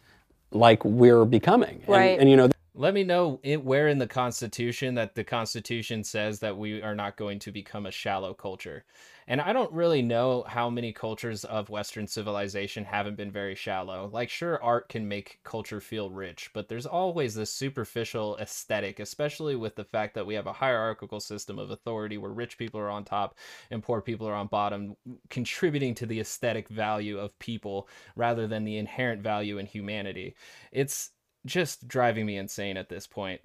like 0.51 0.85
we're 0.85 1.25
becoming. 1.25 1.77
And- 1.87 1.89
Right. 1.89 2.19
and 2.21 2.29
you 2.29 2.37
know, 2.37 2.49
Let 2.75 2.95
me 2.95 3.05
know 3.05 3.39
it, 3.43 3.63
where 3.63 3.89
in 3.89 3.99
the 3.99 4.07
Constitution 4.07 4.95
that 4.95 5.15
the 5.15 5.25
Constitution 5.25 6.03
says 6.05 6.39
that 6.41 6.57
we 6.57 6.81
are 6.81 6.95
not 6.95 7.19
going 7.19 7.39
to 7.41 7.53
become 7.53 7.85
a 7.85 7.91
shallow 7.91 8.33
culture. 8.33 8.87
And 9.27 9.43
I 9.43 9.53
don't 9.53 9.73
really 9.73 10.01
know 10.01 10.43
how 10.49 10.71
many 10.71 10.91
cultures 10.91 11.45
of 11.45 11.69
Western 11.69 12.07
civilization 12.07 12.87
haven't 12.87 13.17
been 13.17 13.31
very 13.31 13.55
shallow. 13.55 14.09
Like, 14.11 14.31
sure, 14.31 14.63
art 14.63 14.89
can 14.89 15.07
make 15.07 15.41
culture 15.45 15.83
feel 15.83 16.09
rich, 16.09 16.51
but 16.55 16.69
there's 16.69 16.87
always 16.87 17.35
this 17.35 17.53
superficial 17.53 18.39
aesthetic, 18.39 19.01
especially 19.01 19.55
with 19.55 19.77
the 19.77 19.85
fact 19.85 20.15
that 20.15 20.27
we 20.27 20.35
have 20.35 20.47
a 20.47 20.53
hierarchical 20.55 21.21
system 21.21 21.59
of 21.59 21.71
authority 21.71 22.17
where 22.17 22.33
rich 22.33 22.57
people 22.57 22.81
are 22.81 22.91
on 22.91 23.05
top 23.05 23.37
and 23.71 23.83
poor 23.83 24.01
people 24.01 24.27
are 24.27 24.35
on 24.35 24.47
bottom, 24.47 24.97
contributing 25.29 25.95
to 25.97 26.07
the 26.07 26.21
aesthetic 26.21 26.71
value 26.71 27.19
of 27.19 27.39
people 27.39 27.87
rather 28.17 28.47
than 28.47 28.65
the 28.65 28.79
inherent 28.79 29.23
value 29.23 29.59
in 29.59 29.67
humanity. 29.67 30.35
It's 30.73 31.11
just 31.47 31.89
driving 31.89 32.27
me 32.27 32.37
insane 32.37 32.77
at 32.77 32.89
this 32.89 33.07
point. 33.07 33.41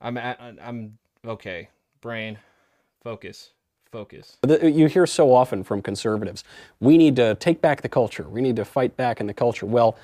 I'm 0.00 0.16
at, 0.16 0.40
I'm 0.62 0.98
okay. 1.24 1.68
Brain, 2.00 2.38
focus, 3.02 3.50
focus. 3.90 4.36
you 4.62 4.86
hear 4.86 5.06
so 5.06 5.32
often 5.32 5.64
from 5.64 5.82
conservatives, 5.82 6.44
we 6.80 6.96
need 6.96 7.16
to 7.16 7.34
take 7.36 7.60
back 7.60 7.82
the 7.82 7.88
culture. 7.88 8.28
We 8.28 8.40
need 8.40 8.56
to 8.56 8.64
fight 8.64 8.96
back 8.96 9.20
in 9.20 9.26
the 9.26 9.34
culture. 9.34 9.66
Well, 9.66 9.98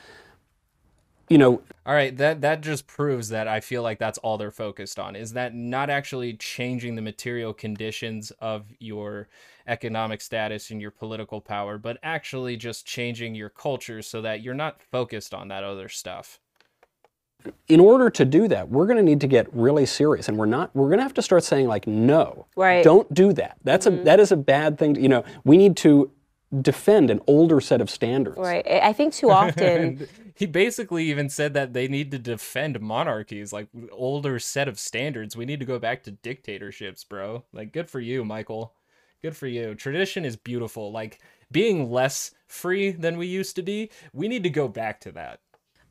you 1.29 1.39
know, 1.39 1.63
All 1.87 1.95
right, 1.95 2.15
that 2.19 2.43
that 2.43 2.61
just 2.61 2.87
proves 2.87 3.31
that 3.31 3.49
I 3.49 3.61
feel 3.61 3.83
like 3.83 3.99
that's 3.99 4.19
all 4.19 4.37
they're 4.37 4.51
focused 4.51 4.99
on. 4.99 5.17
Is 5.17 5.33
that 5.33 5.55
not 5.55 5.89
actually 5.89 6.35
changing 6.35 6.97
the 6.97 7.03
material 7.03 7.55
conditions 7.55 8.31
of 8.41 8.67
your 8.79 9.29
economic 9.67 10.21
status 10.21 10.71
and 10.71 10.83
your 10.83 10.91
political 10.91 11.41
power, 11.41 11.79
but 11.79 11.99
actually 12.03 12.57
just 12.57 12.85
changing 12.85 13.35
your 13.35 13.49
culture 13.49 14.03
so 14.03 14.21
that 14.21 14.43
you're 14.43 14.53
not 14.53 14.83
focused 14.83 15.33
on 15.33 15.49
that 15.49 15.65
other 15.65 15.89
stuff. 15.89 16.41
In 17.69 17.81
order 17.81 18.11
to 18.11 18.25
do 18.25 18.49
that, 18.49 18.69
we're 18.69 18.87
going 18.87 18.97
to 18.97 19.03
need 19.03 19.21
to 19.21 19.27
get 19.27 19.47
really 19.53 19.87
serious, 19.87 20.29
and 20.29 20.37
we're 20.37 20.47
not. 20.47 20.75
We're 20.75 20.89
going 20.89 20.99
to 20.99 21.03
have 21.03 21.15
to 21.15 21.23
start 21.23 21.45
saying 21.45 21.67
like, 21.67 21.87
no, 21.87 22.47
Right. 22.57 22.85
don't 22.85 23.13
do 23.13 23.33
that. 23.35 23.59
That's 23.65 23.87
a 23.87 23.91
mm-hmm. 23.91 24.05
that 24.05 24.21
is 24.21 24.33
a 24.33 24.37
bad 24.37 24.79
thing. 24.79 24.95
To, 24.95 25.01
you 25.01 25.09
know, 25.09 25.25
we 25.45 25.57
need 25.57 25.77
to 25.79 26.11
defend 26.61 27.11
an 27.11 27.21
older 27.27 27.61
set 27.61 27.81
of 27.81 27.91
standards. 27.91 28.39
Right. 28.39 28.67
I 28.67 28.89
I 28.89 28.93
think 28.93 29.15
too 29.15 29.31
often. 29.43 30.09
He 30.37 30.47
basically 30.47 31.05
even 31.05 31.29
said 31.29 31.55
that 31.55 31.75
they 31.75 31.87
need 31.87 32.11
to 32.11 32.19
defend 32.19 32.81
monarchies, 32.81 33.53
like 33.53 33.69
older 33.93 34.41
set 34.41 34.67
of 34.67 34.81
standards. 34.81 35.37
We 35.37 35.45
need 35.45 35.61
to 35.61 35.67
go 35.67 35.79
back 35.79 36.03
to 36.05 36.11
dictatorships, 36.11 37.05
bro. 37.05 37.45
Like, 37.53 37.73
good 37.73 37.89
for 37.89 38.01
you, 38.01 38.25
Michael. 38.25 38.75
Good 39.23 39.37
for 39.37 39.47
you. 39.47 39.77
Tradition 39.77 40.25
is 40.25 40.37
beautiful. 40.37 40.91
Like 40.91 41.21
being 41.53 41.91
less 41.91 42.33
free 42.49 42.91
than 42.91 43.17
we 43.17 43.27
used 43.27 43.57
to 43.57 43.63
be. 43.63 43.91
We 44.13 44.29
need 44.29 44.43
to 44.43 44.51
go 44.51 44.69
back 44.69 45.01
to 45.03 45.13
that. 45.13 45.41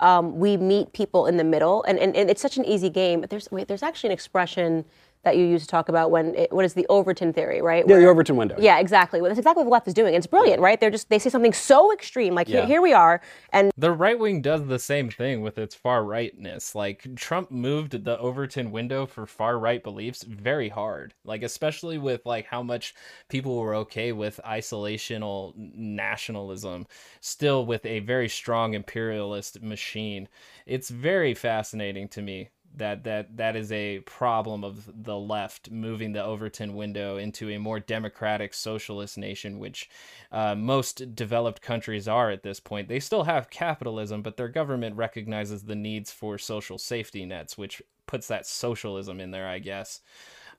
Um, 0.03 0.37
we 0.37 0.57
meet 0.57 0.91
people 0.91 1.27
in 1.27 1.37
the 1.37 1.43
middle, 1.45 1.81
and, 1.83 1.97
and, 1.97 2.15
and 2.15 2.29
it's 2.29 2.41
such 2.41 2.57
an 2.57 2.65
easy 2.65 2.89
game. 2.89 3.25
There's 3.29 3.49
wait, 3.51 3.69
there's 3.69 3.83
actually 3.83 4.09
an 4.09 4.13
expression 4.13 4.83
that 5.24 5.38
you 5.38 5.45
use 5.45 5.61
to 5.61 5.67
talk 5.67 5.89
about 5.89 6.11
when 6.11 6.36
it, 6.36 6.51
what 6.51 6.65
is 6.65 6.74
the 6.74 6.86
Overton 6.89 7.34
theory, 7.34 7.61
right? 7.61 7.86
Yeah, 7.88 7.97
the 7.97 8.07
Overton 8.07 8.36
window. 8.36 8.55
Yeah, 8.59 8.80
exactly. 8.80 9.21
Well, 9.21 9.30
that's 9.30 9.39
exactly 9.39 9.61
what 9.63 9.69
the 9.69 9.71
left 9.71 9.88
is 9.88 9.93
doing. 9.93 10.13
It's 10.13 10.28
brilliant, 10.28 10.61
right? 10.61 10.80
They're 10.80 10.91
just 10.91 11.09
they 11.09 11.19
say 11.19 11.30
something 11.30 11.53
so 11.53 11.93
extreme, 11.93 12.36
like 12.36 12.49
Yeah. 12.49 12.61
here, 12.61 12.67
here 12.67 12.82
we 12.82 12.93
are, 12.93 13.21
and 13.51 13.71
The 13.78 13.91
right 13.91 14.19
wing 14.19 14.41
does 14.41 14.67
the 14.67 14.80
same 14.80 15.09
thing 15.09 15.41
with 15.41 15.57
its 15.57 15.76
far 15.76 16.03
rightness. 16.03 16.76
Like 16.76 17.07
Trump 17.15 17.51
moved 17.51 18.03
the 18.03 18.19
Overton 18.19 18.71
window 18.71 19.05
for 19.05 19.26
far 19.26 19.57
right 19.57 19.82
beliefs 19.82 20.24
very 20.24 20.69
hard. 20.69 21.13
Like 21.24 21.41
especially 21.43 21.97
with 21.97 22.26
like 22.26 22.45
how 22.47 22.61
much 22.61 22.93
people 23.30 23.57
were 23.57 23.76
okay 23.76 24.11
with 24.11 24.39
isolational 24.45 25.53
nationalism, 25.55 26.86
still 27.21 27.65
with 27.65 27.86
a 27.86 27.99
very 27.99 28.28
strong 28.28 28.74
imperialist 28.74 29.61
machine. 29.61 30.28
It's 30.65 30.89
very 30.89 31.34
fascinating 31.34 32.07
to 32.09 32.21
me 32.21 32.49
that 32.76 33.03
that 33.03 33.38
that 33.38 33.55
is 33.55 33.71
a 33.71 33.99
problem 33.99 34.63
of 34.63 35.03
the 35.03 35.17
left 35.17 35.71
moving 35.71 36.13
the 36.13 36.24
Overton 36.24 36.76
window 36.76 37.17
into 37.17 37.49
a 37.49 37.59
more 37.59 37.80
democratic 37.80 38.53
socialist 38.53 39.17
nation, 39.17 39.59
which 39.59 39.89
uh, 40.32 40.55
most 40.55 41.15
developed 41.15 41.61
countries 41.61 42.07
are 42.07 42.32
at 42.32 42.43
this 42.43 42.59
point. 42.59 42.88
They 42.88 42.99
still 42.99 43.24
have 43.24 43.49
capitalism, 43.49 44.21
but 44.21 44.38
their 44.38 44.47
government 44.47 44.95
recognizes 44.95 45.63
the 45.63 45.76
needs 45.76 46.11
for 46.11 46.38
social 46.38 46.78
safety 46.78 47.26
nets, 47.26 47.57
which 47.57 47.82
puts 48.07 48.28
that 48.28 48.45
socialism 48.45 49.19
in 49.19 49.32
there, 49.32 49.47
I 49.47 49.59
guess. 49.59 50.01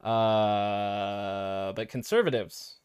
Uh, 0.02 1.72
but 1.72 1.88
conservatives, 1.88 2.76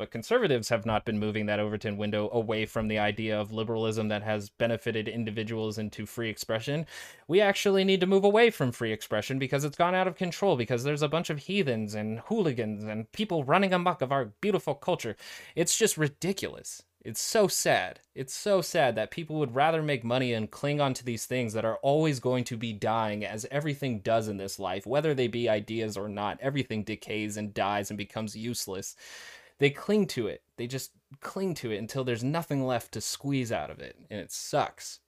but 0.00 0.10
conservatives 0.10 0.70
have 0.70 0.86
not 0.86 1.04
been 1.04 1.18
moving 1.18 1.44
that 1.44 1.60
Overton 1.60 1.98
window 1.98 2.30
away 2.32 2.64
from 2.64 2.88
the 2.88 2.98
idea 2.98 3.38
of 3.38 3.52
liberalism 3.52 4.08
that 4.08 4.22
has 4.22 4.48
benefited 4.48 5.08
individuals 5.08 5.76
into 5.76 6.06
free 6.06 6.30
expression. 6.30 6.86
We 7.28 7.42
actually 7.42 7.84
need 7.84 8.00
to 8.00 8.06
move 8.06 8.24
away 8.24 8.48
from 8.48 8.72
free 8.72 8.92
expression 8.92 9.38
because 9.38 9.62
it's 9.62 9.76
gone 9.76 9.94
out 9.94 10.08
of 10.08 10.16
control 10.16 10.56
because 10.56 10.84
there's 10.84 11.02
a 11.02 11.08
bunch 11.08 11.28
of 11.28 11.40
heathens 11.40 11.94
and 11.94 12.20
hooligans 12.20 12.82
and 12.82 13.12
people 13.12 13.44
running 13.44 13.74
amok 13.74 14.00
of 14.00 14.10
our 14.10 14.32
beautiful 14.40 14.74
culture. 14.74 15.16
It's 15.54 15.76
just 15.76 15.98
ridiculous. 15.98 16.82
It's 17.02 17.20
so 17.20 17.46
sad. 17.46 18.00
It's 18.14 18.34
so 18.34 18.62
sad 18.62 18.94
that 18.94 19.10
people 19.10 19.38
would 19.38 19.54
rather 19.54 19.82
make 19.82 20.02
money 20.02 20.32
and 20.32 20.50
cling 20.50 20.80
on 20.80 20.94
to 20.94 21.04
these 21.04 21.26
things 21.26 21.52
that 21.52 21.66
are 21.66 21.76
always 21.82 22.20
going 22.20 22.44
to 22.44 22.56
be 22.56 22.72
dying, 22.72 23.24
as 23.24 23.46
everything 23.50 24.00
does 24.00 24.28
in 24.28 24.38
this 24.38 24.58
life, 24.58 24.86
whether 24.86 25.14
they 25.14 25.26
be 25.26 25.48
ideas 25.48 25.98
or 25.98 26.08
not. 26.08 26.38
Everything 26.40 26.84
decays 26.84 27.36
and 27.36 27.52
dies 27.52 27.90
and 27.90 27.98
becomes 27.98 28.34
useless 28.34 28.96
they 29.60 29.70
cling 29.70 30.06
to 30.08 30.26
it. 30.26 30.42
They 30.56 30.66
just 30.66 30.90
cling 31.20 31.54
to 31.54 31.70
it 31.70 31.78
until 31.78 32.02
there's 32.04 32.24
nothing 32.24 32.66
left 32.66 32.92
to 32.92 33.00
squeeze 33.00 33.52
out 33.52 33.70
of 33.70 33.78
it, 33.78 33.96
and 34.10 34.18
it 34.20 34.32
sucks. 34.32 34.98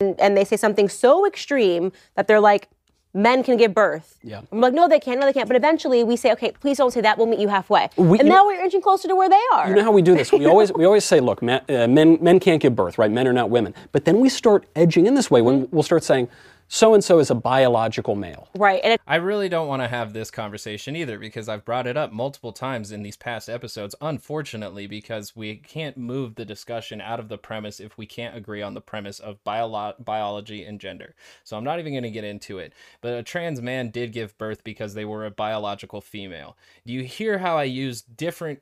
and 0.00 0.36
they 0.36 0.44
say 0.44 0.56
something 0.56 0.88
so 0.88 1.24
extreme 1.26 1.92
that 2.16 2.26
they're 2.26 2.40
like, 2.40 2.68
men 3.16 3.44
can 3.44 3.56
give 3.56 3.72
birth. 3.72 4.18
Yeah. 4.24 4.40
I'm 4.50 4.60
like, 4.60 4.74
no, 4.74 4.88
they 4.88 4.98
can't, 4.98 5.20
no, 5.20 5.26
they 5.26 5.32
can't. 5.32 5.46
But 5.46 5.56
eventually 5.56 6.02
we 6.02 6.16
say, 6.16 6.32
okay, 6.32 6.50
please 6.50 6.78
don't 6.78 6.90
say 6.90 7.00
that. 7.02 7.16
We'll 7.16 7.28
meet 7.28 7.38
you 7.38 7.46
halfway. 7.46 7.88
We- 7.96 8.18
and 8.18 8.26
you- 8.26 8.34
now 8.34 8.44
we're 8.44 8.60
inching 8.62 8.82
closer 8.82 9.06
to 9.06 9.14
where 9.14 9.28
they 9.28 9.40
are. 9.52 9.68
You 9.68 9.76
know 9.76 9.84
how 9.84 9.92
we 9.92 10.02
do 10.02 10.16
this? 10.16 10.32
We 10.32 10.46
always 10.46 10.72
we 10.72 10.84
always 10.84 11.04
say, 11.04 11.20
look, 11.20 11.40
men, 11.42 11.62
uh, 11.68 11.86
men 11.86 12.18
men 12.20 12.40
can't 12.40 12.60
give 12.60 12.74
birth, 12.74 12.98
right? 12.98 13.10
Men 13.10 13.28
are 13.28 13.32
not 13.32 13.50
women. 13.50 13.72
But 13.92 14.04
then 14.04 14.18
we 14.18 14.28
start 14.28 14.66
edging 14.74 15.06
in 15.06 15.14
this 15.14 15.30
way 15.30 15.42
when 15.42 15.68
we'll 15.70 15.84
start 15.84 16.02
saying, 16.02 16.28
so 16.68 16.94
and 16.94 17.04
so 17.04 17.18
is 17.18 17.30
a 17.30 17.34
biological 17.34 18.14
male. 18.14 18.48
right. 18.54 18.80
And 18.82 18.94
it, 18.94 19.00
I 19.06 19.16
really 19.16 19.48
don't 19.48 19.68
want 19.68 19.82
to 19.82 19.88
have 19.88 20.12
this 20.12 20.30
conversation 20.30 20.96
either 20.96 21.18
because 21.18 21.48
I've 21.48 21.64
brought 21.64 21.86
it 21.86 21.96
up 21.96 22.12
multiple 22.12 22.52
times 22.52 22.92
in 22.92 23.02
these 23.02 23.16
past 23.16 23.48
episodes, 23.48 23.94
unfortunately, 24.00 24.86
because 24.86 25.36
we 25.36 25.56
can't 25.56 25.96
move 25.96 26.34
the 26.34 26.44
discussion 26.44 27.00
out 27.00 27.20
of 27.20 27.28
the 27.28 27.38
premise 27.38 27.80
if 27.80 27.96
we 27.98 28.06
can't 28.06 28.36
agree 28.36 28.62
on 28.62 28.74
the 28.74 28.80
premise 28.80 29.20
of 29.20 29.42
biolo- 29.44 30.02
biology 30.04 30.64
and 30.64 30.80
gender. 30.80 31.14
So 31.44 31.56
I'm 31.56 31.64
not 31.64 31.78
even 31.78 31.92
going 31.92 32.02
to 32.04 32.10
get 32.10 32.24
into 32.24 32.58
it. 32.58 32.72
But 33.00 33.14
a 33.14 33.22
trans 33.22 33.60
man 33.60 33.90
did 33.90 34.12
give 34.12 34.36
birth 34.38 34.64
because 34.64 34.94
they 34.94 35.04
were 35.04 35.26
a 35.26 35.30
biological 35.30 36.00
female. 36.00 36.56
Do 36.86 36.92
you 36.92 37.04
hear 37.04 37.38
how 37.38 37.56
I 37.56 37.64
use 37.64 38.02
different 38.02 38.60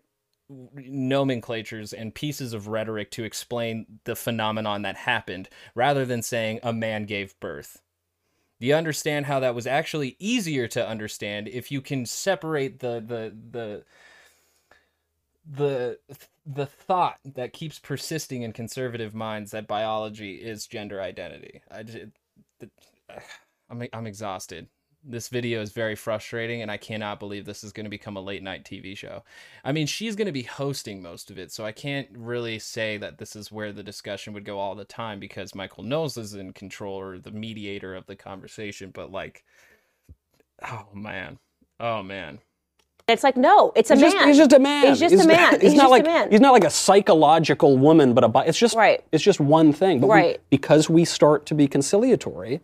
nomenclatures 0.49 1.93
and 1.93 2.15
pieces 2.15 2.53
of 2.53 2.69
rhetoric 2.69 3.11
to 3.13 3.25
explain 3.25 3.87
the 4.05 4.17
phenomenon 4.17 4.83
that 4.83 4.97
happened 4.97 5.49
rather 5.75 6.05
than 6.05 6.23
saying 6.23 6.61
a 6.63 6.73
man 6.73 7.05
gave 7.05 7.39
birth? 7.41 7.81
You 8.63 8.77
understand 8.77 9.27
how 9.27 9.41
that 9.41 9.57
was 9.57 9.67
actually 9.67 10.15
easier 10.21 10.69
to 10.69 10.87
understand 10.87 11.49
if 11.49 11.73
you 11.73 11.81
can 11.81 12.07
separate 12.07 12.79
the 12.79 13.03
the 13.05 13.35
the 13.51 13.85
the 15.51 15.99
the 16.47 16.67
thought 16.67 17.19
that 17.25 17.53
keeps 17.53 17.81
persisting 17.81 18.43
in 18.43 18.53
conservative 18.53 19.17
minds 19.17 19.51
that 19.51 19.67
biology 19.67 20.37
is 20.37 20.69
gender 20.69 21.01
identity. 21.03 21.61
I 21.73 21.83
just, 21.83 22.07
I'm 23.69 23.89
I'm 23.93 24.07
exhausted. 24.07 24.69
This 25.05 25.29
video 25.29 25.61
is 25.61 25.73
very 25.73 25.97
frustrating, 25.97 26.63
and 26.63 26.71
I 26.71 26.77
cannot 26.77 27.19
believe 27.19 27.45
this 27.45 27.65
is 27.65 27.73
going 27.73 27.85
to 27.87 27.91
become 27.91 28.17
a 28.17 28.21
late 28.21 28.43
night 28.43 28.65
TV 28.65 28.97
show. 28.97 29.25
I 29.65 29.73
mean, 29.73 29.89
she's 29.89 30.15
going 30.15 30.27
to 30.27 30.33
be 30.33 30.45
hosting 30.45 31.03
most 31.03 31.29
of 31.29 31.39
it, 31.39 31.51
so 31.51 31.65
I 31.65 31.73
can't 31.73 32.07
really 32.17 32.61
say 32.61 32.99
that 32.99 33.19
this 33.19 33.35
is 33.35 33.51
where 33.51 33.73
the 33.73 33.83
discussion 33.83 34.33
would 34.33 34.45
go 34.45 34.61
all 34.61 34.77
the 34.77 34.85
time 34.85 35.19
because 35.19 35.57
Michael 35.57 35.83
Knowles 35.83 36.17
is 36.17 36.35
in 36.35 36.53
control 36.53 36.95
or 37.01 37.19
the 37.19 37.33
mediator 37.33 37.97
of 37.97 38.07
the 38.07 38.15
conversation. 38.15 38.91
But 38.95 39.11
like, 39.11 39.45
oh 40.71 40.87
man, 40.95 41.41
oh 41.81 42.05
man. 42.05 42.39
it's 43.09 43.25
like, 43.25 43.37
no, 43.37 43.73
it's 43.75 43.91
a 43.91 43.95
He's 43.97 44.03
man. 44.03 44.13
just, 44.13 44.27
he's 44.29 44.37
just 44.37 44.53
a 44.53 44.59
man. 44.61 44.87
He's 44.87 45.01
just 45.01 45.25
a 45.25 45.27
man. 45.27 45.53
He's, 45.61 45.73
He's 45.73 45.75
not 45.75 45.83
just 45.83 45.87
a 45.89 45.91
like 45.91 46.05
man. 46.05 46.31
he's 46.31 46.41
not 46.41 46.53
like 46.53 46.65
a 46.65 46.71
psychological 46.71 47.77
woman, 47.77 48.15
but 48.15 48.23
a 48.23 48.49
it's 48.49 48.57
just 48.59 48.77
Right. 48.77 49.03
it's 49.11 49.25
just 49.25 49.41
one 49.41 49.73
thing. 49.73 49.99
But 50.01 50.11
we- 50.11 50.37
because 50.49 50.89
we 50.89 51.05
start 51.05 51.45
to 51.47 51.57
be 51.57 51.67
conciliatory, 51.67 52.61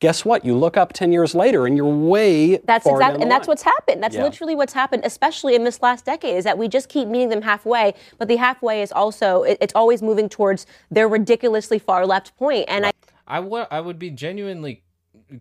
guess 0.00 0.24
what? 0.24 0.44
You 0.44 0.56
look 0.56 0.76
up 0.76 0.92
ten 0.92 1.12
years 1.12 1.34
later 1.34 1.66
and 1.66 1.76
you're 1.76 1.86
way 1.86 2.58
That's 2.58 2.84
far 2.84 2.94
exactly, 2.96 3.18
the 3.18 3.22
and 3.22 3.30
that's 3.30 3.46
line. 3.48 3.52
what's 3.52 3.62
happened. 3.62 4.02
That's 4.02 4.16
Yeah. 4.16 4.24
literally 4.24 4.54
what's 4.54 4.72
happened, 4.72 5.02
especially 5.04 5.54
in 5.54 5.64
this 5.64 5.82
last 5.82 6.04
decade, 6.04 6.36
is 6.36 6.44
that 6.44 6.58
we 6.58 6.68
just 6.68 6.88
keep 6.88 7.08
meeting 7.08 7.28
them 7.30 7.42
halfway. 7.42 7.94
But 8.18 8.28
the 8.28 8.36
halfway 8.36 8.82
is 8.82 8.92
also, 8.92 9.42
it, 9.42 9.58
it's 9.60 9.74
always 9.74 10.02
moving 10.02 10.28
towards 10.28 10.66
their 10.90 11.08
ridiculously 11.08 11.78
far 11.78 12.06
left 12.06 12.36
point. 12.36 12.66
And 12.68 12.86
I, 12.86 12.92
I 13.26 13.40
wa- 13.40 13.66
I 13.70 13.80
would 13.80 13.98
be 13.98 14.10
genuinely 14.10 14.82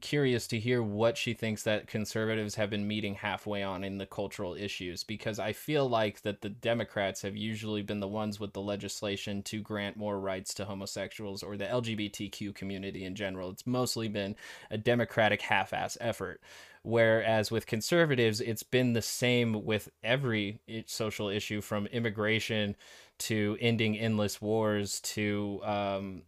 curious 0.02 0.48
to 0.48 0.60
hear 0.60 0.82
what 0.82 1.18
she 1.18 1.34
thinks 1.34 1.64
that 1.64 1.88
conservatives 1.88 2.56
have 2.56 2.70
been 2.70 2.88
meeting 2.88 3.16
halfway 3.16 3.62
on 3.62 3.84
in 3.84 3.98
the 3.98 4.06
cultural 4.06 4.56
issues 4.56 5.04
because 5.04 5.38
I 5.40 5.54
feel 5.54 5.88
like 5.88 6.22
that 6.22 6.42
the 6.42 6.50
Democrats 6.50 7.22
have 7.22 7.36
usually 7.36 7.82
been 7.82 8.00
the 8.00 8.08
ones 8.08 8.40
with 8.40 8.54
the 8.54 8.62
legislation 8.62 9.44
to 9.44 9.62
grant 9.62 9.98
more 9.98 10.20
rights 10.20 10.54
to 10.56 10.66
homosexuals 10.66 11.44
or 11.44 11.56
the 11.56 11.66
LGBTQ 11.66 12.56
community 12.56 13.06
in 13.06 13.16
general. 13.16 13.52
It's 13.52 13.68
mostly 13.68 14.08
been 14.08 14.36
a 14.72 14.78
democratic 14.78 15.42
half-ass 15.42 15.98
effort. 16.02 16.42
Whereas 16.82 17.50
with 17.50 17.66
conservatives, 17.66 18.42
it's 18.42 18.64
been 18.64 18.94
the 18.94 19.02
same 19.02 19.66
with 19.66 19.90
every 20.04 20.60
social 20.86 21.30
issue 21.30 21.62
from 21.62 21.88
immigration 21.88 22.76
to 23.18 23.58
ending 23.60 23.98
endless 23.98 24.42
wars 24.42 25.00
to 25.02 25.62
um, 25.64 26.24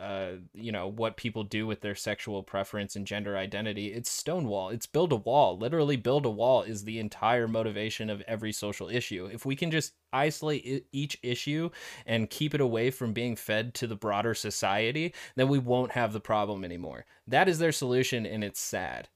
uh, 0.00 0.32
you 0.52 0.72
know 0.72 0.88
what 0.88 1.16
people 1.16 1.44
do 1.44 1.66
with 1.66 1.80
their 1.80 1.94
sexual 1.94 2.42
preference 2.42 2.96
and 2.96 3.06
gender 3.06 3.36
identity 3.36 3.92
it's 3.92 4.10
stonewall. 4.10 4.70
It's 4.70 4.86
build 4.86 5.12
a 5.12 5.16
wall. 5.16 5.56
Literally 5.58 5.96
build 5.96 6.26
a 6.26 6.30
wall 6.30 6.62
is 6.62 6.84
the 6.84 6.98
entire 6.98 7.46
motivation 7.46 8.10
of 8.10 8.22
every 8.22 8.52
social 8.52 8.88
issue. 8.88 9.28
If 9.32 9.46
we 9.46 9.54
can 9.56 9.70
just 9.70 9.94
isolate 10.12 10.86
each 10.92 11.18
issue 11.22 11.70
and 12.06 12.30
keep 12.30 12.54
it 12.54 12.60
away 12.60 12.90
from 12.90 13.12
being 13.12 13.36
fed 13.36 13.74
to 13.74 13.86
the 13.86 13.96
broader 13.96 14.34
society 14.34 15.12
then 15.34 15.48
we 15.48 15.58
won't 15.58 15.92
have 15.92 16.12
the 16.12 16.20
problem 16.20 16.64
anymore. 16.64 17.04
That 17.26 17.48
is 17.48 17.58
their 17.58 17.72
solution 17.72 18.24
and 18.26 18.42
it's 18.42 18.60
sad 18.60 19.08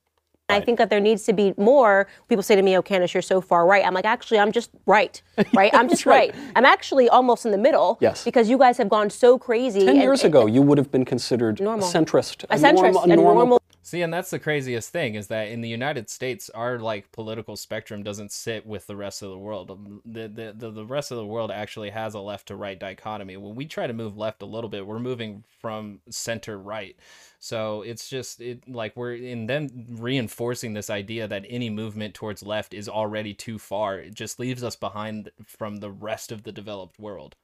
Right. 0.50 0.62
I 0.62 0.64
think 0.64 0.78
that 0.78 0.90
there 0.90 1.00
needs 1.00 1.24
to 1.24 1.32
be 1.32 1.54
more. 1.56 2.06
People 2.28 2.42
say 2.42 2.56
to 2.56 2.62
me, 2.62 2.76
"Oh, 2.76 2.82
Candace, 2.82 3.14
you're 3.14 3.22
so 3.22 3.40
far 3.40 3.66
right." 3.66 3.84
I'm 3.84 3.94
like, 3.94 4.04
actually, 4.04 4.38
I'm 4.38 4.52
just 4.52 4.70
right, 4.86 5.20
right? 5.54 5.72
I'm 5.74 5.88
just 5.88 6.06
right. 6.06 6.34
right. 6.34 6.52
I'm 6.56 6.64
actually 6.64 7.08
almost 7.08 7.46
in 7.46 7.52
the 7.52 7.58
middle. 7.58 7.98
Yes. 8.00 8.24
Because 8.24 8.48
you 8.48 8.58
guys 8.58 8.76
have 8.78 8.88
gone 8.88 9.10
so 9.10 9.38
crazy. 9.38 9.80
Ten 9.80 9.90
and, 9.90 10.02
years 10.02 10.22
and, 10.22 10.34
ago, 10.34 10.46
you 10.46 10.62
would 10.62 10.78
have 10.78 10.90
been 10.90 11.04
considered 11.04 11.60
normal. 11.60 11.88
a 11.88 11.92
centrist, 11.92 12.44
a, 12.44 12.54
a 12.54 12.56
centrist, 12.56 12.92
normal, 12.92 13.02
a 13.02 13.06
normal, 13.08 13.34
normal. 13.34 13.62
See, 13.82 14.02
and 14.02 14.12
that's 14.12 14.30
the 14.30 14.38
craziest 14.38 14.90
thing 14.90 15.14
is 15.14 15.28
that 15.28 15.48
in 15.48 15.62
the 15.62 15.68
United 15.68 16.10
States, 16.10 16.50
our 16.50 16.78
like 16.78 17.10
political 17.12 17.56
spectrum 17.56 18.02
doesn't 18.02 18.30
sit 18.30 18.66
with 18.66 18.86
the 18.86 18.94
rest 18.94 19.22
of 19.22 19.30
the 19.30 19.38
world. 19.38 19.70
Um, 19.70 20.02
the 20.04 20.28
the 20.28 20.54
the, 20.56 20.70
the 20.70 20.84
rest 20.84 21.10
of 21.10 21.16
the 21.16 21.26
world 21.26 21.50
actually 21.50 21.90
has 21.90 22.14
a 22.14 22.20
left 22.20 22.48
to 22.48 22.56
right 22.56 22.78
dichotomy. 22.78 23.36
When 23.36 23.54
we 23.54 23.66
try 23.66 23.86
to 23.86 23.92
move 23.92 24.16
left 24.16 24.42
a 24.42 24.46
little 24.46 24.70
bit, 24.70 24.86
we're 24.86 24.98
moving 24.98 25.44
from 25.60 26.00
center 26.08 26.58
right. 26.58 26.94
So 27.42 27.80
it's 27.80 28.06
just 28.06 28.42
it 28.42 28.68
like 28.68 28.94
we're 28.94 29.14
in 29.14 29.46
them 29.46 29.68
reinforcing 29.88 30.74
this 30.74 30.90
idea 30.90 31.26
that 31.26 31.46
any 31.48 31.70
movement 31.70 32.12
towards 32.12 32.42
left 32.42 32.74
is 32.74 32.86
already 32.86 33.32
too 33.32 33.58
far. 33.58 33.98
It 33.98 34.14
just 34.14 34.38
leaves 34.38 34.62
us 34.62 34.76
behind 34.76 35.30
from 35.46 35.78
the 35.78 35.90
rest 35.90 36.30
of 36.32 36.42
the 36.42 36.52
developed 36.52 37.00
world. 37.00 37.36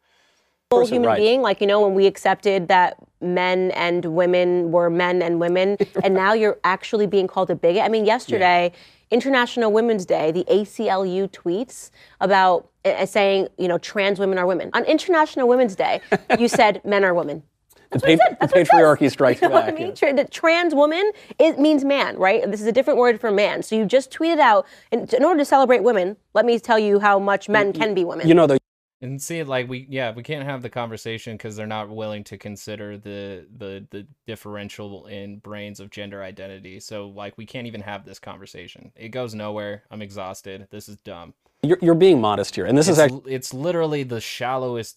Person, 0.68 0.97
human 0.97 1.09
right. 1.09 1.16
being, 1.16 1.40
like 1.40 1.62
you 1.62 1.66
know, 1.66 1.80
when 1.80 1.94
we 1.94 2.07
accepted 2.07 2.68
that 2.68 2.99
men 3.22 3.70
and 3.70 4.05
women 4.05 4.70
were 4.70 4.90
men 4.90 5.22
and 5.22 5.40
women, 5.40 5.78
and 6.05 6.12
now 6.12 6.34
you're 6.34 6.59
actually 6.62 7.07
being 7.07 7.26
called 7.26 7.49
a 7.51 7.57
bigot. 7.57 7.82
I 7.82 7.88
mean, 7.88 8.05
yesterday. 8.05 8.70
Yeah. 8.72 8.78
International 9.09 9.70
Women's 9.70 10.05
Day, 10.05 10.32
the 10.32 10.42
ACLU 10.51 11.30
tweets 11.30 11.92
about 12.20 12.70
uh, 12.84 13.07
saying, 13.07 13.47
you 13.57 13.68
know, 13.68 13.78
trans 13.78 14.18
women 14.18 14.36
are 14.36 14.47
women. 14.47 14.68
On 14.72 14.84
International 14.84 15.47
Women's 15.47 15.76
Day, 15.76 16.01
you 16.40 16.49
said 16.49 16.84
men 16.84 17.05
are 17.05 17.14
women. 17.14 17.44
That's 17.91 18.05
the, 18.05 18.16
pa- 18.16 18.47
the 18.47 18.53
patriarchy 18.53 19.11
strikes 19.11 19.43
you 19.43 19.49
know 19.49 19.55
back. 19.55 19.74
I 19.74 19.76
mean? 19.76 19.95
yeah. 20.01 20.12
The 20.12 20.24
trans 20.24 20.74
woman 20.74 21.12
it 21.39 21.59
means 21.59 21.84
man, 21.84 22.16
right? 22.16 22.49
This 22.51 22.61
is 22.61 22.66
a 22.66 22.72
different 22.72 22.99
word 22.99 23.20
for 23.20 23.30
man. 23.30 23.62
So 23.62 23.76
you 23.76 23.84
just 23.84 24.11
tweeted 24.11 24.39
out, 24.39 24.66
in, 24.91 25.09
in 25.14 25.24
order 25.24 25.39
to 25.39 25.45
celebrate 25.45 25.82
women, 25.82 26.16
let 26.34 26.45
me 26.45 26.59
tell 26.59 26.78
you 26.78 26.99
how 26.99 27.18
much 27.18 27.49
men 27.49 27.72
can 27.72 27.95
be 27.95 28.05
women. 28.05 28.28
You 28.28 28.34
know, 28.34 28.47
the 28.47 28.59
and 29.03 29.20
see 29.20 29.43
like 29.43 29.68
we 29.68 29.87
yeah 29.91 30.12
we 30.12 30.22
can't 30.22 30.45
have 30.45 30.62
the 30.62 30.70
conversation 30.70 31.34
because 31.34 31.55
they're 31.55 31.66
not 31.66 31.89
willing 31.91 32.24
to 32.24 32.39
consider 32.39 32.97
the 32.97 33.47
the 33.59 33.87
the 33.91 34.07
differential 34.26 35.07
in 35.07 35.39
brains 35.39 35.80
of 35.80 35.91
gender 35.91 36.22
identity 36.22 36.80
so 36.80 37.09
like 37.09 37.37
we 37.37 37.45
can't 37.45 37.66
even 37.66 37.82
have 37.82 38.05
this 38.05 38.18
conversation 38.18 38.91
it 38.97 39.11
goes 39.11 39.34
nowhere 39.34 39.82
i'm 39.91 40.01
exhausted 40.01 40.66
this 40.70 40.89
is 40.89 40.97
dumb 40.99 41.34
you're, 41.62 41.78
you're 41.82 41.95
being 41.95 42.20
modest 42.20 42.55
here 42.55 42.64
and 42.64 42.76
this 42.76 42.89
it's, 42.89 42.97
is 42.97 42.99
actually 42.99 43.32
it's 43.32 43.53
literally 43.53 44.03
the 44.03 44.20
shallowest 44.20 44.97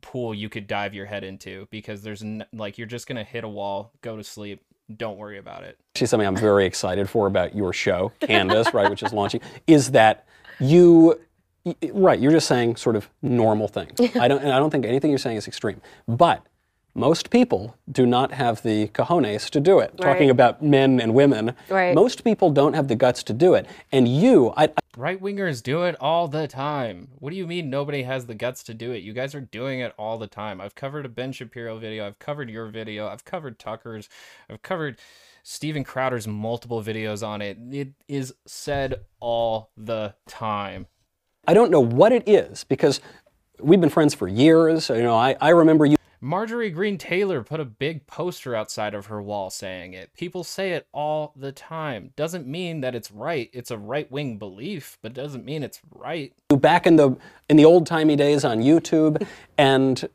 pool 0.00 0.34
you 0.34 0.48
could 0.48 0.66
dive 0.66 0.94
your 0.94 1.06
head 1.06 1.24
into 1.24 1.66
because 1.70 2.02
there's 2.02 2.22
n- 2.22 2.44
like 2.52 2.78
you're 2.78 2.86
just 2.86 3.06
gonna 3.06 3.24
hit 3.24 3.44
a 3.44 3.48
wall, 3.48 3.92
go 4.02 4.16
to 4.16 4.24
sleep. 4.24 4.62
Don't 4.96 5.18
worry 5.18 5.38
about 5.38 5.62
it. 5.62 5.78
Actually, 5.94 6.08
something 6.08 6.26
I'm 6.26 6.36
very 6.36 6.66
excited 6.66 7.08
for 7.08 7.28
about 7.28 7.54
your 7.54 7.72
show, 7.72 8.10
Candace, 8.20 8.74
right, 8.74 8.90
which 8.90 9.04
is 9.04 9.12
launching, 9.12 9.40
is 9.68 9.92
that 9.92 10.26
you 10.58 11.20
right 11.92 12.20
you're 12.20 12.32
just 12.32 12.48
saying 12.48 12.74
sort 12.76 12.96
of 12.96 13.10
normal 13.20 13.68
things 13.68 13.92
i 14.16 14.26
don't 14.26 14.42
and 14.42 14.50
i 14.50 14.58
don't 14.58 14.70
think 14.70 14.86
anything 14.86 15.10
you're 15.10 15.18
saying 15.18 15.36
is 15.36 15.46
extreme 15.46 15.78
but 16.08 16.42
most 16.94 17.30
people 17.30 17.76
do 17.90 18.06
not 18.06 18.32
have 18.32 18.62
the 18.62 18.88
cojones 18.88 19.48
to 19.50 19.60
do 19.60 19.78
it. 19.78 19.90
Right. 19.92 20.12
Talking 20.12 20.30
about 20.30 20.62
men 20.62 21.00
and 21.00 21.14
women, 21.14 21.54
right. 21.68 21.94
most 21.94 22.24
people 22.24 22.50
don't 22.50 22.74
have 22.74 22.88
the 22.88 22.96
guts 22.96 23.22
to 23.24 23.32
do 23.32 23.54
it. 23.54 23.66
And 23.92 24.08
you, 24.08 24.52
I, 24.56 24.64
I 24.64 24.70
right 24.96 25.20
wingers 25.20 25.62
do 25.62 25.82
it 25.84 25.96
all 26.00 26.28
the 26.28 26.48
time. 26.48 27.08
What 27.18 27.30
do 27.30 27.36
you 27.36 27.46
mean 27.46 27.70
nobody 27.70 28.02
has 28.02 28.26
the 28.26 28.34
guts 28.34 28.62
to 28.64 28.74
do 28.74 28.92
it? 28.92 29.02
You 29.02 29.12
guys 29.12 29.34
are 29.34 29.40
doing 29.40 29.80
it 29.80 29.94
all 29.96 30.18
the 30.18 30.26
time. 30.26 30.60
I've 30.60 30.74
covered 30.74 31.06
a 31.06 31.08
Ben 31.08 31.32
Shapiro 31.32 31.78
video. 31.78 32.06
I've 32.06 32.18
covered 32.18 32.50
your 32.50 32.66
video. 32.66 33.08
I've 33.08 33.24
covered 33.24 33.58
Tucker's. 33.58 34.08
I've 34.48 34.62
covered 34.62 34.98
Steven 35.42 35.84
Crowder's 35.84 36.26
multiple 36.28 36.82
videos 36.82 37.26
on 37.26 37.40
it. 37.40 37.58
It 37.70 37.92
is 38.08 38.34
said 38.46 39.00
all 39.20 39.70
the 39.76 40.14
time. 40.26 40.86
I 41.46 41.54
don't 41.54 41.70
know 41.70 41.80
what 41.80 42.12
it 42.12 42.28
is 42.28 42.64
because 42.64 43.00
we've 43.60 43.80
been 43.80 43.90
friends 43.90 44.14
for 44.14 44.28
years. 44.28 44.88
You 44.88 45.02
know, 45.02 45.16
I, 45.16 45.36
I 45.40 45.50
remember 45.50 45.86
you. 45.86 45.96
Marjorie 46.22 46.70
Greene 46.70 46.98
Taylor 46.98 47.42
put 47.42 47.60
a 47.60 47.64
big 47.64 48.06
poster 48.06 48.54
outside 48.54 48.92
of 48.92 49.06
her 49.06 49.22
wall 49.22 49.48
saying 49.48 49.94
it. 49.94 50.12
People 50.14 50.44
say 50.44 50.72
it 50.72 50.86
all 50.92 51.32
the 51.34 51.50
time. 51.50 52.12
Doesn't 52.14 52.46
mean 52.46 52.82
that 52.82 52.94
it's 52.94 53.10
right. 53.10 53.48
It's 53.54 53.70
a 53.70 53.78
right-wing 53.78 54.36
belief, 54.36 54.98
but 55.00 55.14
doesn't 55.14 55.46
mean 55.46 55.62
it's 55.62 55.80
right. 55.94 56.34
Back 56.48 56.86
in 56.86 56.96
the 56.96 57.16
in 57.48 57.56
the 57.56 57.64
old-timey 57.64 58.16
days 58.16 58.44
on 58.44 58.58
YouTube 58.58 59.26
and 59.56 60.08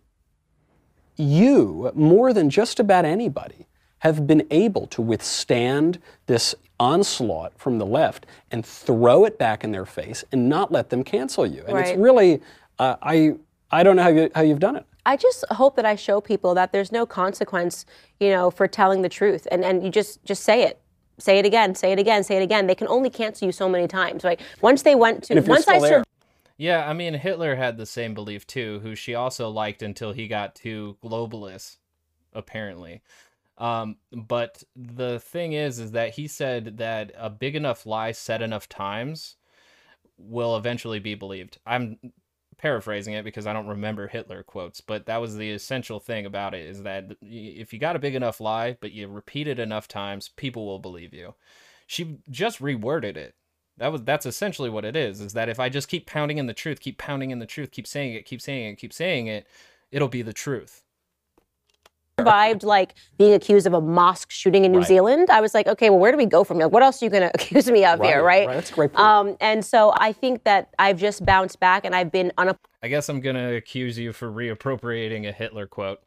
you 1.18 1.92
more 1.96 2.34
than 2.34 2.52
just 2.52 2.80
about 2.80 3.04
anybody 3.06 3.66
have 4.00 4.28
been 4.28 4.46
able 4.52 4.86
to 4.88 5.02
withstand 5.02 6.00
this 6.28 6.54
onslaught 6.80 7.58
from 7.58 7.80
the 7.80 7.86
left 7.86 8.28
and 8.52 8.64
throw 8.64 9.26
it 9.26 9.40
back 9.40 9.64
in 9.64 9.72
their 9.72 9.86
face 9.86 10.24
and 10.32 10.48
not 10.48 10.72
let 10.72 10.92
them 10.92 11.04
cancel 11.04 11.48
you. 11.48 11.64
And 11.66 11.74
right. 11.74 11.88
it's 11.88 11.98
really 11.98 12.42
uh, 12.78 12.98
I 13.02 13.38
I 13.72 13.82
don't 13.82 13.96
know 13.96 14.04
how 14.04 14.10
you 14.10 14.30
how 14.36 14.42
you've 14.42 14.60
done 14.60 14.76
it. 14.76 14.86
I 15.06 15.18
just 15.18 15.46
hope 15.52 15.76
that 15.76 15.86
I 15.86 15.96
show 15.96 16.20
people 16.22 16.56
that 16.56 16.72
there's 16.72 16.92
no 16.92 17.06
consequence, 17.06 17.86
you 18.20 18.30
know, 18.30 18.50
for 18.50 18.68
telling 18.68 19.02
the 19.02 19.10
truth, 19.10 19.48
and 19.52 19.64
and 19.64 19.84
you 19.84 19.92
just 19.92 20.24
just 20.26 20.44
say 20.44 20.64
it. 20.64 20.82
Say 21.18 21.40
it 21.40 21.46
again, 21.46 21.76
say 21.76 21.94
it 21.94 22.00
again, 22.00 22.24
say 22.24 22.38
it 22.38 22.44
again. 22.44 22.68
They 22.68 22.76
can 22.76 22.90
only 22.90 23.10
cancel 23.10 23.46
you 23.46 23.54
so 23.54 23.70
many 23.70 23.88
times, 23.88 24.26
right? 24.26 24.42
Once 24.62 24.82
they 24.82 24.96
went 24.96 25.24
to, 25.26 25.40
once 25.42 25.68
I 25.68 25.80
served. 25.80 26.06
Yeah, 26.58 26.90
I 26.90 26.94
mean, 26.94 27.14
Hitler 27.14 27.56
had 27.56 27.78
the 27.78 27.86
same 27.86 28.14
belief 28.14 28.48
too, 28.48 28.80
who 28.82 28.96
she 28.96 29.16
also 29.16 29.50
liked 29.50 29.82
until 29.82 30.12
he 30.12 30.28
got 30.28 30.56
too 30.56 30.98
globalist, 31.04 31.78
apparently. 32.34 33.02
Um, 33.58 33.98
but 34.12 34.64
the 34.76 35.20
thing 35.20 35.54
is, 35.54 35.80
is 35.80 35.92
that 35.92 36.16
he 36.16 36.28
said 36.28 36.78
that 36.78 37.12
a 37.18 37.30
big 37.30 37.56
enough 37.56 37.86
lie 37.86 38.12
said 38.12 38.42
enough 38.42 38.68
times 38.68 39.38
will 40.18 40.58
eventually 40.58 41.00
be 41.00 41.16
believed. 41.16 41.58
I'm 41.66 41.98
paraphrasing 42.58 43.14
it 43.14 43.24
because 43.24 43.48
I 43.48 43.54
don't 43.54 43.68
remember 43.68 44.08
Hitler 44.08 44.44
quotes, 44.44 44.82
but 44.82 45.06
that 45.06 45.22
was 45.22 45.36
the 45.36 45.52
essential 45.52 46.00
thing 46.00 46.26
about 46.26 46.54
it 46.54 46.66
is 46.66 46.84
that 46.84 47.16
if 47.22 47.74
you 47.74 47.80
got 47.80 47.96
a 47.96 48.00
big 48.00 48.16
enough 48.16 48.40
lie, 48.40 48.78
but 48.80 48.92
you 48.92 49.08
repeat 49.08 49.48
it 49.48 49.60
enough 49.60 49.88
times, 49.88 50.30
people 50.30 50.66
will 50.66 50.80
believe 50.80 51.14
you. 51.14 51.36
She 51.88 52.20
just 52.30 52.60
reworded 52.60 53.18
it. 53.18 53.36
That 53.78 53.92
was 53.92 54.04
that's 54.04 54.26
essentially 54.26 54.70
what 54.70 54.86
it 54.86 54.96
is. 54.96 55.20
Is 55.20 55.34
that 55.34 55.50
if 55.50 55.60
I 55.60 55.70
just 55.70 55.90
keep 55.90 56.08
pounding 56.08 56.38
in 56.38 56.48
the 56.48 56.54
truth, 56.54 56.80
keep 56.80 56.98
pounding 56.98 57.32
in 57.32 57.40
the 57.40 57.46
truth, 57.46 57.72
keep 57.72 57.86
saying 57.86 58.14
it, 58.14 58.26
keep 58.26 58.42
saying 58.42 58.74
it, 58.74 58.76
keep 58.78 58.94
saying 58.94 59.28
it, 59.28 59.46
it'll 59.92 60.08
be 60.08 60.22
the 60.22 60.34
truth 60.34 60.85
survived 62.20 62.64
like 62.64 62.96
being 63.18 63.34
accused 63.34 63.68
of 63.68 63.74
a 63.74 63.82
mosque 63.82 64.32
shooting 64.32 64.64
in 64.66 64.72
New 64.72 64.80
right. 64.80 64.88
Zealand, 64.88 65.30
I 65.30 65.42
was 65.42 65.54
like, 65.54 65.68
okay, 65.68 65.90
well, 65.90 66.00
where 66.00 66.12
do 66.12 66.18
we 66.18 66.26
go 66.26 66.44
from 66.44 66.58
here? 66.58 66.66
Like, 66.66 66.74
what 66.74 66.84
else 66.84 67.02
are 67.02 67.06
you 67.06 67.12
going 67.12 67.24
to 67.30 67.32
accuse 67.34 67.70
me 67.70 67.86
of 67.86 68.00
right, 68.00 68.08
here, 68.08 68.24
right? 68.24 68.48
right? 68.48 68.56
That's 68.56 68.72
great 68.72 68.94
point. 68.94 69.06
Um, 69.06 69.38
and 69.42 69.64
so 69.64 69.94
I 69.96 70.14
think 70.14 70.44
that 70.44 70.74
I've 70.80 70.98
just 70.98 71.26
bounced 71.26 71.60
back 71.60 71.86
and 71.86 71.96
I've 71.96 72.12
been 72.12 72.32
on 72.38 72.50
a. 72.50 72.58
I 72.82 72.88
guess 72.88 73.10
I'm 73.10 73.20
going 73.20 73.36
to 73.36 73.56
accuse 73.56 73.98
you 73.98 74.14
for 74.14 74.32
reappropriating 74.32 75.28
a 75.28 75.32
Hitler 75.32 75.68
quote. 75.68 76.02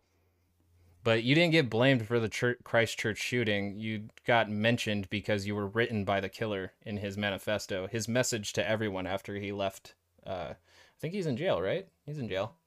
But 1.05 1.23
you 1.23 1.35
didn't 1.35 1.53
get 1.53 1.71
blamed 1.71 2.07
for 2.07 2.19
the 2.19 2.29
church, 2.29 2.59
Christchurch 2.65 3.19
shooting. 3.19 3.79
You 3.79 4.09
got 4.27 4.51
mentioned 4.51 5.09
because 5.09 5.47
you 5.47 5.55
were 5.55 5.67
written 5.67 6.05
by 6.05 6.21
the 6.21 6.29
killer 6.29 6.73
in 6.85 6.99
his 6.99 7.17
manifesto. 7.17 7.87
His 7.87 8.09
message 8.09 8.53
to 8.55 8.69
everyone 8.69 9.07
after 9.07 9.37
he 9.37 9.53
left. 9.53 9.95
Uh, 10.27 10.53
I 10.53 11.01
think 11.01 11.15
he's 11.15 11.27
in 11.27 11.37
jail, 11.37 11.63
right? 11.63 11.87
He's 12.05 12.19
in 12.19 12.29
jail. 12.29 12.58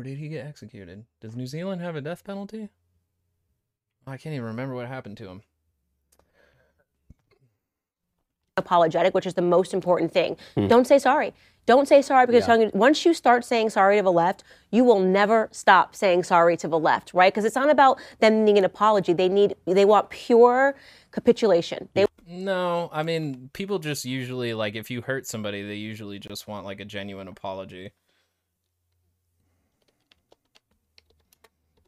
Or 0.00 0.02
did 0.02 0.16
he 0.16 0.28
get 0.28 0.46
executed? 0.46 1.04
Does 1.20 1.36
New 1.36 1.46
Zealand 1.46 1.82
have 1.82 1.94
a 1.94 2.00
death 2.00 2.24
penalty? 2.24 2.70
I 4.06 4.16
can't 4.16 4.34
even 4.34 4.46
remember 4.46 4.74
what 4.74 4.88
happened 4.88 5.18
to 5.18 5.28
him. 5.28 5.42
Apologetic, 8.56 9.12
which 9.12 9.26
is 9.26 9.34
the 9.34 9.42
most 9.42 9.74
important 9.74 10.10
thing. 10.10 10.38
Hmm. 10.54 10.68
Don't 10.68 10.86
say 10.86 10.98
sorry. 10.98 11.34
Don't 11.66 11.86
say 11.86 12.00
sorry 12.00 12.24
because 12.24 12.48
Yeah. 12.48 12.70
once 12.72 13.04
you 13.04 13.12
start 13.12 13.44
saying 13.44 13.68
sorry 13.68 13.98
to 13.98 14.02
the 14.02 14.10
left, 14.10 14.42
you 14.70 14.84
will 14.84 15.00
never 15.00 15.50
stop 15.52 15.94
saying 15.94 16.22
sorry 16.22 16.56
to 16.56 16.66
the 16.66 16.78
left, 16.78 17.12
right? 17.12 17.30
Because 17.30 17.44
it's 17.44 17.54
not 17.54 17.68
about 17.68 18.00
them 18.20 18.42
needing 18.42 18.56
an 18.56 18.64
apology. 18.64 19.12
They 19.12 19.28
need 19.28 19.54
they 19.66 19.84
want 19.84 20.08
pure 20.08 20.76
capitulation. 21.10 21.90
They 21.92 22.06
No, 22.26 22.88
I 22.90 23.02
mean, 23.02 23.50
people 23.52 23.78
just 23.78 24.06
usually 24.06 24.54
like 24.54 24.76
if 24.76 24.90
you 24.90 25.02
hurt 25.02 25.26
somebody, 25.26 25.60
they 25.62 25.74
usually 25.74 26.18
just 26.18 26.48
want 26.48 26.64
like 26.64 26.80
a 26.80 26.86
genuine 26.86 27.28
apology. 27.28 27.92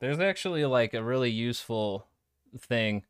There's 0.02 0.18
actually 0.18 0.64
like 0.64 0.94
a 0.94 1.02
really 1.02 1.30
useful 1.30 2.08
thing 2.58 3.04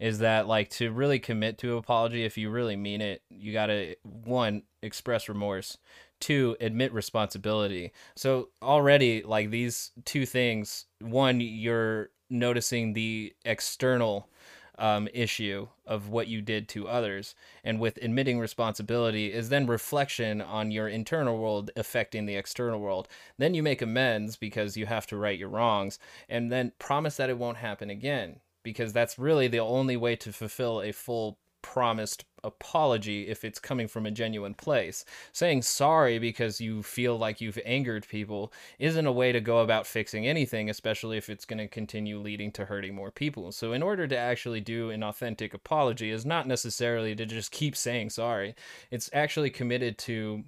is 0.00 0.20
that 0.20 0.48
like 0.48 0.70
to 0.70 0.90
really 0.90 1.18
commit 1.18 1.58
to 1.58 1.76
apology 1.76 2.24
if 2.24 2.38
you 2.38 2.48
really 2.48 2.74
mean 2.74 3.02
it, 3.02 3.20
you 3.28 3.52
got 3.52 3.66
to 3.66 3.94
one 4.02 4.62
express 4.80 5.28
remorse, 5.28 5.76
two 6.20 6.56
admit 6.58 6.94
responsibility. 6.94 7.92
So 8.16 8.48
already 8.62 9.22
like 9.24 9.50
these 9.50 9.90
two 10.06 10.24
things, 10.24 10.86
one 11.02 11.38
you're 11.42 12.08
noticing 12.30 12.94
the 12.94 13.34
external 13.44 14.30
um, 14.78 15.08
issue 15.12 15.68
of 15.86 16.08
what 16.08 16.28
you 16.28 16.40
did 16.40 16.68
to 16.68 16.88
others. 16.88 17.34
And 17.64 17.80
with 17.80 17.98
admitting 17.98 18.38
responsibility 18.38 19.32
is 19.32 19.48
then 19.48 19.66
reflection 19.66 20.40
on 20.40 20.70
your 20.70 20.88
internal 20.88 21.38
world 21.38 21.70
affecting 21.76 22.26
the 22.26 22.36
external 22.36 22.80
world. 22.80 23.08
Then 23.36 23.54
you 23.54 23.62
make 23.62 23.82
amends 23.82 24.36
because 24.36 24.76
you 24.76 24.86
have 24.86 25.06
to 25.08 25.16
right 25.16 25.38
your 25.38 25.48
wrongs 25.48 25.98
and 26.28 26.50
then 26.50 26.72
promise 26.78 27.16
that 27.16 27.30
it 27.30 27.38
won't 27.38 27.58
happen 27.58 27.90
again 27.90 28.40
because 28.62 28.92
that's 28.92 29.18
really 29.18 29.48
the 29.48 29.58
only 29.58 29.96
way 29.96 30.16
to 30.16 30.32
fulfill 30.32 30.82
a 30.82 30.92
full 30.92 31.38
promised 31.62 32.24
apology 32.44 33.28
if 33.28 33.44
it's 33.44 33.58
coming 33.58 33.88
from 33.88 34.06
a 34.06 34.10
genuine 34.10 34.54
place. 34.54 35.04
Saying 35.32 35.62
sorry 35.62 36.18
because 36.18 36.60
you 36.60 36.82
feel 36.82 37.16
like 37.16 37.40
you've 37.40 37.58
angered 37.64 38.06
people 38.08 38.52
isn't 38.78 39.06
a 39.06 39.12
way 39.12 39.32
to 39.32 39.40
go 39.40 39.58
about 39.58 39.86
fixing 39.86 40.26
anything, 40.26 40.70
especially 40.70 41.16
if 41.16 41.28
it's 41.28 41.44
going 41.44 41.58
to 41.58 41.68
continue 41.68 42.18
leading 42.18 42.52
to 42.52 42.66
hurting 42.66 42.94
more 42.94 43.10
people. 43.10 43.52
So, 43.52 43.72
in 43.72 43.82
order 43.82 44.06
to 44.06 44.16
actually 44.16 44.60
do 44.60 44.90
an 44.90 45.02
authentic 45.02 45.54
apology, 45.54 46.10
is 46.10 46.24
not 46.24 46.46
necessarily 46.46 47.14
to 47.14 47.26
just 47.26 47.50
keep 47.50 47.76
saying 47.76 48.10
sorry. 48.10 48.54
It's 48.90 49.10
actually 49.12 49.50
committed 49.50 49.98
to 49.98 50.44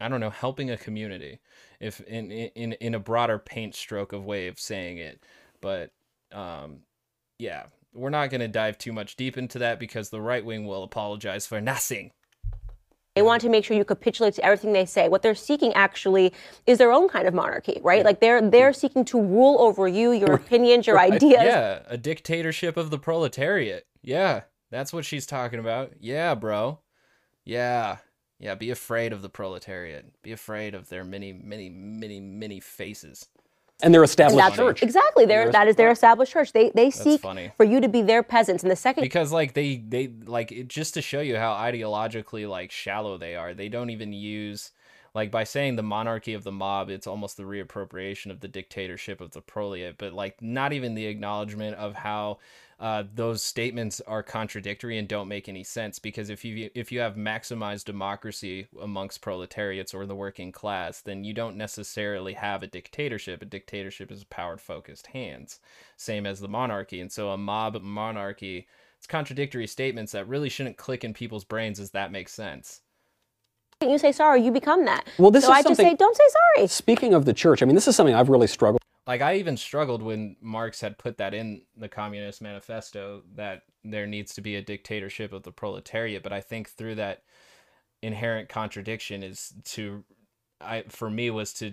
I 0.00 0.08
don't 0.08 0.20
know, 0.20 0.30
helping 0.30 0.70
a 0.70 0.76
community, 0.76 1.40
if 1.80 2.00
in 2.02 2.30
in 2.30 2.72
in 2.74 2.94
a 2.94 3.00
broader 3.00 3.38
paint 3.38 3.74
stroke 3.74 4.12
of 4.12 4.24
way 4.24 4.46
of 4.46 4.60
saying 4.60 4.98
it. 4.98 5.24
But 5.60 5.90
um, 6.32 6.80
yeah, 7.38 7.66
we're 7.94 8.10
not 8.10 8.30
going 8.30 8.40
to 8.40 8.48
dive 8.48 8.78
too 8.78 8.92
much 8.92 9.16
deep 9.16 9.36
into 9.36 9.58
that 9.58 9.78
because 9.78 10.10
the 10.10 10.20
right 10.20 10.44
wing 10.44 10.66
will 10.66 10.82
apologize 10.82 11.46
for 11.46 11.60
nothing. 11.60 12.10
They 13.14 13.22
want 13.22 13.42
to 13.42 13.48
make 13.48 13.64
sure 13.64 13.76
you 13.76 13.84
capitulate 13.84 14.34
to 14.34 14.44
everything 14.44 14.72
they 14.72 14.86
say. 14.86 15.08
What 15.08 15.22
they're 15.22 15.34
seeking 15.34 15.72
actually 15.74 16.32
is 16.66 16.78
their 16.78 16.92
own 16.92 17.08
kind 17.08 17.26
of 17.26 17.34
monarchy, 17.34 17.80
right? 17.82 18.04
Like 18.04 18.20
they're 18.20 18.40
they're 18.48 18.72
seeking 18.72 19.04
to 19.06 19.20
rule 19.20 19.60
over 19.60 19.88
you, 19.88 20.12
your 20.12 20.34
opinions, 20.34 20.86
your 20.86 21.00
ideas. 21.00 21.42
Yeah, 21.42 21.80
a 21.88 21.96
dictatorship 21.96 22.76
of 22.76 22.90
the 22.90 22.98
proletariat. 22.98 23.86
Yeah, 24.02 24.42
that's 24.70 24.92
what 24.92 25.04
she's 25.04 25.26
talking 25.26 25.58
about. 25.58 25.94
Yeah, 25.98 26.36
bro. 26.36 26.78
Yeah. 27.44 27.96
Yeah, 28.38 28.54
be 28.54 28.70
afraid 28.70 29.12
of 29.12 29.22
the 29.22 29.28
proletariat. 29.28 30.22
Be 30.22 30.30
afraid 30.30 30.76
of 30.76 30.88
their 30.88 31.02
many, 31.02 31.32
many, 31.32 31.68
many, 31.68 32.20
many 32.20 32.60
faces. 32.60 33.26
And 33.80 33.94
their 33.94 34.02
And 34.02 34.08
established 34.08 34.38
that's 34.38 34.56
church. 34.56 34.82
exactly 34.82 35.24
their 35.24 35.44
Their- 35.44 35.52
that 35.52 35.68
is 35.68 35.76
their 35.76 35.90
established 35.92 36.32
church. 36.32 36.52
They 36.52 36.70
they 36.74 36.90
seek 36.90 37.20
funny. 37.20 37.52
for 37.56 37.64
you 37.64 37.80
to 37.80 37.88
be 37.88 38.02
their 38.02 38.22
peasants. 38.24 38.62
And 38.64 38.70
the 38.72 38.76
second 38.76 39.02
because 39.04 39.30
like 39.32 39.54
they 39.54 39.76
they 39.76 40.08
like 40.26 40.50
it, 40.50 40.68
just 40.68 40.94
to 40.94 41.02
show 41.02 41.20
you 41.20 41.36
how 41.36 41.52
ideologically 41.54 42.48
like 42.48 42.70
shallow 42.72 43.16
they 43.18 43.36
are 43.36 43.54
they 43.54 43.68
don't 43.68 43.90
even 43.90 44.12
use 44.12 44.72
like 45.14 45.30
by 45.30 45.44
saying 45.44 45.76
the 45.76 45.82
monarchy 45.82 46.34
of 46.34 46.42
the 46.42 46.52
mob 46.52 46.90
it's 46.90 47.06
almost 47.06 47.36
the 47.36 47.44
reappropriation 47.44 48.30
of 48.32 48.40
the 48.40 48.48
dictatorship 48.48 49.20
of 49.20 49.30
the 49.30 49.40
proletariat 49.40 49.96
but 49.96 50.12
like 50.12 50.42
not 50.42 50.72
even 50.72 50.94
the 50.94 51.06
acknowledgement 51.06 51.76
of 51.76 51.94
how 51.94 52.38
uh, 52.80 53.02
those 53.14 53.42
statements 53.42 54.00
are 54.06 54.22
contradictory 54.22 54.98
and 54.98 55.08
don't 55.08 55.26
make 55.26 55.48
any 55.48 55.64
sense 55.64 55.98
because 55.98 56.30
if 56.30 56.44
you 56.44 56.70
if 56.74 56.92
you 56.92 57.00
have 57.00 57.16
maximized 57.16 57.84
democracy 57.84 58.68
amongst 58.80 59.20
proletariats 59.20 59.92
or 59.92 60.06
the 60.06 60.14
working 60.14 60.52
class 60.52 61.00
then 61.00 61.24
you 61.24 61.34
don't 61.34 61.56
necessarily 61.56 62.34
have 62.34 62.62
a 62.62 62.68
dictatorship 62.68 63.42
a 63.42 63.44
dictatorship 63.44 64.12
is 64.12 64.22
power 64.24 64.56
focused 64.56 65.08
hands 65.08 65.58
same 65.96 66.24
as 66.24 66.38
the 66.38 66.48
monarchy 66.48 67.00
and 67.00 67.10
so 67.10 67.30
a 67.30 67.36
mob 67.36 67.82
monarchy 67.82 68.68
it's 68.98 69.06
contradictory 69.06 69.66
statements 69.66 70.12
that 70.12 70.28
really 70.28 70.48
shouldn't 70.48 70.76
click 70.76 71.04
in 71.04 71.14
people's 71.14 71.44
brains 71.44 71.78
as 71.78 71.92
that 71.92 72.10
makes 72.10 72.32
sense. 72.32 72.80
you 73.80 73.96
say 73.96 74.10
sorry, 74.10 74.42
you 74.42 74.50
become 74.50 74.84
that. 74.86 75.06
Well, 75.18 75.30
this 75.30 75.44
so 75.44 75.52
is 75.52 75.58
I 75.58 75.62
just 75.62 75.76
say, 75.80 75.94
don't 75.94 76.16
say 76.16 76.24
sorry. 76.56 76.66
Speaking 76.66 77.14
of 77.14 77.24
the 77.24 77.32
church, 77.32 77.62
I 77.62 77.66
mean, 77.66 77.76
this 77.76 77.86
is 77.86 77.94
something 77.94 78.14
I've 78.14 78.28
really 78.28 78.48
struggled 78.48 78.82
Like 79.08 79.22
I 79.22 79.36
even 79.36 79.56
struggled 79.56 80.02
when 80.02 80.36
Marx 80.42 80.82
had 80.82 80.98
put 80.98 81.16
that 81.16 81.32
in 81.32 81.62
the 81.74 81.88
Communist 81.88 82.42
Manifesto 82.42 83.22
that 83.36 83.62
there 83.82 84.06
needs 84.06 84.34
to 84.34 84.42
be 84.42 84.56
a 84.56 84.62
dictatorship 84.62 85.32
of 85.32 85.44
the 85.44 85.50
proletariat, 85.50 86.22
but 86.22 86.34
I 86.34 86.42
think 86.42 86.68
through 86.68 86.96
that 86.96 87.22
inherent 88.02 88.50
contradiction 88.50 89.22
is 89.22 89.54
to 89.64 90.04
I 90.60 90.84
for 90.88 91.08
me 91.08 91.30
was 91.30 91.54
to 91.54 91.70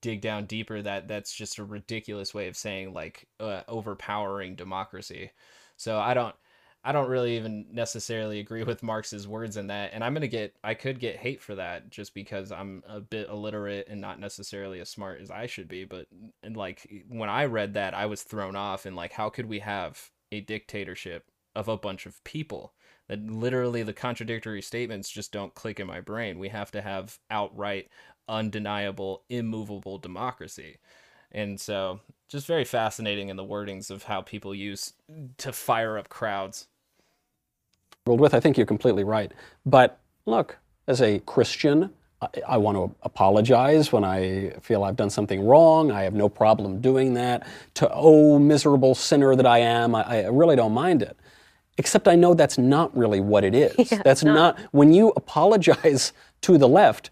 dig 0.00 0.22
down 0.22 0.46
deeper 0.46 0.80
that 0.80 1.08
that's 1.08 1.34
just 1.34 1.58
a 1.58 1.64
ridiculous 1.64 2.32
way 2.32 2.48
of 2.48 2.56
saying 2.56 2.94
like 2.94 3.28
uh, 3.38 3.62
overpowering 3.68 4.54
democracy. 4.54 5.32
So 5.76 5.98
I 5.98 6.14
don't 6.14 6.34
I 6.84 6.92
don't 6.92 7.10
really 7.10 7.36
even 7.36 7.66
necessarily 7.72 8.40
agree 8.40 8.62
with 8.62 8.82
Marx's 8.82 9.26
words 9.28 9.56
in 9.56 9.66
that 9.66 9.90
and 9.92 10.02
I'm 10.02 10.14
going 10.14 10.22
to 10.22 10.28
get 10.28 10.54
I 10.62 10.74
could 10.74 11.00
get 11.00 11.16
hate 11.16 11.40
for 11.40 11.54
that 11.56 11.90
just 11.90 12.14
because 12.14 12.52
I'm 12.52 12.82
a 12.88 13.00
bit 13.00 13.28
illiterate 13.28 13.88
and 13.88 14.00
not 14.00 14.20
necessarily 14.20 14.80
as 14.80 14.88
smart 14.88 15.20
as 15.20 15.30
I 15.30 15.46
should 15.46 15.68
be 15.68 15.84
but 15.84 16.06
and 16.42 16.56
like 16.56 17.04
when 17.08 17.28
I 17.28 17.44
read 17.46 17.74
that 17.74 17.94
I 17.94 18.06
was 18.06 18.22
thrown 18.22 18.56
off 18.56 18.86
and 18.86 18.96
like 18.96 19.12
how 19.12 19.28
could 19.28 19.46
we 19.46 19.58
have 19.58 20.10
a 20.30 20.40
dictatorship 20.40 21.24
of 21.54 21.68
a 21.68 21.76
bunch 21.76 22.06
of 22.06 22.22
people 22.24 22.72
that 23.08 23.26
literally 23.26 23.82
the 23.82 23.92
contradictory 23.92 24.62
statements 24.62 25.08
just 25.08 25.32
don't 25.32 25.54
click 25.54 25.80
in 25.80 25.86
my 25.86 26.00
brain. 26.00 26.38
We 26.38 26.50
have 26.50 26.70
to 26.72 26.82
have 26.82 27.18
outright, 27.30 27.88
undeniable, 28.28 29.24
immovable 29.28 29.98
democracy. 29.98 30.76
And 31.32 31.58
so, 31.60 32.00
just 32.28 32.46
very 32.46 32.64
fascinating 32.64 33.30
in 33.30 33.36
the 33.36 33.44
wordings 33.44 33.90
of 33.90 34.04
how 34.04 34.20
people 34.20 34.54
use 34.54 34.92
to 35.38 35.52
fire 35.52 35.98
up 35.98 36.08
crowds. 36.08 36.68
with. 38.06 38.34
I 38.34 38.40
think 38.40 38.56
you're 38.56 38.66
completely 38.66 39.04
right. 39.04 39.32
But 39.66 39.98
look, 40.26 40.58
as 40.86 41.02
a 41.02 41.18
Christian, 41.20 41.90
I, 42.20 42.28
I 42.46 42.56
want 42.56 42.76
to 42.76 42.94
apologize 43.02 43.92
when 43.92 44.04
I 44.04 44.50
feel 44.60 44.84
I've 44.84 44.96
done 44.96 45.10
something 45.10 45.44
wrong. 45.46 45.90
I 45.90 46.02
have 46.02 46.14
no 46.14 46.28
problem 46.28 46.80
doing 46.80 47.14
that. 47.14 47.46
To, 47.74 47.90
oh, 47.92 48.38
miserable 48.38 48.94
sinner 48.94 49.36
that 49.36 49.46
I 49.46 49.58
am, 49.58 49.94
I, 49.94 50.24
I 50.24 50.26
really 50.28 50.56
don't 50.56 50.72
mind 50.72 51.02
it. 51.02 51.16
Except 51.76 52.08
I 52.08 52.16
know 52.16 52.34
that's 52.34 52.58
not 52.58 52.96
really 52.96 53.20
what 53.20 53.44
it 53.44 53.54
is. 53.54 53.90
that's 54.04 54.24
not. 54.24 54.58
when 54.72 54.92
you 54.92 55.12
apologize 55.16 56.12
to 56.42 56.58
the 56.58 56.68
left, 56.68 57.10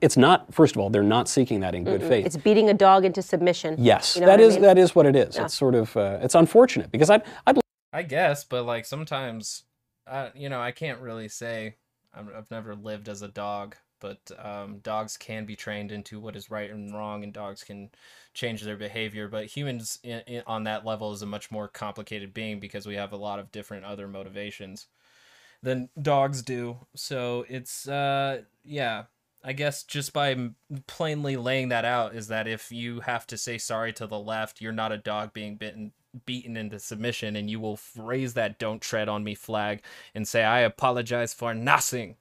it's 0.00 0.16
not, 0.16 0.52
first 0.52 0.74
of 0.76 0.80
all, 0.80 0.90
they're 0.90 1.02
not 1.02 1.28
seeking 1.28 1.60
that 1.60 1.74
in 1.74 1.84
good 1.84 2.02
faith. 2.02 2.26
It's 2.26 2.36
beating 2.36 2.68
a 2.70 2.74
dog 2.74 3.04
into 3.04 3.22
submission. 3.22 3.76
yes, 3.78 4.14
You 4.16 4.22
know 4.22 4.26
that 4.28 4.38
what 4.38 4.40
I 4.40 4.44
is 4.44 4.54
mean? 4.54 4.62
that 4.62 4.78
is 4.78 4.94
what 4.94 5.06
it 5.06 5.16
is. 5.16 5.36
It's 5.36 5.54
sort 5.54 5.74
of 5.74 5.96
uh, 5.96 6.18
it's 6.22 6.34
unfortunate 6.34 6.90
because 6.90 7.10
I'd 7.10 7.22
I'd 7.46 7.58
I 7.92 8.02
guess, 8.02 8.44
but 8.44 8.64
like 8.64 8.84
sometimes, 8.86 9.62
uh, 10.06 10.30
you 10.34 10.48
know, 10.48 10.60
I 10.60 10.72
can't 10.72 11.00
really 11.00 11.28
say 11.28 11.76
I'm, 12.12 12.28
I've 12.36 12.50
never 12.50 12.74
lived 12.74 13.08
as 13.08 13.22
a 13.22 13.28
dog, 13.28 13.76
but 14.00 14.18
um, 14.42 14.78
dogs 14.78 15.16
can 15.16 15.46
be 15.46 15.54
trained 15.56 15.92
into 15.92 16.18
what 16.20 16.34
is 16.36 16.50
right 16.50 16.70
and 16.70 16.92
wrong, 16.94 17.22
and 17.22 17.32
dogs 17.32 17.62
can 17.62 17.90
change 18.34 18.62
their 18.62 18.76
behavior. 18.76 19.28
But 19.28 19.46
humans 19.46 19.98
in, 20.02 20.20
in, 20.26 20.42
on 20.46 20.64
that 20.64 20.84
level 20.84 21.12
is 21.12 21.22
a 21.22 21.26
much 21.26 21.50
more 21.50 21.68
complicated 21.68 22.34
being 22.34 22.58
because 22.60 22.86
we 22.86 22.96
have 22.96 23.12
a 23.12 23.16
lot 23.16 23.38
of 23.38 23.52
different 23.52 23.84
other 23.84 24.08
motivations 24.08 24.86
than 25.62 25.88
dogs 26.02 26.42
do. 26.42 26.78
So 26.94 27.46
it's 27.48 27.88
uh, 27.88 28.42
yeah. 28.64 29.04
I 29.46 29.52
guess 29.52 29.82
just 29.82 30.14
by 30.14 30.34
plainly 30.86 31.36
laying 31.36 31.68
that 31.68 31.84
out 31.84 32.14
is 32.14 32.28
that 32.28 32.48
if 32.48 32.72
you 32.72 33.00
have 33.00 33.26
to 33.26 33.36
say 33.36 33.58
sorry 33.58 33.92
to 33.92 34.06
the 34.06 34.18
left, 34.18 34.62
you're 34.62 34.72
not 34.72 34.90
a 34.90 34.96
dog 34.96 35.32
being 35.34 35.56
bitten 35.56 35.92
beaten 36.24 36.56
into 36.56 36.78
submission 36.78 37.34
and 37.36 37.50
you 37.50 37.58
will 37.58 37.78
raise 37.96 38.34
that 38.34 38.58
don't 38.58 38.80
tread 38.80 39.08
on 39.08 39.24
me 39.24 39.34
flag 39.34 39.82
and 40.14 40.26
say 40.26 40.44
I 40.44 40.60
apologize 40.60 41.34
for 41.34 41.54
nothing. 41.54 42.16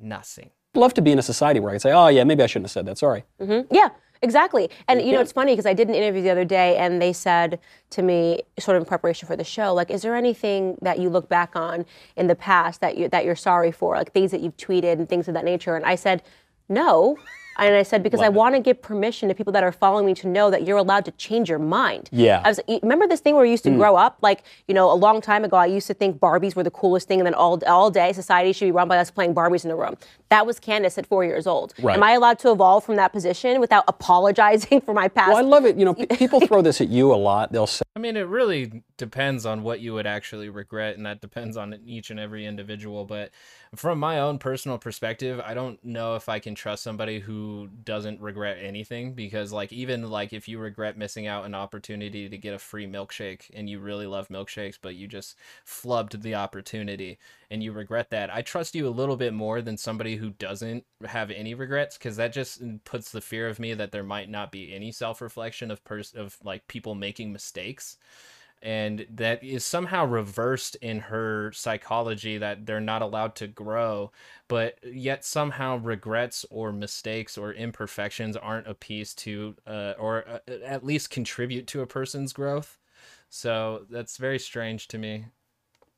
Nothing. 0.00 0.50
love 0.74 0.94
to 0.94 1.02
be 1.02 1.12
in 1.12 1.18
a 1.18 1.22
society 1.22 1.60
where 1.60 1.70
I 1.70 1.74
could 1.74 1.82
say, 1.82 1.92
oh 1.92 2.08
yeah, 2.08 2.24
maybe 2.24 2.42
I 2.42 2.46
shouldn't 2.46 2.66
have 2.66 2.72
said 2.72 2.86
that. 2.86 2.98
Sorry. 2.98 3.24
Mm-hmm. 3.40 3.72
Yeah, 3.72 3.90
exactly. 4.22 4.70
And 4.88 5.00
you 5.02 5.12
know, 5.12 5.20
it's 5.20 5.30
funny 5.30 5.52
because 5.52 5.66
I 5.66 5.74
did 5.74 5.88
an 5.88 5.94
interview 5.94 6.22
the 6.22 6.30
other 6.30 6.44
day, 6.44 6.76
and 6.76 7.00
they 7.00 7.12
said 7.12 7.60
to 7.90 8.02
me, 8.02 8.42
sort 8.58 8.76
of 8.76 8.82
in 8.82 8.86
preparation 8.86 9.28
for 9.28 9.36
the 9.36 9.44
show, 9.44 9.72
like, 9.72 9.90
is 9.90 10.02
there 10.02 10.16
anything 10.16 10.76
that 10.82 10.98
you 10.98 11.10
look 11.10 11.28
back 11.28 11.54
on 11.54 11.84
in 12.16 12.26
the 12.26 12.34
past 12.34 12.80
that 12.80 12.96
you 12.96 13.08
that 13.10 13.24
you're 13.24 13.36
sorry 13.36 13.70
for, 13.70 13.94
like 13.94 14.12
things 14.12 14.32
that 14.32 14.40
you've 14.40 14.56
tweeted 14.56 14.94
and 14.94 15.08
things 15.08 15.28
of 15.28 15.34
that 15.34 15.44
nature? 15.44 15.76
And 15.76 15.84
I 15.84 15.94
said, 15.94 16.22
no, 16.68 17.18
And 17.56 17.74
I 17.74 17.82
said, 17.84 18.02
because 18.02 18.20
I 18.20 18.24
Love 18.24 18.34
it. 18.34 18.38
want 18.38 18.54
to 18.56 18.60
give 18.60 18.82
permission 18.82 19.28
to 19.28 19.34
people 19.34 19.52
that 19.52 19.62
are 19.62 19.70
following 19.70 20.06
me 20.06 20.14
to 20.14 20.28
know 20.28 20.50
that 20.50 20.66
you're 20.66 20.76
allowed 20.76 21.04
to 21.04 21.12
change 21.12 21.48
your 21.48 21.58
mind. 21.58 22.08
Yeah. 22.10 22.42
I 22.44 22.48
was, 22.48 22.60
you- 22.66 22.80
remember 22.82 23.06
this 23.06 23.20
thing 23.20 23.36
where 23.36 23.44
you 23.44 23.52
used 23.52 23.64
to 23.64 23.70
mm. 23.70 23.76
grow 23.76 23.96
up? 23.96 24.18
Like, 24.22 24.42
you 24.66 24.74
know, 24.74 24.90
a 24.90 24.94
long 24.94 25.20
time 25.20 25.44
ago, 25.44 25.56
I 25.56 25.66
used 25.66 25.86
to 25.86 25.94
think 25.94 26.18
Barbies 26.18 26.56
were 26.56 26.64
the 26.64 26.70
coolest 26.70 27.06
thing, 27.06 27.20
and 27.20 27.26
then 27.26 27.34
all, 27.34 27.62
all 27.66 27.90
day 27.90 28.12
society 28.12 28.52
should 28.52 28.64
be 28.64 28.72
run 28.72 28.88
by 28.88 28.98
us 28.98 29.10
playing 29.10 29.34
Barbies 29.34 29.64
in 29.64 29.70
a 29.70 29.76
room. 29.76 29.96
That 30.30 30.46
was 30.46 30.58
Candace 30.58 30.98
at 30.98 31.06
four 31.06 31.24
years 31.24 31.46
old. 31.46 31.74
Right. 31.80 31.96
Am 31.96 32.02
I 32.02 32.12
allowed 32.12 32.40
to 32.40 32.50
evolve 32.50 32.84
from 32.84 32.96
that 32.96 33.12
position 33.12 33.60
without 33.60 33.84
apologizing 33.86 34.80
for 34.84 34.92
my 34.92 35.06
past? 35.06 35.28
Well, 35.28 35.38
I 35.38 35.42
love 35.42 35.64
it. 35.64 35.76
You 35.76 35.84
know, 35.84 35.94
p- 35.94 36.06
people 36.16 36.40
throw 36.40 36.60
this 36.60 36.80
at 36.80 36.88
you 36.88 37.14
a 37.14 37.16
lot. 37.16 37.52
They'll 37.52 37.68
say, 37.68 37.84
I 37.94 38.00
mean, 38.00 38.16
it 38.16 38.26
really 38.26 38.82
depends 38.96 39.46
on 39.46 39.62
what 39.62 39.78
you 39.78 39.94
would 39.94 40.06
actually 40.06 40.48
regret, 40.48 40.96
and 40.96 41.06
that 41.06 41.20
depends 41.20 41.56
on 41.56 41.78
each 41.86 42.10
and 42.10 42.18
every 42.18 42.46
individual. 42.46 43.04
But 43.04 43.30
from 43.76 43.98
my 43.98 44.20
own 44.20 44.38
personal 44.38 44.78
perspective, 44.78 45.40
I 45.44 45.54
don't 45.54 45.82
know 45.84 46.16
if 46.16 46.28
I 46.28 46.38
can 46.38 46.54
trust 46.54 46.82
somebody 46.82 47.20
who 47.20 47.68
doesn't 47.84 48.20
regret 48.20 48.58
anything 48.60 49.14
because, 49.14 49.52
like, 49.52 49.72
even 49.72 50.10
like 50.10 50.32
if 50.32 50.48
you 50.48 50.58
regret 50.58 50.98
missing 50.98 51.26
out 51.26 51.44
an 51.44 51.54
opportunity 51.54 52.28
to 52.28 52.38
get 52.38 52.54
a 52.54 52.58
free 52.58 52.86
milkshake 52.86 53.50
and 53.54 53.68
you 53.68 53.80
really 53.80 54.06
love 54.06 54.28
milkshakes, 54.28 54.78
but 54.80 54.96
you 54.96 55.06
just 55.06 55.36
flubbed 55.66 56.20
the 56.22 56.34
opportunity 56.34 57.18
and 57.50 57.62
you 57.62 57.72
regret 57.72 58.10
that, 58.10 58.34
I 58.34 58.42
trust 58.42 58.74
you 58.74 58.88
a 58.88 58.90
little 58.90 59.16
bit 59.16 59.32
more 59.32 59.62
than 59.62 59.76
somebody 59.76 60.16
who 60.16 60.30
doesn't 60.30 60.84
have 61.04 61.30
any 61.30 61.54
regrets 61.54 61.96
because 61.96 62.16
that 62.16 62.32
just 62.32 62.62
puts 62.84 63.10
the 63.10 63.20
fear 63.20 63.48
of 63.48 63.58
me 63.58 63.74
that 63.74 63.92
there 63.92 64.04
might 64.04 64.28
not 64.28 64.52
be 64.52 64.74
any 64.74 64.92
self 64.92 65.20
reflection 65.20 65.70
of 65.70 65.84
pers- 65.84 66.14
of 66.14 66.36
like 66.44 66.66
people 66.68 66.94
making 66.94 67.32
mistakes 67.32 67.98
and 68.64 69.06
that 69.10 69.44
is 69.44 69.64
somehow 69.64 70.04
reversed 70.04 70.74
in 70.76 70.98
her 70.98 71.52
psychology 71.52 72.38
that 72.38 72.64
they're 72.64 72.80
not 72.80 73.02
allowed 73.02 73.36
to 73.36 73.46
grow 73.46 74.10
but 74.48 74.78
yet 74.82 75.24
somehow 75.24 75.76
regrets 75.76 76.44
or 76.50 76.72
mistakes 76.72 77.38
or 77.38 77.52
imperfections 77.52 78.36
aren't 78.36 78.66
a 78.66 78.74
piece 78.74 79.14
to 79.14 79.54
uh, 79.66 79.92
or 79.98 80.24
uh, 80.26 80.52
at 80.64 80.84
least 80.84 81.10
contribute 81.10 81.66
to 81.66 81.82
a 81.82 81.86
person's 81.86 82.32
growth 82.32 82.78
so 83.28 83.84
that's 83.90 84.16
very 84.16 84.38
strange 84.38 84.88
to 84.88 84.98
me 84.98 85.26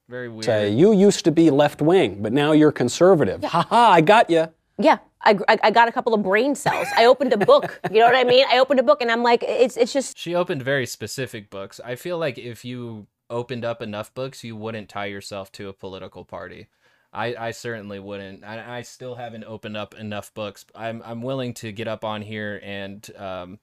very 0.08 0.28
weird 0.28 0.44
say, 0.44 0.70
you 0.70 0.92
used 0.92 1.24
to 1.24 1.32
be 1.32 1.50
left 1.50 1.82
wing, 1.82 2.22
but 2.22 2.32
now 2.32 2.52
you're 2.52 2.72
conservative. 2.72 3.42
Ha 3.56 3.62
ha, 3.62 3.90
I 3.90 4.00
got 4.00 4.30
you. 4.30 4.48
Yeah, 4.78 4.98
I, 5.22 5.38
I, 5.48 5.58
I 5.64 5.70
got 5.70 5.88
a 5.88 5.92
couple 5.92 6.12
of 6.14 6.22
brain 6.22 6.54
cells. 6.54 6.88
I 6.96 7.06
opened 7.06 7.32
a 7.32 7.38
book. 7.38 7.80
You 7.90 8.00
know 8.00 8.06
what 8.06 8.16
I 8.16 8.24
mean? 8.24 8.44
I 8.50 8.58
opened 8.58 8.80
a 8.80 8.82
book, 8.82 9.00
and 9.00 9.10
I'm 9.10 9.22
like, 9.22 9.42
it's 9.42 9.76
it's 9.76 9.92
just 9.92 10.18
She 10.18 10.34
opened 10.34 10.62
very 10.62 10.86
specific 10.86 11.50
books. 11.50 11.80
I 11.84 11.94
feel 11.94 12.18
like 12.18 12.38
if 12.38 12.64
you 12.64 13.06
opened 13.30 13.64
up 13.64 13.80
enough 13.82 14.12
books, 14.14 14.44
you 14.44 14.54
wouldn't 14.56 14.88
tie 14.88 15.06
yourself 15.06 15.50
to 15.52 15.68
a 15.68 15.72
political 15.72 16.24
party. 16.24 16.68
I, 17.12 17.34
I 17.36 17.50
certainly 17.52 17.98
wouldn't. 17.98 18.44
I, 18.44 18.78
I 18.78 18.82
still 18.82 19.14
haven't 19.14 19.44
opened 19.44 19.76
up 19.76 19.94
enough 19.94 20.34
books. 20.34 20.66
I'm 20.74 21.02
I'm 21.04 21.22
willing 21.22 21.54
to 21.54 21.72
get 21.72 21.88
up 21.88 22.04
on 22.04 22.20
here 22.20 22.60
and 22.62 23.08
um, 23.16 23.58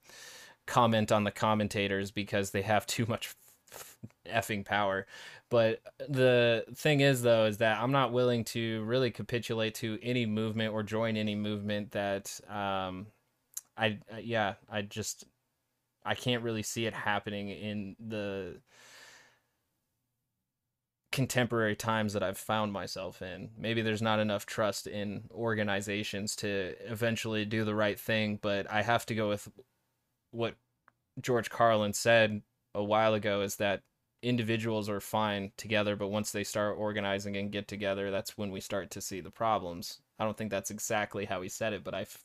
comment 0.66 1.12
on 1.12 1.24
the 1.24 1.32
commentators 1.32 2.10
because 2.10 2.52
they 2.52 2.64
have 2.64 2.88
too 2.88 3.06
much 3.06 3.36
effing 4.26 4.66
power. 4.66 5.08
But 5.50 5.82
the 6.10 6.66
thing 6.76 7.02
is, 7.02 7.22
though, 7.22 7.46
is 7.46 7.58
that 7.58 7.80
I'm 7.80 7.92
not 7.92 8.12
willing 8.12 8.44
to 8.46 8.84
really 8.84 9.12
capitulate 9.12 9.76
to 9.76 10.00
any 10.02 10.26
movement 10.26 10.74
or 10.74 10.84
join 10.84 11.16
any 11.18 11.36
movement 11.36 11.92
that 11.92 12.40
um, 12.50 13.08
I 13.78 14.00
yeah 14.22 14.56
I 14.70 14.82
just 14.82 15.26
I 16.06 16.16
can't 16.16 16.44
really 16.44 16.64
see 16.64 16.86
it 16.86 16.94
happening 16.94 17.50
in 17.50 17.96
the 18.00 18.60
contemporary 21.12 21.76
times 21.76 22.14
that 22.14 22.24
I've 22.24 22.40
found 22.40 22.74
myself 22.74 23.22
in. 23.22 23.52
Maybe 23.56 23.84
there's 23.84 24.02
not 24.02 24.20
enough 24.20 24.48
trust 24.48 24.88
in 24.88 25.26
organizations 25.32 26.36
to 26.38 26.74
eventually 26.86 27.46
do 27.46 27.64
the 27.64 27.76
right 27.76 28.00
thing, 28.00 28.40
but 28.42 28.70
I 28.70 28.82
have 28.82 29.06
to 29.06 29.16
go 29.16 29.30
with 29.30 29.48
what 30.32 30.56
George 31.22 31.52
Carlin 31.52 31.94
said 31.94 32.42
a 32.74 32.84
while 32.84 33.14
ago 33.14 33.42
is 33.42 33.58
that 33.58 33.84
individuals 34.24 34.90
are 34.90 35.00
fine 35.02 35.52
together, 35.58 35.96
but 35.96 36.10
once 36.10 36.32
they 36.32 36.44
start 36.44 36.78
organizing 36.78 37.38
and 37.38 37.52
get 37.52 37.68
together, 37.68 38.12
that's 38.12 38.38
when 38.38 38.52
we 38.52 38.62
start 38.62 38.90
to 38.92 39.02
see 39.02 39.22
the 39.22 39.32
problems. 39.32 40.02
I 40.20 40.26
don't 40.26 40.38
think 40.38 40.52
that's 40.52 40.72
exactly 40.72 41.26
how 41.26 41.42
he 41.42 41.50
said 41.50 41.74
it, 41.74 41.84
but 41.84 41.94
I 41.94 42.02
f- 42.02 42.24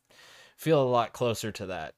feel 0.56 0.82
a 0.82 0.88
lot 0.88 1.12
closer 1.12 1.52
to 1.52 1.66
that. 1.66 1.94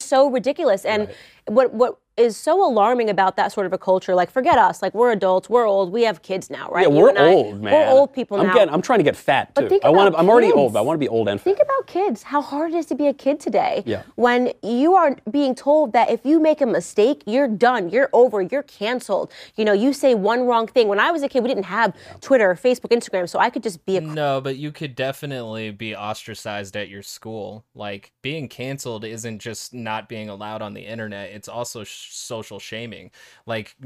so 0.00 0.30
ridiculous. 0.30 0.84
And 0.84 1.08
what 1.46 1.72
what 1.74 1.98
is 2.16 2.36
so 2.36 2.62
alarming 2.66 3.08
about 3.08 3.36
that 3.36 3.50
sort 3.52 3.66
of 3.66 3.72
a 3.72 3.78
culture, 3.78 4.14
like 4.14 4.30
forget 4.30 4.58
us, 4.58 4.82
like 4.82 4.92
we're 4.94 5.10
adults, 5.12 5.48
we're 5.48 5.66
old, 5.66 5.90
we 5.92 6.02
have 6.02 6.20
kids 6.22 6.50
now, 6.50 6.68
right? 6.68 6.82
Yeah, 6.86 6.94
You 6.94 7.00
we're 7.02 7.08
and 7.10 7.18
I- 7.18 7.32
old, 7.32 7.62
man. 7.62 7.72
We're 7.72 7.88
old 7.98 8.12
people 8.12 8.38
I'm 8.40 8.48
now. 8.48 8.54
Getting, 8.54 8.74
I'm 8.74 8.82
trying 8.82 8.98
to 8.98 9.04
get 9.04 9.16
fat 9.16 9.54
too. 9.54 9.62
But 9.62 9.68
think 9.70 9.84
I 9.84 9.88
want 9.88 10.08
about 10.08 10.18
to. 10.18 10.22
I'm 10.22 10.28
already 10.28 10.52
old. 10.52 10.74
But 10.74 10.80
I 10.80 10.82
want 10.82 10.96
to 10.96 10.98
be 11.00 11.08
old 11.08 11.28
and 11.28 11.40
fat. 11.40 11.44
Think 11.44 11.58
about 11.60 11.86
kids, 11.86 12.22
how 12.24 12.42
hard 12.42 12.72
it 12.74 12.76
is 12.76 12.86
to 12.86 12.94
be 12.94 13.06
a 13.06 13.14
kid 13.14 13.40
today. 13.40 13.82
Yeah. 13.86 14.02
When 14.16 14.52
you 14.62 14.94
are 14.94 15.16
being 15.30 15.54
told 15.54 15.92
that 15.94 16.10
if 16.10 16.24
you 16.26 16.40
make 16.40 16.60
a 16.60 16.66
mistake, 16.66 17.22
you're 17.26 17.48
done, 17.48 17.88
you're 17.88 18.10
over, 18.12 18.42
you're 18.42 18.64
canceled. 18.64 19.32
You 19.56 19.64
know, 19.64 19.72
you 19.72 19.92
say 19.92 20.14
one 20.14 20.46
wrong 20.46 20.66
thing. 20.66 20.88
When 20.88 21.00
I 21.00 21.10
was 21.10 21.22
a 21.22 21.28
kid, 21.28 21.42
we 21.42 21.48
didn't 21.48 21.64
have 21.64 21.94
Twitter, 22.20 22.54
Facebook, 22.54 22.90
Instagram, 22.90 23.28
so 23.28 23.38
I 23.38 23.48
could 23.50 23.62
just 23.62 23.84
be 23.86 23.96
a 23.96 24.00
No, 24.00 24.40
but 24.40 24.56
you 24.56 24.72
could 24.72 24.94
definitely 24.94 25.70
be 25.70 25.96
ostracized 25.96 26.76
at 26.76 26.88
your 26.88 27.02
school. 27.02 27.64
Like 27.74 28.12
being 28.20 28.48
canceled 28.48 29.04
isn't 29.04 29.38
just 29.38 29.72
not 29.72 30.08
being 30.08 30.28
allowed 30.28 30.60
on 30.60 30.74
the 30.74 30.82
internet, 30.82 31.30
it's 31.30 31.48
also 31.48 31.84
social 32.10 32.58
shaming. 32.58 33.10
Like 33.46 33.76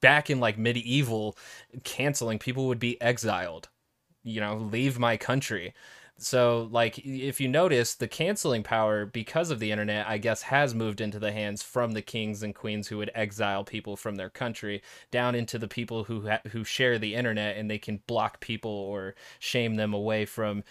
back 0.00 0.30
in 0.30 0.40
like 0.40 0.58
medieval 0.58 1.36
canceling 1.84 2.38
people 2.38 2.66
would 2.68 2.80
be 2.80 3.00
exiled. 3.00 3.68
You 4.22 4.40
know, 4.40 4.56
leave 4.56 4.98
my 4.98 5.16
country. 5.16 5.74
So 6.16 6.68
like 6.70 6.98
if 6.98 7.40
you 7.40 7.48
notice 7.48 7.94
the 7.94 8.06
canceling 8.06 8.62
power 8.62 9.04
because 9.04 9.50
of 9.50 9.58
the 9.58 9.72
internet 9.72 10.06
I 10.08 10.18
guess 10.18 10.42
has 10.42 10.72
moved 10.72 11.00
into 11.00 11.18
the 11.18 11.32
hands 11.32 11.62
from 11.62 11.90
the 11.90 12.02
kings 12.02 12.42
and 12.42 12.54
queens 12.54 12.86
who 12.86 12.98
would 12.98 13.10
exile 13.16 13.64
people 13.64 13.96
from 13.96 14.14
their 14.14 14.30
country 14.30 14.80
down 15.10 15.34
into 15.34 15.58
the 15.58 15.66
people 15.66 16.04
who 16.04 16.28
ha- 16.28 16.40
who 16.52 16.62
share 16.62 16.98
the 16.98 17.16
internet 17.16 17.56
and 17.56 17.68
they 17.68 17.78
can 17.78 18.00
block 18.06 18.40
people 18.40 18.70
or 18.70 19.16
shame 19.40 19.74
them 19.74 19.92
away 19.92 20.24
from 20.24 20.62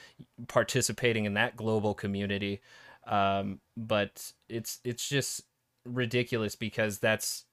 participating 0.47 1.25
in 1.25 1.33
that 1.33 1.57
global 1.57 1.93
community 1.93 2.61
um, 3.05 3.59
but 3.75 4.31
it's 4.47 4.79
it's 4.83 5.07
just 5.07 5.41
ridiculous 5.85 6.55
because 6.55 6.99
that's 6.99 7.45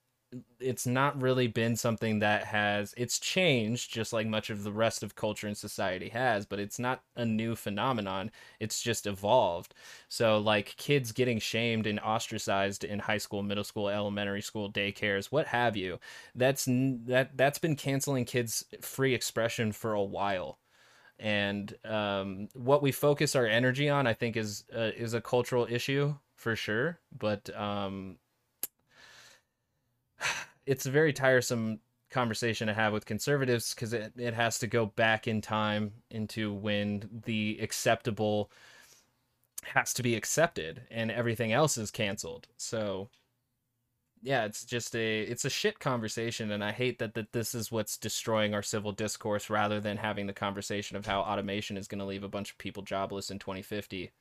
it's 0.59 0.87
not 0.87 1.21
really 1.21 1.47
been 1.47 1.75
something 1.75 2.19
that 2.19 2.45
has 2.45 2.93
it's 2.95 3.19
changed 3.19 3.91
just 3.91 4.13
like 4.13 4.25
much 4.25 4.49
of 4.49 4.63
the 4.63 4.71
rest 4.71 5.03
of 5.03 5.15
culture 5.15 5.45
and 5.45 5.57
society 5.57 6.07
has 6.07 6.45
but 6.45 6.59
it's 6.59 6.79
not 6.79 7.03
a 7.17 7.25
new 7.25 7.55
phenomenon. 7.55 8.31
It's 8.59 8.81
just 8.81 9.07
evolved. 9.07 9.73
So 10.07 10.37
like 10.37 10.75
kids 10.77 11.11
getting 11.11 11.39
shamed 11.39 11.85
and 11.85 11.99
ostracized 11.99 12.83
in 12.83 12.99
high 12.99 13.17
school 13.17 13.43
middle 13.43 13.63
school 13.63 13.89
elementary 13.89 14.41
school 14.41 14.71
daycares 14.71 15.25
what 15.25 15.47
have 15.47 15.75
you 15.75 15.99
that's 16.35 16.65
that 16.67 17.35
that's 17.35 17.59
been 17.59 17.75
canceling 17.75 18.25
kids 18.25 18.65
free 18.81 19.13
expression 19.13 19.71
for 19.71 19.93
a 19.93 20.03
while. 20.03 20.59
And 21.19 21.75
um, 21.85 22.47
what 22.53 22.81
we 22.81 22.91
focus 22.91 23.35
our 23.35 23.45
energy 23.45 23.89
on 23.89 24.07
i 24.07 24.13
think 24.13 24.37
is 24.37 24.63
uh, 24.75 24.91
is 24.95 25.13
a 25.13 25.21
cultural 25.21 25.67
issue 25.69 26.15
for 26.41 26.55
sure 26.55 26.99
but 27.17 27.55
um, 27.55 28.17
it's 30.65 30.85
a 30.85 30.91
very 30.91 31.13
tiresome 31.13 31.79
conversation 32.09 32.67
to 32.67 32.73
have 32.73 32.91
with 32.91 33.05
conservatives 33.05 33.73
because 33.73 33.93
it, 33.93 34.11
it 34.17 34.33
has 34.33 34.59
to 34.59 34.67
go 34.67 34.85
back 34.85 35.27
in 35.27 35.39
time 35.39 35.93
into 36.09 36.53
when 36.53 37.21
the 37.25 37.57
acceptable 37.61 38.51
has 39.63 39.93
to 39.93 40.03
be 40.03 40.15
accepted 40.15 40.81
and 40.91 41.09
everything 41.09 41.53
else 41.53 41.77
is 41.77 41.89
canceled. 41.89 42.47
So 42.57 43.09
yeah 44.21 44.45
it's 44.45 44.63
just 44.63 44.95
a 44.95 45.21
it's 45.21 45.45
a 45.45 45.49
shit 45.49 45.79
conversation 45.79 46.51
and 46.51 46.63
i 46.63 46.71
hate 46.71 46.99
that, 46.99 47.13
that 47.13 47.31
this 47.31 47.55
is 47.55 47.71
what's 47.71 47.97
destroying 47.97 48.53
our 48.53 48.61
civil 48.61 48.91
discourse 48.91 49.49
rather 49.49 49.79
than 49.79 49.97
having 49.97 50.27
the 50.27 50.33
conversation 50.33 50.95
of 50.95 51.05
how 51.05 51.21
automation 51.21 51.77
is 51.77 51.87
going 51.87 51.99
to 51.99 52.05
leave 52.05 52.23
a 52.23 52.29
bunch 52.29 52.51
of 52.51 52.57
people 52.57 52.83
jobless 52.83 53.31
in 53.31 53.39
2050 53.39 54.11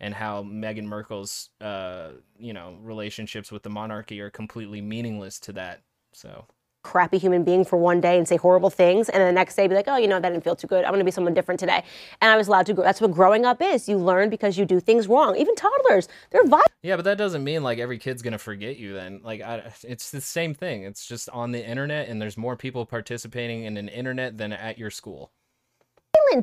and 0.00 0.14
how 0.14 0.42
Meghan 0.42 0.84
Markle's 0.84 1.50
uh, 1.60 2.10
you 2.38 2.52
know 2.52 2.76
relationships 2.82 3.50
with 3.52 3.62
the 3.62 3.70
monarchy 3.70 4.20
are 4.20 4.30
completely 4.30 4.80
meaningless 4.80 5.38
to 5.40 5.52
that. 5.52 5.82
So 6.12 6.46
crappy 6.88 7.18
human 7.18 7.44
being 7.44 7.64
for 7.64 7.76
one 7.76 8.00
day 8.00 8.16
and 8.16 8.26
say 8.26 8.36
horrible 8.36 8.70
things, 8.70 9.08
and 9.08 9.20
then 9.20 9.26
the 9.26 9.32
next 9.32 9.56
day 9.56 9.66
be 9.66 9.74
like, 9.74 9.88
oh, 9.88 9.96
you 9.96 10.06
know, 10.06 10.18
that 10.20 10.30
didn't 10.30 10.44
feel 10.44 10.56
too 10.56 10.66
good. 10.66 10.84
I'm 10.84 10.90
going 10.90 11.00
to 11.00 11.04
be 11.04 11.10
someone 11.10 11.34
different 11.34 11.60
today. 11.60 11.82
And 12.22 12.30
I 12.30 12.36
was 12.36 12.48
allowed 12.48 12.66
to 12.66 12.74
grow. 12.74 12.84
That's 12.84 13.00
what 13.00 13.12
growing 13.12 13.44
up 13.44 13.60
is. 13.60 13.88
You 13.88 13.98
learn 13.98 14.30
because 14.30 14.56
you 14.56 14.64
do 14.64 14.80
things 14.80 15.06
wrong. 15.06 15.36
Even 15.36 15.54
toddlers, 15.54 16.08
they're 16.30 16.46
violent. 16.46 16.70
yeah, 16.82 16.96
but 16.96 17.04
that 17.04 17.18
doesn't 17.18 17.44
mean 17.44 17.62
like 17.62 17.78
every 17.78 17.98
kid's 17.98 18.22
gonna 18.22 18.38
forget 18.38 18.78
you. 18.78 18.94
Then 18.94 19.20
like 19.22 19.42
I, 19.42 19.70
it's 19.82 20.10
the 20.10 20.20
same 20.20 20.54
thing. 20.54 20.84
It's 20.84 21.06
just 21.06 21.28
on 21.30 21.52
the 21.52 21.64
internet, 21.64 22.08
and 22.08 22.22
there's 22.22 22.38
more 22.38 22.56
people 22.56 22.86
participating 22.86 23.64
in 23.64 23.76
an 23.76 23.88
internet 23.88 24.38
than 24.38 24.52
at 24.52 24.78
your 24.78 24.90
school. 24.90 25.32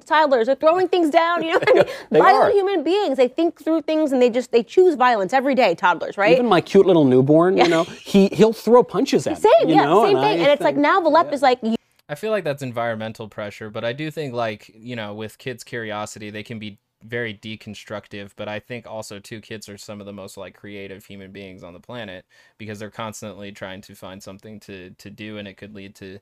Toddlers 0.06 0.50
are 0.50 0.56
throwing 0.56 0.88
things 0.88 1.10
down. 1.10 1.44
You 1.44 1.54
know 1.54 1.60
what 1.60 1.70
I 1.70 1.74
mean? 1.84 1.86
They 2.12 2.20
violent 2.20 2.52
are. 2.52 2.56
human 2.56 2.84
beings. 2.84 3.18
They 3.18 3.28
think 3.28 3.64
through 3.64 3.82
things 3.84 4.12
and 4.12 4.22
they 4.22 4.30
just 4.30 4.52
they 4.52 4.64
choose 4.64 4.96
violence 4.96 5.34
every 5.34 5.56
day. 5.56 5.76
Toddlers, 5.76 6.18
right? 6.18 6.34
Even 6.34 6.48
my 6.48 6.62
cute 6.62 6.86
little 6.86 7.06
newborn, 7.06 7.58
you 7.58 7.68
know, 7.68 7.84
he 7.84 8.28
he'll 8.30 8.54
throw 8.54 8.84
punches 8.84 9.28
at 9.28 9.38
me. 9.38 9.42
same, 9.42 9.70
you 9.70 9.76
yeah, 9.76 9.86
know, 9.86 10.06
same 10.06 10.18
and 10.18 10.24
thing. 10.24 10.40
I 10.40 10.44
and 10.44 10.52
it's 10.52 10.62
like 10.62 10.76
now 10.76 11.00
the 11.00 11.10
left 11.10 11.34
is 11.34 11.42
like, 11.42 11.60
you 11.64 11.76
I 12.08 12.16
feel 12.16 12.32
like 12.32 12.44
that's 12.44 12.62
environmental 12.62 13.28
pressure, 13.28 13.70
but 13.70 13.84
I 13.84 13.94
do 13.94 14.12
think 14.12 14.34
like 14.34 14.72
you 14.76 14.96
know 14.96 15.14
with 15.14 15.38
kids' 15.38 15.64
curiosity, 15.64 16.30
they 16.30 16.44
can 16.44 16.60
be 16.60 16.80
very 17.04 17.34
deconstructive 17.36 18.32
but 18.36 18.48
i 18.48 18.60
think 18.60 18.88
also 18.88 19.20
two 19.20 19.40
kids 19.40 19.70
are 19.70 19.78
some 19.78 20.00
of 20.00 20.06
the 20.08 20.14
most 20.14 20.38
like 20.38 20.56
creative 20.56 21.06
human 21.06 21.32
beings 21.32 21.64
on 21.64 21.74
the 21.74 21.80
planet 21.80 22.26
because 22.58 22.80
they're 22.80 22.90
constantly 22.90 23.52
trying 23.52 23.82
to 23.82 23.94
find 23.94 24.24
something 24.24 24.60
to 24.60 24.90
to 24.92 25.10
do 25.10 25.38
and 25.38 25.48
it 25.48 25.56
could 25.56 25.76
lead 25.76 25.94
to 25.94 26.18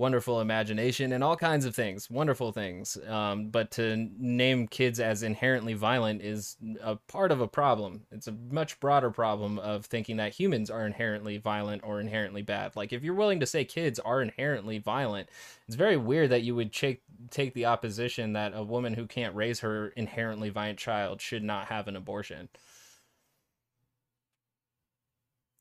wonderful 0.00 0.40
imagination 0.40 1.12
and 1.12 1.22
all 1.22 1.36
kinds 1.36 1.66
of 1.66 1.74
things 1.74 2.10
wonderful 2.10 2.52
things. 2.52 2.96
Um, 3.06 3.48
but 3.48 3.70
to 3.72 4.08
name 4.18 4.66
kids 4.66 4.98
as 4.98 5.22
inherently 5.22 5.74
violent 5.74 6.22
is 6.22 6.56
a 6.82 6.96
part 6.96 7.30
of 7.30 7.42
a 7.42 7.46
problem. 7.46 8.06
It's 8.10 8.26
a 8.26 8.32
much 8.50 8.80
broader 8.80 9.10
problem 9.10 9.58
of 9.58 9.84
thinking 9.84 10.16
that 10.16 10.32
humans 10.32 10.70
are 10.70 10.86
inherently 10.86 11.36
violent 11.36 11.82
or 11.84 12.00
inherently 12.00 12.40
bad. 12.40 12.76
Like 12.76 12.94
if 12.94 13.02
you're 13.02 13.14
willing 13.14 13.40
to 13.40 13.46
say 13.46 13.64
kids 13.64 13.98
are 13.98 14.22
inherently 14.22 14.78
violent 14.78 15.28
it's 15.70 15.76
very 15.76 15.96
weird 15.96 16.30
that 16.30 16.42
you 16.42 16.56
would 16.56 16.72
take 16.72 17.00
take 17.30 17.54
the 17.54 17.66
opposition 17.66 18.32
that 18.32 18.52
a 18.56 18.64
woman 18.64 18.94
who 18.94 19.06
can't 19.06 19.36
raise 19.36 19.60
her 19.60 19.88
inherently 19.90 20.48
violent 20.48 20.80
child 20.80 21.20
should 21.20 21.44
not 21.44 21.66
have 21.66 21.86
an 21.86 21.94
abortion. 21.94 22.48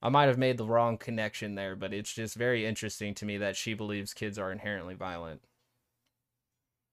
I 0.02 0.10
might 0.10 0.28
have 0.28 0.38
made 0.38 0.58
the 0.58 0.66
wrong 0.66 0.98
connection 0.98 1.56
there, 1.56 1.76
but 1.76 1.94
it's 1.94 2.14
just 2.14 2.36
very 2.36 2.66
interesting 2.66 3.14
to 3.16 3.26
me 3.26 3.38
that 3.38 3.58
she 3.58 3.74
believes 3.74 4.14
kids 4.14 4.40
are 4.40 4.52
inherently 4.52 4.96
violent. 4.96 5.42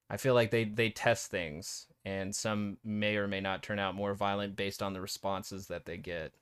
I 0.08 0.16
feel 0.16 0.34
like 0.34 0.50
they 0.50 0.64
they 0.64 0.90
test 0.90 1.30
things 1.30 1.86
and 2.04 2.34
some 2.34 2.78
may 2.84 3.16
or 3.16 3.26
may 3.26 3.40
not 3.40 3.62
turn 3.62 3.78
out 3.78 3.94
more 3.94 4.14
violent 4.14 4.56
based 4.56 4.82
on 4.82 4.92
the 4.92 5.00
responses 5.00 5.66
that 5.68 5.84
they 5.84 5.96
get. 5.96 6.32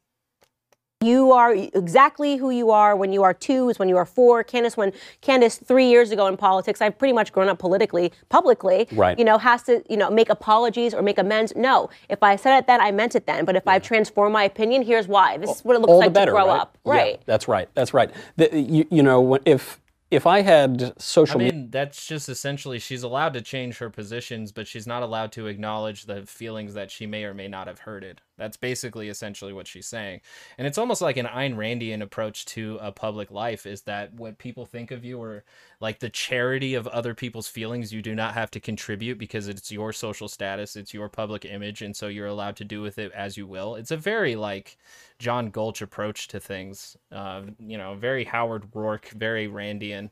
You 1.04 1.32
are 1.32 1.54
exactly 1.54 2.36
who 2.36 2.50
you 2.50 2.70
are 2.70 2.96
when 2.96 3.12
you 3.12 3.22
are 3.22 3.34
two, 3.34 3.68
is 3.68 3.78
when 3.78 3.90
you 3.90 3.96
are 3.98 4.06
four. 4.06 4.42
Candace, 4.42 4.74
when 4.76 4.90
Candace 5.20 5.58
three 5.58 5.88
years 5.90 6.10
ago 6.10 6.26
in 6.28 6.36
politics, 6.38 6.80
I've 6.80 6.96
pretty 6.98 7.12
much 7.12 7.30
grown 7.30 7.48
up 7.50 7.58
politically, 7.58 8.10
publicly. 8.30 8.88
Right. 8.90 9.18
You 9.18 9.24
know, 9.26 9.36
has 9.36 9.62
to, 9.64 9.82
you 9.90 9.98
know, 9.98 10.10
make 10.10 10.30
apologies 10.30 10.94
or 10.94 11.02
make 11.02 11.18
amends. 11.18 11.52
No. 11.56 11.90
If 12.08 12.22
I 12.22 12.36
said 12.36 12.56
it 12.58 12.66
then, 12.66 12.80
I 12.80 12.90
meant 12.90 13.14
it 13.14 13.26
then. 13.26 13.44
But 13.44 13.54
if 13.54 13.68
I've 13.68 13.82
transformed 13.82 14.32
my 14.32 14.44
opinion, 14.44 14.82
here's 14.82 15.06
why. 15.06 15.36
This 15.36 15.50
is 15.56 15.64
what 15.64 15.76
it 15.76 15.80
looks 15.80 15.90
All 15.90 15.98
like 15.98 16.14
better, 16.14 16.32
to 16.32 16.36
grow 16.36 16.46
right? 16.46 16.60
up. 16.60 16.78
Yeah, 16.86 16.92
Right. 16.92 17.22
that's 17.26 17.48
right. 17.48 17.68
That's 17.74 17.92
right. 17.92 18.10
The, 18.36 18.48
you, 18.58 18.86
you 18.90 19.02
know, 19.02 19.38
if 19.44 19.80
if 20.10 20.26
I 20.26 20.42
had 20.42 20.94
social 21.00 21.40
I 21.40 21.44
media, 21.44 21.58
mean, 21.60 21.70
that's 21.70 22.06
just 22.06 22.28
essentially 22.28 22.78
she's 22.78 23.02
allowed 23.02 23.32
to 23.34 23.42
change 23.42 23.78
her 23.78 23.90
positions, 23.90 24.52
but 24.52 24.66
she's 24.68 24.86
not 24.86 25.02
allowed 25.02 25.32
to 25.32 25.48
acknowledge 25.48 26.04
the 26.06 26.24
feelings 26.24 26.74
that 26.74 26.90
she 26.90 27.06
may 27.06 27.24
or 27.24 27.34
may 27.34 27.48
not 27.48 27.66
have 27.66 27.80
hurted. 27.80 28.20
That's 28.36 28.56
basically 28.56 29.08
essentially 29.08 29.52
what 29.52 29.68
she's 29.68 29.86
saying. 29.86 30.20
And 30.58 30.66
it's 30.66 30.78
almost 30.78 31.00
like 31.00 31.16
an 31.16 31.26
Ayn 31.26 31.54
Randian 31.54 32.02
approach 32.02 32.44
to 32.46 32.78
a 32.80 32.90
public 32.90 33.30
life 33.30 33.64
is 33.64 33.82
that 33.82 34.12
what 34.14 34.38
people 34.38 34.66
think 34.66 34.90
of 34.90 35.04
you 35.04 35.20
or 35.20 35.44
like 35.80 36.00
the 36.00 36.10
charity 36.10 36.74
of 36.74 36.88
other 36.88 37.14
people's 37.14 37.46
feelings, 37.46 37.92
you 37.92 38.02
do 38.02 38.14
not 38.14 38.34
have 38.34 38.50
to 38.52 38.60
contribute 38.60 39.18
because 39.18 39.46
it's 39.46 39.70
your 39.70 39.92
social 39.92 40.26
status, 40.26 40.74
it's 40.74 40.92
your 40.92 41.08
public 41.08 41.44
image, 41.44 41.82
and 41.82 41.94
so 41.94 42.08
you're 42.08 42.26
allowed 42.26 42.56
to 42.56 42.64
do 42.64 42.82
with 42.82 42.98
it 42.98 43.12
as 43.12 43.36
you 43.36 43.46
will. 43.46 43.76
It's 43.76 43.92
a 43.92 43.96
very 43.96 44.34
like 44.34 44.78
John 45.18 45.50
Gulch 45.50 45.80
approach 45.80 46.28
to 46.28 46.40
things. 46.40 46.96
Uh, 47.12 47.42
you 47.58 47.78
know, 47.78 47.94
very 47.94 48.24
Howard 48.24 48.70
Roark, 48.72 49.10
very 49.10 49.48
Randian. 49.48 50.10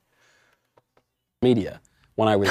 media 1.42 1.80
when 2.16 2.28
I 2.28 2.36
was 2.36 2.50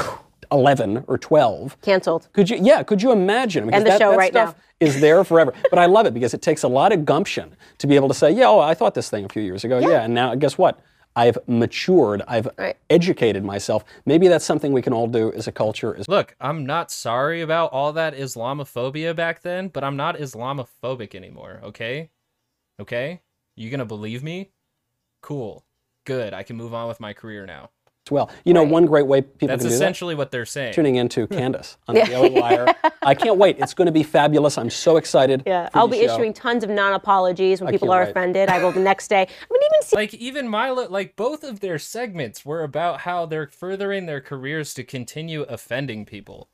11 0.52 1.06
or 1.08 1.18
12, 1.18 1.80
Canceled. 1.82 2.28
Could 2.34 2.50
you? 2.50 2.58
Yeah. 2.62 2.84
Could 2.84 3.02
you 3.02 3.12
imagine? 3.12 3.66
Because 3.68 3.78
End 3.80 3.86
the 3.86 3.90
that, 3.92 4.00
show 4.02 4.12
that 4.12 4.18
right 4.18 4.32
stuff 4.34 4.56
now. 4.56 4.88
is 4.88 5.00
there 5.00 5.24
forever. 5.24 5.54
But 5.70 5.80
I 5.80 5.86
love 5.86 6.06
it 6.06 6.14
because 6.14 6.34
it 6.34 6.42
takes 6.42 6.64
a 6.64 6.68
lot 6.68 6.92
of 6.92 7.06
gumption 7.06 7.56
to 7.78 7.88
be 7.88 7.96
able 7.96 8.08
to 8.10 8.14
say, 8.14 8.32
"Yeah, 8.32 8.48
oh, 8.48 8.60
I 8.60 8.74
thought 8.74 8.94
this 8.94 9.10
thing 9.10 9.24
a 9.26 9.30
few 9.30 9.42
years 9.44 9.64
ago. 9.64 9.80
Yeah, 9.80 10.02
and 10.04 10.14
now 10.14 10.36
guess 10.36 10.58
what? 10.58 10.80
I've 11.16 11.38
matured. 11.46 12.22
I've 12.28 12.48
Right. 12.58 12.78
educated 12.90 13.44
myself. 13.44 13.84
Maybe 14.06 14.30
that's 14.30 14.46
something 14.46 14.72
we 14.72 14.82
can 14.82 14.94
all 14.94 15.08
do 15.08 15.32
as 15.34 15.46
a 15.46 15.52
culture. 15.52 15.94
As 15.96 16.08
Look, 16.08 16.36
I'm 16.40 16.66
not 16.66 16.90
sorry 16.90 17.42
about 17.42 17.74
all 17.74 17.92
that 17.94 18.14
Islamophobia 18.16 19.14
back 19.14 19.42
then, 19.42 19.68
but 19.68 19.84
I'm 19.84 19.98
not 19.98 20.16
Islamophobic 20.18 21.14
anymore, 21.14 21.60
okay? 21.64 22.12
Okay? 22.80 23.22
You 23.58 23.70
gonna 23.70 23.84
believe 23.86 24.24
me? 24.24 24.52
Cool. 25.22 25.66
Good. 26.06 26.34
I 26.34 26.44
can 26.44 26.56
move 26.56 26.74
on 26.74 26.88
with 26.88 27.02
my 27.02 27.12
career 27.12 27.46
now. 27.46 27.72
Well. 28.10 28.32
You 28.46 28.54
know, 28.54 28.64
Right. 28.64 28.72
one 28.72 28.86
great 28.88 29.06
way 29.06 29.22
people 29.22 29.50
That's 29.50 29.62
can 29.62 29.68
do 29.68 29.70
that. 29.70 29.76
essentially 29.76 30.16
what 30.16 30.32
they're 30.32 30.46
saying. 30.46 30.74
Tuning 30.74 30.96
into 30.96 31.28
Candace 31.28 31.78
on 31.88 31.96
the 31.96 32.06
Daily 32.06 32.30
Wire. 32.32 32.66
I 33.04 33.14
can't 33.14 33.38
wait. 33.38 33.58
It's 33.60 33.74
going 33.76 33.86
to 33.88 33.92
be 33.92 34.02
fabulous. 34.04 34.58
I'm 34.58 34.70
so 34.72 34.98
excited. 34.98 35.44
Yeah. 35.46 35.70
for 35.70 35.78
I'll 35.78 35.88
be 35.88 35.98
show. 36.06 36.14
issuing 36.16 36.34
tons 36.34 36.64
of 36.64 36.70
non-apologies 36.72 37.62
when 37.62 37.72
people 37.72 37.92
are 37.92 38.02
wait. 38.04 38.10
offended. 38.12 38.50
I 38.50 38.64
will 38.64 38.72
the 38.72 38.80
next 38.80 39.10
day. 39.10 39.22
I 39.22 39.54
mean, 39.54 39.62
even 39.64 39.82
see 39.84 39.96
Like 39.96 40.14
even 40.16 40.48
Milo, 40.48 40.88
like 40.90 41.16
both 41.16 41.44
of 41.44 41.60
their 41.60 41.78
segments 41.78 42.44
were 42.46 42.64
about 42.64 43.02
how 43.02 43.26
they're 43.28 43.48
furthering 43.48 44.06
their 44.08 44.22
careers 44.22 44.74
to 44.76 44.84
continue 44.84 45.44
offending 45.44 46.06
people. 46.06 46.50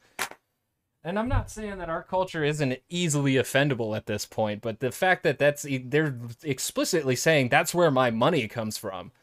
And 1.03 1.17
I'm 1.17 1.29
not 1.29 1.49
saying 1.49 1.77
that 1.77 1.87
our 1.89 2.03
culture 2.03 2.43
isn't 2.43 2.79
easily 2.89 3.35
offendable 3.35 3.95
at 3.95 4.07
this 4.07 4.25
point, 4.25 4.61
but 4.61 4.81
the 4.81 4.91
fact 4.91 5.23
that 5.23 5.39
that's 5.39 5.63
e, 5.65 5.77
they're 5.77 6.17
explicitly 6.43 7.15
saying 7.15 7.47
that's 7.47 7.73
where 7.73 7.89
my 7.91 8.11
money 8.11 8.47
comes 8.49 8.77
from. 8.77 9.13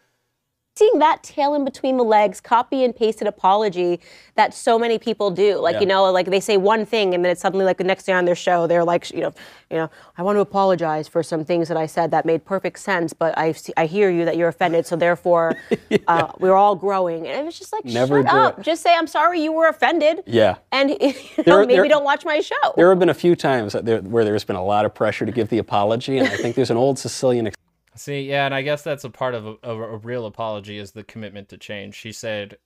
Seeing 0.76 0.98
that 0.98 1.22
tail 1.22 1.54
in 1.54 1.64
between 1.64 1.96
the 1.96 2.02
legs, 2.02 2.40
copy 2.40 2.82
and 2.82 2.94
pasted 2.96 3.28
apology 3.28 4.00
that 4.34 4.52
so 4.52 4.76
many 4.76 4.98
people 4.98 5.30
do. 5.30 5.56
Like, 5.58 5.74
Yeah. 5.74 5.80
you 5.80 5.86
know, 5.86 6.10
like 6.10 6.26
they 6.26 6.40
say 6.40 6.56
one 6.56 6.84
thing 6.84 7.14
and 7.14 7.24
then 7.24 7.30
it's 7.30 7.40
suddenly 7.40 7.64
like 7.64 7.76
the 7.76 7.84
next 7.84 8.04
day 8.06 8.12
on 8.12 8.24
their 8.24 8.34
show, 8.34 8.66
they're 8.66 8.82
like, 8.84 9.08
you 9.12 9.20
know, 9.20 9.32
you 9.70 9.76
know, 9.76 9.88
I 10.18 10.22
want 10.24 10.34
to 10.36 10.40
apologize 10.40 11.06
for 11.06 11.22
some 11.22 11.44
things 11.44 11.68
that 11.68 11.76
I 11.76 11.86
said 11.86 12.10
that 12.10 12.24
made 12.26 12.44
perfect 12.44 12.80
sense, 12.80 13.12
but 13.12 13.38
I, 13.38 13.52
see- 13.52 13.72
I 13.76 13.86
hear 13.86 14.10
you 14.10 14.24
that 14.24 14.36
you're 14.36 14.48
offended, 14.48 14.84
so 14.84 14.96
therefore 14.96 15.56
uh, 16.08 16.32
we're 16.40 16.54
all 16.56 16.74
growing. 16.74 17.28
And 17.28 17.40
it 17.40 17.44
was 17.44 17.56
just 17.56 17.72
like, 17.72 17.84
Never 17.84 18.22
shut 18.24 18.32
up. 18.34 18.58
it. 18.58 18.62
Just 18.62 18.82
say, 18.82 18.94
I'm 18.96 19.06
sorry 19.06 19.40
you 19.42 19.52
were 19.52 19.68
offended. 19.68 20.24
Yeah. 20.26 20.56
And 20.72 20.90
you 21.00 21.12
know, 21.46 21.58
There- 21.58 21.58
maybe 21.60 21.74
there- 21.74 21.88
don't 21.88 22.04
watch 22.04 22.24
my 22.24 22.40
show. 22.40 22.54
There 22.74 22.88
have 22.90 22.98
been 22.98 23.08
a 23.10 23.14
few 23.14 23.36
times 23.36 23.74
that 23.74 23.84
there, 23.84 24.00
where 24.00 24.24
there's 24.24 24.42
been 24.44 24.56
a 24.56 24.64
lot 24.64 24.84
of 24.86 24.92
pressure 24.94 25.24
to 25.24 25.30
give 25.32 25.50
the 25.50 25.58
apology, 25.58 26.18
and 26.18 26.26
I 26.26 26.36
think 26.36 26.56
there's 26.56 26.70
an 26.70 26.76
old 26.76 26.98
Sicilian 26.98 27.48
See, 27.96 28.22
yeah, 28.22 28.44
and 28.46 28.54
I 28.54 28.62
guess 28.62 28.82
that's 28.82 29.04
a 29.04 29.10
part 29.10 29.34
of 29.34 29.46
a, 29.62 29.70
a 29.70 29.96
real 29.98 30.26
apology 30.26 30.78
is 30.78 30.92
the 30.92 31.04
commitment 31.04 31.48
to 31.50 31.56
change. 31.58 31.94
She 31.94 32.10
said, 32.10 32.58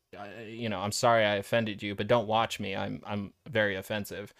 you 0.46 0.70
know, 0.70 0.80
I'm 0.80 0.92
sorry 0.92 1.24
I 1.24 1.34
offended 1.36 1.82
you, 1.82 1.94
but 1.94 2.06
don't 2.06 2.26
watch 2.26 2.58
me. 2.58 2.74
I'm 2.74 3.02
I'm 3.06 3.34
very 3.48 3.76
offensive. 3.76 4.32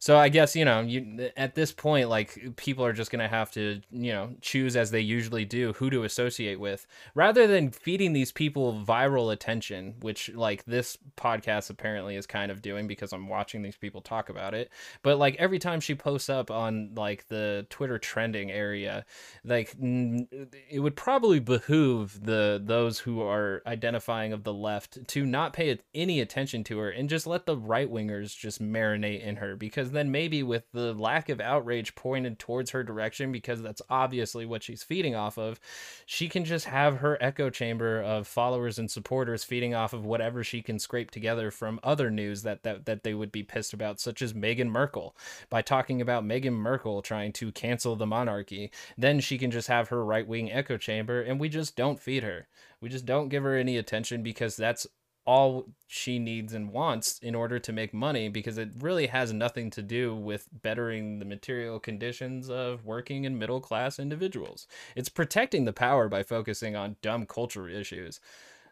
So 0.00 0.16
I 0.16 0.28
guess 0.28 0.54
you 0.54 0.64
know, 0.64 0.80
you 0.80 1.30
at 1.36 1.54
this 1.54 1.72
point, 1.72 2.08
like 2.08 2.56
people 2.56 2.84
are 2.84 2.92
just 2.92 3.10
gonna 3.10 3.28
have 3.28 3.50
to, 3.52 3.80
you 3.90 4.12
know, 4.12 4.30
choose 4.40 4.76
as 4.76 4.90
they 4.90 5.00
usually 5.00 5.44
do 5.44 5.72
who 5.74 5.90
to 5.90 6.04
associate 6.04 6.60
with, 6.60 6.86
rather 7.14 7.46
than 7.46 7.70
feeding 7.70 8.12
these 8.12 8.30
people 8.30 8.84
viral 8.86 9.32
attention, 9.32 9.94
which 10.00 10.32
like 10.34 10.64
this 10.64 10.96
podcast 11.16 11.70
apparently 11.70 12.16
is 12.16 12.26
kind 12.26 12.52
of 12.52 12.62
doing 12.62 12.86
because 12.86 13.12
I'm 13.12 13.28
watching 13.28 13.62
these 13.62 13.76
people 13.76 14.00
talk 14.00 14.28
about 14.28 14.54
it. 14.54 14.70
But 15.02 15.18
like 15.18 15.36
every 15.36 15.58
time 15.58 15.80
she 15.80 15.94
posts 15.94 16.28
up 16.28 16.50
on 16.50 16.94
like 16.94 17.26
the 17.28 17.66
Twitter 17.68 17.98
trending 17.98 18.50
area, 18.52 19.04
like 19.44 19.74
it 19.80 20.80
would 20.80 20.96
probably 20.96 21.40
behoove 21.40 22.24
the 22.24 22.60
those 22.64 23.00
who 23.00 23.22
are 23.22 23.62
identifying 23.66 24.32
of 24.32 24.44
the 24.44 24.52
left 24.54 25.06
to 25.08 25.26
not 25.26 25.52
pay 25.52 25.78
any 25.94 26.20
attention 26.20 26.62
to 26.64 26.78
her 26.78 26.90
and 26.90 27.08
just 27.08 27.26
let 27.26 27.46
the 27.46 27.56
right 27.56 27.90
wingers 27.90 28.36
just 28.36 28.62
marinate 28.62 29.22
in 29.22 29.36
her 29.36 29.56
because 29.56 29.87
then 29.90 30.10
maybe 30.10 30.42
with 30.42 30.64
the 30.72 30.92
lack 30.94 31.28
of 31.28 31.40
outrage 31.40 31.94
pointed 31.94 32.38
towards 32.38 32.70
her 32.70 32.82
direction 32.82 33.32
because 33.32 33.62
that's 33.62 33.82
obviously 33.88 34.44
what 34.44 34.62
she's 34.62 34.82
feeding 34.82 35.14
off 35.14 35.38
of 35.38 35.60
she 36.06 36.28
can 36.28 36.44
just 36.44 36.66
have 36.66 36.98
her 36.98 37.16
echo 37.20 37.50
chamber 37.50 38.00
of 38.02 38.26
followers 38.26 38.78
and 38.78 38.90
supporters 38.90 39.44
feeding 39.44 39.74
off 39.74 39.92
of 39.92 40.04
whatever 40.04 40.42
she 40.44 40.62
can 40.62 40.78
scrape 40.78 41.10
together 41.10 41.50
from 41.50 41.80
other 41.82 42.10
news 42.10 42.42
that 42.42 42.62
that, 42.62 42.84
that 42.86 43.02
they 43.02 43.14
would 43.14 43.32
be 43.32 43.42
pissed 43.42 43.72
about 43.72 44.00
such 44.00 44.22
as 44.22 44.32
Meghan 44.32 44.70
Markle 44.70 45.16
by 45.50 45.62
talking 45.62 46.00
about 46.00 46.24
Meghan 46.24 46.54
Markle 46.54 47.02
trying 47.02 47.32
to 47.32 47.52
cancel 47.52 47.96
the 47.96 48.06
monarchy 48.06 48.70
then 48.96 49.20
she 49.20 49.38
can 49.38 49.50
just 49.50 49.68
have 49.68 49.88
her 49.88 50.04
right-wing 50.04 50.50
echo 50.50 50.76
chamber 50.76 51.20
and 51.22 51.38
we 51.38 51.48
just 51.48 51.76
don't 51.76 52.00
feed 52.00 52.22
her. 52.22 52.48
We 52.80 52.88
just 52.88 53.06
don't 53.06 53.28
give 53.28 53.42
her 53.42 53.56
any 53.56 53.76
attention 53.76 54.22
because 54.22 54.56
that's 54.56 54.86
all 55.28 55.66
she 55.86 56.18
needs 56.18 56.54
and 56.54 56.72
wants 56.72 57.18
in 57.18 57.34
order 57.34 57.58
to 57.58 57.70
make 57.70 57.92
money 57.92 58.30
because 58.30 58.56
it 58.56 58.70
really 58.80 59.08
has 59.08 59.30
nothing 59.30 59.68
to 59.68 59.82
do 59.82 60.16
with 60.16 60.48
bettering 60.62 61.18
the 61.18 61.24
material 61.26 61.78
conditions 61.78 62.48
of 62.48 62.86
working 62.86 63.26
and 63.26 63.38
middle 63.38 63.60
class 63.60 63.98
individuals. 63.98 64.66
It's 64.96 65.10
protecting 65.10 65.66
the 65.66 65.72
power 65.74 66.08
by 66.08 66.22
focusing 66.22 66.76
on 66.76 66.96
dumb 67.02 67.26
culture 67.26 67.68
issues. 67.68 68.20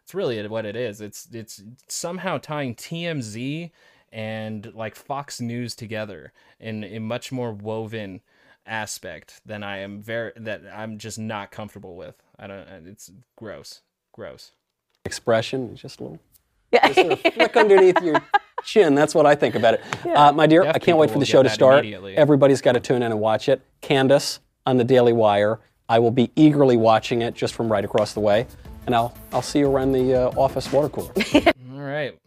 It's 0.01 0.15
really 0.15 0.47
what 0.47 0.65
it 0.65 0.75
is. 0.75 0.99
It's 0.99 1.27
it's 1.31 1.61
somehow 1.87 2.39
tying 2.39 2.73
TMZ 2.73 3.69
and 4.11 4.73
like 4.73 4.95
Fox 4.95 5.39
News 5.39 5.75
together 5.75 6.33
in 6.59 6.83
a 6.83 6.97
much 6.97 7.31
more 7.31 7.51
woven 7.51 8.21
aspect 8.65 9.41
than 9.45 9.61
I 9.63 9.77
am 9.77 10.01
very 10.01 10.31
that 10.37 10.63
I'm 10.73 10.97
just 10.97 11.19
not 11.19 11.51
comfortable 11.51 11.95
with. 11.95 12.15
I 12.39 12.47
don't 12.47 12.67
it's 12.87 13.11
gross. 13.35 13.81
Gross. 14.11 14.53
expression, 15.05 15.75
just 15.75 15.99
a 15.99 16.03
little 16.03 16.19
just 16.73 16.97
a 16.97 17.15
flick 17.15 17.57
underneath 17.57 18.01
your 18.01 18.21
chin. 18.63 18.95
That's 18.95 19.15
what 19.15 19.25
I 19.25 19.35
think 19.35 19.55
about 19.55 19.75
it. 19.75 19.83
Uh, 20.05 20.31
my 20.31 20.47
dear, 20.47 20.63
Deaf 20.63 20.75
I 20.75 20.79
can't 20.79 20.97
wait 20.97 21.11
for 21.11 21.19
the 21.19 21.25
show 21.25 21.43
to 21.43 21.49
start. 21.49 21.85
Everybody's 21.85 22.61
got 22.61 22.73
to 22.73 22.79
tune 22.79 22.97
in 23.03 23.11
and 23.11 23.19
watch 23.19 23.49
it. 23.49 23.61
Candace 23.81 24.39
on 24.65 24.77
the 24.77 24.83
Daily 24.83 25.13
Wire. 25.13 25.59
I 25.89 25.99
will 25.99 26.11
be 26.11 26.31
eagerly 26.35 26.75
watching 26.77 27.21
it 27.21 27.33
just 27.33 27.53
from 27.53 27.71
right 27.71 27.85
across 27.85 28.13
the 28.13 28.19
way, 28.19 28.47
and 28.85 28.93
I'll 28.93 29.15
I'll 29.31 29.41
see 29.41 29.59
you 29.59 29.71
around 29.71 29.93
the 29.93 30.13
uh, 30.13 30.39
office 30.39 30.71
water 30.71 30.89
cooler. 30.89 31.13
All 31.73 31.79
right. 31.79 32.17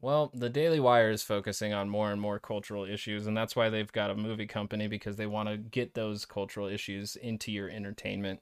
Well, 0.00 0.30
the 0.32 0.48
Daily 0.48 0.78
Wire 0.78 1.10
is 1.10 1.24
focusing 1.24 1.72
on 1.72 1.88
more 1.88 2.12
and 2.12 2.20
more 2.20 2.38
cultural 2.38 2.84
issues, 2.84 3.26
and 3.26 3.36
that's 3.36 3.56
why 3.56 3.68
they've 3.68 3.90
got 3.90 4.10
a 4.10 4.14
movie 4.14 4.46
company 4.46 4.86
because 4.86 5.16
they 5.16 5.26
want 5.26 5.48
to 5.48 5.56
get 5.56 5.94
those 5.94 6.24
cultural 6.24 6.68
issues 6.68 7.16
into 7.16 7.50
your 7.50 7.68
entertainment. 7.68 8.40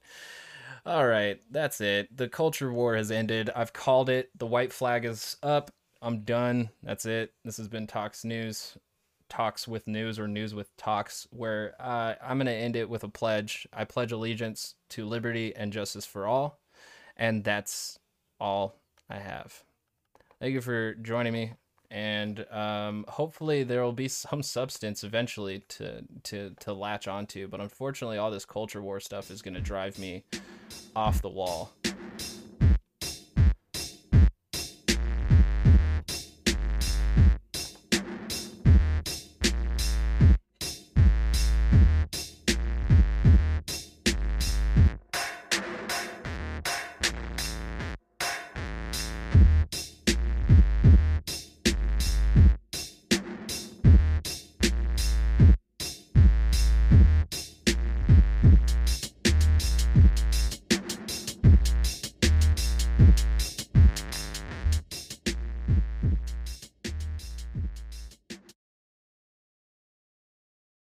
All 0.85 1.07
right, 1.07 1.41
that's 1.51 1.81
it. 1.81 2.15
The 2.15 2.29
culture 2.29 2.71
war 2.71 2.95
has 2.95 3.11
ended. 3.11 3.49
I've 3.55 3.73
called 3.73 4.09
it. 4.09 4.29
The 4.37 4.47
white 4.47 4.71
flag 4.71 5.05
is 5.05 5.37
up. 5.43 5.71
I'm 6.01 6.21
done. 6.21 6.69
That's 6.83 7.05
it. 7.05 7.33
This 7.43 7.57
has 7.57 7.67
been 7.67 7.87
Talks 7.87 8.23
News, 8.23 8.77
Talks 9.29 9.67
with 9.67 9.87
News, 9.87 10.19
or 10.19 10.27
News 10.27 10.53
with 10.53 10.75
Talks, 10.77 11.27
where 11.31 11.75
uh, 11.79 12.15
I'm 12.21 12.37
going 12.37 12.47
to 12.47 12.53
end 12.53 12.75
it 12.75 12.89
with 12.89 13.03
a 13.03 13.09
pledge. 13.09 13.67
I 13.73 13.83
pledge 13.83 14.11
allegiance 14.11 14.75
to 14.89 15.05
liberty 15.05 15.55
and 15.55 15.73
justice 15.73 16.05
for 16.05 16.27
all. 16.27 16.59
And 17.17 17.43
that's 17.43 17.99
all 18.39 18.75
I 19.09 19.17
have. 19.17 19.63
Thank 20.39 20.53
you 20.53 20.61
for 20.61 20.93
joining 20.93 21.33
me. 21.33 21.53
And 21.89 22.45
um, 22.51 23.05
hopefully 23.07 23.63
there 23.63 23.81
will 23.81 23.93
be 23.93 24.07
some 24.07 24.43
substance 24.43 25.03
eventually 25.03 25.63
to, 25.69 26.03
to, 26.23 26.53
to 26.59 26.73
latch 26.73 27.07
onto. 27.07 27.47
But 27.47 27.59
unfortunately, 27.59 28.17
all 28.17 28.29
this 28.29 28.45
culture 28.45 28.81
war 28.81 28.99
stuff 28.99 29.31
is 29.31 29.41
going 29.41 29.55
to 29.55 29.61
drive 29.61 29.97
me 29.97 30.25
off 30.95 31.21
the 31.21 31.29
wall. 31.29 31.73